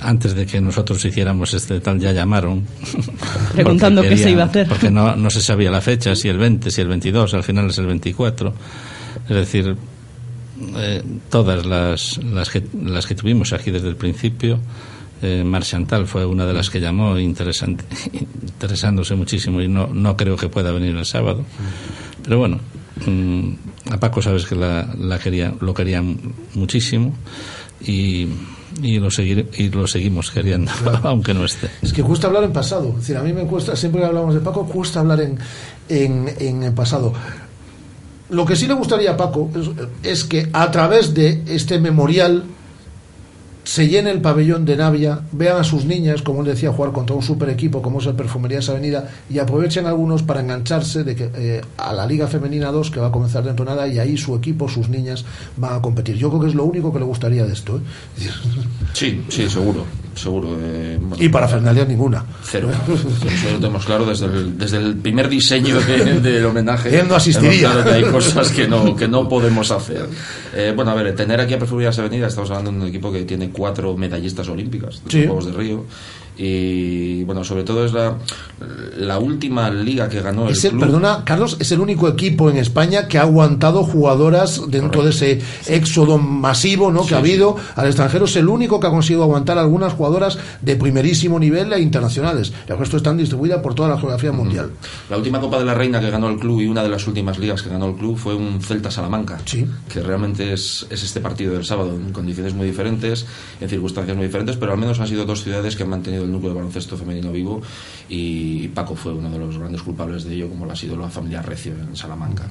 antes 0.00 0.34
de 0.34 0.46
que 0.46 0.60
nosotros 0.60 1.04
hiciéramos 1.04 1.54
este 1.54 1.80
tal 1.80 1.98
ya 1.98 2.12
llamaron. 2.12 2.66
Preguntando 3.52 4.02
Porque 4.02 4.16
qué 4.16 4.22
se 4.22 4.30
iba 4.30 4.42
a 4.42 4.46
hacer. 4.46 4.68
Porque 4.68 4.90
no, 4.90 5.16
no 5.16 5.30
se 5.30 5.40
sabía 5.40 5.70
la 5.70 5.80
fecha, 5.80 6.14
si 6.14 6.28
el 6.28 6.38
20, 6.38 6.70
si 6.70 6.80
el 6.80 6.88
22, 6.88 7.34
al 7.34 7.42
final 7.42 7.70
es 7.70 7.78
el 7.78 7.86
24. 7.86 8.54
Es 9.28 9.36
decir, 9.36 9.76
eh, 10.76 11.02
todas 11.30 11.64
las, 11.66 12.18
las, 12.24 12.50
que, 12.50 12.62
las 12.82 13.06
que 13.06 13.14
tuvimos 13.14 13.52
aquí 13.52 13.70
desde 13.70 13.88
el 13.88 13.96
principio 13.96 14.58
Eh, 15.20 15.42
Marchantal 15.44 16.06
fue 16.06 16.24
una 16.24 16.46
de 16.46 16.52
las 16.52 16.70
que 16.70 16.80
llamó 16.80 17.18
interesante, 17.18 17.84
interesándose 18.40 19.16
muchísimo 19.16 19.60
y 19.60 19.66
no, 19.66 19.88
no 19.88 20.16
creo 20.16 20.36
que 20.36 20.48
pueda 20.48 20.70
venir 20.70 20.96
el 20.96 21.04
sábado. 21.04 21.44
Pero 22.22 22.38
bueno, 22.38 22.60
mm, 23.04 23.50
a 23.90 23.98
Paco 23.98 24.22
sabes 24.22 24.46
que 24.46 24.54
la, 24.54 24.94
la 24.96 25.18
quería, 25.18 25.52
lo 25.60 25.74
quería 25.74 26.02
muchísimo 26.54 27.14
y, 27.84 28.28
y, 28.82 28.98
lo 28.98 29.10
seguir, 29.10 29.48
y 29.56 29.70
lo 29.70 29.86
seguimos 29.86 30.30
queriendo, 30.30 30.70
aunque 31.02 31.34
no 31.34 31.44
esté. 31.44 31.68
Es 31.82 31.92
que 31.92 32.02
cuesta 32.02 32.26
hablar 32.26 32.44
en 32.44 32.52
pasado. 32.52 32.90
Es 32.90 32.96
decir, 32.96 33.16
a 33.16 33.22
mí 33.22 33.32
me 33.32 33.46
cuesta, 33.46 33.76
siempre 33.76 34.00
que 34.00 34.06
hablamos 34.06 34.34
de 34.34 34.40
Paco, 34.40 34.66
cuesta 34.66 35.00
hablar 35.00 35.20
en, 35.20 35.38
en, 35.88 36.34
en 36.38 36.62
el 36.62 36.72
pasado. 36.72 37.12
Lo 38.30 38.44
que 38.44 38.56
sí 38.56 38.66
le 38.66 38.74
gustaría 38.74 39.12
a 39.12 39.16
Paco 39.16 39.50
es, 39.54 39.70
es 40.02 40.24
que 40.24 40.48
a 40.52 40.70
través 40.70 41.14
de 41.14 41.42
este 41.46 41.78
memorial 41.78 42.44
se 43.68 43.86
llene 43.86 44.10
el 44.10 44.22
pabellón 44.22 44.64
de 44.64 44.78
Navia, 44.78 45.20
vean 45.30 45.58
a 45.58 45.62
sus 45.62 45.84
niñas, 45.84 46.22
como 46.22 46.40
él 46.40 46.46
decía, 46.46 46.72
jugar 46.72 46.90
contra 46.90 47.14
un 47.14 47.22
super 47.22 47.50
equipo 47.50 47.82
como 47.82 48.00
es 48.00 48.06
el 48.06 48.14
Perfumerías 48.14 48.70
Avenida 48.70 49.10
y 49.28 49.40
aprovechen 49.40 49.84
algunos 49.84 50.22
para 50.22 50.40
engancharse 50.40 51.04
de 51.04 51.14
que, 51.14 51.30
eh, 51.34 51.60
a 51.76 51.92
la 51.92 52.06
Liga 52.06 52.26
Femenina 52.28 52.72
2 52.72 52.90
que 52.90 52.98
va 52.98 53.08
a 53.08 53.12
comenzar 53.12 53.44
dentro 53.44 53.66
de 53.66 53.72
nada 53.72 53.86
y 53.86 53.98
ahí 53.98 54.16
su 54.16 54.34
equipo, 54.34 54.70
sus 54.70 54.88
niñas 54.88 55.26
van 55.58 55.74
a 55.74 55.82
competir. 55.82 56.16
Yo 56.16 56.30
creo 56.30 56.40
que 56.40 56.48
es 56.48 56.54
lo 56.54 56.64
único 56.64 56.90
que 56.94 56.98
le 56.98 57.04
gustaría 57.04 57.44
de 57.44 57.52
esto. 57.52 57.76
¿eh? 57.76 57.80
Sí, 58.94 59.22
sí, 59.28 59.50
seguro. 59.50 59.84
Seguro 60.18 60.56
eh, 60.60 60.98
bueno, 61.00 61.16
y 61.22 61.28
para 61.28 61.48
Fernández 61.48 61.88
ninguna. 61.88 62.24
Cero. 62.42 62.70
Eso 62.88 63.50
lo 63.52 63.58
tenemos 63.58 63.84
claro 63.84 64.04
desde 64.04 64.26
el, 64.26 64.58
desde 64.58 64.76
el 64.78 64.96
primer 64.96 65.28
diseño 65.28 65.80
de, 65.80 66.20
del 66.20 66.44
homenaje. 66.46 66.98
Él 67.00 67.08
no 67.08 67.14
asistiría. 67.16 67.70
Claro 67.72 67.84
que 67.84 67.96
hay 67.96 68.04
cosas 68.04 68.50
que 68.50 68.66
no, 68.68 68.94
que 68.96 69.08
no 69.08 69.28
podemos 69.28 69.70
hacer. 69.70 70.06
Eh, 70.54 70.72
bueno, 70.74 70.90
a 70.90 70.94
ver, 70.94 71.14
tener 71.14 71.40
aquí 71.40 71.54
a 71.54 71.58
Perfumerías 71.58 71.98
Avenida, 71.98 72.26
estamos 72.26 72.50
hablando 72.50 72.72
de 72.72 72.76
un 72.78 72.86
equipo 72.88 73.12
que 73.12 73.24
tiene 73.24 73.50
cuatro 73.50 73.96
medallistas 73.96 74.48
olímpicas 74.48 74.96
de 74.96 75.04
los 75.04 75.12
Sí. 75.12 75.24
Juegos 75.26 75.46
de 75.46 75.52
Río. 75.52 75.84
Y 76.38 77.24
bueno, 77.24 77.42
sobre 77.42 77.64
todo 77.64 77.84
es 77.84 77.92
la, 77.92 78.16
la 78.96 79.18
última 79.18 79.70
liga 79.70 80.08
que 80.08 80.20
ganó 80.20 80.48
el 80.48 80.54
el- 80.54 80.60
club. 80.70 80.80
perdona, 80.80 81.22
Carlos, 81.24 81.56
es 81.58 81.72
el 81.72 81.80
único 81.80 82.06
equipo 82.08 82.48
en 82.48 82.56
España 82.58 83.08
que 83.08 83.18
ha 83.18 83.22
aguantado 83.22 83.82
jugadoras 83.82 84.62
dentro 84.68 85.02
de 85.02 85.10
ese 85.10 85.40
éxodo 85.66 86.16
masivo 86.18 86.92
¿no? 86.92 87.02
que 87.02 87.08
Sí, 87.08 87.14
ha 87.14 87.18
habido 87.18 87.56
al 87.74 87.86
extranjero. 87.86 88.26
Es 88.26 88.36
el 88.36 88.48
único 88.48 88.78
que 88.78 88.86
ha 88.86 88.90
conseguido 88.90 89.24
aguantar 89.24 89.58
algunas 89.58 89.92
jugadoras 89.94 90.38
de 90.62 90.76
primerísimo 90.76 91.38
nivel 91.40 91.72
e 91.72 91.80
internacionales. 91.80 92.52
El 92.68 92.78
resto 92.78 92.96
están 92.96 93.16
distribuidas 93.16 93.60
por 93.60 93.74
toda 93.74 93.88
la 93.88 93.98
geografía 93.98 94.30
mundial. 94.30 94.70
La 95.10 95.16
última 95.16 95.40
Copa 95.40 95.58
de 95.58 95.64
la 95.64 95.74
Reina 95.74 96.00
que 96.00 96.10
ganó 96.10 96.28
el 96.28 96.38
club 96.38 96.60
y 96.60 96.68
una 96.68 96.84
de 96.84 96.88
las 96.88 97.06
últimas 97.08 97.38
ligas 97.38 97.62
que 97.62 97.68
ganó 97.70 97.86
el 97.88 97.96
club 97.96 98.16
fue 98.16 98.34
un 98.36 98.60
Celta 98.62 98.90
Salamanca, 98.92 99.38
que 99.92 100.00
realmente 100.02 100.52
es, 100.52 100.86
es 100.88 101.02
este 101.02 101.20
partido 101.20 101.52
del 101.54 101.64
sábado, 101.64 101.94
en 101.94 102.12
condiciones 102.12 102.54
muy 102.54 102.66
diferentes, 102.68 103.26
en 103.60 103.68
circunstancias 103.68 104.16
muy 104.16 104.26
diferentes, 104.26 104.56
pero 104.56 104.72
al 104.72 104.78
menos 104.78 105.00
han 105.00 105.08
sido 105.08 105.24
dos 105.24 105.42
ciudades 105.42 105.74
que 105.74 105.82
han 105.82 105.88
mantenido 105.88 106.27
núcleo 106.32 106.50
de 106.52 106.56
baloncesto 106.56 106.96
femenino 106.96 107.32
vivo 107.32 107.60
y 108.08 108.68
Paco 108.68 108.94
fue 108.94 109.12
uno 109.12 109.30
de 109.30 109.38
los 109.38 109.58
grandes 109.58 109.82
culpables 109.82 110.24
de 110.24 110.34
ello, 110.34 110.48
como 110.48 110.66
lo 110.66 110.72
ha 110.72 110.76
sido 110.76 110.96
la 110.96 111.08
familia 111.08 111.42
Recio 111.42 111.72
en 111.72 111.96
Salamanca. 111.96 112.44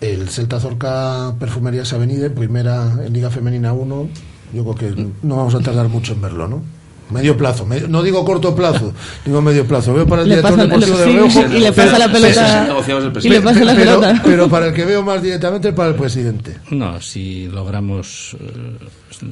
El 0.00 0.28
Celta 0.28 0.60
Zorca 0.60 1.34
Perfumerías 1.38 1.92
Avenida, 1.92 2.28
primera 2.28 2.98
en 3.04 3.12
Liga 3.12 3.30
Femenina 3.30 3.72
1. 3.72 4.08
Yo 4.52 4.64
creo 4.64 4.94
que 4.94 5.08
no 5.22 5.36
vamos 5.36 5.54
a 5.54 5.60
tardar 5.60 5.88
mucho 5.88 6.12
en 6.12 6.20
verlo, 6.20 6.48
¿no? 6.48 6.75
Medio 7.10 7.36
plazo, 7.36 7.64
medio- 7.64 7.86
no 7.88 8.02
digo 8.02 8.24
corto 8.24 8.54
plazo, 8.54 8.92
digo 9.24 9.40
medio 9.40 9.64
plazo. 9.66 9.94
Veo 9.94 10.06
para 10.06 10.22
el 10.22 10.28
Le 10.28 10.36
director 10.36 10.56
pasa- 10.56 10.66
deportivo 10.66 10.96
le- 10.98 11.22
de 11.22 11.30
sí, 11.30 11.40
y 11.56 11.60
le 11.60 11.72
pasa 11.72 11.98
la 11.98 12.12
pelota- 12.12 12.68
y 13.22 13.28
le 13.28 13.40
pasa 13.40 13.64
la 13.64 13.74
pero, 13.74 14.00
pelota. 14.00 14.22
pero 14.24 14.48
para 14.48 14.66
el 14.66 14.74
que 14.74 14.84
veo 14.84 15.02
más 15.04 15.22
directamente 15.22 15.68
es 15.68 15.74
para 15.74 15.90
el 15.90 15.94
presidente. 15.94 16.56
No, 16.70 17.00
si 17.00 17.46
logramos 17.46 18.36
eh, 18.40 18.78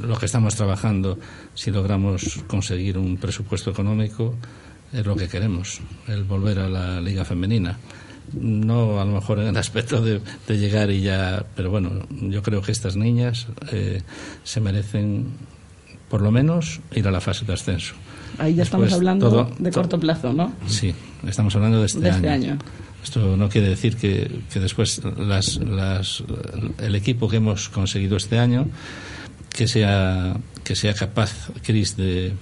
lo 0.07 0.17
que 0.17 0.27
estamos 0.27 0.55
trabajando, 0.55 1.19
si 1.55 1.71
logramos 1.73 2.41
conseguir 2.47 2.97
un 2.97 3.17
presupuesto 3.17 3.71
económico, 3.71 4.35
es 4.93 5.05
lo 5.05 5.17
que 5.17 5.27
queremos, 5.29 5.81
el 6.07 6.23
volver 6.23 6.61
a 6.61 6.69
la 6.69 7.01
liga 7.01 7.25
femenina. 7.25 7.77
No 8.33 9.01
a 9.01 9.05
lo 9.05 9.13
mejor 9.13 9.41
en 9.41 9.49
el 9.49 9.57
aspecto 9.57 10.01
de, 10.01 10.21
de 10.47 10.59
llegar 10.59 10.91
y 10.91 11.03
ya, 11.03 11.45
pero 11.57 11.71
bueno, 11.71 11.91
yo 12.11 12.43
creo 12.43 12.63
que 12.63 12.73
estas 12.73 12.97
niñas 12.97 13.47
eh, 13.73 14.01
se 14.45 14.61
merecen 14.61 15.27
por 16.15 16.23
lo 16.23 16.31
menos 16.31 16.79
ir 16.95 17.09
a 17.09 17.11
la 17.11 17.21
fase 17.21 17.45
de 17.45 17.55
ascenso. 17.55 17.93
Ahí 18.39 18.55
ya 18.55 18.63
estamos 18.63 18.93
hablando 18.93 19.29
todo- 19.29 19.51
de 19.59 19.71
corto 19.73 19.99
plazo, 19.99 20.33
¿no? 20.33 20.53
Sí, 20.69 20.95
estamos 21.27 21.57
hablando 21.57 21.81
de 21.81 21.87
este, 21.87 21.99
De 21.99 22.11
este 22.11 22.29
año. 22.29 22.53
año. 22.53 22.59
Esto 23.03 23.37
no 23.37 23.49
quiere 23.49 23.69
decir 23.71 23.97
que, 23.97 24.31
que 24.53 24.61
después 24.61 25.03
las, 25.19 25.57
las, 25.57 26.23
el 26.79 26.95
equipo 26.95 27.29
que 27.29 27.39
hemos 27.39 27.69
conseguido 27.69 28.17
este 28.17 28.39
año 28.39 28.69
que 29.51 29.67
sea 29.67 30.37
que 30.63 30.77
sea 30.77 30.95
capaz, 30.95 31.51
Chris, 31.65 31.97
de, 31.97 32.35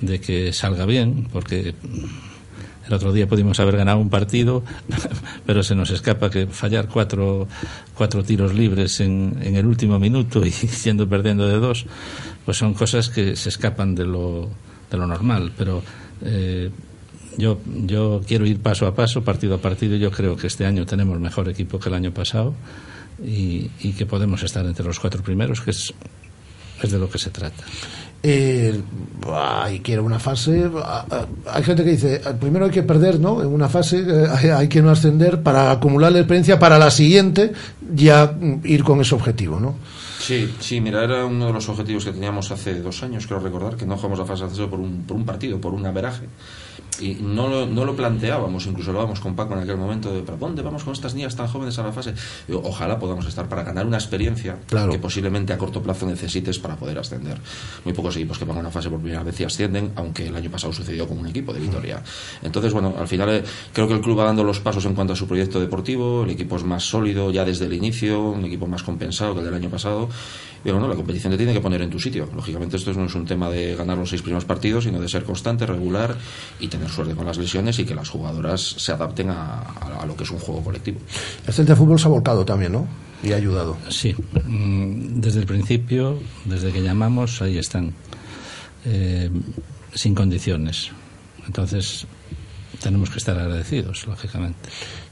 de 0.00 0.20
que 0.20 0.52
salga 0.52 0.84
bien, 0.84 1.28
porque 1.32 1.72
el 2.88 2.92
otro 2.92 3.12
día 3.12 3.28
pudimos 3.28 3.60
haber 3.60 3.76
ganado 3.76 3.98
un 4.00 4.10
partido, 4.10 4.64
pero 5.46 5.62
se 5.62 5.76
nos 5.76 5.90
escapa 5.90 6.30
que 6.30 6.48
fallar 6.48 6.88
cuatro, 6.88 7.46
cuatro 7.94 8.24
tiros 8.24 8.54
libres 8.54 8.98
en, 8.98 9.38
en 9.40 9.54
el 9.54 9.66
último 9.66 10.00
minuto 10.00 10.44
y 10.44 10.50
siendo 10.82 11.08
perdiendo 11.08 11.46
de 11.46 11.58
dos, 11.60 11.86
pues 12.44 12.56
son 12.56 12.74
cosas 12.74 13.08
que 13.08 13.36
se 13.36 13.48
escapan 13.48 13.94
de 13.94 14.04
lo, 14.04 14.48
de 14.90 14.98
lo 14.98 15.06
normal. 15.06 15.52
Pero 15.56 15.82
eh, 16.22 16.70
yo, 17.36 17.58
yo 17.86 18.20
quiero 18.26 18.46
ir 18.46 18.60
paso 18.60 18.86
a 18.86 18.94
paso, 18.94 19.22
partido 19.22 19.54
a 19.54 19.58
partido. 19.58 19.96
Yo 19.96 20.10
creo 20.10 20.36
que 20.36 20.46
este 20.46 20.66
año 20.66 20.86
tenemos 20.86 21.18
mejor 21.20 21.48
equipo 21.48 21.78
que 21.78 21.88
el 21.88 21.94
año 21.94 22.12
pasado 22.12 22.54
y, 23.24 23.68
que 23.92 24.06
podemos 24.06 24.42
estar 24.42 24.64
entre 24.64 24.84
los 24.84 24.98
cuatro 24.98 25.22
primeros, 25.22 25.60
que 25.60 25.70
es, 25.70 25.92
es 26.82 26.90
de 26.90 26.98
lo 26.98 27.08
que 27.08 27.18
se 27.18 27.30
trata. 27.30 27.64
Eh, 28.22 28.78
hay 29.32 29.80
que 29.80 29.92
ir 29.92 29.98
a 29.98 30.02
una 30.02 30.18
fase. 30.18 30.70
ah, 30.76 31.06
ah, 31.10 31.26
Hay 31.52 31.62
gente 31.62 31.84
que 31.84 31.90
dice: 31.90 32.20
ah, 32.24 32.32
primero 32.38 32.66
hay 32.66 32.70
que 32.70 32.82
perder, 32.82 33.18
¿no? 33.18 33.40
En 33.40 33.48
una 33.48 33.68
fase 33.68 34.00
eh, 34.00 34.26
hay, 34.30 34.50
hay 34.50 34.68
que 34.68 34.82
no 34.82 34.90
ascender 34.90 35.42
para 35.42 35.70
acumular 35.70 36.12
la 36.12 36.18
experiencia 36.18 36.58
para 36.58 36.78
la 36.78 36.90
siguiente 36.90 37.52
ya 37.94 38.26
mm, 38.38 38.60
ir 38.64 38.84
con 38.84 39.00
ese 39.00 39.14
objetivo, 39.14 39.58
¿no? 39.58 39.76
Sí, 40.20 40.54
sí, 40.60 40.82
mira, 40.82 41.02
era 41.02 41.24
uno 41.24 41.46
de 41.46 41.52
los 41.54 41.66
objetivos 41.70 42.04
que 42.04 42.12
teníamos 42.12 42.50
hace 42.50 42.74
dos 42.82 43.02
años, 43.02 43.26
creo 43.26 43.40
recordar, 43.40 43.76
que 43.76 43.86
no 43.86 43.96
jugamos 43.96 44.18
la 44.18 44.26
fase 44.26 44.42
de 44.42 44.48
ascenso 44.48 44.68
por 44.68 44.78
un, 44.78 45.04
por 45.06 45.16
un 45.16 45.24
partido, 45.24 45.58
por 45.58 45.72
un 45.72 45.86
averaje. 45.86 46.28
Y 46.98 47.14
no 47.14 47.48
lo, 47.48 47.66
no 47.66 47.84
lo 47.84 47.96
planteábamos, 47.96 48.66
incluso 48.66 48.92
lo 48.92 48.98
hablábamos 48.98 49.20
con 49.20 49.34
Paco 49.34 49.54
en 49.54 49.60
aquel 49.60 49.76
momento, 49.78 50.12
de 50.12 50.20
¿para 50.22 50.36
dónde 50.36 50.60
vamos 50.60 50.84
con 50.84 50.92
estas 50.92 51.14
niñas 51.14 51.34
tan 51.34 51.46
jóvenes 51.46 51.78
a 51.78 51.82
la 51.82 51.92
fase? 51.92 52.12
Ojalá 52.52 52.98
podamos 52.98 53.26
estar 53.26 53.48
para 53.48 53.62
ganar 53.62 53.86
una 53.86 53.96
experiencia 53.96 54.58
Claro. 54.66 54.92
que 54.92 54.98
posiblemente 54.98 55.52
a 55.52 55.58
corto 55.58 55.82
plazo 55.82 56.06
necesites 56.06 56.58
para 56.58 56.76
poder 56.76 56.98
ascender. 56.98 57.38
Muy 57.84 57.94
pocos 57.94 58.16
equipos 58.16 58.38
que 58.38 58.44
van 58.44 58.58
a 58.58 58.60
una 58.60 58.70
fase 58.70 58.90
por 58.90 59.00
primera 59.00 59.22
vez 59.22 59.38
y 59.40 59.44
ascienden, 59.44 59.92
aunque 59.96 60.26
el 60.26 60.36
año 60.36 60.50
pasado 60.50 60.72
sucedió 60.72 61.08
con 61.08 61.18
un 61.18 61.26
equipo 61.26 61.54
de 61.54 61.60
Vitoria. 61.60 62.02
Entonces, 62.42 62.72
bueno, 62.72 62.94
al 62.98 63.08
final 63.08 63.30
eh, 63.30 63.44
creo 63.72 63.88
que 63.88 63.94
el 63.94 64.00
club 64.00 64.18
va 64.18 64.24
dando 64.24 64.44
los 64.44 64.60
pasos 64.60 64.84
en 64.84 64.94
cuanto 64.94 65.14
a 65.14 65.16
su 65.16 65.26
proyecto 65.26 65.58
deportivo, 65.60 66.24
el 66.24 66.30
equipo 66.30 66.56
es 66.56 66.64
más 66.64 66.82
sólido 66.84 67.30
ya 67.30 67.44
desde 67.44 67.64
el 67.66 67.72
inicio, 67.72 68.20
un 68.30 68.44
equipo 68.44 68.66
más 68.66 68.82
compensado 68.82 69.32
que 69.32 69.40
el 69.40 69.46
del 69.46 69.54
año 69.54 69.70
pasado. 69.70 70.08
Y 70.62 70.70
bueno, 70.70 70.88
la 70.88 70.94
competición 70.94 71.30
te 71.30 71.38
tiene 71.38 71.54
que 71.54 71.60
poner 71.60 71.80
en 71.80 71.88
tu 71.88 71.98
sitio. 71.98 72.28
Lógicamente 72.36 72.76
esto 72.76 72.92
no 72.92 73.06
es 73.06 73.14
un 73.14 73.24
tema 73.24 73.48
de 73.48 73.74
ganar 73.76 73.96
los 73.96 74.10
seis 74.10 74.20
primeros 74.20 74.44
partidos, 74.44 74.84
sino 74.84 75.00
de 75.00 75.08
ser 75.08 75.24
constante, 75.24 75.64
regular 75.64 76.14
y 76.60 76.68
tener 76.68 76.79
suerte 76.88 77.14
con 77.14 77.26
las 77.26 77.36
lesiones 77.38 77.78
y 77.78 77.84
que 77.84 77.94
las 77.94 78.08
jugadoras 78.08 78.60
se 78.60 78.92
adapten 78.92 79.30
a, 79.30 79.60
a- 79.60 80.00
a 80.02 80.06
lo 80.06 80.16
que 80.16 80.24
es 80.24 80.30
un 80.30 80.38
juego 80.38 80.62
colectivo. 80.62 80.98
El 81.46 81.52
Celta 81.52 81.72
de 81.72 81.76
Fútbol 81.76 81.98
se 81.98 82.06
ha 82.06 82.10
volcado 82.10 82.44
también, 82.44 82.72
¿no? 82.72 82.86
Y 83.22 83.32
ha 83.32 83.36
ayudado. 83.36 83.76
Sí, 83.90 84.14
mm, 84.46 85.20
desde 85.20 85.40
el 85.40 85.46
principio, 85.46 86.18
desde 86.46 86.72
que 86.72 86.82
llamamos, 86.82 87.42
ahí 87.42 87.58
están, 87.58 87.92
eh, 88.84 89.30
sin 89.94 90.14
condiciones. 90.14 90.90
Entonces, 91.46 92.06
tenemos 92.82 93.10
que 93.10 93.18
estar 93.18 93.38
agradecidos, 93.38 94.06
lógicamente. 94.06 94.56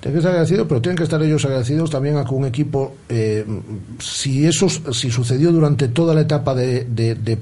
Tienen 0.01 0.15
que 0.15 0.19
estar 0.21 0.31
agradecidos, 0.33 0.67
pero 0.69 0.81
tienen 0.81 0.97
que 0.97 1.03
estar 1.03 1.23
ellos 1.23 1.45
agradecidos 1.45 1.91
también 1.91 2.17
a 2.17 2.25
que 2.25 2.33
un 2.35 2.47
equipo, 2.47 2.97
eh, 3.11 3.45
si 3.99 4.47
eso 4.47 4.69
si 4.71 5.11
sucedió 5.11 5.53
durante 5.53 5.89
toda 5.89 6.15
la 6.15 6.23
etapa 6.23 6.55
de, 6.55 6.85
de- 6.85 7.15
de, 7.17 7.39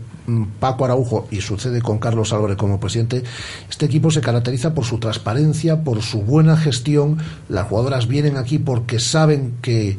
Paco 0.60 0.84
Araujo 0.84 1.28
y 1.30 1.40
sucede 1.40 1.80
con 1.80 1.98
Carlos 1.98 2.32
Álvarez 2.32 2.56
como 2.56 2.80
presidente, 2.80 3.22
este 3.68 3.86
equipo 3.86 4.10
se 4.10 4.20
caracteriza 4.20 4.74
por 4.74 4.84
su 4.84 4.98
transparencia, 4.98 5.82
por 5.82 6.02
su 6.02 6.22
buena 6.22 6.56
gestión. 6.56 7.18
Las 7.48 7.68
jugadoras 7.68 8.08
vienen 8.08 8.36
aquí 8.36 8.58
porque 8.58 8.98
saben 8.98 9.54
que 9.62 9.98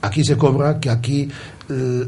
aquí 0.00 0.24
se 0.24 0.36
cobra, 0.36 0.80
que 0.80 0.90
aquí 0.90 1.28
eh, 1.68 2.04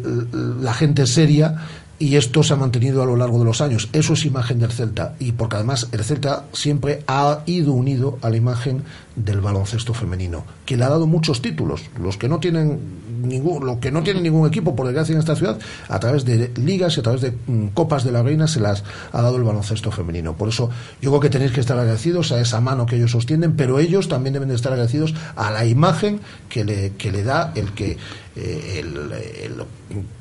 la 0.60 0.74
gente 0.74 1.02
es 1.02 1.10
seria 1.10 1.56
y 1.98 2.16
esto 2.16 2.42
se 2.42 2.52
ha 2.52 2.56
mantenido 2.56 3.02
a 3.02 3.06
lo 3.06 3.16
largo 3.16 3.38
de 3.38 3.44
los 3.44 3.60
años. 3.60 3.88
Eso 3.92 4.12
es 4.12 4.24
imagen 4.24 4.58
del 4.58 4.72
Celta 4.72 5.14
y 5.18 5.32
porque 5.32 5.56
además 5.56 5.88
el 5.92 6.04
Celta 6.04 6.44
siempre 6.52 7.02
ha 7.06 7.40
ido 7.46 7.72
unido 7.72 8.18
a 8.22 8.30
la 8.30 8.36
imagen 8.36 8.82
del 9.16 9.40
baloncesto 9.40 9.94
femenino, 9.94 10.44
que 10.66 10.76
le 10.76 10.84
ha 10.84 10.90
dado 10.90 11.06
muchos 11.06 11.40
títulos, 11.40 11.82
los 11.98 12.18
que 12.18 12.28
no 12.28 12.38
tienen 12.38 12.78
ningún, 13.22 13.64
los 13.64 13.78
que 13.78 13.90
no 13.90 14.02
tienen 14.02 14.22
ningún 14.22 14.46
equipo 14.46 14.76
por 14.76 14.86
desgracia 14.86 15.14
en 15.14 15.20
esta 15.20 15.34
ciudad, 15.34 15.58
a 15.88 15.98
través 15.98 16.26
de 16.26 16.52
ligas 16.56 16.96
y 16.96 17.00
a 17.00 17.02
través 17.02 17.22
de 17.22 17.30
mm, 17.46 17.68
copas 17.68 18.04
de 18.04 18.12
la 18.12 18.22
reina 18.22 18.46
se 18.46 18.60
las 18.60 18.84
ha 19.12 19.22
dado 19.22 19.36
el 19.36 19.44
baloncesto 19.44 19.90
femenino. 19.90 20.34
Por 20.34 20.50
eso 20.50 20.68
yo 21.00 21.10
creo 21.10 21.20
que 21.20 21.30
tenéis 21.30 21.52
que 21.52 21.60
estar 21.60 21.78
agradecidos 21.78 22.30
a 22.32 22.40
esa 22.40 22.60
mano 22.60 22.84
que 22.84 22.96
ellos 22.96 23.10
sostienen, 23.10 23.56
pero 23.56 23.78
ellos 23.78 24.08
también 24.08 24.34
deben 24.34 24.50
de 24.50 24.54
estar 24.54 24.72
agradecidos 24.72 25.14
a 25.34 25.50
la 25.50 25.64
imagen 25.64 26.20
que 26.50 26.64
le, 26.64 26.92
que 26.92 27.10
le 27.10 27.22
da 27.22 27.52
el 27.54 27.72
que 27.72 27.96
eh, 28.36 28.80
el, 28.80 29.12
el 29.12 29.64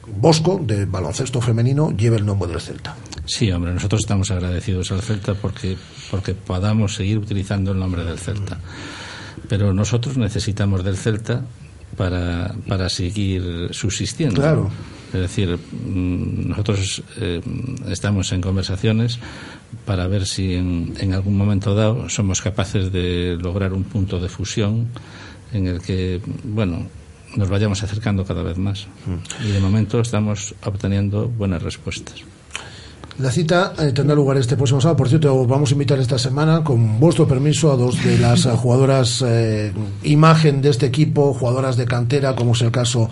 Bosco 0.08 0.62
de 0.64 0.86
baloncesto 0.86 1.42
femenino 1.42 1.92
lleve 1.92 2.18
el 2.18 2.26
nombre 2.26 2.50
del 2.50 2.62
Celta. 2.62 2.96
Sí, 3.26 3.52
hombre, 3.52 3.74
nosotros 3.74 4.02
estamos 4.02 4.32
agradecidos 4.32 4.92
al 4.92 5.02
Celta 5.02 5.34
porque, 5.34 5.76
porque 6.12 6.34
podamos 6.34 6.96
seguir 6.96 7.18
utilizando 7.18 7.72
el 7.72 7.80
nombre 7.80 8.04
del 8.06 8.18
Celta. 8.18 8.60
Pero 9.50 9.74
nosotros 9.74 10.18
necesitamos 10.18 10.84
del 10.84 10.96
Celta 10.96 11.44
para, 11.98 12.56
para 12.68 12.90
seguir 12.90 13.70
subsistiendo. 13.72 14.42
Claro. 14.42 14.70
Es 15.14 15.20
decir, 15.22 15.58
mm, 15.58 16.50
nosotros 16.50 17.04
eh, 17.18 17.42
estamos 17.90 18.32
en 18.32 18.42
conversaciones 18.42 19.20
para 19.86 20.08
ver 20.08 20.26
si 20.26 20.54
en, 20.54 20.94
en 21.00 21.14
algún 21.14 21.38
momento 21.38 21.76
dado 21.76 22.10
somos 22.10 22.42
capaces 22.42 22.92
de 22.92 23.38
lograr 23.40 23.74
un 23.74 23.84
punto 23.84 24.20
de 24.20 24.30
fusión 24.30 24.88
en 25.54 25.68
el 25.68 25.82
que, 25.82 26.22
bueno, 26.44 26.88
nos 27.36 27.50
vayamos 27.50 27.84
acercando 27.84 28.24
cada 28.26 28.44
vez 28.44 28.58
más. 28.58 28.88
Y 29.44 29.52
de 29.52 29.60
momento 29.60 30.00
estamos 30.00 30.56
obteniendo 30.64 31.28
buenas 31.28 31.62
respuestas. 31.62 32.24
La 33.18 33.32
cita 33.32 33.74
eh, 33.80 33.94
tendrá 33.94 34.14
lugar 34.14 34.36
este 34.36 34.58
próximo 34.58 34.82
sábado. 34.82 34.98
Por 34.98 35.08
cierto, 35.08 35.48
vamos 35.48 35.70
a 35.70 35.74
invitar 35.74 35.98
esta 36.00 36.18
semana, 36.18 36.66
con 36.66 37.00
vuestro 37.00 37.26
permiso, 37.26 37.72
a 37.72 37.78
dos 37.78 38.04
de 38.04 38.18
las 38.18 38.46
eh, 38.46 38.50
jugadoras 38.50 39.24
eh, 39.26 39.72
imagen 40.04 40.62
de 40.62 40.70
este 40.70 40.88
equipo, 40.88 41.34
jugadoras 41.34 41.78
de 41.78 41.86
cantera, 41.86 42.36
como 42.36 42.52
es 42.52 42.62
el 42.62 42.72
caso 42.72 43.10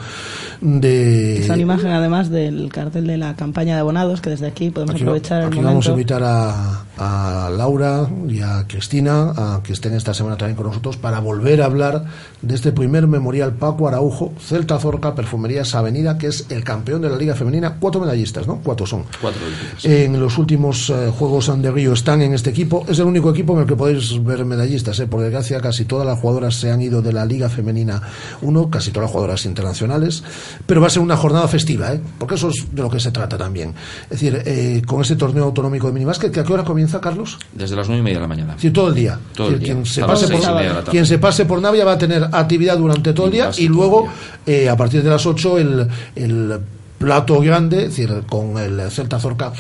de. 0.60 1.46
Son 1.48 1.58
imagen 1.58 1.92
además 1.92 2.30
del 2.30 2.70
cartel 2.70 3.08
de 3.08 3.18
la 3.18 3.38
campaña 3.38 3.76
de 3.76 3.80
abonados, 3.80 4.20
que 4.20 4.30
desde 4.30 4.48
aquí 4.48 4.72
podemos 4.72 4.96
Aquí, 4.96 5.04
aprovechar 5.04 5.40
el 5.40 5.48
aquí 5.48 5.56
momento. 5.56 5.70
vamos 5.70 5.88
a 5.88 5.92
invitar 5.92 6.22
a, 6.22 6.84
a 6.98 7.50
Laura 7.56 8.08
y 8.28 8.42
a 8.42 8.66
Cristina 8.68 9.34
a 9.36 9.62
que 9.64 9.74
estén 9.74 9.94
esta 9.94 10.14
semana 10.14 10.38
también 10.38 10.56
con 10.56 10.68
nosotros 10.68 10.98
para 10.98 11.20
volver 11.20 11.62
a 11.62 11.66
hablar 11.66 12.06
de 12.42 12.56
este 12.56 12.72
primer 12.72 13.08
memorial 13.08 13.54
Paco 13.54 13.88
Araujo, 13.88 14.34
Celta 14.40 14.78
Zorca, 14.80 15.16
Perfumerías 15.16 15.74
Avenida, 15.76 16.18
que 16.18 16.28
es 16.28 16.46
el 16.50 16.64
campeón 16.64 17.02
de 17.02 17.10
la 17.10 17.18
Liga 17.18 17.36
Femenina. 17.36 17.78
Cuatro 17.80 18.02
medallistas, 18.02 18.48
¿no? 18.48 18.60
Cuatro 18.64 18.86
son. 18.86 19.06
Cuatro 19.22 19.42
En 19.84 20.20
los 20.20 20.38
últimos 20.38 20.90
eh, 20.90 21.12
Juegos 21.18 21.52
de 21.62 21.72
Río 21.72 21.94
están 21.94 22.22
en 22.22 22.34
este 22.34 22.50
equipo. 22.50 22.86
Es 22.88 23.00
el 23.00 23.06
único 23.06 23.30
equipo 23.30 23.54
en 23.54 23.62
el 23.62 23.66
que 23.66 23.76
podéis 23.76 24.24
ver 24.24 24.46
medallistas. 24.46 25.00
¿eh? 25.00 25.08
Por 25.08 25.22
desgracia, 25.22 25.60
casi 25.60 25.86
todas 25.86 26.06
las 26.06 26.20
jugadoras 26.20 26.56
se 26.56 26.72
han 26.72 26.82
ido 26.82 27.02
de 27.02 27.14
la 27.14 27.26
Liga 27.26 27.50
Femenina 27.50 28.02
1, 28.42 28.70
casi 28.70 28.92
todas 28.92 29.06
las 29.06 29.12
jugadoras 29.12 29.46
internacionales. 29.46 30.24
Pero 30.66 30.82
va 30.82 30.88
a 30.88 30.90
ser 30.90 31.02
una 31.02 31.18
jornada 31.18 31.48
festiva, 31.48 31.94
¿eh? 31.94 32.02
porque 32.18 32.36
eso 32.36 32.50
es 32.50 32.68
de 32.72 32.82
lo 32.82 32.90
que 32.90 33.00
se 33.00 33.12
trata 33.12 33.38
también. 33.38 33.74
Es 34.06 34.22
decir, 34.22 34.42
eh, 34.46 34.82
con 34.86 35.02
este 35.02 35.16
torneo 35.16 35.46
autonómico 35.46 35.88
de 35.88 35.94
minibásquet, 35.94 36.32
que 36.32 36.40
¿a 36.40 36.44
qué 36.44 36.54
hora 36.54 36.64
comienza, 36.64 36.93
Carlos? 37.02 37.38
Desde 37.54 37.76
las 37.76 37.88
nueve 37.88 38.02
y 38.02 38.04
media 38.04 38.18
de 38.18 38.22
la 38.22 38.28
mañana. 38.28 38.54
Decir, 38.56 38.74
todo 38.74 38.90
el 38.90 38.96
día. 38.96 39.20
Todo 39.36 39.50
el 39.50 39.60
día. 39.60 39.74
Quien, 39.74 39.86
se 39.86 40.02
pase 40.02 40.28
por, 40.28 40.40
de 40.40 40.46
tarde. 40.46 40.92
quien 40.92 41.06
se 41.06 41.20
pase 41.20 41.46
por 41.46 41.62
Navia 41.62 41.86
va 41.86 41.94
a 41.94 41.98
tener 41.98 42.24
actividad 42.32 42.78
durante 42.78 43.14
todo 43.14 43.28
el 43.28 43.32
día 43.32 43.52
y 43.58 43.68
luego, 43.68 44.08
eh, 44.46 44.70
a 44.70 44.78
partir 44.78 45.04
de 45.04 45.10
las 45.10 45.26
8, 45.26 45.58
el, 45.58 45.88
el 46.16 46.60
plato 46.98 47.40
grande, 47.42 47.86
es 47.86 47.96
decir, 47.96 48.24
con 48.30 48.58
el 48.58 48.90
Celta 48.90 49.20
Zorca 49.20 49.52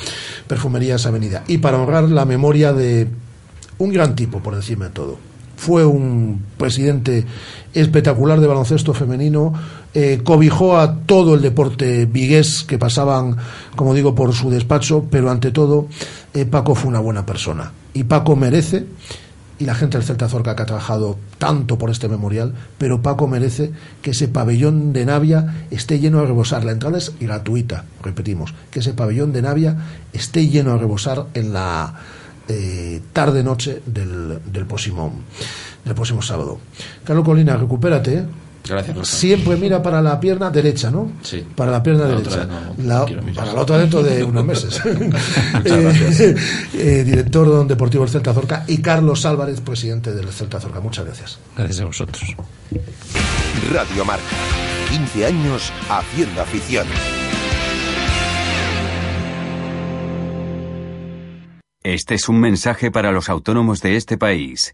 Perfumerías 0.48 1.06
Avenida. 1.06 1.44
Y 1.48 1.58
para 1.58 1.78
honrar 1.78 2.06
la 2.06 2.26
memoria 2.26 2.74
de 2.74 3.08
un 3.80 3.92
gran 3.92 4.16
tipo, 4.16 4.40
por 4.40 4.56
decirme 4.56 4.88
todo. 4.88 5.18
Fue 5.58 5.86
un 5.86 6.44
presidente 6.58 7.26
espectacular 7.74 8.40
de 8.40 8.48
baloncesto 8.48 8.94
femenino, 8.94 9.54
eh, 9.95 10.22
cobijó 10.24 10.78
a 10.78 10.98
todo 11.02 11.36
el 11.36 11.41
deporte 11.41 12.06
vigués 12.07 12.64
que 12.64 12.80
pasaban, 12.80 13.38
como 13.76 13.94
digo, 13.94 14.15
por 14.15 14.34
su 14.34 14.49
despacho, 14.49 15.06
pero 15.10 15.30
ante 15.30 15.52
todo, 15.52 15.88
eh, 16.34 16.45
Paco 16.45 16.74
fue 16.74 16.90
una 16.90 16.99
buena 16.99 17.26
persona. 17.26 17.72
Y 17.94 18.06
Paco 18.06 18.36
merece, 18.36 18.88
y 19.60 19.65
la 19.65 19.76
gente 19.76 19.98
del 19.98 20.07
Celta 20.07 20.28
Zorca 20.28 20.56
que 20.56 20.64
ha 20.64 20.65
trabajado 20.65 21.18
tanto 21.38 21.78
por 21.78 21.91
este 21.91 22.10
memorial, 22.10 22.56
pero 22.80 23.03
Paco 23.03 23.28
merece 23.28 23.72
que 24.02 24.11
ese 24.11 24.28
pabellón 24.28 24.94
de 24.94 25.06
Navia 25.06 25.68
esté 25.70 25.99
lleno 25.99 26.20
a 26.20 26.26
rebosar. 26.26 26.65
La 26.65 26.72
entrada 26.72 26.98
es 26.98 27.14
gratuita, 27.20 27.86
repetimos, 28.02 28.53
que 28.72 28.80
ese 28.80 28.94
pabellón 28.94 29.32
de 29.32 29.44
Navia 29.44 29.78
esté 30.11 30.48
lleno 30.48 30.74
a 30.74 30.78
rebosar 30.80 31.28
en 31.36 31.53
la 31.53 31.94
eh, 32.48 32.99
tarde-noche 33.14 33.84
del, 33.86 34.40
del, 34.52 34.65
próximo, 34.65 35.14
del 35.86 35.94
próximo 35.94 36.24
sábado. 36.24 36.57
Carlos 37.03 37.24
Colina, 37.24 37.56
recupérate. 37.56 38.26
Gracias. 38.68 39.07
Siempre 39.10 39.57
mira 39.57 39.81
para 39.84 40.02
la 40.02 40.19
pierna 40.19 40.49
derecha, 40.49 40.90
¿no? 40.90 41.11
Sí. 41.22 41.45
Para 41.56 41.72
la 41.72 41.84
pierna 41.84 42.03
La 42.07 42.15
derecha. 42.15 42.48
no, 42.77 42.84
La- 42.84 43.06
para 43.35 43.53
la 43.53 43.61
otra 43.61 43.77
dentro 43.77 44.02
de 44.02 44.23
unos 44.23 44.45
meses. 44.45 44.81
Muchas 44.85 45.65
Eh, 45.65 45.81
gracias. 45.84 46.19
eh, 46.73 47.03
director 47.03 47.68
deportivo 47.68 48.03
del 48.06 48.11
Celta 48.14 48.34
Zorca 48.34 48.64
y 48.68 48.81
Carlos 48.81 49.26
Álvarez, 49.26 49.60
presidente 49.61 50.14
del 50.14 50.30
Celta 50.30 50.60
Zorca. 50.61 50.80
Muchas 50.80 51.06
gracias. 51.06 51.40
Gracias 51.57 51.81
a 51.81 51.85
vosotros. 51.85 52.22
Radio 53.72 54.06
Marca. 54.06 54.23
15 54.91 55.26
años 55.26 55.72
haciendo 55.90 56.41
afición. 56.41 56.88
Este 61.84 62.15
es 62.15 62.30
un 62.30 62.40
mensaje 62.40 62.91
para 62.91 63.11
los 63.11 63.27
autónomos 63.30 63.81
de 63.81 63.98
este 63.98 64.18
país. 64.18 64.73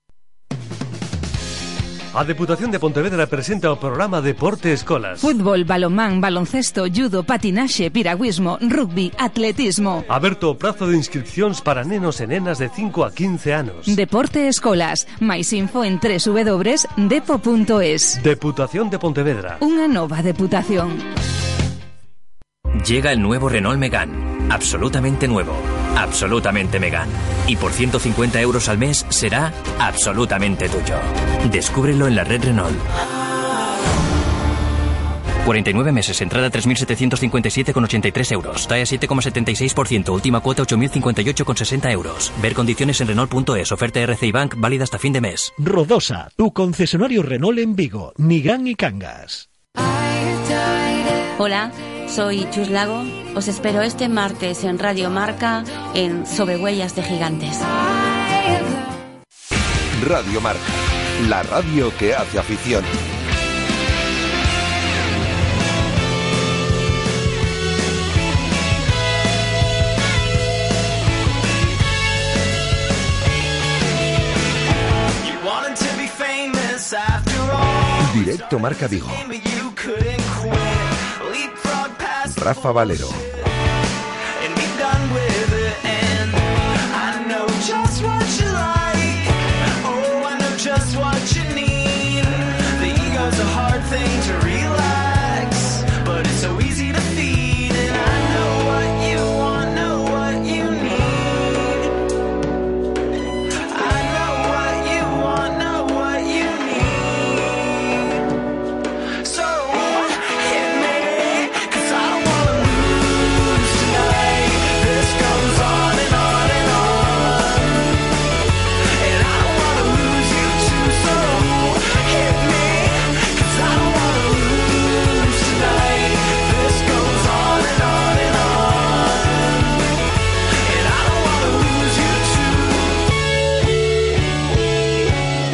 A 2.13 2.25
Deputación 2.25 2.71
de 2.71 2.79
Pontevedra 2.79 3.23
presenta 3.25 3.71
o 3.71 3.79
programa 3.79 4.19
Deporte 4.19 4.75
Escolas. 4.75 5.23
Fútbol, 5.23 5.63
balonmán, 5.63 6.19
baloncesto, 6.19 6.83
judo, 6.91 7.23
patinaxe, 7.23 7.87
piragüismo, 7.87 8.59
rugby, 8.59 9.13
atletismo. 9.15 10.03
Aberto 10.11 10.51
o 10.51 10.59
prazo 10.59 10.91
de 10.91 10.99
inscripcións 10.99 11.63
para 11.63 11.87
nenos 11.87 12.19
e 12.19 12.27
nenas 12.27 12.59
de 12.59 12.67
5 12.67 13.07
a 13.07 13.15
15 13.15 13.53
anos. 13.55 13.87
Deporte 13.87 14.51
Escolas. 14.51 15.07
máis 15.23 15.55
info 15.55 15.87
en 15.87 16.03
www.depo.es. 16.03 16.99
Deputación 18.19 18.91
de 18.91 18.99
Pontevedra. 18.99 19.55
Unha 19.63 19.87
nova 19.87 20.19
deputación. 20.19 20.99
Llega 22.83 23.15
el 23.15 23.23
nuevo 23.23 23.47
Renault 23.47 23.79
Megane. 23.79 24.51
Absolutamente 24.51 25.31
nuevo. 25.31 25.55
Absolutamente 25.95 26.79
Megane. 26.79 27.11
Y 27.47 27.55
por 27.55 27.71
150 27.71 28.41
euros 28.41 28.69
al 28.69 28.77
mes 28.77 29.05
será 29.09 29.53
absolutamente 29.79 30.69
tuyo. 30.69 30.95
Descúbrelo 31.51 32.07
en 32.07 32.15
la 32.15 32.23
red 32.23 32.43
Renault. 32.43 32.77
49 35.45 35.91
meses, 35.91 36.21
entrada 36.21 36.49
3.757,83 36.49 38.31
euros. 38.31 38.67
TAE 38.67 38.83
7,76%, 38.83 40.09
última 40.09 40.39
cuota 40.39 40.63
8.058,60 40.63 41.91
euros. 41.91 42.31
Ver 42.41 42.53
condiciones 42.53 43.01
en 43.01 43.07
Renault.es, 43.07 43.71
oferta 43.71 43.99
RCI 43.99 44.31
Bank 44.31 44.55
válida 44.57 44.83
hasta 44.83 44.99
fin 44.99 45.13
de 45.13 45.21
mes. 45.21 45.51
Rodosa, 45.57 46.29
tu 46.35 46.53
concesionario 46.53 47.23
Renault 47.23 47.59
en 47.59 47.75
Vigo, 47.75 48.13
Nigán 48.17 48.67
y 48.67 48.75
Cangas. 48.75 49.49
Hola, 51.37 51.71
soy 52.11 52.45
Chus 52.51 52.69
Lago. 52.69 53.03
Os 53.35 53.47
espero 53.47 53.81
este 53.81 54.09
martes 54.09 54.65
en 54.65 54.79
Radio 54.79 55.09
Marca 55.09 55.63
en 55.93 56.27
Sobre 56.27 56.57
Huellas 56.57 56.93
de 56.95 57.03
Gigantes. 57.03 57.57
Radio 60.05 60.41
Marca. 60.41 60.59
La 61.29 61.43
radio 61.43 61.91
que 61.97 62.13
hace 62.13 62.37
afición. 62.37 62.83
Directo 78.13 78.59
Marca 78.59 78.87
Vigo. 78.87 79.07
Rafa 82.41 82.71
Valero. 82.71 83.30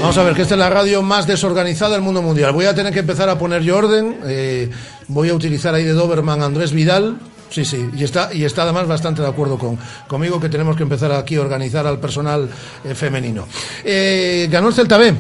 Vamos 0.08 0.20
a 0.20 0.24
ver, 0.24 0.36
que 0.36 0.44
esta 0.44 0.54
es 0.54 0.60
la 0.60 0.70
radio 0.70 1.02
más 1.02 1.28
desorganizada 1.28 1.92
del 1.92 2.02
mundo 2.02 2.22
mundial. 2.22 2.54
Voy 2.54 2.64
a 2.64 2.74
tener 2.74 2.94
que 2.94 3.00
empezar 3.00 3.28
a 3.28 3.38
poner 3.38 3.62
yo 3.62 3.76
orden. 3.76 4.18
eh, 4.24 4.70
voy 5.10 5.28
a 5.28 5.34
utilizar 5.34 5.76
ahí 5.76 5.84
de 5.84 5.92
Doberman 5.92 6.42
Andrés 6.42 6.72
Vidal. 6.72 7.18
Sí, 7.50 7.66
sí, 7.66 7.90
y 7.94 8.06
está, 8.06 8.34
y 8.34 8.46
está 8.46 8.64
además 8.64 8.88
bastante 8.88 9.22
de 9.22 9.28
acuerdo 9.28 9.58
con, 9.58 9.78
conmigo 10.08 10.40
que 10.40 10.48
tenemos 10.48 10.78
que 10.78 10.84
empezar 10.84 11.12
aquí 11.12 11.36
a 11.36 11.42
organizar 11.42 11.86
al 11.86 12.00
personal 12.00 12.48
eh, 12.86 12.96
femenino. 12.96 13.50
Eh, 13.84 14.48
ganó 14.50 14.70
el 14.70 14.74
Celta 14.74 14.98
B 14.98 15.14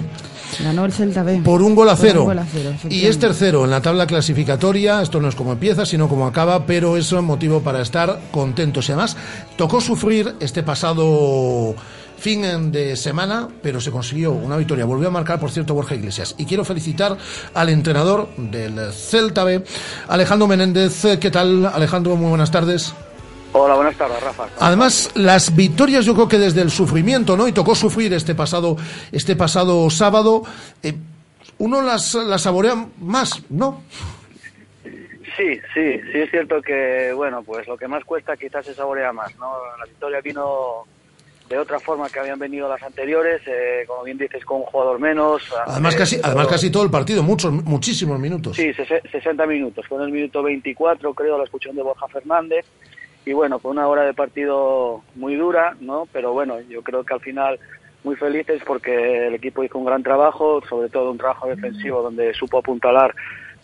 Ganó 0.63 0.85
el 0.85 0.93
Celta 0.93 1.21
B. 1.21 1.41
por 1.43 1.61
un 1.61 1.75
gol 1.75 1.89
a 1.89 1.97
cero. 1.97 2.23
gol 2.23 2.39
a 2.39 2.45
cero, 2.49 2.73
y 2.89 3.07
es 3.07 3.19
tercero 3.19 3.65
en 3.65 3.71
la 3.71 3.81
tabla 3.81 4.07
clasificatoria. 4.07 5.01
Esto 5.01 5.19
no 5.19 5.27
es 5.27 5.35
como 5.35 5.51
empieza, 5.51 5.85
sino 5.85 6.07
como 6.07 6.25
acaba, 6.25 6.65
pero 6.65 6.95
eso 6.95 7.17
es 7.17 7.23
motivo 7.23 7.59
para 7.59 7.81
estar 7.81 8.21
contentos. 8.31 8.87
Y 8.87 8.93
además, 8.93 9.17
tocó 9.57 9.81
sufrir 9.81 10.35
este 10.39 10.63
pasado 10.63 11.75
fin 12.17 12.71
de 12.71 12.95
semana, 12.95 13.47
pero 13.61 13.79
se 13.79 13.91
consiguió 13.91 14.31
una 14.31 14.57
victoria. 14.57 14.85
Volvió 14.85 15.07
a 15.07 15.11
marcar, 15.11 15.39
por 15.39 15.51
cierto, 15.51 15.73
Borja 15.73 15.95
Iglesias. 15.95 16.35
Y 16.37 16.45
quiero 16.45 16.65
felicitar 16.65 17.17
al 17.53 17.69
entrenador 17.69 18.29
del 18.37 18.91
Celta 18.91 19.43
B, 19.43 19.63
Alejandro 20.07 20.47
Menéndez. 20.47 21.19
¿Qué 21.19 21.31
tal, 21.31 21.65
Alejandro? 21.65 22.15
Muy 22.15 22.29
buenas 22.29 22.51
tardes. 22.51 22.93
Hola, 23.53 23.75
buenas 23.75 23.95
tardes, 23.95 24.21
Rafa. 24.21 24.47
Además, 24.59 25.11
las 25.15 25.55
victorias 25.55 26.05
yo 26.05 26.13
creo 26.13 26.27
que 26.27 26.37
desde 26.37 26.61
el 26.61 26.69
sufrimiento, 26.69 27.37
¿no? 27.37 27.47
Y 27.47 27.53
tocó 27.53 27.75
sufrir 27.75 28.13
este 28.13 28.35
pasado, 28.35 28.77
este 29.11 29.35
pasado 29.35 29.89
sábado. 29.89 30.43
eh, 30.83 30.93
uno 31.59 31.81
las, 31.81 32.13
las 32.13 32.41
saborea 32.41 32.75
más, 32.99 33.41
¿no? 33.49 33.81
Sí, 34.83 35.59
sí, 35.73 35.99
sí 36.11 36.19
es 36.19 36.29
cierto 36.31 36.61
que, 36.61 37.11
bueno, 37.15 37.43
pues 37.43 37.67
lo 37.67 37.77
que 37.77 37.87
más 37.87 38.03
cuesta 38.03 38.35
quizás 38.35 38.65
se 38.65 38.73
saborea 38.73 39.11
más, 39.13 39.35
¿no? 39.37 39.53
La 39.79 39.85
victoria 39.85 40.19
vino 40.21 40.85
de 41.49 41.57
otra 41.57 41.79
forma 41.79 42.09
que 42.09 42.19
habían 42.19 42.39
venido 42.39 42.67
las 42.67 42.81
anteriores, 42.83 43.41
eh, 43.47 43.83
como 43.87 44.03
bien 44.03 44.17
dices, 44.17 44.43
con 44.43 44.57
un 44.57 44.63
jugador 44.63 44.99
menos. 44.99 45.41
Además, 45.65 45.95
eh, 45.95 45.97
casi, 45.97 46.19
además 46.23 46.47
casi 46.47 46.69
todo 46.71 46.83
el 46.83 46.91
partido, 46.91 47.23
muchos, 47.23 47.51
muchísimos 47.51 48.19
minutos. 48.19 48.55
Sí, 48.57 48.73
sese- 48.73 49.01
60 49.11 49.45
minutos, 49.45 49.85
con 49.87 50.01
el 50.01 50.11
minuto 50.11 50.43
24, 50.43 51.13
creo, 51.13 51.37
la 51.37 51.43
expulsión 51.43 51.75
de 51.75 51.83
Borja 51.83 52.07
Fernández. 52.07 52.65
Y 53.25 53.33
bueno, 53.33 53.59
fue 53.59 53.71
una 53.71 53.87
hora 53.87 54.03
de 54.03 54.13
partido 54.13 55.01
muy 55.15 55.35
dura, 55.35 55.75
¿no? 55.81 56.07
Pero 56.13 56.31
bueno, 56.33 56.59
yo 56.69 56.81
creo 56.81 57.03
que 57.03 57.13
al 57.13 57.19
final 57.21 57.59
muy 58.03 58.15
felices 58.15 58.61
porque 58.65 59.27
el 59.27 59.33
equipo 59.35 59.63
hizo 59.63 59.77
un 59.77 59.85
gran 59.85 60.01
trabajo, 60.03 60.61
sobre 60.69 60.87
todo 60.89 61.11
un 61.11 61.17
trabajo 61.17 61.47
defensivo 61.47 62.01
donde 62.01 62.33
supo 62.33 62.59
apuntalar 62.59 63.13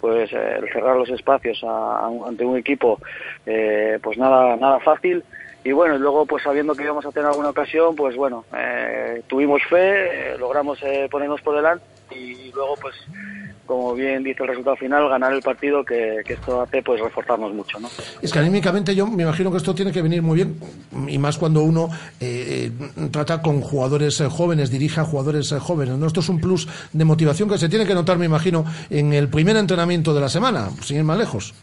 pues 0.02 0.34
eh, 0.34 0.56
el 0.58 0.68
cerrar 0.74 0.98
los 0.98 1.08
espacios 1.10 1.64
a- 1.64 2.00
a 2.08 2.10
ante 2.28 2.44
un 2.44 2.58
equipo 2.58 3.00
eh, 3.46 4.00
pues 4.04 4.18
nada 4.18 4.58
nada 4.58 4.82
fácil 4.82 5.24
y 5.64 5.72
bueno 5.72 5.98
luego 5.98 6.26
pues 6.26 6.44
sabiendo 6.44 6.76
que 6.76 6.84
íbamos 6.84 7.06
a 7.06 7.12
tener 7.12 7.28
alguna 7.28 7.50
ocasión 7.50 7.96
pues 7.96 8.16
bueno 8.16 8.46
eh, 8.56 9.22
tuvimos 9.28 9.62
fe 9.70 10.34
eh, 10.34 10.38
logramos 10.38 10.80
eh, 10.84 11.08
ponernos 11.10 11.42
por 11.42 11.56
delante 11.56 11.86
y 12.12 12.52
luego 12.52 12.76
pues 12.82 12.96
como 13.66 13.94
bien 13.94 14.24
dice 14.24 14.44
el 14.44 14.50
resultado 14.50 14.76
final 14.76 15.08
ganar 15.10 15.34
el 15.34 15.42
partido 15.42 15.84
que, 15.84 16.22
esto 16.28 16.62
hace 16.62 16.82
pues 16.82 17.00
reforzarnos 17.02 17.54
mucho 17.54 17.80
no 17.80 17.90
Es 18.22 18.32
que 18.32 18.40
anímicamente 18.40 18.94
yo 18.96 19.08
me 19.08 19.24
imagino 19.24 19.52
que 19.52 19.58
esto 19.58 19.74
tiene 19.74 19.92
que 19.92 20.02
venir 20.02 20.22
muy 20.22 20.36
bien, 20.36 20.60
y 21.08 21.18
más 21.18 21.38
cuando 21.38 21.64
uno 21.64 21.90
eh, 22.20 22.72
eh, 22.72 23.08
trata 23.12 23.42
con 23.42 23.62
jugadores 23.62 24.22
jóvenes, 24.30 24.70
dirige 24.70 25.00
a 25.00 25.06
jugadores 25.06 25.54
jóvenes. 25.60 25.98
¿no? 25.98 26.08
Esto 26.08 26.20
es 26.20 26.30
un 26.30 26.40
plus 26.40 26.68
de 26.92 27.06
motivación 27.06 27.50
que 27.50 27.58
se 27.58 27.70
tiene 27.70 27.86
que 27.86 27.94
notar, 27.94 28.18
me 28.18 28.26
imagino, 28.26 28.66
en 28.90 29.14
el 29.14 29.30
primer 29.30 29.56
entrenamiento 29.58 30.14
de 30.14 30.22
la 30.22 30.30
semana, 30.30 30.70
sin 30.82 30.98
ir 30.98 31.04
más 31.04 31.18
lejos. 31.18 31.54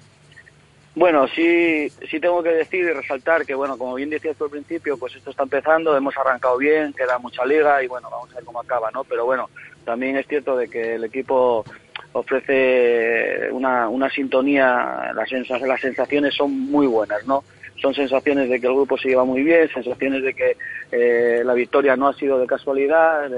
Bueno, 0.94 1.28
sí, 1.28 1.88
sí 2.10 2.18
tengo 2.18 2.42
que 2.42 2.50
decir 2.50 2.80
y 2.84 2.92
resaltar 2.92 3.46
que, 3.46 3.54
bueno, 3.54 3.78
como 3.78 3.94
bien 3.94 4.10
decías 4.10 4.36
tú 4.36 4.44
al 4.44 4.50
principio, 4.50 4.98
pues 4.98 5.14
esto 5.14 5.30
está 5.30 5.44
empezando, 5.44 5.96
hemos 5.96 6.16
arrancado 6.18 6.58
bien, 6.58 6.92
queda 6.92 7.18
mucha 7.18 7.44
liga 7.44 7.82
y, 7.82 7.86
bueno, 7.86 8.08
vamos 8.10 8.30
a 8.32 8.36
ver 8.36 8.44
cómo 8.44 8.60
acaba, 8.60 8.90
¿no? 8.90 9.04
Pero 9.04 9.24
bueno, 9.24 9.48
también 9.84 10.16
es 10.16 10.26
cierto 10.26 10.56
de 10.56 10.68
que 10.68 10.96
el 10.96 11.04
equipo 11.04 11.64
ofrece 12.12 13.48
una, 13.52 13.88
una 13.88 14.10
sintonía, 14.10 15.12
las, 15.14 15.28
sens- 15.30 15.60
las 15.64 15.80
sensaciones 15.80 16.34
son 16.34 16.58
muy 16.58 16.86
buenas, 16.88 17.24
¿no? 17.24 17.44
Son 17.80 17.94
sensaciones 17.94 18.50
de 18.50 18.60
que 18.60 18.66
el 18.66 18.74
grupo 18.74 18.98
se 18.98 19.08
lleva 19.08 19.24
muy 19.24 19.42
bien, 19.42 19.68
sensaciones 19.72 20.22
de 20.22 20.34
que 20.34 20.56
eh, 20.90 21.42
la 21.44 21.54
victoria 21.54 21.96
no 21.96 22.08
ha 22.08 22.14
sido 22.14 22.38
de 22.38 22.46
casualidad, 22.46 23.30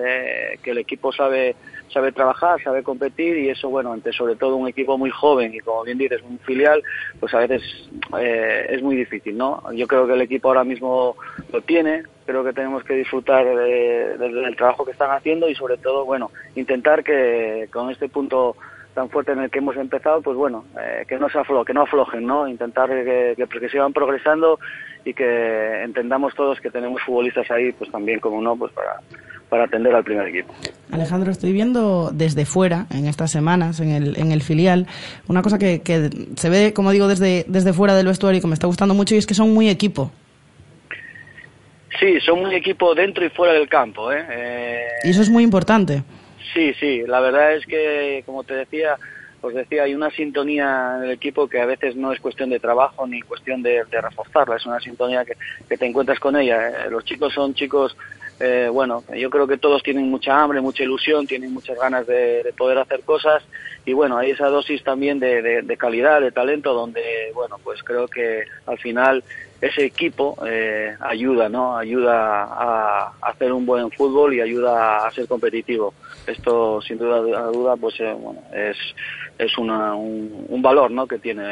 que 0.62 0.70
el 0.70 0.78
equipo 0.78 1.12
sabe 1.12 1.54
sabe 1.92 2.12
trabajar, 2.12 2.62
sabe 2.62 2.82
competir 2.82 3.36
y 3.38 3.48
eso, 3.50 3.68
bueno, 3.68 3.92
ante 3.92 4.12
sobre 4.12 4.36
todo 4.36 4.56
un 4.56 4.68
equipo 4.68 4.96
muy 4.98 5.10
joven 5.10 5.54
y 5.54 5.60
como 5.60 5.84
bien 5.84 5.98
dices, 5.98 6.20
un 6.22 6.38
filial, 6.40 6.82
pues 7.20 7.32
a 7.34 7.38
veces 7.38 7.62
eh, 8.18 8.66
es 8.70 8.82
muy 8.82 8.96
difícil, 8.96 9.36
¿no? 9.36 9.62
Yo 9.72 9.86
creo 9.86 10.06
que 10.06 10.14
el 10.14 10.22
equipo 10.22 10.48
ahora 10.48 10.64
mismo 10.64 11.16
lo 11.52 11.60
tiene, 11.62 12.02
creo 12.26 12.42
que 12.44 12.52
tenemos 12.52 12.82
que 12.84 12.94
disfrutar 12.94 13.44
de- 13.44 14.16
de- 14.18 14.28
del 14.32 14.56
trabajo 14.56 14.84
que 14.84 14.92
están 14.92 15.10
haciendo 15.10 15.48
y 15.48 15.54
sobre 15.54 15.76
todo, 15.76 16.04
bueno, 16.04 16.30
intentar 16.56 17.02
que 17.04 17.68
con 17.72 17.90
este 17.90 18.08
punto 18.08 18.56
tan 18.94 19.08
fuerte 19.08 19.32
en 19.32 19.38
el 19.40 19.50
que 19.50 19.58
hemos 19.58 19.74
empezado, 19.76 20.20
pues 20.20 20.36
bueno, 20.36 20.66
eh, 20.78 21.04
que 21.08 21.18
no 21.18 21.28
se 21.30 21.38
aflo 21.38 21.64
que 21.64 21.72
no 21.72 21.82
aflojen, 21.82 22.26
¿no? 22.26 22.46
Intentar 22.46 22.90
que, 22.90 23.34
que, 23.36 23.58
que 23.60 23.68
sigan 23.70 23.92
progresando 23.94 24.58
y 25.04 25.14
que 25.14 25.82
entendamos 25.82 26.34
todos 26.34 26.60
que 26.60 26.70
tenemos 26.70 27.00
futbolistas 27.02 27.50
ahí, 27.50 27.72
pues 27.72 27.90
también, 27.90 28.20
como 28.20 28.40
no, 28.42 28.54
pues 28.54 28.70
para, 28.72 29.00
para 29.52 29.64
atender 29.64 29.94
al 29.94 30.02
primer 30.02 30.26
equipo. 30.28 30.50
Alejandro, 30.90 31.30
estoy 31.30 31.52
viendo 31.52 32.10
desde 32.10 32.46
fuera, 32.46 32.86
en 32.90 33.06
estas 33.06 33.30
semanas, 33.30 33.80
en 33.80 33.90
el, 33.90 34.16
en 34.18 34.32
el 34.32 34.40
filial, 34.40 34.86
una 35.28 35.42
cosa 35.42 35.58
que, 35.58 35.82
que 35.82 36.08
se 36.36 36.48
ve, 36.48 36.72
como 36.72 36.90
digo, 36.90 37.06
desde, 37.06 37.44
desde 37.48 37.74
fuera 37.74 37.94
del 37.94 38.06
vestuario 38.06 38.38
y 38.38 38.40
que 38.40 38.46
me 38.46 38.54
está 38.54 38.66
gustando 38.66 38.94
mucho 38.94 39.14
y 39.14 39.18
es 39.18 39.26
que 39.26 39.34
son 39.34 39.52
muy 39.52 39.68
equipo. 39.68 40.10
Sí, 42.00 42.18
son 42.24 42.38
un 42.46 42.52
equipo 42.52 42.94
dentro 42.94 43.26
y 43.26 43.28
fuera 43.28 43.52
del 43.52 43.68
campo, 43.68 44.10
¿eh? 44.10 44.24
Eh, 44.30 44.86
Y 45.04 45.10
eso 45.10 45.20
es 45.20 45.28
muy 45.28 45.44
importante. 45.44 46.02
Sí, 46.54 46.72
sí, 46.80 47.02
la 47.06 47.20
verdad 47.20 47.54
es 47.54 47.66
que, 47.66 48.22
como 48.24 48.42
te 48.42 48.54
decía, 48.54 48.96
os 49.42 49.52
decía, 49.52 49.82
hay 49.82 49.94
una 49.94 50.10
sintonía 50.12 50.94
en 50.96 51.04
el 51.04 51.10
equipo 51.10 51.46
que 51.46 51.60
a 51.60 51.66
veces 51.66 51.94
no 51.94 52.10
es 52.10 52.20
cuestión 52.20 52.48
de 52.48 52.58
trabajo 52.58 53.06
ni 53.06 53.20
cuestión 53.20 53.62
de, 53.62 53.82
de 53.90 54.00
reforzarla, 54.00 54.56
es 54.56 54.64
una 54.64 54.80
sintonía 54.80 55.26
que, 55.26 55.34
que 55.68 55.76
te 55.76 55.84
encuentras 55.84 56.18
con 56.18 56.36
ella. 56.36 56.68
Eh, 56.70 56.90
Los 56.90 57.04
chicos 57.04 57.34
son 57.34 57.52
chicos, 57.52 57.94
eh, 58.42 58.68
bueno, 58.68 59.04
yo 59.16 59.30
creo 59.30 59.46
que 59.46 59.56
todos 59.56 59.82
tienen 59.84 60.10
mucha 60.10 60.42
hambre, 60.42 60.60
mucha 60.60 60.82
ilusión, 60.82 61.26
tienen 61.28 61.52
muchas 61.52 61.78
ganas 61.78 62.06
de, 62.08 62.42
de 62.42 62.52
poder 62.52 62.76
hacer 62.78 63.02
cosas 63.02 63.42
y 63.84 63.92
bueno, 63.92 64.18
hay 64.18 64.30
esa 64.32 64.46
dosis 64.48 64.82
también 64.82 65.20
de, 65.20 65.62
de- 65.62 65.76
calidad, 65.76 66.20
de 66.20 66.32
talento, 66.32 66.74
donde, 66.74 67.02
bueno, 67.34 67.56
pues 67.62 67.82
creo 67.82 68.06
que 68.08 68.44
al 68.66 68.78
final 68.78 69.22
ese 69.60 69.84
equipo 69.84 70.36
eh, 70.46 70.96
ayuda, 71.00 71.48
¿no? 71.48 71.76
Ayuda 71.76 72.44
a, 72.44 73.12
hacer 73.22 73.52
un 73.52 73.64
buen 73.64 73.90
fútbol 73.92 74.34
y 74.34 74.40
ayuda 74.40 75.06
a 75.06 75.10
ser 75.12 75.26
competitivo. 75.28 75.94
Esto, 76.26 76.80
sin 76.82 76.98
duda, 76.98 77.20
duda, 77.50 77.76
pues 77.76 77.98
eh, 78.00 78.12
bueno, 78.12 78.42
es, 78.52 78.76
es 79.38 79.56
una, 79.58 79.94
un, 79.94 80.46
un 80.48 80.62
valor, 80.62 80.90
¿no? 80.90 81.06
Que 81.06 81.18
tiene 81.18 81.44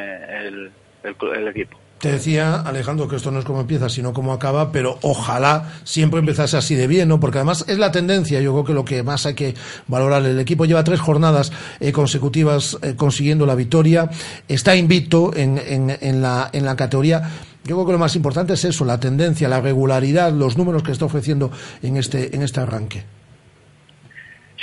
el, 0.46 0.70
el 1.04 1.48
equipo. 1.48 1.76
Te 2.00 2.12
decía, 2.12 2.60
Alejandro, 2.62 3.06
que 3.08 3.16
esto 3.16 3.30
no 3.30 3.40
es 3.40 3.44
como 3.44 3.60
empieza, 3.60 3.90
sino 3.90 4.14
como 4.14 4.32
acaba, 4.32 4.72
pero 4.72 4.98
ojalá 5.02 5.70
siempre 5.84 6.18
empezase 6.20 6.56
así 6.56 6.74
de 6.74 6.86
bien, 6.86 7.08
¿no? 7.08 7.20
Porque 7.20 7.36
además 7.36 7.66
es 7.68 7.76
la 7.78 7.92
tendencia, 7.92 8.40
yo 8.40 8.52
creo 8.52 8.64
que 8.64 8.72
lo 8.72 8.86
que 8.86 9.02
más 9.02 9.26
hay 9.26 9.34
que 9.34 9.54
valorar. 9.86 10.22
El 10.24 10.40
equipo 10.40 10.64
lleva 10.64 10.82
tres 10.82 10.98
jornadas 10.98 11.52
eh, 11.78 11.92
consecutivas 11.92 12.78
eh, 12.80 12.94
consiguiendo 12.96 13.44
la 13.44 13.54
victoria, 13.54 14.08
está 14.48 14.74
invicto 14.76 15.36
en, 15.36 15.58
en, 15.58 15.94
en, 16.00 16.22
la, 16.22 16.48
en 16.54 16.64
la 16.64 16.74
categoría. 16.74 17.20
Yo 17.64 17.76
creo 17.76 17.84
que 17.84 17.92
lo 17.92 17.98
más 17.98 18.16
importante 18.16 18.54
es 18.54 18.64
eso, 18.64 18.86
la 18.86 18.98
tendencia, 18.98 19.46
la 19.46 19.60
regularidad, 19.60 20.32
los 20.32 20.56
números 20.56 20.82
que 20.82 20.92
está 20.92 21.04
ofreciendo 21.04 21.52
en 21.82 21.98
este, 21.98 22.34
en 22.34 22.40
este 22.40 22.60
arranque. 22.60 23.04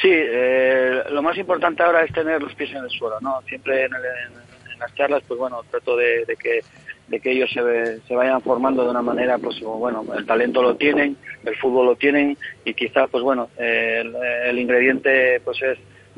Sí, 0.01 0.09
eh, 0.11 1.01
lo 1.11 1.21
más 1.21 1.37
importante 1.37 1.83
ahora 1.83 2.03
es 2.03 2.11
tener 2.11 2.41
los 2.41 2.55
pies 2.55 2.71
en 2.71 2.77
el 2.83 2.89
suelo, 2.89 3.19
¿no? 3.21 3.41
Siempre 3.47 3.85
en, 3.85 3.93
el- 3.93 4.01
en- 4.01 4.47
las 4.79 4.93
charlas, 4.93 5.23
pues 5.27 5.39
bueno, 5.39 5.63
trato 5.71 5.97
de 5.97 6.23
que 6.39 6.59
de 7.07 7.19
que 7.19 7.31
ellos 7.31 7.49
se, 7.51 8.01
se 8.01 8.15
vayan 8.15 8.41
formando 8.41 8.83
de 8.83 8.89
una 8.89 9.01
manera, 9.01 9.37
pues 9.37 9.59
bueno, 9.61 10.03
el 10.15 10.25
talento 10.25 10.61
lo 10.61 10.75
tienen, 10.75 11.15
el 11.45 11.55
fútbol 11.55 11.85
lo 11.85 11.95
tienen 11.95 12.37
y 12.65 12.73
quizás, 12.73 13.09
pues 13.09 13.23
bueno, 13.23 13.49
el, 13.57 14.15
el 14.15 14.59
ingrediente 14.59 15.39
pues 15.43 15.61
es 15.61 15.77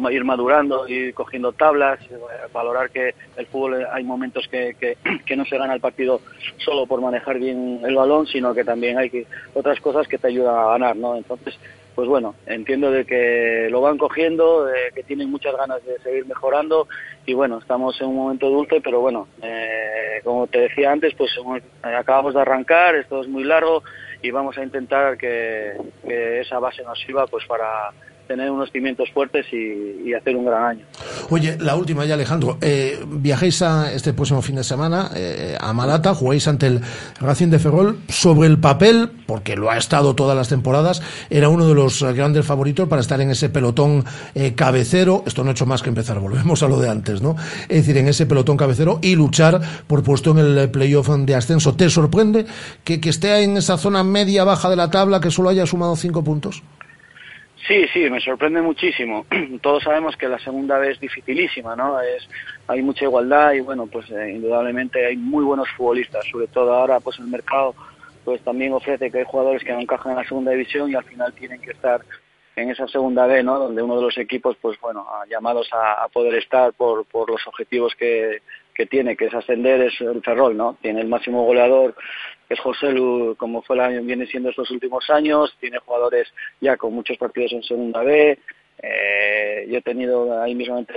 ir 0.09 0.23
madurando, 0.23 0.87
ir 0.87 1.13
cogiendo 1.13 1.51
tablas, 1.51 1.99
eh, 2.09 2.15
valorar 2.53 2.89
que 2.89 3.13
el 3.35 3.45
fútbol 3.47 3.81
eh, 3.81 3.85
hay 3.91 4.03
momentos 4.03 4.47
que, 4.47 4.75
que, 4.79 4.97
que 5.25 5.35
no 5.35 5.43
se 5.45 5.57
gana 5.57 5.73
el 5.73 5.81
partido 5.81 6.21
solo 6.57 6.85
por 6.85 7.01
manejar 7.01 7.37
bien 7.37 7.81
el 7.83 7.95
balón, 7.95 8.25
sino 8.27 8.53
que 8.53 8.63
también 8.63 8.97
hay 8.97 9.09
que, 9.09 9.27
otras 9.53 9.79
cosas 9.81 10.07
que 10.07 10.17
te 10.17 10.27
ayudan 10.27 10.55
a 10.55 10.67
ganar, 10.67 10.95
¿no? 10.95 11.17
Entonces, 11.17 11.59
pues 11.99 12.07
bueno, 12.07 12.34
entiendo 12.45 12.91
de 12.91 13.03
que 13.05 13.67
lo 13.69 13.81
van 13.81 13.97
cogiendo, 13.97 14.63
de 14.63 14.89
que 14.95 15.03
tienen 15.03 15.30
muchas 15.30 15.53
ganas 15.57 15.85
de 15.85 15.99
seguir 15.99 16.26
mejorando 16.26 16.88
y 17.26 17.34
bueno, 17.34 17.57
estamos 17.57 17.99
en 17.99 18.07
un 18.07 18.15
momento 18.15 18.49
dulce, 18.49 18.80
pero 18.80 19.01
bueno, 19.01 19.27
eh, 19.41 20.21
como 20.23 20.47
te 20.47 20.61
decía 20.61 20.93
antes, 20.93 21.13
pues 21.15 21.30
hemos- 21.38 21.61
acabamos 21.84 22.35
de 22.35 22.39
arrancar, 22.39 22.95
esto 22.95 23.19
es 23.19 23.27
muy 23.27 23.43
largo 23.43 23.84
y 24.21 24.31
vamos 24.31 24.57
a 24.57 24.63
intentar 24.63 25.17
que, 25.17 25.73
que 26.07 26.39
esa 26.39 26.57
base 26.59 26.84
nos 26.84 26.97
sirva 27.01 27.27
pues 27.27 27.45
para, 27.47 27.89
tener 28.30 28.51
unos 28.51 28.72
cimientos 28.72 29.10
fuertes 29.11 29.47
y, 29.51 30.14
hacer 30.14 30.35
un 30.35 30.45
gran 30.45 30.64
año. 30.64 30.85
Oye, 31.30 31.57
la 31.60 31.76
última 31.76 32.06
ya, 32.06 32.14
Alejandro. 32.14 32.60
Eh, 32.61 32.99
viajéis 33.07 33.61
a 33.64 33.91
este 33.91 34.14
próximo 34.14 34.41
fin 34.43 34.56
de 34.56 34.64
semana 34.64 35.10
eh, 35.15 35.57
a 35.60 35.73
Malata, 35.73 36.14
jugáis 36.14 36.47
ante 36.47 36.68
el 36.68 36.81
Racing 37.19 37.47
de 37.47 37.57
Ferrol. 37.57 37.99
Sobre 38.07 38.47
el 38.47 38.60
papel, 38.60 39.10
porque 39.26 39.56
lo 39.56 39.72
ha 39.72 39.77
estado 39.77 40.14
todas 40.14 40.38
las 40.38 40.47
temporadas, 40.47 41.01
era 41.31 41.49
uno 41.49 41.68
de 41.68 41.73
los 41.73 42.03
grandes 42.03 42.45
favoritos 42.45 42.88
para 42.88 43.01
estar 43.01 43.19
en 43.19 43.31
ese 43.31 43.49
pelotón 43.49 44.06
eh, 44.35 44.53
cabecero. 44.53 45.23
Esto 45.26 45.43
no 45.43 45.49
ha 45.49 45.53
hecho 45.53 45.65
más 45.65 45.81
que 45.81 45.89
empezar, 45.89 46.19
volvemos 46.19 46.61
a 46.61 46.68
lo 46.68 46.80
de 46.80 46.88
antes, 46.88 47.23
¿no? 47.23 47.35
Es 47.68 47.77
decir, 47.77 47.97
en 47.97 48.07
ese 48.07 48.27
pelotón 48.27 48.57
cabecero 48.57 48.99
y 49.01 49.15
luchar 49.15 49.60
por 49.88 50.03
puesto 50.03 50.31
en 50.31 50.38
el 50.39 50.69
playoff 50.69 51.10
de 51.10 51.34
ascenso. 51.34 51.76
¿Te 51.76 51.89
sorprende 51.89 52.45
que, 52.84 53.01
que 53.01 53.10
esté 53.10 53.43
en 53.43 53.57
esa 53.57 53.77
zona 53.80 54.03
media-baja 54.03 54.69
de 54.69 54.76
la 54.76 54.91
tabla, 54.91 55.19
que 55.19 55.31
solo 55.31 55.49
haya 55.49 55.65
sumado 55.65 55.95
cinco 55.95 56.23
puntos? 56.23 56.61
Sí, 57.68 57.86
sí, 57.94 58.10
me 58.10 58.19
sorprende 58.19 58.61
muchísimo. 58.61 59.26
Todos 59.61 59.84
sabemos 59.84 60.15
que 60.15 60.27
la 60.27 60.40
segunda 60.40 60.77
vez 60.77 60.91
es 60.91 60.99
dificilísima, 61.02 61.76
¿no? 61.76 61.99
Es, 61.99 62.27
hay 62.68 62.81
mucha 62.81 63.06
igualdad 63.06 63.53
y 63.53 63.60
bueno, 63.60 63.88
pues 63.88 64.10
eh, 64.11 64.31
indudablemente 64.31 65.06
hay 65.06 65.18
muy 65.18 65.44
buenos 65.44 65.69
futbolistas, 65.76 66.26
sobre 66.31 66.48
todo 66.48 66.73
ahora 66.73 66.99
pues 66.99 67.19
el 67.19 67.27
mercado 67.27 67.76
pues 68.23 68.41
también 68.41 68.73
ofrece 68.73 69.10
que 69.10 69.19
hay 69.19 69.26
jugadores 69.26 69.64
que 69.64 69.72
no 69.72 69.80
encajan 69.80 70.11
en 70.11 70.18
la 70.19 70.27
segunda 70.27 70.52
división 70.52 70.91
y 70.91 70.95
al 70.95 71.03
final 71.03 71.34
tienen 71.34 71.61
que 71.61 71.72
estar 71.72 72.02
en 72.56 72.69
esa 72.69 72.88
segunda 72.88 73.26
B, 73.26 73.44
¿no? 73.44 73.57
Donde 73.57 73.81
uno 73.81 73.95
de 73.95 74.02
los 74.03 74.18
equipos, 74.18 74.57
pues 74.61 74.80
bueno, 74.81 75.07
llamados 75.30 75.69
a, 75.72 76.07
poder 76.10 76.36
estar 76.36 76.73
por, 76.73 77.06
por 77.06 77.30
los 77.30 77.45
objetivos 77.48 77.95
que, 77.95 78.41
que 78.73 78.86
tiene, 78.86 79.15
que 79.15 79.26
es 79.26 79.34
ascender, 79.34 79.81
es 79.81 79.99
el 80.02 80.22
Ferrol, 80.22 80.56
¿no? 80.57 80.77
Tiene 80.81 81.02
el 81.02 81.07
máximo 81.07 81.44
goleador, 81.44 81.95
es 82.49 82.59
José 82.59 82.91
Lu, 82.91 83.35
como 83.38 83.61
fue 83.61 83.76
el 83.76 83.81
año, 83.81 84.01
viene 84.01 84.26
siendo 84.26 84.49
estos 84.49 84.71
últimos 84.71 85.09
años, 85.09 85.55
tiene 85.59 85.77
jugadores 85.80 86.27
ya 86.59 86.76
con 86.77 86.93
muchos 86.93 87.17
partidos 87.17 87.53
en 87.53 87.63
segunda 87.63 88.01
B, 88.01 88.39
eh, 88.81 89.67
yo 89.69 89.77
he 89.77 89.81
tenido 89.81 90.41
ahí 90.41 90.55
mismamente 90.55 90.93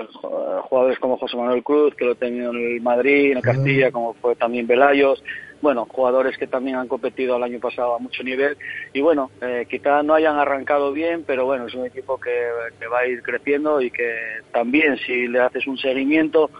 jugadores 0.62 0.98
como 1.00 1.16
José 1.16 1.36
Manuel 1.36 1.64
Cruz, 1.64 1.94
que 1.96 2.04
lo 2.04 2.12
he 2.12 2.16
tenido 2.16 2.52
en 2.52 2.74
el 2.74 2.80
Madrid, 2.80 3.32
en 3.32 3.38
el 3.38 3.42
Castilla, 3.42 3.90
como 3.90 4.14
fue 4.14 4.36
también 4.36 4.68
Velayos, 4.68 5.22
bueno, 5.60 5.86
jugadores 5.90 6.38
que 6.38 6.46
también 6.46 6.76
han 6.76 6.86
competido 6.86 7.36
el 7.36 7.42
año 7.42 7.58
pasado 7.58 7.94
a 7.94 7.98
mucho 7.98 8.22
nivel 8.22 8.56
y 8.92 9.00
bueno, 9.00 9.30
eh, 9.40 9.66
quizá 9.68 10.02
no 10.02 10.14
hayan 10.14 10.36
arrancado 10.36 10.92
bien, 10.92 11.24
pero 11.26 11.44
bueno, 11.44 11.66
es 11.66 11.74
un 11.74 11.86
equipo 11.86 12.18
que, 12.18 12.48
que 12.78 12.86
va 12.86 13.00
a 13.00 13.06
ir 13.06 13.22
creciendo 13.22 13.80
y 13.80 13.90
que 13.90 14.12
también 14.52 14.96
si 14.98 15.26
le 15.26 15.40
haces 15.40 15.66
un 15.66 15.78
seguimiento 15.78 16.50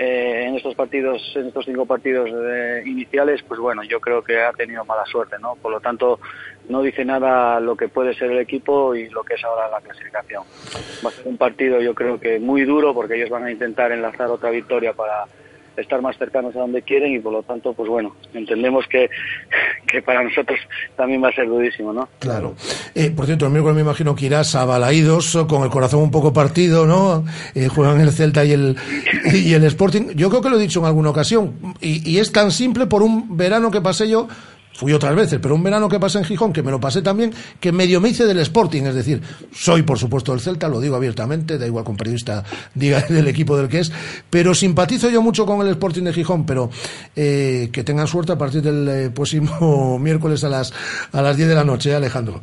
eh, 0.00 0.44
en 0.46 0.54
estos 0.54 0.76
partidos, 0.76 1.20
en 1.34 1.48
estos 1.48 1.64
cinco 1.64 1.84
partidos 1.84 2.30
eh, 2.32 2.84
iniciales, 2.86 3.42
pues 3.42 3.58
bueno, 3.58 3.82
yo 3.82 4.00
creo 4.00 4.22
que 4.22 4.40
ha 4.40 4.52
tenido 4.52 4.84
mala 4.84 5.04
suerte, 5.06 5.36
¿no? 5.40 5.56
Por 5.56 5.72
lo 5.72 5.80
tanto, 5.80 6.20
no 6.68 6.82
dice 6.82 7.04
nada 7.04 7.58
lo 7.58 7.76
que 7.76 7.88
puede 7.88 8.14
ser 8.14 8.30
el 8.30 8.38
equipo 8.38 8.94
y 8.94 9.08
lo 9.08 9.24
que 9.24 9.34
es 9.34 9.42
ahora 9.42 9.68
la 9.68 9.80
clasificación. 9.80 10.44
Va 11.04 11.10
a 11.10 11.12
ser 11.12 11.26
un 11.26 11.36
partido, 11.36 11.80
yo 11.80 11.96
creo 11.96 12.20
que 12.20 12.38
muy 12.38 12.64
duro, 12.64 12.94
porque 12.94 13.16
ellos 13.16 13.28
van 13.28 13.46
a 13.46 13.50
intentar 13.50 13.90
enlazar 13.90 14.30
otra 14.30 14.50
victoria 14.50 14.92
para 14.92 15.24
estar 15.80 16.00
más 16.02 16.16
cercanos 16.18 16.54
a 16.56 16.60
donde 16.60 16.82
quieren 16.82 17.14
y 17.14 17.18
por 17.18 17.32
lo 17.32 17.42
tanto, 17.42 17.72
pues 17.72 17.88
bueno, 17.88 18.14
entendemos 18.34 18.86
que, 18.88 19.08
que 19.86 20.02
para 20.02 20.22
nosotros 20.22 20.58
también 20.96 21.22
va 21.22 21.28
a 21.28 21.32
ser 21.32 21.48
durísimo, 21.48 21.92
¿no? 21.92 22.08
Claro. 22.18 22.54
Eh, 22.94 23.10
por 23.10 23.26
cierto, 23.26 23.46
el 23.46 23.52
miércoles 23.52 23.76
me 23.76 23.82
imagino 23.82 24.14
que 24.14 24.26
irás 24.26 24.54
a 24.54 24.64
Balaídos 24.64 25.38
con 25.48 25.62
el 25.62 25.70
corazón 25.70 26.02
un 26.02 26.10
poco 26.10 26.32
partido, 26.32 26.86
¿no? 26.86 27.24
Eh, 27.54 27.68
juegan 27.68 28.00
el 28.00 28.12
Celta 28.12 28.44
y 28.44 28.52
el, 28.52 28.76
y 29.32 29.52
el 29.52 29.64
Sporting. 29.64 30.14
Yo 30.14 30.30
creo 30.30 30.42
que 30.42 30.50
lo 30.50 30.56
he 30.56 30.62
dicho 30.62 30.80
en 30.80 30.86
alguna 30.86 31.10
ocasión 31.10 31.54
y, 31.80 32.08
y 32.08 32.18
es 32.18 32.32
tan 32.32 32.50
simple 32.50 32.86
por 32.86 33.02
un 33.02 33.36
verano 33.36 33.70
que 33.70 33.80
pasé 33.80 34.08
yo 34.08 34.28
fui 34.78 34.92
otras 34.92 35.16
veces, 35.16 35.40
pero 35.42 35.56
un 35.56 35.62
verano 35.64 35.88
que 35.88 35.98
pasé 35.98 36.18
en 36.18 36.24
Gijón, 36.24 36.52
que 36.52 36.62
me 36.62 36.70
lo 36.70 36.78
pasé 36.78 37.02
también, 37.02 37.32
que 37.58 37.72
medio 37.72 38.00
me 38.00 38.10
hice 38.10 38.26
del 38.26 38.38
Sporting, 38.38 38.84
es 38.84 38.94
decir, 38.94 39.20
soy 39.50 39.82
por 39.82 39.98
supuesto 39.98 40.30
del 40.30 40.40
Celta, 40.40 40.68
lo 40.68 40.80
digo 40.80 40.94
abiertamente, 40.94 41.58
da 41.58 41.66
igual 41.66 41.84
un 41.88 41.96
periodista 41.96 42.44
diga 42.74 43.00
del 43.08 43.26
equipo 43.26 43.56
del 43.56 43.68
que 43.68 43.80
es, 43.80 43.92
pero 44.30 44.54
simpatizo 44.54 45.10
yo 45.10 45.20
mucho 45.20 45.46
con 45.46 45.62
el 45.62 45.72
Sporting 45.72 46.04
de 46.04 46.12
Gijón, 46.12 46.46
pero 46.46 46.70
eh, 47.16 47.70
que 47.72 47.82
tengan 47.82 48.06
suerte 48.06 48.30
a 48.30 48.38
partir 48.38 48.62
del 48.62 48.88
eh, 48.88 49.10
próximo 49.10 49.98
miércoles 50.00 50.44
a 50.44 50.48
las, 50.48 50.72
a 51.12 51.22
las 51.22 51.36
10 51.36 51.48
de 51.48 51.54
la 51.56 51.64
noche, 51.64 51.90
¿eh, 51.90 51.96
Alejandro. 51.96 52.40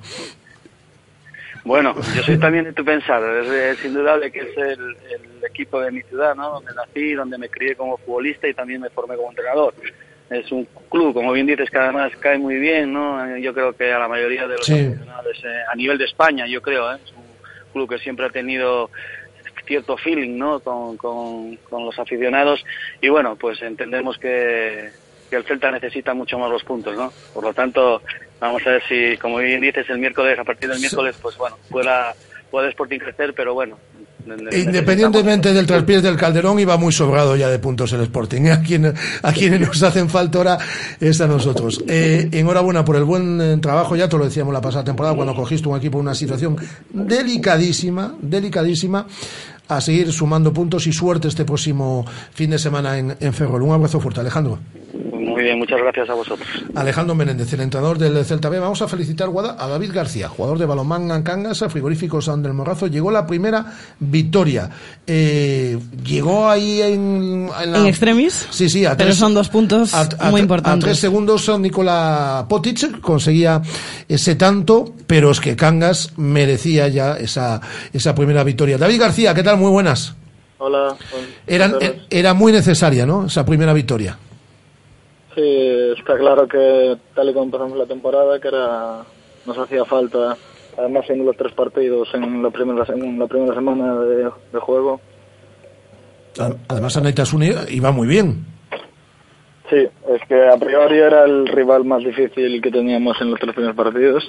Bueno, 1.63 1.95
yo 2.17 2.21
soy 2.21 2.37
también 2.37 2.65
de 2.65 2.73
tu 2.73 2.83
pensar, 2.83 3.23
es, 3.23 3.79
es 3.79 3.85
indudable 3.85 4.29
que 4.29 4.39
es 4.39 4.57
el, 4.57 4.81
el 4.81 5.45
equipo 5.49 5.79
de 5.79 5.89
mi 5.89 6.01
ciudad, 6.01 6.35
¿no? 6.35 6.49
Donde 6.49 6.73
nací, 6.75 7.13
donde 7.13 7.37
me 7.37 7.47
crié 7.47 7.77
como 7.77 7.95
futbolista 7.95 8.45
y 8.45 8.53
también 8.53 8.81
me 8.81 8.89
formé 8.89 9.15
como 9.15 9.29
entrenador 9.29 9.73
es 10.29 10.51
un 10.51 10.67
club, 10.89 11.13
como 11.13 11.31
bien 11.33 11.45
dices, 11.45 11.69
que 11.69 11.77
además 11.77 12.11
cae 12.19 12.37
muy 12.37 12.55
bien, 12.55 12.91
¿no? 12.93 13.37
Yo 13.37 13.53
creo 13.53 13.73
que 13.73 13.91
a 13.93 13.99
la 13.99 14.07
mayoría 14.07 14.47
de 14.47 14.55
los 14.57 14.65
Sí. 14.65 14.73
aficionados 14.73 15.37
eh, 15.45 15.59
a 15.71 15.75
nivel 15.75 15.97
de 15.97 16.05
España, 16.05 16.47
yo 16.47 16.61
creo, 16.61 16.91
¿eh? 16.93 16.97
es 17.03 17.11
un 17.11 17.23
club 17.73 17.89
que 17.89 17.99
siempre 17.99 18.25
ha 18.25 18.29
tenido 18.29 18.89
cierto 19.67 19.97
feeling, 19.97 20.37
¿no? 20.37 20.59
Con, 20.59 20.95
con, 20.97 21.55
con 21.69 21.85
los 21.85 21.97
aficionados 21.97 22.63
y 23.01 23.09
bueno, 23.09 23.35
pues 23.35 23.61
entendemos 23.63 24.17
que, 24.19 24.91
que 25.29 25.35
el 25.37 25.43
Celta 25.43 25.71
necesita 25.71 26.13
mucho 26.13 26.37
más 26.37 26.51
los 26.51 26.63
puntos, 26.63 26.95
¿no? 26.95 27.11
Por 27.33 27.43
lo 27.43 27.53
tanto, 27.53 28.01
vamos 28.39 28.65
a 28.67 28.71
ver 28.71 28.83
si, 28.87 29.17
como 29.17 29.37
bien 29.37 29.61
dices, 29.61 29.89
el 29.89 29.97
miércoles, 29.97 30.37
a 30.37 30.43
partir 30.43 30.69
del 30.69 30.79
miércoles, 30.79 31.17
pues 31.21 31.35
bueno, 31.37 31.57
pueda, 31.69 32.13
pueda 32.51 32.69
Sporting 32.69 32.99
crecer, 32.99 33.33
pero 33.33 33.53
bueno. 33.55 33.77
Independientemente 34.51 35.53
del 35.53 35.65
traspiés 35.65 36.01
del 36.01 36.15
Calderón, 36.15 36.59
iba 36.59 36.77
muy 36.77 36.91
sobrado 36.91 37.35
ya 37.35 37.49
de 37.49 37.59
puntos 37.59 37.93
el 37.93 38.01
Sporting. 38.01 38.47
A, 38.55 38.61
quien, 38.61 38.93
a 39.21 39.33
quienes 39.33 39.59
nos 39.59 39.83
hacen 39.83 40.09
falta 40.09 40.37
ahora 40.37 40.57
es 40.99 41.19
a 41.21 41.27
nosotros. 41.27 41.83
Eh, 41.87 42.29
enhorabuena 42.31 42.83
por 42.85 42.95
el 42.95 43.03
buen 43.03 43.39
eh, 43.41 43.57
trabajo, 43.57 43.95
ya 43.95 44.07
te 44.07 44.17
lo 44.17 44.25
decíamos 44.25 44.53
la 44.53 44.61
pasada 44.61 44.83
temporada, 44.83 45.15
cuando 45.15 45.35
cogiste 45.35 45.67
un 45.67 45.77
equipo 45.77 45.97
en 45.99 46.03
una 46.03 46.15
situación 46.15 46.55
delicadísima, 46.91 48.15
delicadísima, 48.21 49.05
a 49.67 49.81
seguir 49.81 50.11
sumando 50.11 50.53
puntos 50.53 50.87
y 50.87 50.93
suerte 50.93 51.27
este 51.27 51.43
próximo 51.43 52.05
fin 52.31 52.51
de 52.51 52.59
semana 52.59 52.97
en, 52.97 53.15
en 53.19 53.33
Ferrol. 53.33 53.61
Un 53.63 53.73
abrazo 53.73 53.99
fuerte, 53.99 54.21
Alejandro. 54.21 54.59
Muy 55.25 55.41
bien, 55.43 55.57
muchas 55.57 55.79
gracias 55.79 56.07
a 56.09 56.13
vosotros. 56.13 56.47
Alejandro 56.75 57.15
Menéndez, 57.15 57.51
el 57.53 57.61
entrenador 57.61 57.97
del 57.97 58.23
Celta 58.23 58.47
B. 58.47 58.59
Vamos 58.59 58.81
a 58.83 58.87
felicitar 58.87 59.27
Guada, 59.29 59.55
a 59.59 59.67
David 59.67 59.91
García, 59.91 60.29
jugador 60.29 60.59
de 60.59 60.65
balonmán 60.65 61.09
en 61.09 61.23
Cangas, 61.23 61.63
a 61.63 61.69
Frigorífico 61.69 62.21
San 62.21 62.43
del 62.43 62.53
Morrazo. 62.53 62.85
Llegó 62.87 63.09
la 63.09 63.25
primera 63.25 63.65
victoria. 63.99 64.69
Eh, 65.07 65.79
llegó 66.05 66.47
ahí 66.47 66.81
en... 66.81 67.49
la- 67.65 67.79
En 67.79 67.85
extremis. 67.87 68.47
Sí, 68.51 68.69
sí, 68.69 68.85
a 68.85 68.95
Pero 68.95 69.07
tres, 69.09 69.17
son 69.17 69.33
dos 69.33 69.49
puntos 69.49 69.93
a- 69.95 70.07
a- 70.19 70.29
muy 70.29 70.41
A 70.41 70.43
importantes. 70.43 70.83
tres 70.85 70.99
segundos 70.99 71.51
Nicola 71.59 72.45
Potic 72.47 72.99
conseguía 73.01 73.61
ese 74.07 74.35
tanto, 74.35 74.93
pero 75.07 75.31
es 75.31 75.39
que 75.39 75.55
Cangas 75.55 76.13
merecía 76.17 76.87
ya 76.87 77.13
esa, 77.17 77.61
esa 77.91 78.13
primera 78.13 78.43
victoria. 78.43 78.77
David 78.77 78.99
García, 79.01 79.33
¿qué 79.33 79.41
tal? 79.43 79.57
Muy 79.57 79.71
buenas. 79.71 80.13
Hola. 80.59 80.95
Eran, 81.47 81.71
buenas 81.71 81.89
e- 81.89 81.91
tardes. 81.93 82.07
era 82.11 82.33
muy 82.33 82.51
necesaria, 82.51 83.05
¿no? 83.05 83.25
Esa 83.25 83.43
primera 83.45 83.73
victoria. 83.73 84.17
Sí, 85.35 85.93
está 85.97 86.17
claro 86.17 86.47
que 86.47 86.95
tal 87.13 87.29
y 87.29 87.33
como 87.33 87.45
empezamos 87.45 87.77
la 87.77 87.85
temporada, 87.85 88.39
que 88.39 88.47
era 88.47 89.03
nos 89.45 89.57
hacía 89.57 89.83
falta, 89.85 90.37
además 90.77 91.05
siendo 91.05 91.25
los 91.25 91.37
tres 91.37 91.53
partidos 91.53 92.07
en 92.13 92.41
la 92.41 92.49
primera, 92.49 92.85
en 92.87 93.19
la 93.19 93.27
primera 93.27 93.53
semana 93.53 93.99
de, 93.99 94.29
de 94.53 94.59
juego. 94.59 95.01
Además, 96.67 96.97
Anaitasuni 96.97 97.51
iba 97.69 97.91
muy 97.91 98.07
bien. 98.07 98.45
Sí, 99.69 99.77
es 99.77 100.21
que 100.27 100.47
a 100.47 100.57
priori 100.57 100.97
era 100.97 101.25
el 101.25 101.47
rival 101.47 101.85
más 101.85 102.03
difícil 102.03 102.61
que 102.61 102.71
teníamos 102.71 103.19
en 103.21 103.31
los 103.31 103.39
tres 103.39 103.53
primeros 103.53 103.75
partidos. 103.75 104.23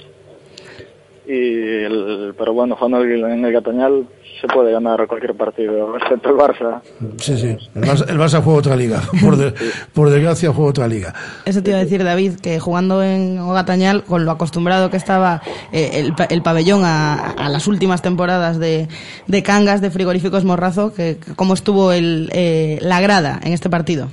Y 1.26 1.84
el, 1.84 2.34
pero 2.38 2.52
bueno, 2.52 2.76
jugando 2.76 3.02
en 3.02 3.44
el 3.44 3.52
Gatañal 3.52 4.06
se 4.46 4.54
puede 4.54 4.72
ganar 4.72 5.06
cualquier 5.06 5.34
partido, 5.34 5.96
excepto 5.96 6.30
el 6.30 6.36
Barça. 6.36 6.80
Sí, 7.18 7.36
sí. 7.36 7.56
El 7.74 7.82
Barça, 7.82 8.08
el 8.10 8.18
Barça 8.18 8.42
juega 8.42 8.58
otra 8.58 8.76
liga. 8.76 9.00
Por, 9.22 9.36
de- 9.36 9.52
por 9.94 10.10
desgracia, 10.10 10.52
juega 10.52 10.70
otra 10.70 10.88
liga. 10.88 11.14
Eso 11.44 11.62
te 11.62 11.70
iba 11.70 11.78
a 11.78 11.82
decir, 11.82 12.04
David, 12.04 12.34
que 12.42 12.60
jugando 12.60 13.02
en 13.02 13.38
Ogatañal, 13.38 14.04
con 14.04 14.24
lo 14.24 14.30
acostumbrado 14.30 14.90
que 14.90 14.96
estaba 14.96 15.42
eh, 15.72 15.90
el, 15.94 16.12
el 16.28 16.42
pabellón 16.42 16.84
a, 16.84 17.14
a 17.32 17.48
las 17.48 17.66
últimas 17.66 18.02
temporadas 18.02 18.58
de, 18.58 18.88
de 19.26 19.42
Cangas, 19.42 19.80
de 19.80 19.90
Frigoríficos 19.90 20.44
Morrazo, 20.44 20.92
que, 20.94 21.16
que 21.18 21.34
cómo 21.34 21.54
estuvo 21.54 21.92
el, 21.92 22.30
eh, 22.32 22.78
la 22.82 23.00
grada 23.00 23.40
en 23.42 23.52
este 23.52 23.70
partido. 23.70 24.08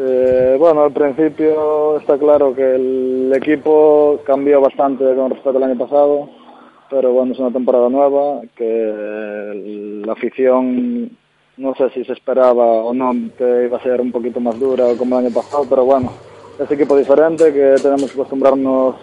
Eh, 0.00 0.56
bueno, 0.58 0.84
al 0.84 0.92
principio 0.92 1.98
está 1.98 2.16
claro 2.18 2.54
que 2.54 2.62
el 2.76 3.32
equipo 3.34 4.20
cambió 4.24 4.60
bastante 4.60 5.04
con 5.16 5.30
respecto 5.30 5.58
al 5.58 5.64
año 5.64 5.78
pasado, 5.78 6.30
pero 6.90 7.12
bueno, 7.12 7.32
es 7.32 7.38
una 7.38 7.52
temporada 7.52 7.88
nueva, 7.88 8.42
que 8.56 10.02
la 10.04 10.12
afición 10.12 11.10
no 11.56 11.74
sé 11.74 11.90
si 11.90 12.04
se 12.04 12.12
esperaba 12.12 12.64
o 12.64 12.94
no 12.94 13.12
que 13.36 13.64
iba 13.64 13.78
a 13.78 13.82
ser 13.82 14.00
un 14.00 14.12
poquito 14.12 14.38
más 14.40 14.58
dura 14.58 14.86
como 14.96 15.18
el 15.18 15.26
año 15.26 15.34
pasado, 15.34 15.66
pero 15.68 15.84
bueno, 15.84 16.12
es 16.58 16.70
equipo 16.70 16.96
diferente 16.96 17.52
que 17.52 17.74
tenemos 17.82 18.12
que 18.12 18.20
acostumbrarnos 18.20 18.94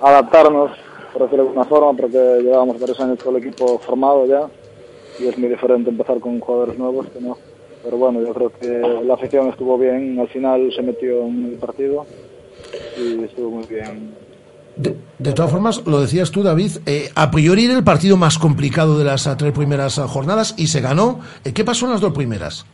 a 0.00 0.08
adaptarnos, 0.08 0.70
por 1.12 1.22
decirlo 1.22 1.44
de 1.44 1.48
alguna 1.50 1.64
forma, 1.64 1.92
porque 1.94 2.18
llevábamos 2.42 2.78
varios 2.78 3.00
años 3.00 3.22
con 3.22 3.36
el 3.36 3.42
equipo 3.42 3.78
formado 3.78 4.26
ya 4.26 4.48
y 5.18 5.26
es 5.26 5.36
muy 5.36 5.48
diferente 5.48 5.90
empezar 5.90 6.20
con 6.20 6.38
jugadores 6.38 6.78
nuevos 6.78 7.06
que 7.08 7.20
no. 7.20 7.36
Pero 7.82 7.96
bueno, 7.96 8.20
yo 8.22 8.32
creo 8.32 8.50
que 8.50 9.02
la 9.04 9.14
afición 9.14 9.48
estuvo 9.48 9.76
bien, 9.76 10.18
al 10.20 10.28
final 10.28 10.72
se 10.72 10.82
metió 10.82 11.22
en 11.22 11.46
el 11.46 11.58
partido 11.58 12.06
y 12.96 13.24
estuvo 13.24 13.50
muy 13.50 13.66
bien 13.66 14.27
De, 14.78 14.96
de 15.18 15.32
todas 15.32 15.50
formas, 15.50 15.84
lo 15.86 16.00
decías 16.00 16.30
tú, 16.30 16.44
David, 16.44 16.78
eh, 16.86 17.10
a 17.16 17.30
priori 17.32 17.64
era 17.64 17.76
el 17.76 17.82
partido 17.82 18.16
más 18.16 18.38
complicado 18.38 18.96
de 18.96 19.04
las 19.04 19.28
tres 19.36 19.52
primeras 19.52 19.98
eh, 19.98 20.02
jornadas 20.02 20.54
y 20.56 20.68
se 20.68 20.80
ganó. 20.80 21.18
Eh, 21.44 21.52
¿Qué 21.52 21.64
pasó 21.64 21.86
en 21.86 21.92
las 21.92 22.00
dos 22.00 22.12
primeras? 22.12 22.64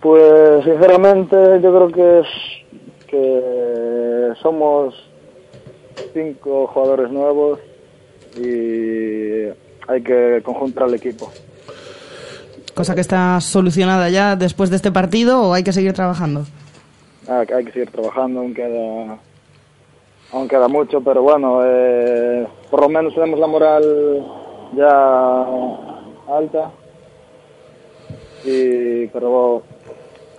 Pues 0.00 0.64
sinceramente 0.64 1.36
yo 1.62 1.74
creo 1.74 1.88
que 1.88 2.20
es 2.20 2.26
que 3.06 4.32
somos 4.42 4.94
cinco 6.14 6.66
jugadores 6.68 7.10
nuevos 7.10 7.58
y 8.36 9.44
hay 9.86 10.02
que 10.02 10.40
conjuntar 10.42 10.88
el 10.88 10.94
equipo. 10.94 11.30
Cosa 12.74 12.94
que 12.94 13.02
está 13.02 13.40
solucionada 13.40 14.08
ya 14.08 14.36
después 14.36 14.70
de 14.70 14.76
este 14.76 14.90
partido 14.90 15.42
o 15.42 15.54
hay 15.54 15.62
que 15.62 15.72
seguir 15.72 15.92
trabajando. 15.92 16.44
Ah, 17.28 17.44
hay 17.54 17.64
que 17.64 17.72
seguir 17.72 17.90
trabajando, 17.90 18.40
aún 18.40 18.52
queda, 18.52 19.18
aún 20.32 20.48
queda 20.48 20.68
mucho, 20.68 21.00
pero 21.00 21.22
bueno, 21.22 21.60
eh, 21.64 22.46
por 22.70 22.80
lo 22.82 22.88
menos 22.88 23.14
tenemos 23.14 23.38
la 23.38 23.46
moral 23.46 24.26
ya 24.76 25.46
alta. 26.28 26.70
Y, 28.44 29.06
pero 29.06 29.62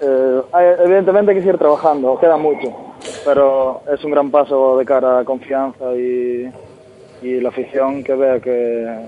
eh, 0.02 0.41
evidentemente 0.84 1.32
hay 1.32 1.38
que 1.38 1.44
seguir 1.44 1.57
trabajando, 1.57 2.20
queda 2.20 2.38
mucho, 2.38 2.72
pero 3.24 3.82
es 3.91 4.03
un 4.03 4.12
gran 4.12 4.30
paso 4.30 4.78
de 4.78 4.86
cara 4.86 5.20
a 5.20 5.26
confianza 5.26 5.95
y, 5.95 6.52
y 7.22 7.40
la 7.40 7.49
afición 7.49 8.03
que 8.03 8.14
vea 8.14 8.40
que 8.40 9.06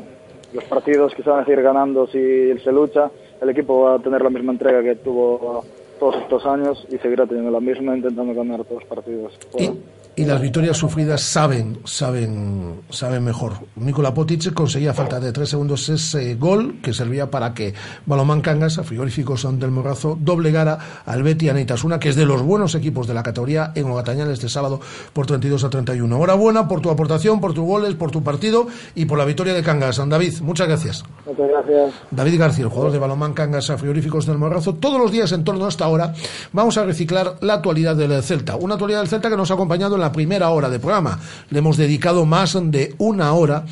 los 0.54 0.64
partidos 0.64 1.14
que 1.14 1.24
se 1.24 1.30
van 1.30 1.42
a 1.42 1.46
seguir 1.46 1.62
ganando 1.62 2.08
si 2.08 2.58
se 2.60 2.72
lucha, 2.72 3.12
el 3.42 3.50
equipo 3.50 3.82
va 3.82 3.96
a 3.96 4.00
tener 4.00 4.22
la 4.22 4.30
misma 4.30 4.54
entrega 4.54 4.82
que 4.82 4.96
tuvo 4.96 5.64
todos 6.00 6.16
estos 6.18 6.46
años 6.46 6.86
y 6.90 6.98
seguirá 6.98 7.26
teniendo 7.26 7.52
la 7.52 7.60
misma 7.60 7.96
intentando 7.96 8.34
ganar 8.34 8.64
todos 8.64 8.82
los 8.82 8.90
partidos. 8.90 9.38
pueda. 9.52 9.74
Y 10.18 10.26
las 10.26 10.42
victorias 10.42 10.76
sufridas 10.76 11.22
saben, 11.22 11.78
saben, 11.84 12.82
saben 12.90 13.24
mejor. 13.24 13.54
Nicola 13.76 14.16
Potic 14.16 14.52
conseguía 14.52 14.92
falta 14.92 15.20
de 15.20 15.32
tres 15.32 15.50
segundos 15.50 15.88
ese 15.90 16.34
gol 16.34 16.80
que 16.82 16.92
servía 16.92 17.30
para 17.30 17.54
que 17.54 17.76
Balomán 18.08 18.42
Cangas, 18.42 18.80
a 18.80 18.84
frigoríficos 18.84 19.48
del 19.60 19.70
Morrazo, 19.70 20.18
doblegara 20.20 21.04
al 21.06 21.22
Betty 21.22 21.50
Aneitasuna, 21.50 22.00
que 22.00 22.10
es 22.10 22.16
de 22.16 22.26
los 22.26 22.42
buenos 22.42 22.74
equipos 22.74 23.06
de 23.06 23.14
la 23.14 23.22
categoría 23.22 23.74
en 23.76 23.92
Ogatañal 23.92 24.32
este 24.32 24.50
sábado 24.50 24.80
por 25.14 25.28
32 25.28 25.64
a 25.64 25.70
31. 25.70 26.16
Enhorabuena 26.16 26.68
por 26.68 26.82
tu 26.82 26.90
aportación, 26.90 27.40
por 27.40 27.54
tus 27.54 27.64
goles, 27.64 27.94
por 27.94 28.10
tu 28.10 28.24
partido 28.24 28.66
y 28.96 29.06
por 29.06 29.20
la 29.20 29.26
victoria 29.26 29.54
de 29.54 29.62
Cangas. 29.62 30.02
David, 30.10 30.40
muchas 30.42 30.68
gracias. 30.68 31.04
Muchas 31.28 31.48
gracias. 31.48 31.94
David 32.10 32.40
García, 32.40 32.64
el 32.64 32.72
jugador 32.72 32.92
de 32.92 32.98
balomán 32.98 33.36
Cangas 33.36 33.70
a 33.70 33.78
Frigoríficos 33.78 34.26
del 34.26 34.40
Morrazo. 34.40 34.74
Todos 34.74 35.00
los 35.00 35.12
días 35.12 35.32
en 35.32 35.44
torno 35.44 35.66
a 35.66 35.70
esta 35.70 35.88
hora 35.88 36.16
vamos 36.54 36.76
a 36.80 36.86
reciclar 36.86 37.36
la 37.42 37.54
actualidad 37.54 37.96
del 37.96 38.24
Celta. 38.24 38.56
Una 38.56 38.74
actualidad 38.74 39.02
del 39.02 39.10
Celta 39.10 39.30
que 39.30 39.38
nos 39.38 39.52
ha 39.52 39.54
acompañado 39.54 39.94
en 39.94 40.02
la 40.02 40.07
primera 40.12 40.50
hora 40.50 40.70
de 40.70 40.80
programa. 40.80 41.20
Le 41.50 41.60
hemos 41.60 41.78
dedicado 41.78 42.26
más 42.26 42.58
de 42.72 42.96
una 42.98 43.34
hora 43.34 43.66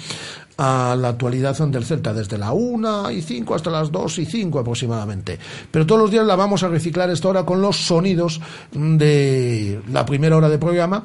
a 0.58 0.96
la 0.98 1.10
actualidad 1.10 1.58
del 1.58 1.86
Celta, 1.86 2.14
desde 2.14 2.38
la 2.38 2.54
1 2.54 3.12
y 3.12 3.22
5 3.22 3.56
hasta 3.56 3.70
las 3.70 3.92
2 3.92 4.20
y 4.20 4.26
5 4.26 4.60
aproximadamente. 4.60 5.38
Pero 5.70 5.86
todos 5.86 6.02
los 6.02 6.12
días 6.12 6.26
la 6.26 6.36
vamos 6.36 6.64
a 6.64 6.70
reciclar 6.70 7.10
esta 7.10 7.28
hora 7.28 7.46
con 7.46 7.62
los 7.62 7.76
sonidos 7.76 8.40
de 8.72 9.82
la 9.92 10.06
primera 10.06 10.38
hora 10.38 10.50
de 10.50 10.58
programa. 10.58 11.04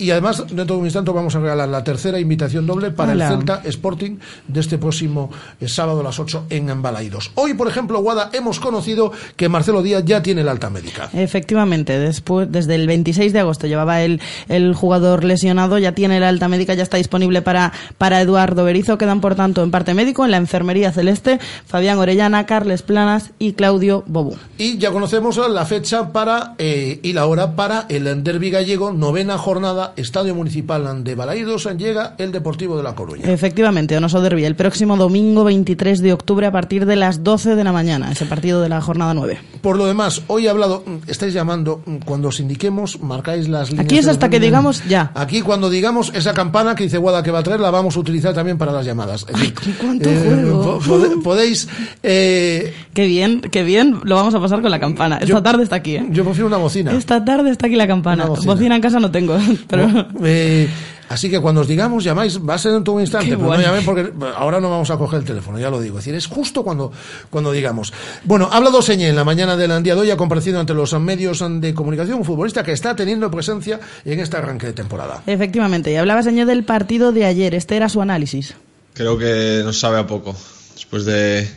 Y 0.00 0.10
además, 0.10 0.44
dentro 0.48 0.76
de 0.76 0.80
un 0.80 0.86
instante 0.86 1.10
vamos 1.10 1.34
a 1.36 1.40
regalar 1.40 1.68
la 1.68 1.84
tercera 1.84 2.18
invitación 2.18 2.66
doble 2.66 2.90
para 2.90 3.12
Hola. 3.12 3.28
el 3.28 3.36
Celta 3.36 3.60
Sporting 3.64 4.16
de 4.48 4.60
este 4.60 4.78
próximo 4.78 5.30
eh, 5.60 5.68
sábado 5.68 6.00
a 6.00 6.02
las 6.02 6.18
8 6.18 6.46
en 6.48 6.70
Embalaidos. 6.70 7.32
Hoy, 7.34 7.52
por 7.52 7.68
ejemplo, 7.68 8.00
Guada, 8.00 8.30
hemos 8.32 8.60
conocido 8.60 9.12
que 9.36 9.50
Marcelo 9.50 9.82
Díaz 9.82 10.02
ya 10.06 10.22
tiene 10.22 10.42
la 10.42 10.52
alta 10.52 10.70
médica. 10.70 11.10
Efectivamente, 11.12 11.98
después, 11.98 12.50
desde 12.50 12.76
el 12.76 12.86
26 12.86 13.34
de 13.34 13.40
agosto 13.40 13.66
llevaba 13.66 14.00
el, 14.02 14.22
el 14.48 14.74
jugador 14.74 15.22
lesionado, 15.22 15.76
ya 15.76 15.92
tiene 15.92 16.18
la 16.18 16.30
alta 16.30 16.48
médica, 16.48 16.72
ya 16.72 16.82
está 16.82 16.96
disponible 16.96 17.42
para, 17.42 17.72
para 17.98 18.22
Eduardo 18.22 18.64
Berizo. 18.64 18.96
Quedan, 18.96 19.20
por 19.20 19.34
tanto, 19.34 19.62
en 19.62 19.70
parte 19.70 19.92
médico, 19.92 20.24
en 20.24 20.30
la 20.30 20.38
enfermería 20.38 20.92
celeste, 20.92 21.38
Fabián 21.66 21.98
Orellana, 21.98 22.46
Carles 22.46 22.80
Planas 22.80 23.32
y 23.38 23.52
Claudio 23.52 24.02
Bobú. 24.06 24.36
Y 24.56 24.78
ya 24.78 24.92
conocemos 24.92 25.36
la 25.36 25.66
fecha 25.66 26.10
para 26.10 26.54
eh, 26.56 27.00
y 27.02 27.12
la 27.12 27.26
hora 27.26 27.54
para 27.54 27.84
el 27.90 28.24
derby 28.24 28.50
gallego, 28.50 28.92
novena 28.92 29.36
jornada, 29.36 29.89
Estadio 29.96 30.34
Municipal 30.34 31.04
de 31.04 31.14
Balaidos, 31.14 31.68
llega 31.76 32.14
el 32.18 32.32
Deportivo 32.32 32.76
de 32.76 32.82
La 32.82 32.94
Coruña. 32.94 33.30
Efectivamente, 33.30 33.96
Onoso 33.96 34.20
Derby, 34.20 34.44
el 34.44 34.56
próximo 34.56 34.96
domingo 34.96 35.44
23 35.44 36.00
de 36.00 36.12
octubre 36.12 36.46
a 36.46 36.52
partir 36.52 36.86
de 36.86 36.96
las 36.96 37.22
12 37.24 37.54
de 37.56 37.64
la 37.64 37.72
mañana, 37.72 38.12
ese 38.12 38.26
partido 38.26 38.60
de 38.62 38.68
la 38.68 38.80
jornada 38.80 39.14
9. 39.14 39.38
Por 39.60 39.76
lo 39.76 39.86
demás, 39.86 40.22
hoy 40.28 40.46
he 40.46 40.50
hablado, 40.50 40.84
estáis 41.06 41.34
llamando, 41.34 41.82
cuando 42.04 42.28
os 42.28 42.40
indiquemos, 42.40 43.00
marcáis 43.02 43.48
las 43.48 43.70
líneas. 43.70 43.84
Aquí 43.84 43.98
es 43.98 44.08
hasta 44.08 44.28
que 44.30 44.40
digamos 44.40 44.82
ya. 44.88 45.12
Aquí 45.14 45.42
cuando 45.42 45.68
digamos 45.70 46.12
esa 46.14 46.32
campana 46.34 46.74
que 46.74 46.84
dice 46.84 46.98
Guada 46.98 47.22
que 47.22 47.30
va 47.30 47.40
a 47.40 47.42
traer, 47.42 47.60
la 47.60 47.70
vamos 47.70 47.96
a 47.96 48.00
utilizar 48.00 48.32
también 48.34 48.56
para 48.58 48.72
las 48.72 48.84
llamadas. 48.86 49.26
Es 49.28 49.34
decir, 49.38 49.54
cuánto 49.80 50.08
eh, 50.08 50.22
juego! 50.24 50.80
pode- 50.80 51.22
podéis... 51.22 51.68
eh, 52.02 52.74
Qué 52.94 53.06
bien, 53.06 53.40
qué 53.40 53.62
bien 53.62 54.00
lo 54.02 54.14
vamos 54.16 54.34
a 54.34 54.40
pasar 54.40 54.60
con 54.62 54.70
la 54.70 54.80
campana. 54.80 55.16
Esta 55.16 55.26
Yo- 55.26 55.42
tarde 55.42 55.62
está 55.62 55.76
aquí, 55.76 55.96
¿eh? 55.96 56.06
yo 56.10 56.24
prefiero 56.24 56.46
una 56.46 56.56
bocina. 56.56 56.92
Esta 56.92 57.24
tarde 57.24 57.50
está 57.50 57.66
aquí 57.66 57.76
la 57.76 57.86
campana. 57.86 58.26
Bocina. 58.26 58.52
Bocina. 58.52 58.76
en 58.76 58.82
casa 58.82 58.98
no 59.00 59.10
tengo, 59.10 59.36
pero... 59.68 59.79
Eh, 60.24 60.68
así 61.08 61.28
que 61.30 61.40
cuando 61.40 61.62
os 61.62 61.68
digamos, 61.68 62.04
llamáis, 62.04 62.38
va 62.40 62.54
a 62.54 62.58
ser 62.58 62.74
en 62.74 62.84
todo 62.84 62.96
un 62.96 63.00
instante, 63.02 63.30
Qué 63.30 63.36
pero 63.36 63.48
bueno. 63.48 63.62
no 63.62 63.68
llamen 63.68 63.84
porque 63.84 64.12
ahora 64.36 64.60
no 64.60 64.70
vamos 64.70 64.90
a 64.90 64.96
coger 64.96 65.20
el 65.20 65.24
teléfono, 65.24 65.58
ya 65.58 65.70
lo 65.70 65.80
digo. 65.80 65.98
Es 65.98 66.04
decir, 66.04 66.14
es 66.16 66.26
justo 66.26 66.62
cuando, 66.62 66.92
cuando 67.30 67.52
digamos. 67.52 67.92
Bueno, 68.24 68.48
ha 68.50 68.56
hablado 68.56 68.82
Señé 68.82 69.08
en 69.08 69.16
la 69.16 69.24
mañana 69.24 69.56
del 69.56 69.82
día 69.82 69.94
de 69.94 70.00
hoy, 70.02 70.10
ha 70.10 70.16
comparecido 70.16 70.60
ante 70.60 70.74
los 70.74 70.92
medios 71.00 71.42
de 71.60 71.74
comunicación 71.74 72.18
un 72.18 72.24
futbolista 72.24 72.62
que 72.62 72.72
está 72.72 72.94
teniendo 72.94 73.30
presencia 73.30 73.80
en 74.04 74.20
este 74.20 74.36
arranque 74.36 74.66
de 74.66 74.72
temporada. 74.72 75.22
Efectivamente, 75.26 75.90
y 75.92 75.96
hablaba 75.96 76.22
señor 76.22 76.46
del 76.46 76.64
partido 76.64 77.12
de 77.12 77.24
ayer, 77.24 77.54
este 77.54 77.76
era 77.76 77.88
su 77.88 78.00
análisis. 78.02 78.54
Creo 78.94 79.18
que 79.18 79.62
nos 79.64 79.78
sabe 79.78 79.98
a 79.98 80.06
poco. 80.06 80.36
Después 80.74 81.04
de, 81.04 81.48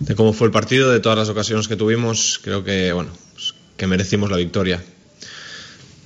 de 0.00 0.14
cómo 0.14 0.32
fue 0.32 0.46
el 0.46 0.52
partido, 0.52 0.90
de 0.90 1.00
todas 1.00 1.16
las 1.18 1.28
ocasiones 1.28 1.68
que 1.68 1.76
tuvimos, 1.76 2.40
creo 2.42 2.64
que, 2.64 2.92
bueno, 2.92 3.10
pues, 3.32 3.54
que 3.76 3.86
merecimos 3.86 4.30
la 4.30 4.36
victoria. 4.36 4.82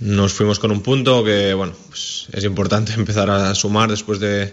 Nos 0.04 0.34
fuimos 0.34 0.58
con 0.58 0.70
un 0.70 0.82
punto 0.82 1.24
que, 1.24 1.54
bueno, 1.54 1.72
pues 1.88 2.28
es 2.30 2.44
importante 2.44 2.92
empezar 2.96 3.30
a 3.30 3.54
sumar 3.54 3.88
después 3.88 4.20
de, 4.20 4.52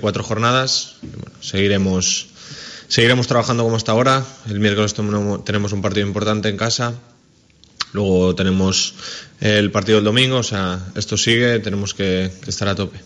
cuatro 0.00 0.24
jornadas. 0.24 0.96
Seguiremos, 1.40 2.26
seguiremos 2.88 3.28
trabajando 3.28 3.62
como 3.62 3.76
hasta 3.76 3.92
ahora. 3.92 4.24
El 4.48 4.58
miércoles 4.58 4.92
tenemos 4.92 5.72
un 5.72 5.80
partido 5.80 6.04
importante 6.04 6.48
en 6.48 6.56
casa. 6.56 6.94
Luego 7.92 8.34
tenemos 8.34 8.94
el 9.40 9.70
partido 9.70 9.98
del 9.98 10.04
domingo, 10.04 10.38
o 10.38 10.42
sea, 10.42 10.80
esto 10.96 11.16
sigue, 11.16 11.60
tenemos 11.60 11.94
que 11.94 12.28
estar 12.48 12.66
a 12.66 12.74
tope. 12.74 12.98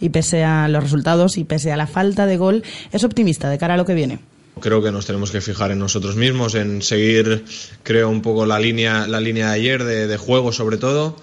Y 0.00 0.10
pese 0.10 0.44
a 0.44 0.68
los 0.68 0.82
resultados 0.82 1.38
y 1.38 1.44
pese 1.44 1.72
a 1.72 1.76
la 1.76 1.88
falta 1.88 2.26
de 2.26 2.36
gol, 2.36 2.62
es 2.92 3.02
optimista 3.02 3.50
de 3.50 3.58
cara 3.58 3.74
a 3.74 3.76
lo 3.76 3.84
que 3.84 3.94
viene. 3.94 4.20
Creo 4.60 4.82
que 4.82 4.90
nos 4.90 5.04
tenemos 5.04 5.30
que 5.30 5.42
fijar 5.42 5.70
en 5.70 5.78
nosotros 5.78 6.16
mismos, 6.16 6.54
en 6.54 6.80
seguir, 6.80 7.44
creo, 7.82 8.08
un 8.08 8.22
poco 8.22 8.46
la 8.46 8.58
línea, 8.58 9.06
la 9.06 9.20
línea 9.20 9.48
de 9.50 9.54
ayer, 9.54 9.84
de, 9.84 10.06
de 10.06 10.16
juego 10.16 10.50
sobre 10.50 10.78
todo. 10.78 11.16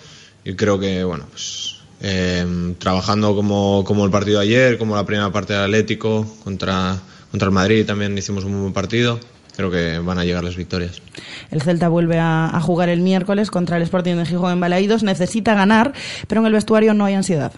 Y 0.45 0.53
creo 0.53 0.79
que, 0.79 1.03
bueno, 1.03 1.25
pues 1.31 1.77
eh, 2.01 2.45
trabajando 2.77 3.35
como, 3.35 3.83
como 3.85 4.05
el 4.05 4.11
partido 4.11 4.39
de 4.39 4.45
ayer, 4.45 4.77
como 4.77 4.95
la 4.95 5.05
primera 5.05 5.31
parte 5.31 5.53
del 5.53 5.63
Atlético, 5.63 6.27
contra, 6.43 6.99
contra 7.31 7.47
el 7.47 7.53
Madrid 7.53 7.85
también 7.85 8.17
hicimos 8.17 8.43
un 8.43 8.51
muy 8.51 8.61
buen 8.61 8.73
partido. 8.73 9.19
Creo 9.55 9.71
que 9.71 9.99
van 9.99 10.19
a 10.19 10.25
llegar 10.25 10.43
las 10.43 10.55
victorias. 10.55 11.01
El 11.49 11.61
Celta 11.61 11.87
vuelve 11.87 12.19
a, 12.19 12.47
a 12.47 12.61
jugar 12.61 12.89
el 12.89 13.01
miércoles 13.01 13.51
contra 13.51 13.77
el 13.77 13.83
Sporting 13.83 14.15
de 14.15 14.25
Gijón 14.25 14.51
en 14.51 14.59
Balaídos. 14.59 15.03
Necesita 15.03 15.53
ganar, 15.53 15.93
pero 16.27 16.41
en 16.41 16.47
el 16.47 16.53
vestuario 16.53 16.93
no 16.93 17.05
hay 17.05 17.13
ansiedad. 17.13 17.51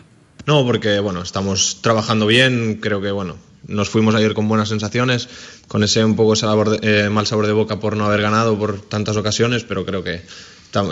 No, 0.46 0.66
porque 0.66 1.00
bueno, 1.00 1.22
estamos 1.22 1.80
trabajando 1.82 2.28
bien, 2.28 2.80
creo 2.82 3.02
que 3.02 3.12
bueno, 3.12 3.38
nos 3.68 3.90
fuimos 3.90 4.16
ayer 4.16 4.34
con 4.34 4.48
buenas 4.48 4.70
sensaciones, 4.70 5.28
con 5.68 5.84
ese 5.84 6.04
un 6.04 6.16
poco 6.16 6.36
sabor 6.36 6.80
eh, 6.82 7.10
mal 7.10 7.28
sabor 7.28 7.48
de 7.48 7.54
boca 7.54 7.80
por 7.80 7.98
no 7.98 8.06
haber 8.06 8.22
ganado 8.22 8.58
por 8.58 8.80
tantas 8.82 9.18
ocasiones, 9.18 9.64
pero 9.64 9.86
creo 9.86 10.04
que 10.04 10.22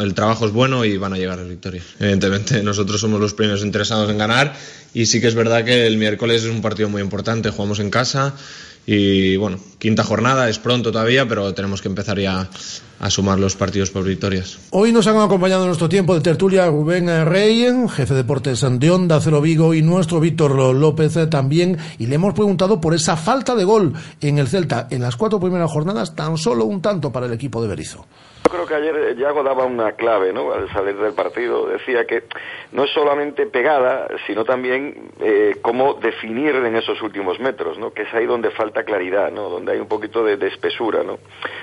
el 0.02 0.14
trabajo 0.14 0.45
es 0.45 0.54
bueno 0.54 0.86
y 0.86 0.98
van 0.98 1.14
a 1.14 1.18
llegar 1.18 1.38
las 1.38 1.50
victorias. 1.50 1.86
Evidentemente 2.00 2.64
nosotros 2.64 3.02
somos 3.02 3.20
los 3.20 3.34
primeros 3.34 3.64
interesados 3.64 4.10
en 4.10 4.18
ganar 4.18 4.56
y 4.94 5.06
sí 5.08 5.20
que 5.20 5.28
es 5.28 5.36
verdad 5.36 5.66
que 5.66 5.86
el 5.86 5.98
miércoles 5.98 6.44
es 6.44 6.50
un 6.50 6.62
partido 6.62 6.90
muy 6.90 7.02
importante, 7.02 7.50
jugamos 7.50 7.80
en 7.80 7.90
casa 7.90 8.34
y 8.85 9.38
bueno, 9.38 9.57
quinta 9.80 10.03
jornada, 10.03 10.49
es 10.49 10.60
pronto 10.60 10.91
todavía, 10.91 11.27
pero 11.27 11.53
tenemos 11.53 11.81
que 11.81 11.88
empezar 11.88 12.19
ya 12.19 12.49
a 12.99 13.10
sumar 13.10 13.39
los 13.39 13.55
partidos 13.55 13.91
por 13.91 14.03
victorias. 14.03 14.57
Hoy 14.72 14.91
nos 14.91 15.07
han 15.07 15.18
acompañado 15.18 15.64
en 15.64 15.68
nuestro 15.68 15.89
tiempo 15.89 16.15
de 16.15 16.22
tertulia 16.22 16.68
Rubén 16.68 17.07
Rey, 17.26 17.65
jefe 17.89 18.14
de 18.14 18.23
deportes 18.23 18.61
de 18.61 18.91
Onda 18.91 19.19
Cero 19.22 19.41
Vigo, 19.41 19.73
y 19.73 19.81
nuestro 19.81 20.19
Víctor 20.19 20.55
López 20.76 21.18
también. 21.30 21.77
Y 21.97 22.07
le 22.07 22.15
hemos 22.15 22.34
preguntado 22.34 22.80
por 22.80 22.93
esa 22.93 23.18
falta 23.18 23.55
de 23.55 23.64
gol 23.64 23.93
en 24.22 24.38
el 24.38 24.47
Celta. 24.47 24.88
En 24.89 25.01
las 25.01 25.15
cuatro 25.15 25.39
primeras 25.39 25.72
jornadas, 25.72 26.15
tan 26.15 26.38
solo 26.38 26.65
un 26.65 26.81
tanto 26.81 27.11
para 27.11 27.26
el 27.26 27.34
equipo 27.34 27.61
de 27.61 27.68
Berizzo. 27.68 28.05
Yo 28.45 28.52
creo 28.52 28.65
que 28.65 28.76
ayer 28.76 28.95
eh, 28.95 29.15
Yago 29.15 29.41
daba 29.41 29.65
una 29.65 29.94
clave, 29.94 30.34
¿no? 30.34 30.52
Al 30.52 30.70
salir 30.72 30.98
del 30.98 31.14
partido 31.14 31.68
decía 31.68 32.06
que 32.06 32.24
no 32.72 32.84
es 32.84 32.91
solamente 32.91 33.45
pegada, 33.45 34.07
sino 34.28 34.44
también 34.44 35.11
eh, 35.22 35.57
cómo 35.61 35.95
definir 35.95 36.56
en 36.56 36.76
esos 36.76 37.02
últimos 37.02 37.40
metros, 37.40 37.78
¿no? 37.78 37.94
Que 37.94 38.03
es 38.03 38.14
ahí 38.14 38.26
donde 38.26 38.52
falta 38.52 38.84
claridad, 38.84 39.32
¿no? 39.32 39.49
Donde 39.49 39.72
hay 39.72 39.80
un 39.80 39.88
poquito 39.88 40.24
de, 40.24 40.38
de 40.38 40.48
espesura, 40.48 41.03
¿no? 41.03 41.20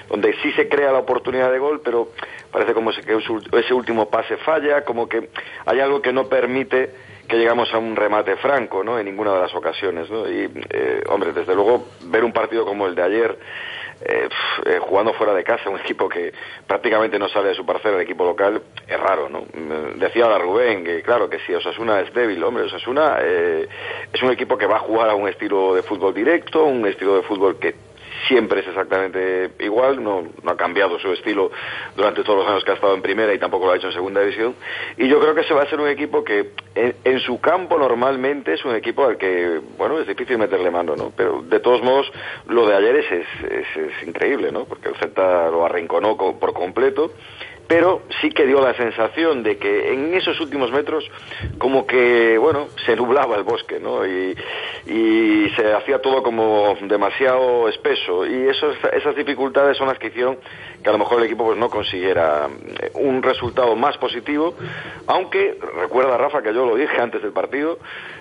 Donde 0.09 0.35
sí 0.43 0.53
se 0.53 0.69
crea 0.69 0.91
la 0.91 1.01
oportunidad 1.01 1.53
de 1.53 1.59
gol, 1.59 1.81
pero 1.85 2.09
parece 2.51 2.73
como 2.73 2.91
que 2.93 3.19
ese 3.59 3.75
último 3.75 4.09
pase 4.09 4.37
falla, 4.39 4.85
como 4.85 5.09
que 5.09 5.29
hay 5.67 5.81
algo 5.81 6.01
que 6.01 6.13
no 6.13 6.29
permite 6.29 6.91
que 7.31 7.37
llegamos 7.37 7.73
a 7.73 7.79
un 7.79 7.95
remate 7.95 8.37
franco, 8.37 8.83
¿no? 8.83 8.99
En 8.99 9.07
ninguna 9.07 9.33
de 9.35 9.41
las 9.41 9.55
ocasiones, 9.55 10.11
¿no? 10.11 10.29
Y, 10.29 10.51
eh, 10.71 11.03
hombre, 11.09 11.33
desde 11.33 11.55
luego, 11.55 11.87
ver 12.07 12.25
un 12.25 12.33
partido 12.33 12.67
como 12.67 12.89
el 12.89 12.97
de 12.97 13.03
ayer, 13.03 13.39
eh, 14.03 14.29
eh, 14.67 14.79
jugando 14.81 15.13
fuera 15.13 15.35
de 15.35 15.45
casa, 15.45 15.69
un 15.69 15.79
equipo 15.79 16.09
que 16.09 16.33
prácticamente 16.67 17.19
no 17.19 17.29
sale 17.29 17.49
de 17.49 17.55
su 17.55 17.67
parcela, 17.67 17.97
el 17.97 18.03
equipo 18.03 18.25
local, 18.25 18.63
es 18.87 19.01
raro, 19.01 19.29
¿no? 19.29 19.41
Mm, 19.41 19.99
Decía 19.99 20.25
ahora 20.25 20.39
Rubén 20.39 20.85
que, 20.85 21.03
claro, 21.03 21.29
que 21.29 21.39
si 21.41 21.55
Osasuna 21.55 22.01
es 22.01 22.13
débil, 22.15 22.43
hombre, 22.43 22.65
Osasuna 22.65 23.19
eh, 23.21 23.69
es 24.13 24.23
un 24.23 24.31
equipo 24.31 24.57
que 24.57 24.67
va 24.67 24.77
a 24.77 24.81
jugar 24.81 25.11
a 25.11 25.15
un 25.15 25.29
estilo 25.29 25.75
de 25.75 25.83
fútbol 25.83 26.15
directo, 26.15 26.65
un 26.65 26.87
estilo 26.87 27.17
de 27.17 27.23
fútbol 27.23 27.59
que 27.59 27.75
siempre 28.29 28.61
es 28.61 28.67
exactamente 28.69 29.51
igual, 29.61 30.03
no, 30.03 30.27
no 30.43 30.51
ha 30.51 30.57
cambiado 30.57 30.99
su 30.99 31.13
estilo 31.13 31.51
durante 31.97 32.23
todos 32.23 32.41
los 32.41 32.49
años 32.49 32.65
que 32.65 32.71
ha 32.73 32.75
estado 32.75 32.95
en 32.95 33.03
primera 33.03 33.33
y 33.35 33.39
tampoco 33.39 33.67
lo 33.67 33.73
ha 33.73 33.77
hecho 33.77 33.89
en 33.89 33.93
segunda 33.93 34.21
división. 34.21 34.55
Y 34.97 35.09
yo 35.09 35.21
creo 35.21 35.35
que 35.35 35.45
se 35.45 35.55
va 35.55 35.63
a 35.63 35.67
ser 35.67 35.81
un 35.81 35.89
equipo 35.89 36.25
que 36.25 36.51
en, 36.75 36.95
en 37.05 37.21
su 37.21 37.41
campo 37.41 37.79
normalmente 37.79 38.53
es 38.55 38.65
un 38.65 38.75
equipo 38.75 39.05
al 39.07 39.17
que, 39.17 39.61
bueno, 39.79 39.99
es 39.99 40.07
difícil 40.07 40.39
meterle 40.39 40.71
mano, 40.71 40.97
¿no? 40.97 41.13
Pero 41.17 41.43
de 41.43 41.61
todos 41.61 41.83
modos, 41.83 42.11
lo 42.49 42.67
de 42.67 42.75
ayer 42.77 42.97
es, 42.97 43.13
es, 43.13 43.27
es, 43.77 44.07
increíble, 44.07 44.53
¿no? 44.53 44.65
Porque 44.65 44.89
el 44.89 44.97
Celta 44.97 45.49
lo 45.51 45.65
arrinconó 45.65 46.17
co- 46.17 46.39
por 46.39 46.53
completo 46.53 47.13
pero 47.71 48.03
sí 48.21 48.31
que 48.31 48.47
dio 48.47 48.61
la 48.61 48.75
sensación 48.75 49.45
de 49.45 49.57
que 49.57 49.93
en 49.93 50.13
esos 50.13 50.41
últimos 50.41 50.73
metros 50.73 51.09
como 51.57 51.87
que 51.87 52.37
bueno 52.37 52.67
se 52.85 52.97
nublaba 52.97 53.37
el 53.37 53.45
bosque 53.45 53.79
no 53.79 54.05
y, 54.05 54.37
se 55.57 55.73
hacía 55.73 56.01
todo 56.01 56.23
como 56.23 56.77
demasiado 56.83 57.69
espeso. 57.69 58.27
Y 58.27 58.49
esas 58.49 59.17
dificultades 59.17 59.77
son 59.77 59.89
las 59.89 59.99
que 59.99 60.09
hicieron 60.09 60.39
que 60.83 60.89
a 60.89 60.93
lo 60.93 60.99
mejor 60.99 61.19
el 61.19 61.27
equipo 61.27 61.45
pues 61.45 61.59
no 61.59 61.69
consiguiera 61.69 62.49
eh, 62.81 62.91
un 62.95 63.23
resultado 63.23 63.77
más 63.77 63.97
positivo. 63.99 64.55
Aunque 65.07 65.59
recuerda 65.81 66.17
Rafa 66.17 66.43
que 66.43 66.55
yo 66.55 66.67
lo 66.67 66.77
dije 66.77 67.01
antes 67.01 67.23
del 67.23 67.33
partido 67.33 67.79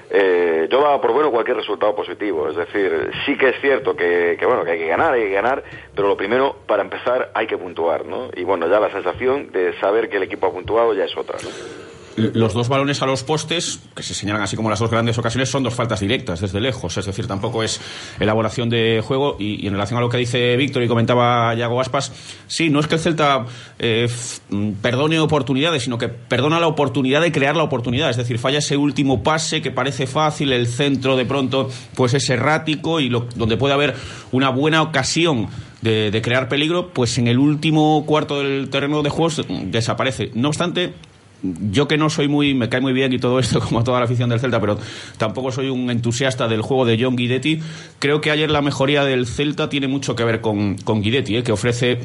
eh, 0.09 0.67
yo 0.71 0.81
daba 0.81 0.99
por 0.99 1.13
bueno 1.13 1.31
cualquier 1.31 1.57
resultado 1.57 1.95
positivo 1.95 2.49
es 2.49 2.55
decir 2.55 3.11
sí 3.25 3.37
que 3.37 3.49
es 3.49 3.61
cierto 3.61 3.95
que, 3.95 4.37
que 4.39 4.45
bueno 4.45 4.63
que 4.63 4.71
hay 4.71 4.79
que 4.79 4.87
ganar 4.87 5.13
hay 5.13 5.23
que 5.23 5.33
ganar 5.33 5.63
pero 5.95 6.07
lo 6.07 6.17
primero 6.17 6.57
para 6.65 6.81
empezar 6.81 7.31
hay 7.33 7.47
que 7.47 7.57
puntuar 7.57 8.05
no 8.05 8.29
y 8.35 8.43
bueno 8.43 8.67
ya 8.67 8.79
la 8.79 8.91
sensación 8.91 9.51
de 9.51 9.79
saber 9.79 10.09
que 10.09 10.17
el 10.17 10.23
equipo 10.23 10.47
ha 10.47 10.51
puntuado 10.51 10.93
ya 10.93 11.05
es 11.05 11.15
otra 11.15 11.37
¿no? 11.43 11.88
Los 12.17 12.53
dos 12.53 12.67
balones 12.67 13.01
a 13.01 13.05
los 13.05 13.23
postes, 13.23 13.79
que 13.95 14.03
se 14.03 14.13
señalan 14.13 14.41
así 14.41 14.55
como 14.57 14.69
las 14.69 14.79
dos 14.79 14.91
grandes 14.91 15.17
ocasiones, 15.17 15.49
son 15.49 15.63
dos 15.63 15.73
faltas 15.73 16.01
directas 16.01 16.41
desde 16.41 16.59
lejos. 16.59 16.97
Es 16.97 17.05
decir, 17.05 17.27
tampoco 17.27 17.63
es 17.63 17.79
elaboración 18.19 18.69
de 18.69 19.01
juego. 19.05 19.37
Y, 19.39 19.65
en 19.67 19.73
relación 19.73 19.97
a 19.97 20.01
lo 20.01 20.09
que 20.09 20.17
dice 20.17 20.57
Víctor 20.57 20.83
y 20.83 20.87
comentaba 20.87 21.53
Yago 21.55 21.79
Aspas, 21.79 22.11
sí, 22.47 22.69
no 22.69 22.79
es 22.81 22.87
que 22.87 22.95
el 22.95 23.01
Celta 23.01 23.45
eh, 23.77 24.09
mm, 24.49 24.71
perdone 24.81 25.19
oportunidades, 25.19 25.83
sino 25.83 25.97
que 25.97 26.09
perdona 26.09 26.59
la 26.59 26.67
oportunidad 26.67 27.21
de 27.21 27.31
crear 27.31 27.55
la 27.55 27.63
oportunidad. 27.63 28.09
Es 28.09 28.17
decir, 28.17 28.37
falla 28.37 28.57
ese 28.59 28.75
último 28.75 29.23
pase 29.23 29.61
que 29.61 29.71
parece 29.71 30.05
fácil, 30.05 30.51
el 30.51 30.67
centro 30.67 31.15
de 31.15 31.25
pronto 31.25 31.69
pues 31.95 32.13
es 32.13 32.29
errático 32.29 32.99
y 32.99 33.09
lo- 33.09 33.27
donde 33.35 33.55
puede 33.55 33.73
haber 33.73 33.95
una 34.31 34.49
buena 34.49 34.81
ocasión 34.81 35.47
de, 35.81 36.11
de 36.11 36.21
crear 36.21 36.49
peligro, 36.49 36.89
pues 36.89 37.17
en 37.17 37.27
el 37.27 37.39
último 37.39 38.03
cuarto 38.05 38.39
del 38.39 38.69
terreno 38.69 39.01
de 39.03 39.09
juego 39.09 39.31
mm, 39.47 39.71
desaparece. 39.71 40.31
No 40.33 40.49
obstante, 40.49 40.93
yo 41.41 41.87
que 41.87 41.97
no 41.97 42.09
soy 42.09 42.27
muy, 42.27 42.53
me 42.53 42.69
cae 42.69 42.81
muy 42.81 42.93
bien 42.93 43.13
y 43.13 43.19
todo 43.19 43.39
esto, 43.39 43.59
como 43.67 43.83
toda 43.83 43.99
la 43.99 44.05
afición 44.05 44.29
del 44.29 44.39
Celta, 44.39 44.59
pero 44.59 44.77
tampoco 45.17 45.51
soy 45.51 45.69
un 45.69 45.89
entusiasta 45.89 46.47
del 46.47 46.61
juego 46.61 46.85
de 46.85 46.97
John 47.01 47.15
Guidetti, 47.15 47.59
creo 47.99 48.21
que 48.21 48.31
ayer 48.31 48.49
la 48.49 48.61
mejoría 48.61 49.03
del 49.03 49.27
Celta 49.27 49.69
tiene 49.69 49.87
mucho 49.87 50.15
que 50.15 50.23
ver 50.23 50.41
con, 50.41 50.75
con 50.77 51.01
Guidetti, 51.01 51.37
¿eh? 51.37 51.43
que 51.43 51.51
ofrece 51.51 51.99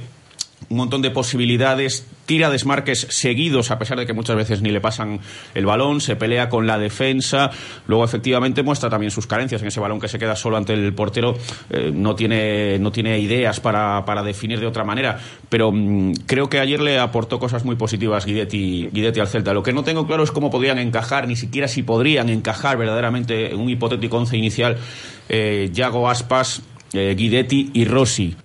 un 0.68 0.76
montón 0.76 1.02
de 1.02 1.10
posibilidades, 1.10 2.06
tira 2.26 2.50
desmarques 2.50 3.06
seguidos, 3.10 3.70
a 3.70 3.78
pesar 3.78 3.98
de 3.98 4.06
que 4.06 4.12
muchas 4.12 4.36
veces 4.36 4.62
ni 4.62 4.70
le 4.70 4.80
pasan 4.80 5.20
el 5.54 5.66
balón, 5.66 6.00
se 6.00 6.16
pelea 6.16 6.48
con 6.48 6.66
la 6.66 6.78
defensa, 6.78 7.50
luego 7.86 8.04
efectivamente 8.04 8.62
muestra 8.62 8.90
también 8.90 9.10
sus 9.10 9.26
carencias 9.26 9.62
en 9.62 9.68
ese 9.68 9.80
balón 9.80 10.00
que 10.00 10.08
se 10.08 10.18
queda 10.18 10.36
solo 10.36 10.56
ante 10.56 10.72
el 10.72 10.94
portero, 10.94 11.36
eh, 11.70 11.90
no, 11.94 12.14
tiene, 12.14 12.78
no 12.78 12.92
tiene 12.92 13.18
ideas 13.18 13.60
para, 13.60 14.04
para 14.04 14.22
definir 14.22 14.60
de 14.60 14.66
otra 14.66 14.84
manera, 14.84 15.18
pero 15.48 15.70
mm, 15.72 16.12
creo 16.26 16.48
que 16.48 16.60
ayer 16.60 16.80
le 16.80 16.98
aportó 16.98 17.38
cosas 17.38 17.64
muy 17.64 17.76
positivas 17.76 18.26
Guidetti, 18.26 18.88
Guidetti 18.92 19.20
al 19.20 19.28
Celta. 19.28 19.52
Lo 19.54 19.62
que 19.62 19.72
no 19.72 19.84
tengo 19.84 20.06
claro 20.06 20.22
es 20.22 20.30
cómo 20.30 20.50
podrían 20.50 20.78
encajar, 20.78 21.28
ni 21.28 21.36
siquiera 21.36 21.68
si 21.68 21.82
podrían 21.82 22.28
encajar 22.28 22.76
verdaderamente 22.76 23.52
en 23.52 23.60
un 23.60 23.68
hipotético 23.68 24.16
once 24.16 24.36
inicial 24.36 24.76
eh, 25.28 25.70
Yago 25.72 26.08
Aspas, 26.08 26.62
eh, 26.92 27.14
Guidetti 27.16 27.70
y 27.72 27.84
Rossi. 27.84 28.36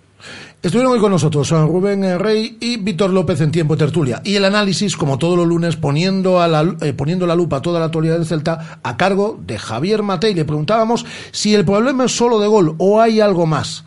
Estuvieron 0.62 0.92
hoy 0.92 1.00
con 1.00 1.12
nosotros 1.12 1.50
Rubén 1.52 2.04
eh, 2.04 2.18
Rey 2.18 2.58
y 2.60 2.76
Víctor 2.84 3.12
López 3.12 3.40
en 3.40 3.50
tiempo 3.52 3.78
tertulia. 3.78 4.22
Y 4.26 4.36
el 4.36 4.44
análisis, 4.44 4.98
como 4.98 5.18
todos 5.18 5.38
los 5.38 5.48
lunes, 5.48 5.78
poniendo, 5.78 6.42
a 6.42 6.50
la, 6.50 6.64
eh, 6.82 6.92
poniendo 6.94 7.26
la 7.26 7.34
lupa 7.36 7.58
a 7.58 7.62
toda 7.62 7.80
la 7.80 7.86
actualidad 7.86 8.16
del 8.18 8.26
Celta 8.26 8.80
a 8.84 8.98
cargo 8.98 9.38
de 9.40 9.58
Javier 9.58 10.04
Matei. 10.04 10.34
Le 10.34 10.44
preguntábamos 10.44 11.06
si 11.32 11.56
el 11.56 11.64
problema 11.64 12.04
es 12.06 12.12
solo 12.12 12.40
de 12.40 12.48
gol 12.48 12.76
o 12.78 13.00
hay 13.00 13.22
algo 13.22 13.46
más. 13.46 13.86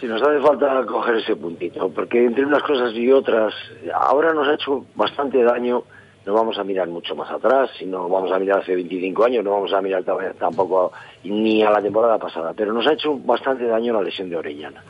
Si 0.00 0.06
nos 0.06 0.22
hace 0.22 0.40
falta 0.40 0.82
coger 0.86 1.16
ese 1.16 1.36
puntito, 1.36 1.90
porque 1.90 2.24
entre 2.24 2.46
unas 2.46 2.62
cosas 2.62 2.94
y 2.94 3.12
otras, 3.12 3.52
ahora 3.94 4.32
nos 4.32 4.48
ha 4.48 4.54
hecho 4.54 4.86
bastante 4.94 5.42
daño, 5.42 5.82
no 6.24 6.32
vamos 6.32 6.58
a 6.58 6.64
mirar 6.64 6.88
mucho 6.88 7.14
más 7.14 7.30
atrás, 7.30 7.68
no 7.86 8.08
vamos 8.08 8.32
a 8.32 8.38
mirar 8.38 8.60
hace 8.60 8.74
25 8.74 9.24
años, 9.24 9.44
no 9.44 9.50
vamos 9.52 9.72
a 9.74 9.82
mirar 9.82 10.02
tam- 10.04 10.34
tampoco 10.38 10.90
ni 11.22 11.62
a 11.62 11.70
la 11.70 11.82
temporada 11.82 12.18
pasada, 12.18 12.54
pero 12.56 12.72
nos 12.72 12.86
ha 12.86 12.94
hecho 12.94 13.14
bastante 13.18 13.66
daño 13.66 13.92
la 13.92 14.02
lesión 14.02 14.28
de 14.30 14.36
Orellana, 14.36 14.82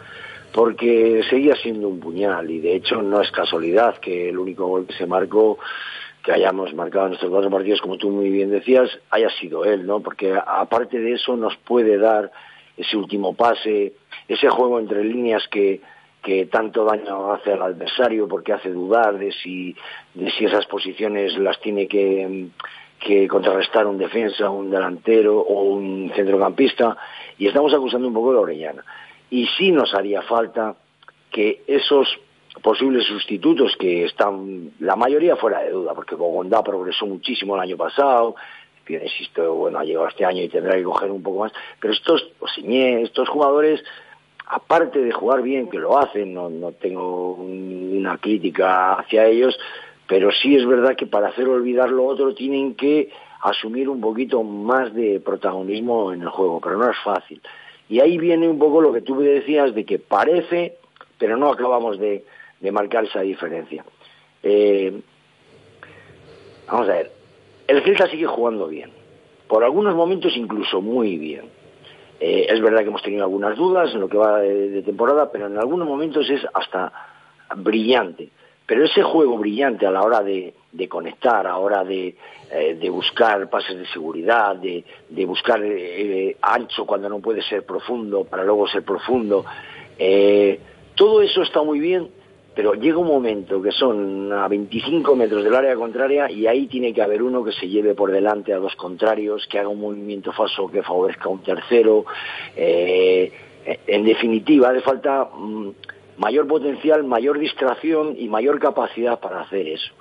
porque 0.54 1.22
seguía 1.28 1.56
siendo 1.56 1.88
un 1.88 1.98
puñal 1.98 2.48
y 2.48 2.60
de 2.60 2.76
hecho 2.76 3.02
no 3.02 3.20
es 3.20 3.30
casualidad 3.32 3.98
que 3.98 4.28
el 4.28 4.38
único 4.38 4.68
gol 4.68 4.86
que 4.86 4.94
se 4.94 5.04
marcó 5.04 5.58
que 6.22 6.32
hayamos 6.32 6.72
marcado 6.74 7.08
en 7.08 7.14
estos 7.14 7.28
cuatro 7.28 7.50
partidos, 7.50 7.80
como 7.80 7.98
tú 7.98 8.08
muy 8.08 8.30
bien 8.30 8.50
decías, 8.50 8.88
haya 9.10 9.28
sido 9.30 9.64
él, 9.64 9.84
¿no? 9.84 10.00
Porque 10.00 10.32
aparte 10.34 10.98
de 11.00 11.14
eso 11.14 11.36
nos 11.36 11.56
puede 11.56 11.98
dar 11.98 12.30
ese 12.76 12.96
último 12.96 13.34
pase, 13.34 13.94
ese 14.28 14.48
juego 14.48 14.78
entre 14.78 15.04
líneas 15.04 15.46
que, 15.48 15.80
que 16.22 16.46
tanto 16.46 16.84
daño 16.84 17.32
hace 17.32 17.52
al 17.52 17.62
adversario 17.62 18.28
porque 18.28 18.52
hace 18.52 18.70
dudar 18.70 19.18
de 19.18 19.32
si, 19.32 19.76
de 20.14 20.30
si 20.30 20.44
esas 20.44 20.64
posiciones 20.66 21.36
las 21.36 21.60
tiene 21.60 21.88
que, 21.88 22.46
que 23.00 23.26
contrarrestar 23.26 23.86
un 23.86 23.98
defensa, 23.98 24.48
un 24.48 24.70
delantero 24.70 25.40
o 25.40 25.64
un 25.64 26.12
centrocampista 26.14 26.96
y 27.38 27.48
estamos 27.48 27.74
acusando 27.74 28.06
un 28.06 28.14
poco 28.14 28.32
de 28.32 28.38
Orellana. 28.38 28.84
Y 29.30 29.46
sí 29.58 29.72
nos 29.72 29.94
haría 29.94 30.22
falta 30.22 30.76
que 31.30 31.62
esos 31.66 32.08
posibles 32.62 33.04
sustitutos 33.06 33.76
que 33.78 34.04
están 34.04 34.70
la 34.78 34.96
mayoría 34.96 35.36
fuera 35.36 35.60
de 35.60 35.70
duda, 35.70 35.94
porque 35.94 36.14
Bogondá 36.14 36.62
progresó 36.62 37.06
muchísimo 37.06 37.56
el 37.56 37.62
año 37.62 37.76
pasado, 37.76 38.36
que 38.84 39.02
insisto, 39.02 39.54
bueno, 39.54 39.78
ha 39.78 39.84
llegado 39.84 40.08
este 40.08 40.24
año 40.24 40.42
y 40.42 40.48
tendrá 40.48 40.76
que 40.76 40.84
coger 40.84 41.10
un 41.10 41.22
poco 41.22 41.40
más, 41.40 41.52
pero 41.80 41.92
estos, 41.92 42.30
Osiñé, 42.38 43.02
estos 43.02 43.28
jugadores, 43.28 43.82
aparte 44.46 45.00
de 45.00 45.12
jugar 45.12 45.42
bien, 45.42 45.68
que 45.68 45.78
lo 45.78 45.98
hacen, 45.98 46.34
no, 46.34 46.48
no 46.50 46.72
tengo 46.72 47.34
una 47.34 48.18
crítica 48.18 48.94
hacia 48.94 49.26
ellos, 49.26 49.58
pero 50.06 50.30
sí 50.30 50.54
es 50.54 50.66
verdad 50.66 50.96
que 50.96 51.06
para 51.06 51.28
hacer 51.28 51.48
olvidar 51.48 51.90
lo 51.90 52.04
otro 52.04 52.34
tienen 52.34 52.74
que 52.74 53.10
asumir 53.42 53.88
un 53.88 54.00
poquito 54.00 54.42
más 54.42 54.94
de 54.94 55.20
protagonismo 55.20 56.12
en 56.12 56.22
el 56.22 56.28
juego, 56.28 56.60
pero 56.60 56.78
no 56.78 56.90
es 56.90 56.96
fácil. 57.02 57.40
Y 57.88 58.00
ahí 58.00 58.18
viene 58.18 58.48
un 58.48 58.58
poco 58.58 58.80
lo 58.80 58.92
que 58.92 59.02
tú 59.02 59.20
decías 59.20 59.74
de 59.74 59.84
que 59.84 59.98
parece, 59.98 60.76
pero 61.18 61.36
no 61.36 61.50
acabamos 61.50 61.98
de, 61.98 62.24
de 62.60 62.72
marcar 62.72 63.04
esa 63.04 63.20
diferencia. 63.20 63.84
Eh, 64.42 65.00
vamos 66.66 66.88
a 66.88 66.92
ver, 66.92 67.12
el 67.66 67.82
Celta 67.82 68.08
sigue 68.08 68.26
jugando 68.26 68.66
bien, 68.68 68.90
por 69.48 69.64
algunos 69.64 69.94
momentos 69.94 70.36
incluso 70.36 70.80
muy 70.80 71.18
bien. 71.18 71.44
Eh, 72.20 72.46
es 72.48 72.60
verdad 72.62 72.80
que 72.80 72.88
hemos 72.88 73.02
tenido 73.02 73.24
algunas 73.24 73.56
dudas 73.56 73.92
en 73.92 74.00
lo 74.00 74.08
que 74.08 74.16
va 74.16 74.40
de, 74.40 74.70
de 74.70 74.82
temporada, 74.82 75.30
pero 75.30 75.46
en 75.46 75.58
algunos 75.58 75.86
momentos 75.86 76.28
es 76.30 76.40
hasta 76.54 76.92
brillante. 77.56 78.30
Pero 78.66 78.84
ese 78.84 79.02
juego 79.02 79.36
brillante 79.36 79.86
a 79.86 79.90
la 79.90 80.02
hora 80.02 80.22
de, 80.22 80.54
de 80.72 80.88
conectar, 80.88 81.46
a 81.46 81.50
la 81.50 81.58
hora 81.58 81.84
de, 81.84 82.16
eh, 82.56 82.76
de 82.76 82.88
buscar 82.88 83.50
pases 83.50 83.76
de 83.76 83.86
seguridad, 83.86 84.54
de, 84.54 84.84
de 85.08 85.24
buscar 85.26 85.60
eh, 85.64 86.36
ancho 86.40 86.86
cuando 86.86 87.08
no 87.08 87.18
puede 87.18 87.42
ser 87.42 87.66
profundo, 87.66 88.22
para 88.22 88.44
luego 88.44 88.68
ser 88.68 88.84
profundo, 88.84 89.44
eh, 89.98 90.60
todo 90.94 91.20
eso 91.20 91.42
está 91.42 91.64
muy 91.64 91.80
bien, 91.80 92.08
pero 92.54 92.74
llega 92.74 92.98
un 92.98 93.08
momento 93.08 93.60
que 93.60 93.72
son 93.72 94.32
a 94.32 94.46
25 94.46 95.16
metros 95.16 95.42
del 95.42 95.52
área 95.52 95.74
contraria 95.74 96.30
y 96.30 96.46
ahí 96.46 96.68
tiene 96.68 96.94
que 96.94 97.02
haber 97.02 97.24
uno 97.24 97.42
que 97.42 97.50
se 97.50 97.66
lleve 97.68 97.94
por 97.94 98.12
delante 98.12 98.52
a 98.52 98.58
dos 98.58 98.76
contrarios, 98.76 99.48
que 99.48 99.58
haga 99.58 99.68
un 99.68 99.80
movimiento 99.80 100.30
falso 100.30 100.70
que 100.70 100.84
favorezca 100.84 101.24
a 101.24 101.32
un 101.32 101.42
tercero. 101.42 102.04
En 102.54 104.04
definitiva, 104.04 104.68
hace 104.68 104.80
falta 104.80 105.24
mm, 105.24 105.70
mayor 106.18 106.46
potencial, 106.46 107.02
mayor 107.02 107.40
distracción 107.40 108.14
y 108.16 108.28
mayor 108.28 108.60
capacidad 108.60 109.18
para 109.18 109.40
hacer 109.40 109.66
eso. 109.66 109.92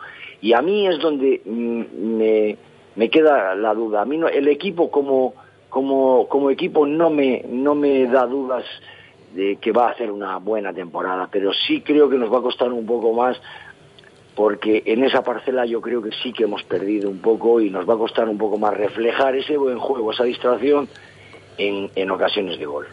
Y 0.43 0.51
a 0.51 0.61
mí 0.61 0.85
es 0.85 0.99
donde 0.99 1.41
mm, 1.45 2.17
me, 2.17 2.57
me 2.97 3.09
queda 3.09 3.55
la 3.55 3.73
duda. 3.73 4.01
A 4.01 4.05
mí 4.05 4.17
no, 4.17 4.27
el 4.27 4.49
equipo 4.49 4.91
como, 4.91 5.33
como, 5.69 6.27
como 6.27 6.49
equipo 6.49 6.85
no 6.85 7.09
me, 7.09 7.45
no 7.47 7.75
me 7.75 8.05
da 8.07 8.25
dudas 8.27 8.65
de 9.33 9.55
que 9.55 9.71
va 9.71 9.87
a 9.87 9.91
hacer 9.91 10.11
una 10.11 10.37
buena 10.39 10.73
temporada, 10.73 11.29
pero 11.31 11.53
sí 11.53 11.79
creo 11.79 12.09
que 12.09 12.17
nos 12.17 12.31
va 12.31 12.39
a 12.39 12.41
costar 12.41 12.73
un 12.73 12.85
poco 12.85 13.13
más 13.13 13.41
porque 14.35 14.83
en 14.85 15.05
esa 15.05 15.23
parcela 15.23 15.65
yo 15.65 15.79
creo 15.79 16.01
que 16.01 16.11
sí 16.21 16.33
que 16.33 16.43
hemos 16.43 16.63
perdido 16.63 17.09
un 17.09 17.19
poco 17.19 17.61
y 17.61 17.69
nos 17.69 17.87
va 17.87 17.93
a 17.93 17.97
costar 17.97 18.27
un 18.27 18.37
poco 18.37 18.57
más 18.57 18.73
reflejar 18.73 19.37
ese 19.37 19.55
buen 19.55 19.79
juego, 19.79 20.11
esa 20.11 20.25
distracción 20.25 20.89
en, 21.57 21.89
en 21.95 22.11
ocasiones 22.11 22.59
de 22.59 22.65
gol. 22.65 22.85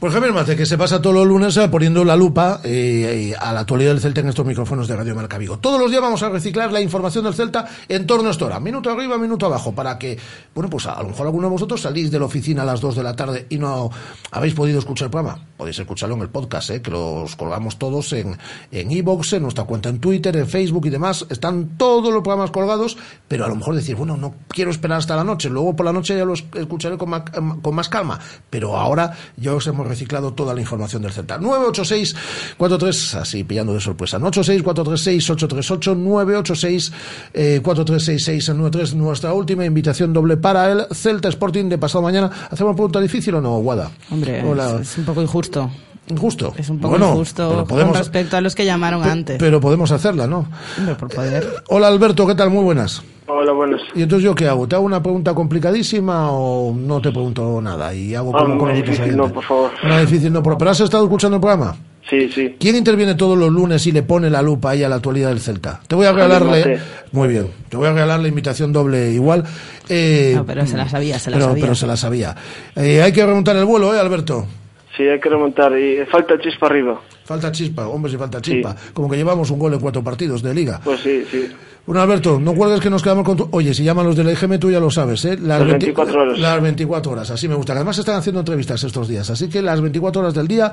Pues 0.00 0.14
Javier 0.14 0.32
Mace, 0.32 0.56
que 0.56 0.64
se 0.64 0.78
pasa 0.78 1.02
todos 1.02 1.14
los 1.14 1.26
lunes 1.26 1.54
eh, 1.58 1.68
poniendo 1.68 2.06
la 2.06 2.16
lupa 2.16 2.62
eh, 2.64 3.34
a 3.38 3.52
la 3.52 3.60
actualidad 3.60 3.90
del 3.90 4.00
Celta 4.00 4.22
en 4.22 4.28
estos 4.28 4.46
micrófonos 4.46 4.88
de 4.88 4.96
Radio 4.96 5.14
Marca 5.14 5.36
Vigo. 5.36 5.58
Todos 5.58 5.78
los 5.78 5.90
días 5.90 6.00
vamos 6.00 6.22
a 6.22 6.30
reciclar 6.30 6.72
la 6.72 6.80
información 6.80 7.22
del 7.22 7.34
Celta 7.34 7.68
en 7.86 8.06
torno 8.06 8.28
a 8.28 8.30
esta 8.30 8.46
hora, 8.46 8.60
minuto 8.60 8.90
arriba, 8.90 9.18
minuto 9.18 9.44
abajo, 9.44 9.74
para 9.74 9.98
que, 9.98 10.18
bueno, 10.54 10.70
pues 10.70 10.86
a, 10.86 11.02
lo 11.02 11.10
mejor 11.10 11.26
alguno 11.26 11.48
de 11.48 11.52
vosotros 11.52 11.82
salís 11.82 12.10
de 12.10 12.18
la 12.18 12.24
oficina 12.24 12.62
a 12.62 12.64
las 12.64 12.80
2 12.80 12.96
de 12.96 13.02
la 13.02 13.14
tarde 13.14 13.44
y 13.50 13.58
no 13.58 13.90
habéis 14.30 14.54
podido 14.54 14.78
escuchar 14.78 15.08
el 15.08 15.10
programa. 15.10 15.38
Podéis 15.58 15.78
escucharlo 15.78 16.14
en 16.14 16.22
el 16.22 16.30
podcast, 16.30 16.70
eh, 16.70 16.80
que 16.80 16.90
los 16.90 17.36
colgamos 17.36 17.76
todos 17.78 18.14
en 18.14 18.38
en 18.70 18.90
iVoox, 18.90 19.34
en 19.34 19.42
nuestra 19.42 19.64
cuenta 19.64 19.90
en 19.90 19.98
Twitter, 19.98 20.34
en 20.34 20.48
Facebook 20.48 20.86
y 20.86 20.90
demás. 20.90 21.26
Están 21.28 21.76
todos 21.76 22.10
los 22.10 22.22
programas 22.22 22.50
colgados, 22.50 22.96
pero 23.28 23.44
a 23.44 23.48
lo 23.48 23.56
mejor 23.56 23.74
decir, 23.74 23.96
bueno, 23.96 24.16
no 24.16 24.32
quiero 24.48 24.70
esperar 24.70 24.96
hasta 24.96 25.14
la 25.14 25.24
noche, 25.24 25.50
luego 25.50 25.76
por 25.76 25.84
la 25.84 25.92
noche 25.92 26.16
ya 26.16 26.24
los 26.24 26.46
escucharé 26.54 26.96
con 26.96 27.10
más, 27.10 27.24
con 27.60 27.74
más 27.74 27.90
calma. 27.90 28.18
Pero 28.48 28.78
ahora 28.78 29.12
ya 29.36 29.52
os 29.52 29.66
hemos 29.66 29.89
reciclado 29.90 30.32
toda 30.32 30.54
la 30.54 30.60
información 30.62 31.02
del 31.02 31.12
Celta. 31.12 31.38
986-43, 31.38 33.14
así 33.20 33.44
pillando 33.44 33.74
de 33.74 33.80
sorpresa. 33.80 34.18
986-436-838, 34.18 35.96
986 35.96 36.92
eh, 37.34 37.60
436693 37.62 38.94
nuestra 38.94 39.32
última 39.34 39.64
invitación 39.64 40.12
doble 40.12 40.36
para 40.36 40.70
el 40.72 40.86
Celta 40.92 41.28
Sporting 41.28 41.68
de 41.68 41.78
pasado 41.78 42.02
mañana. 42.02 42.30
¿Hacemos 42.50 42.70
una 42.70 42.74
pregunta 42.76 43.00
difícil 43.00 43.34
o 43.34 43.40
no, 43.40 43.58
Guada? 43.58 43.90
Hombre, 44.10 44.42
Hola. 44.44 44.76
es, 44.80 44.92
es 44.92 44.98
un 44.98 45.04
poco 45.04 45.22
injusto. 45.22 45.70
Injusto. 46.08 46.54
Es 46.56 46.68
un 46.68 46.78
poco 46.80 46.90
Bueno, 46.90 47.12
injusto 47.12 47.64
podemos- 47.68 47.92
con 47.92 48.00
respecto 48.02 48.36
a 48.36 48.40
los 48.40 48.54
que 48.54 48.64
llamaron 48.64 49.04
antes. 49.04 49.36
Pero 49.38 49.60
podemos 49.60 49.90
hacerla, 49.92 50.26
¿no? 50.26 50.48
Hombre, 50.78 50.94
por 50.96 51.08
poder. 51.08 51.62
Hola 51.68 51.86
Alberto, 51.88 52.26
¿qué 52.26 52.34
tal? 52.34 52.50
Muy 52.50 52.64
buenas. 52.64 53.02
Hola, 53.32 53.52
buenas. 53.52 53.80
¿Y 53.94 54.02
entonces 54.02 54.24
yo 54.24 54.34
qué 54.34 54.48
hago? 54.48 54.66
¿Te 54.66 54.74
hago 54.74 54.84
una 54.84 55.00
pregunta 55.02 55.32
complicadísima 55.34 56.32
o 56.32 56.74
no 56.74 57.00
te 57.00 57.10
pregunto 57.10 57.60
nada? 57.62 57.94
Y 57.94 58.14
hago 58.14 58.32
Ah, 58.36 58.72
difícil, 58.72 59.16
no, 59.16 59.32
por 59.32 59.44
favor. 59.44 59.70
Una 59.84 60.00
difícil, 60.00 60.32
no. 60.32 60.42
¿Pero 60.42 60.70
has 60.70 60.80
estado 60.80 61.04
escuchando 61.04 61.36
el 61.36 61.40
programa? 61.40 61.76
Sí, 62.08 62.28
sí. 62.34 62.56
¿Quién 62.58 62.74
interviene 62.74 63.14
todos 63.14 63.38
los 63.38 63.50
lunes 63.52 63.86
y 63.86 63.92
le 63.92 64.02
pone 64.02 64.28
la 64.30 64.42
lupa 64.42 64.70
ahí 64.70 64.82
a 64.82 64.88
la 64.88 64.96
actualidad 64.96 65.28
del 65.28 65.38
Celta? 65.38 65.80
Te 65.86 65.94
voy 65.94 66.06
a 66.06 66.12
regalarle... 66.12 66.80
Muy 67.12 67.28
bien. 67.28 67.46
Te 67.68 67.76
voy 67.76 67.86
a 67.86 67.92
regalar 67.92 68.18
la 68.18 68.26
invitación 68.26 68.72
doble 68.72 69.12
igual. 69.12 69.44
Eh, 69.88 70.32
No, 70.34 70.44
pero 70.44 70.66
se 70.66 70.76
la 70.76 70.88
sabía, 70.88 71.20
se 71.20 71.30
la 71.30 71.36
pero, 71.36 71.48
sabía. 71.50 71.62
pero 71.62 71.74
se 71.76 71.86
la 71.86 71.96
sabía. 71.96 72.34
Eh, 72.74 73.00
hay 73.00 73.12
que 73.12 73.24
remontar 73.24 73.54
el 73.56 73.64
vuelo, 73.64 73.94
¿eh, 73.94 74.00
Alberto? 74.00 74.44
Sí, 74.96 75.04
hay 75.04 75.20
que 75.20 75.28
remontar. 75.28 75.78
Y 75.78 76.04
falta 76.10 76.34
chispa 76.40 76.66
arriba. 76.66 77.00
Falta 77.30 77.52
chispa, 77.52 77.86
hombre, 77.86 78.10
si 78.10 78.18
falta 78.18 78.40
chispa. 78.40 78.74
Como 78.92 79.08
que 79.08 79.16
llevamos 79.16 79.48
un 79.52 79.60
gol 79.60 79.72
en 79.74 79.78
cuatro 79.78 80.02
partidos 80.02 80.42
de 80.42 80.52
liga. 80.52 80.80
Pues 80.82 80.98
sí, 80.98 81.24
sí. 81.30 81.46
Bueno, 81.86 82.02
Alberto, 82.02 82.38
no 82.38 82.54
cuelgues 82.54 82.80
que 82.80 82.90
nos 82.90 83.02
quedamos 83.02 83.24
con 83.24 83.36
tu... 83.36 83.48
Oye, 83.52 83.72
si 83.74 83.82
llaman 83.82 84.06
los 84.06 84.14
del 84.14 84.28
EGM, 84.28 84.58
tú 84.58 84.70
ya 84.70 84.78
lo 84.78 84.90
sabes, 84.90 85.24
¿eh? 85.24 85.36
Las 85.40 85.64
24 85.66 86.22
horas. 86.22 86.38
Las 86.38 86.62
24 86.62 87.12
horas, 87.12 87.30
así 87.30 87.48
me 87.48 87.54
gusta. 87.54 87.72
Además 87.72 87.98
están 87.98 88.16
haciendo 88.16 88.40
entrevistas 88.40 88.84
estos 88.84 89.08
días, 89.08 89.28
así 89.30 89.48
que 89.48 89.62
las 89.62 89.80
24 89.80 90.20
horas 90.20 90.34
del 90.34 90.46
día, 90.46 90.72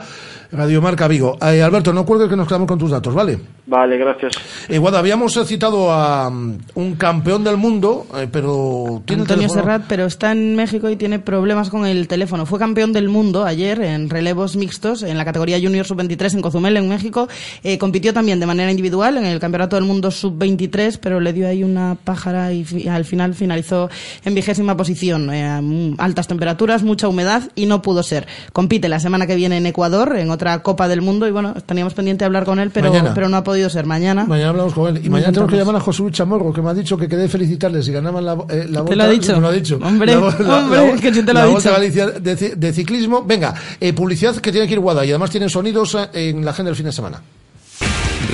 Radio 0.52 0.82
Marca 0.82 1.08
Vigo. 1.08 1.38
Eh, 1.42 1.62
Alberto, 1.62 1.94
no 1.94 2.06
cuelgues 2.06 2.30
que 2.30 2.36
nos 2.36 2.48
quedamos 2.48 2.68
con 2.68 2.78
tus 2.78 2.92
datos, 2.92 3.14
¿vale? 3.16 3.40
Vale, 3.66 3.98
gracias. 3.98 4.34
Eh, 4.68 4.78
Guada, 4.78 5.00
habíamos 5.00 5.34
citado 5.48 5.92
a 5.92 6.30
mm, 6.30 6.58
un 6.76 6.96
campeón 6.96 7.44
del 7.44 7.58
mundo, 7.58 8.06
eh, 8.16 8.28
pero... 8.32 9.02
¿tiene 9.06 9.22
Antonio 9.24 9.48
teléfono? 9.48 9.62
Serrat, 9.62 9.84
pero 9.88 10.06
está 10.06 10.34
en 10.34 10.56
México 10.56 10.90
y 10.90 10.98
tiene 10.98 11.20
problemas 11.20 11.70
con 11.70 11.86
el 11.86 12.08
teléfono. 12.08 12.46
Fue 12.46 12.60
campeón 12.60 12.94
del 12.94 13.10
mundo 13.10 13.46
ayer 13.46 13.82
en 13.82 14.10
relevos 14.10 14.56
mixtos 14.56 15.04
en 15.04 15.18
la 15.18 15.26
categoría 15.26 15.60
Junior 15.60 15.86
Sub-23 15.86 16.36
en 16.36 16.42
Cozumel, 16.48 16.78
en 16.78 16.90
México. 16.90 17.28
Eh, 17.64 17.78
compitió 17.78 18.14
también 18.14 18.40
de 18.40 18.46
manera 18.46 18.72
individual 18.72 19.18
en 19.18 19.26
el 19.26 19.40
Campeonato 19.40 19.76
del 19.76 19.86
Mundo 19.86 20.12
Sub-23, 20.12 21.00
pero 21.02 21.20
le 21.20 21.34
dio 21.34 21.48
ahí 21.48 21.64
una 21.64 21.98
pájara 22.04 22.52
y 22.54 22.88
al 22.88 23.06
final 23.06 23.34
finalizó 23.34 23.90
en 24.26 24.34
vigésima 24.36 24.76
posición. 24.78 25.30
Eh, 25.34 25.96
altas 25.98 26.28
temperaturas, 26.28 26.84
mucha 26.84 27.08
humedad 27.08 27.44
y 27.56 27.66
no 27.66 27.82
pudo 27.82 28.04
ser. 28.04 28.28
Compite 28.54 28.90
la 28.90 29.00
semana 29.00 29.28
que 29.28 29.36
viene 29.36 29.58
en 29.58 29.66
Ecuador, 29.66 30.16
en 30.18 30.30
otra 30.32 30.62
Copa 30.64 30.88
del 30.88 31.02
Mundo, 31.02 31.28
y 31.28 31.32
bueno, 31.32 31.54
teníamos 31.66 31.94
pendiente 31.94 32.26
hablar 32.26 32.46
con 32.46 32.60
él, 32.60 32.72
pero, 32.72 32.90
Mañana. 32.92 33.14
pero 33.14 33.30
no 33.30 33.38
ha 33.38 33.44
podido 33.44 33.70
ser. 33.70 33.86
Mañana. 33.86 34.26
Mañana 34.26 34.50
hablamos 34.50 34.74
con 34.74 34.96
él. 34.96 35.06
Y 35.06 35.10
mañana 35.10 35.32
tenemos 35.32 35.52
que 35.52 35.58
llamar 35.58 35.76
a 35.76 35.80
José 35.80 36.02
Luis 36.02 36.14
Chamorro, 36.16 36.52
que 36.54 36.62
me 36.62 36.70
ha 36.70 36.74
dicho 36.74 36.98
que 36.98 37.08
quedé 37.08 37.28
felicitarles 37.28 37.86
si 37.86 37.92
ganaban 37.92 38.26
la, 38.26 38.34
eh, 38.50 38.66
la 38.70 38.84
¿Te 38.86 38.96
lo 38.96 39.04
ha 39.04 39.08
dicho? 39.10 39.34
Me 39.36 39.42
lo 39.42 39.48
ha 39.48 39.52
dicho. 39.52 39.80
Hombre, 39.82 40.14
La 40.16 40.22
la- 40.22 40.58
hombre, 40.60 40.94
la- 40.96 41.02
que 41.02 41.14
sí 41.14 41.24
te 41.24 41.34
lo 41.34 41.40
Volta 41.52 41.70
dicho. 41.70 41.72
Galicia 41.72 42.08
de, 42.08 42.36
de 42.56 42.74
ciclismo. 42.74 43.24
Venga, 43.24 43.54
eh, 43.80 43.94
publicidad 43.94 44.36
que 44.38 44.52
tiene 44.52 44.68
que 44.68 44.74
ir 44.74 44.80
guada 44.80 45.06
y 45.06 45.10
además 45.10 45.30
tienen 45.30 45.50
sonidos 45.50 45.98
eh, 46.14 46.27
en 46.30 46.46
la 46.46 46.52
agenda 46.52 46.70
del 46.70 46.76
fin 46.76 46.86
de 46.86 46.92
semana. 46.92 47.22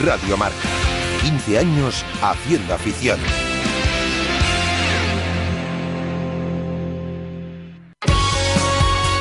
Radio 0.04 0.38
Marca. 0.38 0.58
15 1.22 1.60
años 1.60 2.04
haciendo 2.22 2.74
afición. 2.74 3.20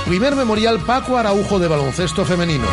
Primer 0.07 0.35
memorial 0.35 0.81
Paco 0.81 1.17
Araujo 1.17 1.59
de 1.59 1.69
baloncesto 1.69 2.25
femenino. 2.25 2.67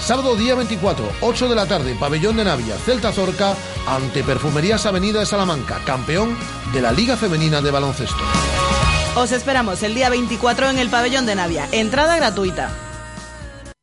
Sábado 0.00 0.36
día 0.36 0.54
24, 0.54 1.04
8 1.20 1.48
de 1.48 1.54
la 1.56 1.66
tarde, 1.66 1.96
Pabellón 1.98 2.36
de 2.36 2.44
Navia, 2.44 2.76
Celta 2.76 3.12
Zorca, 3.12 3.54
ante 3.88 4.22
Perfumerías 4.22 4.86
Avenida 4.86 5.18
de 5.18 5.26
Salamanca, 5.26 5.80
campeón 5.84 6.36
de 6.72 6.80
la 6.80 6.92
Liga 6.92 7.16
Femenina 7.16 7.60
de 7.60 7.72
Baloncesto. 7.72 8.22
Os 9.16 9.32
esperamos 9.32 9.82
el 9.82 9.94
día 9.94 10.08
24 10.08 10.70
en 10.70 10.78
el 10.78 10.88
pabellón 10.88 11.26
de 11.26 11.34
Navia. 11.34 11.68
Entrada 11.72 12.16
gratuita. 12.16 12.85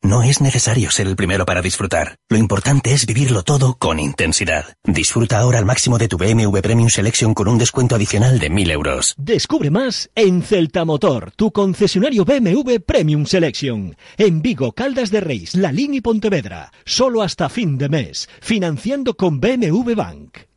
No 0.03 0.21
es 0.21 0.41
necesario 0.41 0.91
ser 0.91 1.07
el 1.07 1.15
primero 1.15 1.45
para 1.45 1.61
disfrutar. 1.61 2.17
Lo 2.29 2.37
importante 2.37 2.91
es 2.91 3.05
vivirlo 3.05 3.43
todo 3.43 3.75
con 3.75 3.99
intensidad. 3.99 4.75
Disfruta 4.83 5.39
ahora 5.39 5.59
al 5.59 5.65
máximo 5.65 5.97
de 5.97 6.09
tu 6.09 6.17
BMW 6.17 6.59
Premium 6.59 6.89
Selection 6.89 7.33
con 7.33 7.47
un 7.47 7.57
descuento 7.57 7.95
adicional 7.95 8.37
de 8.37 8.49
1000 8.49 8.71
euros. 8.71 9.15
Descubre 9.17 9.71
más 9.71 10.11
en 10.15 10.41
Celta 10.41 10.83
Motor, 10.83 11.31
tu 11.37 11.53
concesionario 11.53 12.25
BMW 12.25 12.79
Premium 12.85 13.25
Selection. 13.25 13.95
En 14.17 14.41
Vigo, 14.41 14.73
Caldas 14.73 15.09
de 15.09 15.21
Reis, 15.21 15.55
Lalín 15.55 15.93
y 15.93 16.01
Pontevedra. 16.01 16.73
Solo 16.83 17.21
hasta 17.21 17.47
fin 17.47 17.77
de 17.77 17.87
mes. 17.87 18.27
Financiando 18.41 19.15
con 19.15 19.39
BMW 19.39 19.95
Bank. 19.95 20.52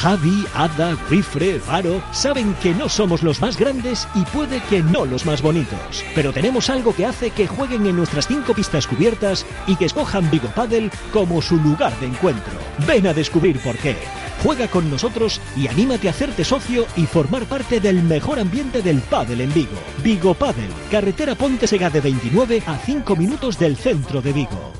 Javi, 0.00 0.46
Ada, 0.54 0.96
Wifre, 1.10 1.60
Faro 1.60 2.02
saben 2.10 2.54
que 2.62 2.72
no 2.72 2.88
somos 2.88 3.22
los 3.22 3.38
más 3.42 3.58
grandes 3.58 4.08
y 4.14 4.22
puede 4.34 4.62
que 4.70 4.82
no 4.82 5.04
los 5.04 5.26
más 5.26 5.42
bonitos. 5.42 6.02
Pero 6.14 6.32
tenemos 6.32 6.70
algo 6.70 6.94
que 6.94 7.04
hace 7.04 7.28
que 7.30 7.46
jueguen 7.46 7.84
en 7.84 7.96
nuestras 7.96 8.26
cinco 8.26 8.54
pistas 8.54 8.86
cubiertas 8.86 9.44
y 9.66 9.76
que 9.76 9.84
escojan 9.84 10.30
Vigo 10.30 10.48
Paddle 10.54 10.90
como 11.12 11.42
su 11.42 11.56
lugar 11.58 11.92
de 12.00 12.06
encuentro. 12.06 12.54
Ven 12.86 13.08
a 13.08 13.12
descubrir 13.12 13.60
por 13.60 13.76
qué. 13.76 13.94
Juega 14.42 14.68
con 14.68 14.90
nosotros 14.90 15.38
y 15.54 15.68
anímate 15.68 16.08
a 16.08 16.12
hacerte 16.12 16.44
socio 16.46 16.86
y 16.96 17.04
formar 17.04 17.44
parte 17.44 17.78
del 17.78 18.02
mejor 18.02 18.40
ambiente 18.40 18.80
del 18.80 19.02
pádel 19.02 19.42
en 19.42 19.52
Vigo. 19.52 19.76
Vigo 20.02 20.32
Paddle, 20.32 20.70
carretera 20.90 21.34
Ponte 21.34 21.66
Segade 21.66 22.00
29 22.00 22.62
a 22.66 22.78
5 22.78 23.16
minutos 23.16 23.58
del 23.58 23.76
centro 23.76 24.22
de 24.22 24.32
Vigo. 24.32 24.79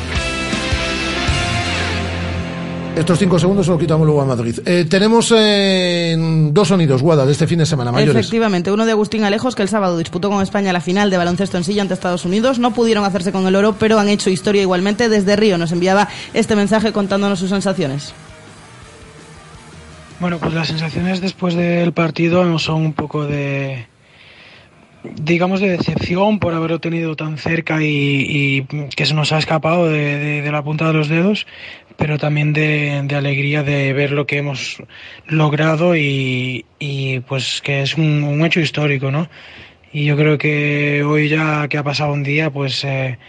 Estos 2.95 3.17
cinco 3.19 3.39
segundos 3.39 3.65
se 3.65 3.71
los 3.71 3.79
quitamos 3.79 4.05
luego 4.05 4.21
a 4.21 4.25
Madrid. 4.25 4.59
Eh, 4.65 4.85
tenemos 4.87 5.33
eh, 5.35 6.15
dos 6.51 6.67
sonidos, 6.67 7.01
Guada, 7.01 7.25
de 7.25 7.31
este 7.31 7.47
fin 7.47 7.57
de 7.59 7.65
semana, 7.65 7.91
mayores. 7.91 8.15
Efectivamente, 8.15 8.69
uno 8.71 8.85
de 8.85 8.91
Agustín 8.91 9.23
Alejos, 9.23 9.55
que 9.55 9.63
el 9.63 9.69
sábado 9.69 9.97
disputó 9.97 10.29
con 10.29 10.43
España 10.43 10.73
la 10.73 10.81
final 10.81 11.09
de 11.09 11.17
baloncesto 11.17 11.57
en 11.57 11.63
silla 11.63 11.81
ante 11.83 11.93
Estados 11.93 12.25
Unidos. 12.25 12.59
No 12.59 12.73
pudieron 12.73 13.05
hacerse 13.05 13.31
con 13.31 13.47
el 13.47 13.55
oro, 13.55 13.75
pero 13.79 13.97
han 13.97 14.09
hecho 14.09 14.29
historia 14.29 14.61
igualmente. 14.61 15.07
Desde 15.07 15.35
Río 15.37 15.57
nos 15.57 15.71
enviaba 15.71 16.09
este 16.33 16.55
mensaje 16.55 16.91
contándonos 16.91 17.39
sus 17.39 17.49
sensaciones. 17.49 18.13
Bueno, 20.19 20.37
pues 20.37 20.53
las 20.53 20.67
sensaciones 20.67 21.21
después 21.21 21.55
del 21.55 21.93
partido 21.93 22.59
son 22.59 22.81
un 22.85 22.93
poco 22.93 23.25
de, 23.25 23.87
digamos, 25.15 25.61
de 25.61 25.69
decepción 25.69 26.39
por 26.39 26.53
haberlo 26.53 26.79
tenido 26.79 27.15
tan 27.15 27.37
cerca 27.39 27.81
y, 27.81 27.87
y 28.67 28.87
que 28.95 29.05
se 29.07 29.13
nos 29.15 29.31
ha 29.31 29.39
escapado 29.39 29.87
de, 29.87 30.17
de- 30.17 30.41
de 30.43 30.51
la 30.51 30.61
punta 30.61 30.85
de 30.85 30.93
los 30.93 31.07
dedos, 31.07 31.47
pero 32.01 32.17
también 32.17 32.51
de, 32.51 33.05
alegría 33.15 33.61
de 33.61 33.93
ver 33.93 34.11
lo 34.11 34.25
que 34.25 34.39
hemos 34.39 34.81
logrado 35.27 35.95
y, 35.95 36.65
y, 36.79 37.19
pues 37.19 37.61
que 37.61 37.83
es 37.83 37.95
un, 37.95 38.23
un 38.23 38.43
hecho 38.43 38.59
histórico, 38.59 39.11
¿no? 39.11 39.29
Y 39.93 40.05
yo 40.05 40.17
creo 40.17 40.39
que 40.39 41.03
hoy 41.03 41.29
ya 41.29 41.67
que 41.67 41.77
ha 41.77 41.83
pasado 41.83 42.13
un 42.13 42.23
día, 42.23 42.49
pues 42.49 42.83
eh, 42.85 43.19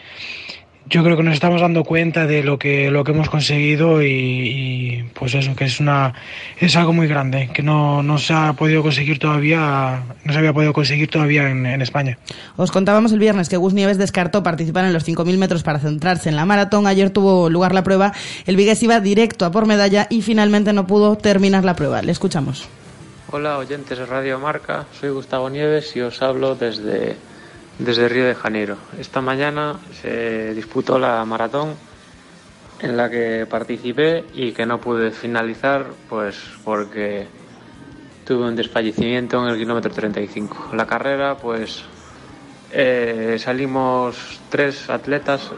yo 0.93 1.03
creo 1.03 1.17
que 1.17 1.23
nos 1.23 1.33
estamos 1.33 1.63
dando 1.63 1.85
cuenta 1.85 2.27
de 2.27 2.43
lo 2.43 2.59
que 2.59 2.91
lo 2.91 3.03
que 3.03 3.13
hemos 3.13 3.31
conseguido 3.31 4.03
y, 4.03 4.09
y, 4.09 5.03
pues 5.15 5.35
eso 5.35 5.57
que 5.57 5.65
es 5.65 5.81
una 5.81 6.13
es 6.61 6.77
algo 6.77 6.93
muy 6.93 7.07
grande 7.07 7.49
que 7.51 7.63
no, 7.63 8.03
no 8.03 8.19
se 8.19 8.35
ha 8.35 8.53
podido 8.53 8.83
conseguir 8.83 9.19
todavía 9.19 10.03
no 10.23 10.33
se 10.33 10.39
había 10.39 10.53
podido 10.53 10.75
conseguir 10.75 11.09
todavía 11.09 11.49
en, 11.49 11.65
en 11.65 11.81
España. 11.81 12.19
Os 12.57 12.71
contábamos 12.71 13.11
el 13.13 13.19
viernes 13.21 13.49
que 13.49 13.57
Gus 13.57 13.73
Nieves 13.73 13.97
descartó 13.97 14.43
participar 14.43 14.85
en 14.85 14.93
los 14.93 15.09
5.000 15.09 15.39
metros 15.39 15.63
para 15.63 15.79
centrarse 15.79 16.29
en 16.29 16.37
la 16.37 16.45
maratón. 16.45 16.87
Ayer 16.87 17.09
tuvo 17.09 17.49
lugar 17.49 17.73
la 17.73 17.83
prueba. 17.83 18.13
El 18.45 18.57
Vigues 18.57 18.83
iba 18.83 19.01
directo 19.01 19.47
a 19.47 19.51
por 19.51 19.65
medalla 19.65 20.07
y 20.11 20.21
finalmente 20.21 20.75
no 20.75 20.87
pudo 20.87 21.17
terminar 21.17 21.65
la 21.65 21.75
prueba. 21.75 22.03
Le 22.03 22.13
escuchamos. 22.13 22.69
Hola 23.31 23.57
oyentes 23.57 23.97
de 23.97 24.05
Radio 24.05 24.39
Marca. 24.39 24.85
Soy 25.01 25.09
Gustavo 25.09 25.49
Nieves 25.49 25.97
y 25.97 26.03
os 26.03 26.21
hablo 26.21 26.55
desde 26.55 27.17
desde 27.79 28.09
Río 28.09 28.27
de 28.27 28.35
Janeiro. 28.35 28.77
Esta 28.99 29.21
mañana 29.21 29.79
se 30.01 30.55
disputó 30.55 30.99
la 30.99 31.25
maratón 31.25 31.75
en 32.81 32.97
la 32.97 33.09
que 33.09 33.47
participé 33.49 34.25
y 34.35 34.53
que 34.53 34.67
no 34.67 34.81
pude 34.81 35.13
finalizar 35.13 35.87
pues 36.09 36.37
porque 36.65 37.27
tuve 38.27 38.49
un 38.49 38.57
desfallecimiento 38.57 39.43
en 39.43 39.53
el 39.53 39.59
kilómetro 39.59 39.93
35. 39.93 40.71
La 40.75 40.87
carrera 40.87 41.37
pues 41.37 41.85
eh, 42.73 43.37
salimos 43.39 44.41
tres 44.49 44.91
atletas 44.91 45.51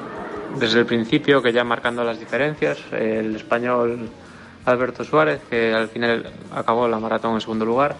desde 0.58 0.80
el 0.80 0.86
principio 0.86 1.42
que 1.42 1.52
ya 1.52 1.64
marcando 1.64 2.04
las 2.04 2.20
diferencias. 2.20 2.78
El 2.92 3.36
español 3.36 4.10
Alberto 4.66 5.04
Suárez 5.04 5.40
que 5.48 5.72
al 5.72 5.88
final 5.88 6.30
acabó 6.52 6.88
la 6.88 6.98
maratón 6.98 7.34
en 7.34 7.40
segundo 7.40 7.64
lugar 7.64 7.96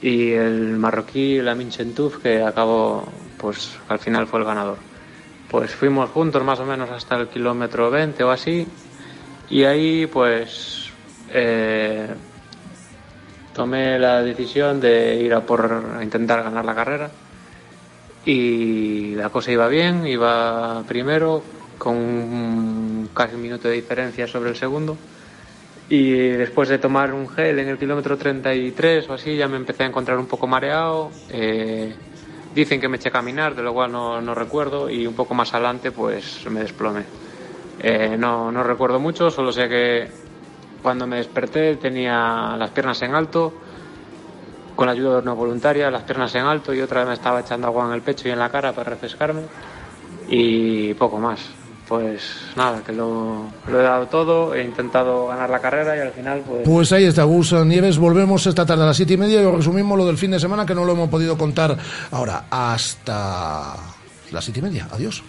y 0.00 0.32
el 0.32 0.76
marroquí 0.76 1.40
Lamin 1.40 1.70
Chentuf 1.70 2.18
que 2.18 2.42
acabó 2.42 3.04
pues 3.42 3.76
al 3.88 3.98
final 3.98 4.26
fue 4.26 4.38
el 4.38 4.46
ganador. 4.46 4.78
Pues 5.50 5.74
fuimos 5.74 6.08
juntos 6.10 6.42
más 6.44 6.60
o 6.60 6.64
menos 6.64 6.88
hasta 6.88 7.16
el 7.16 7.28
kilómetro 7.28 7.90
20 7.90 8.22
o 8.24 8.30
así 8.30 8.66
y 9.50 9.64
ahí 9.64 10.06
pues 10.06 10.90
eh, 11.30 12.08
tomé 13.52 13.98
la 13.98 14.22
decisión 14.22 14.80
de 14.80 15.16
ir 15.16 15.34
a 15.34 15.40
por 15.40 15.98
intentar 16.00 16.42
ganar 16.42 16.64
la 16.64 16.74
carrera 16.74 17.10
y 18.24 19.14
la 19.16 19.28
cosa 19.28 19.50
iba 19.50 19.66
bien, 19.66 20.06
iba 20.06 20.84
primero 20.86 21.42
con 21.76 23.10
casi 23.12 23.34
un 23.34 23.42
minuto 23.42 23.68
de 23.68 23.74
diferencia 23.74 24.26
sobre 24.28 24.50
el 24.50 24.56
segundo 24.56 24.96
y 25.88 26.12
después 26.12 26.68
de 26.70 26.78
tomar 26.78 27.12
un 27.12 27.28
gel 27.28 27.58
en 27.58 27.68
el 27.68 27.76
kilómetro 27.76 28.16
33 28.16 29.10
o 29.10 29.14
así 29.14 29.36
ya 29.36 29.48
me 29.48 29.56
empecé 29.56 29.82
a 29.82 29.86
encontrar 29.86 30.16
un 30.18 30.26
poco 30.26 30.46
mareado. 30.46 31.10
Eh, 31.28 31.92
Dicen 32.54 32.80
que 32.80 32.88
me 32.88 32.96
eché 32.96 33.08
a 33.08 33.12
caminar, 33.12 33.54
de 33.54 33.62
lo 33.62 33.72
cual 33.72 33.90
no, 33.90 34.20
no 34.20 34.34
recuerdo, 34.34 34.90
y 34.90 35.06
un 35.06 35.14
poco 35.14 35.34
más 35.34 35.54
adelante 35.54 35.90
pues 35.90 36.46
me 36.50 36.60
desplomé. 36.60 37.04
Eh, 37.80 38.16
no, 38.18 38.52
no 38.52 38.62
recuerdo 38.62 39.00
mucho, 39.00 39.30
solo 39.30 39.52
sé 39.52 39.68
que 39.68 40.10
cuando 40.82 41.06
me 41.06 41.16
desperté 41.16 41.76
tenía 41.76 42.54
las 42.58 42.70
piernas 42.70 43.00
en 43.02 43.14
alto, 43.14 43.54
con 44.76 44.86
la 44.86 44.92
ayuda 44.92 45.22
no 45.22 45.34
voluntaria, 45.34 45.90
las 45.90 46.02
piernas 46.02 46.34
en 46.34 46.44
alto 46.44 46.74
y 46.74 46.80
otra 46.80 47.00
vez 47.00 47.08
me 47.08 47.14
estaba 47.14 47.40
echando 47.40 47.68
agua 47.68 47.86
en 47.86 47.92
el 47.92 48.02
pecho 48.02 48.28
y 48.28 48.32
en 48.32 48.38
la 48.38 48.50
cara 48.50 48.72
para 48.72 48.90
refrescarme 48.90 49.42
y 50.28 50.92
poco 50.94 51.18
más 51.18 51.61
pues 51.92 52.22
nada, 52.56 52.82
que 52.82 52.90
lo, 52.90 53.50
lo, 53.68 53.80
he 53.80 53.82
dado 53.82 54.06
todo, 54.06 54.54
he 54.54 54.64
intentado 54.64 55.26
ganar 55.26 55.50
la 55.50 55.58
carrera 55.58 55.94
y 55.94 56.00
al 56.00 56.10
final 56.12 56.40
pues... 56.40 56.62
Pues 56.64 56.90
ahí 56.92 57.04
está, 57.04 57.24
Gus 57.24 57.52
Nieves, 57.52 57.98
volvemos 57.98 58.46
esta 58.46 58.64
tarde 58.64 58.84
a 58.84 58.86
las 58.86 58.96
siete 58.96 59.12
y 59.12 59.16
media 59.18 59.42
y 59.42 59.44
os 59.44 59.54
resumimos 59.54 59.98
lo 59.98 60.06
del 60.06 60.16
fin 60.16 60.30
de 60.30 60.40
semana 60.40 60.64
que 60.64 60.74
no 60.74 60.86
lo 60.86 60.92
hemos 60.92 61.10
podido 61.10 61.36
contar 61.36 61.76
ahora. 62.10 62.46
Hasta 62.48 63.74
las 64.30 64.42
siete 64.42 64.60
y 64.60 64.62
media, 64.62 64.88
adiós. 64.90 65.22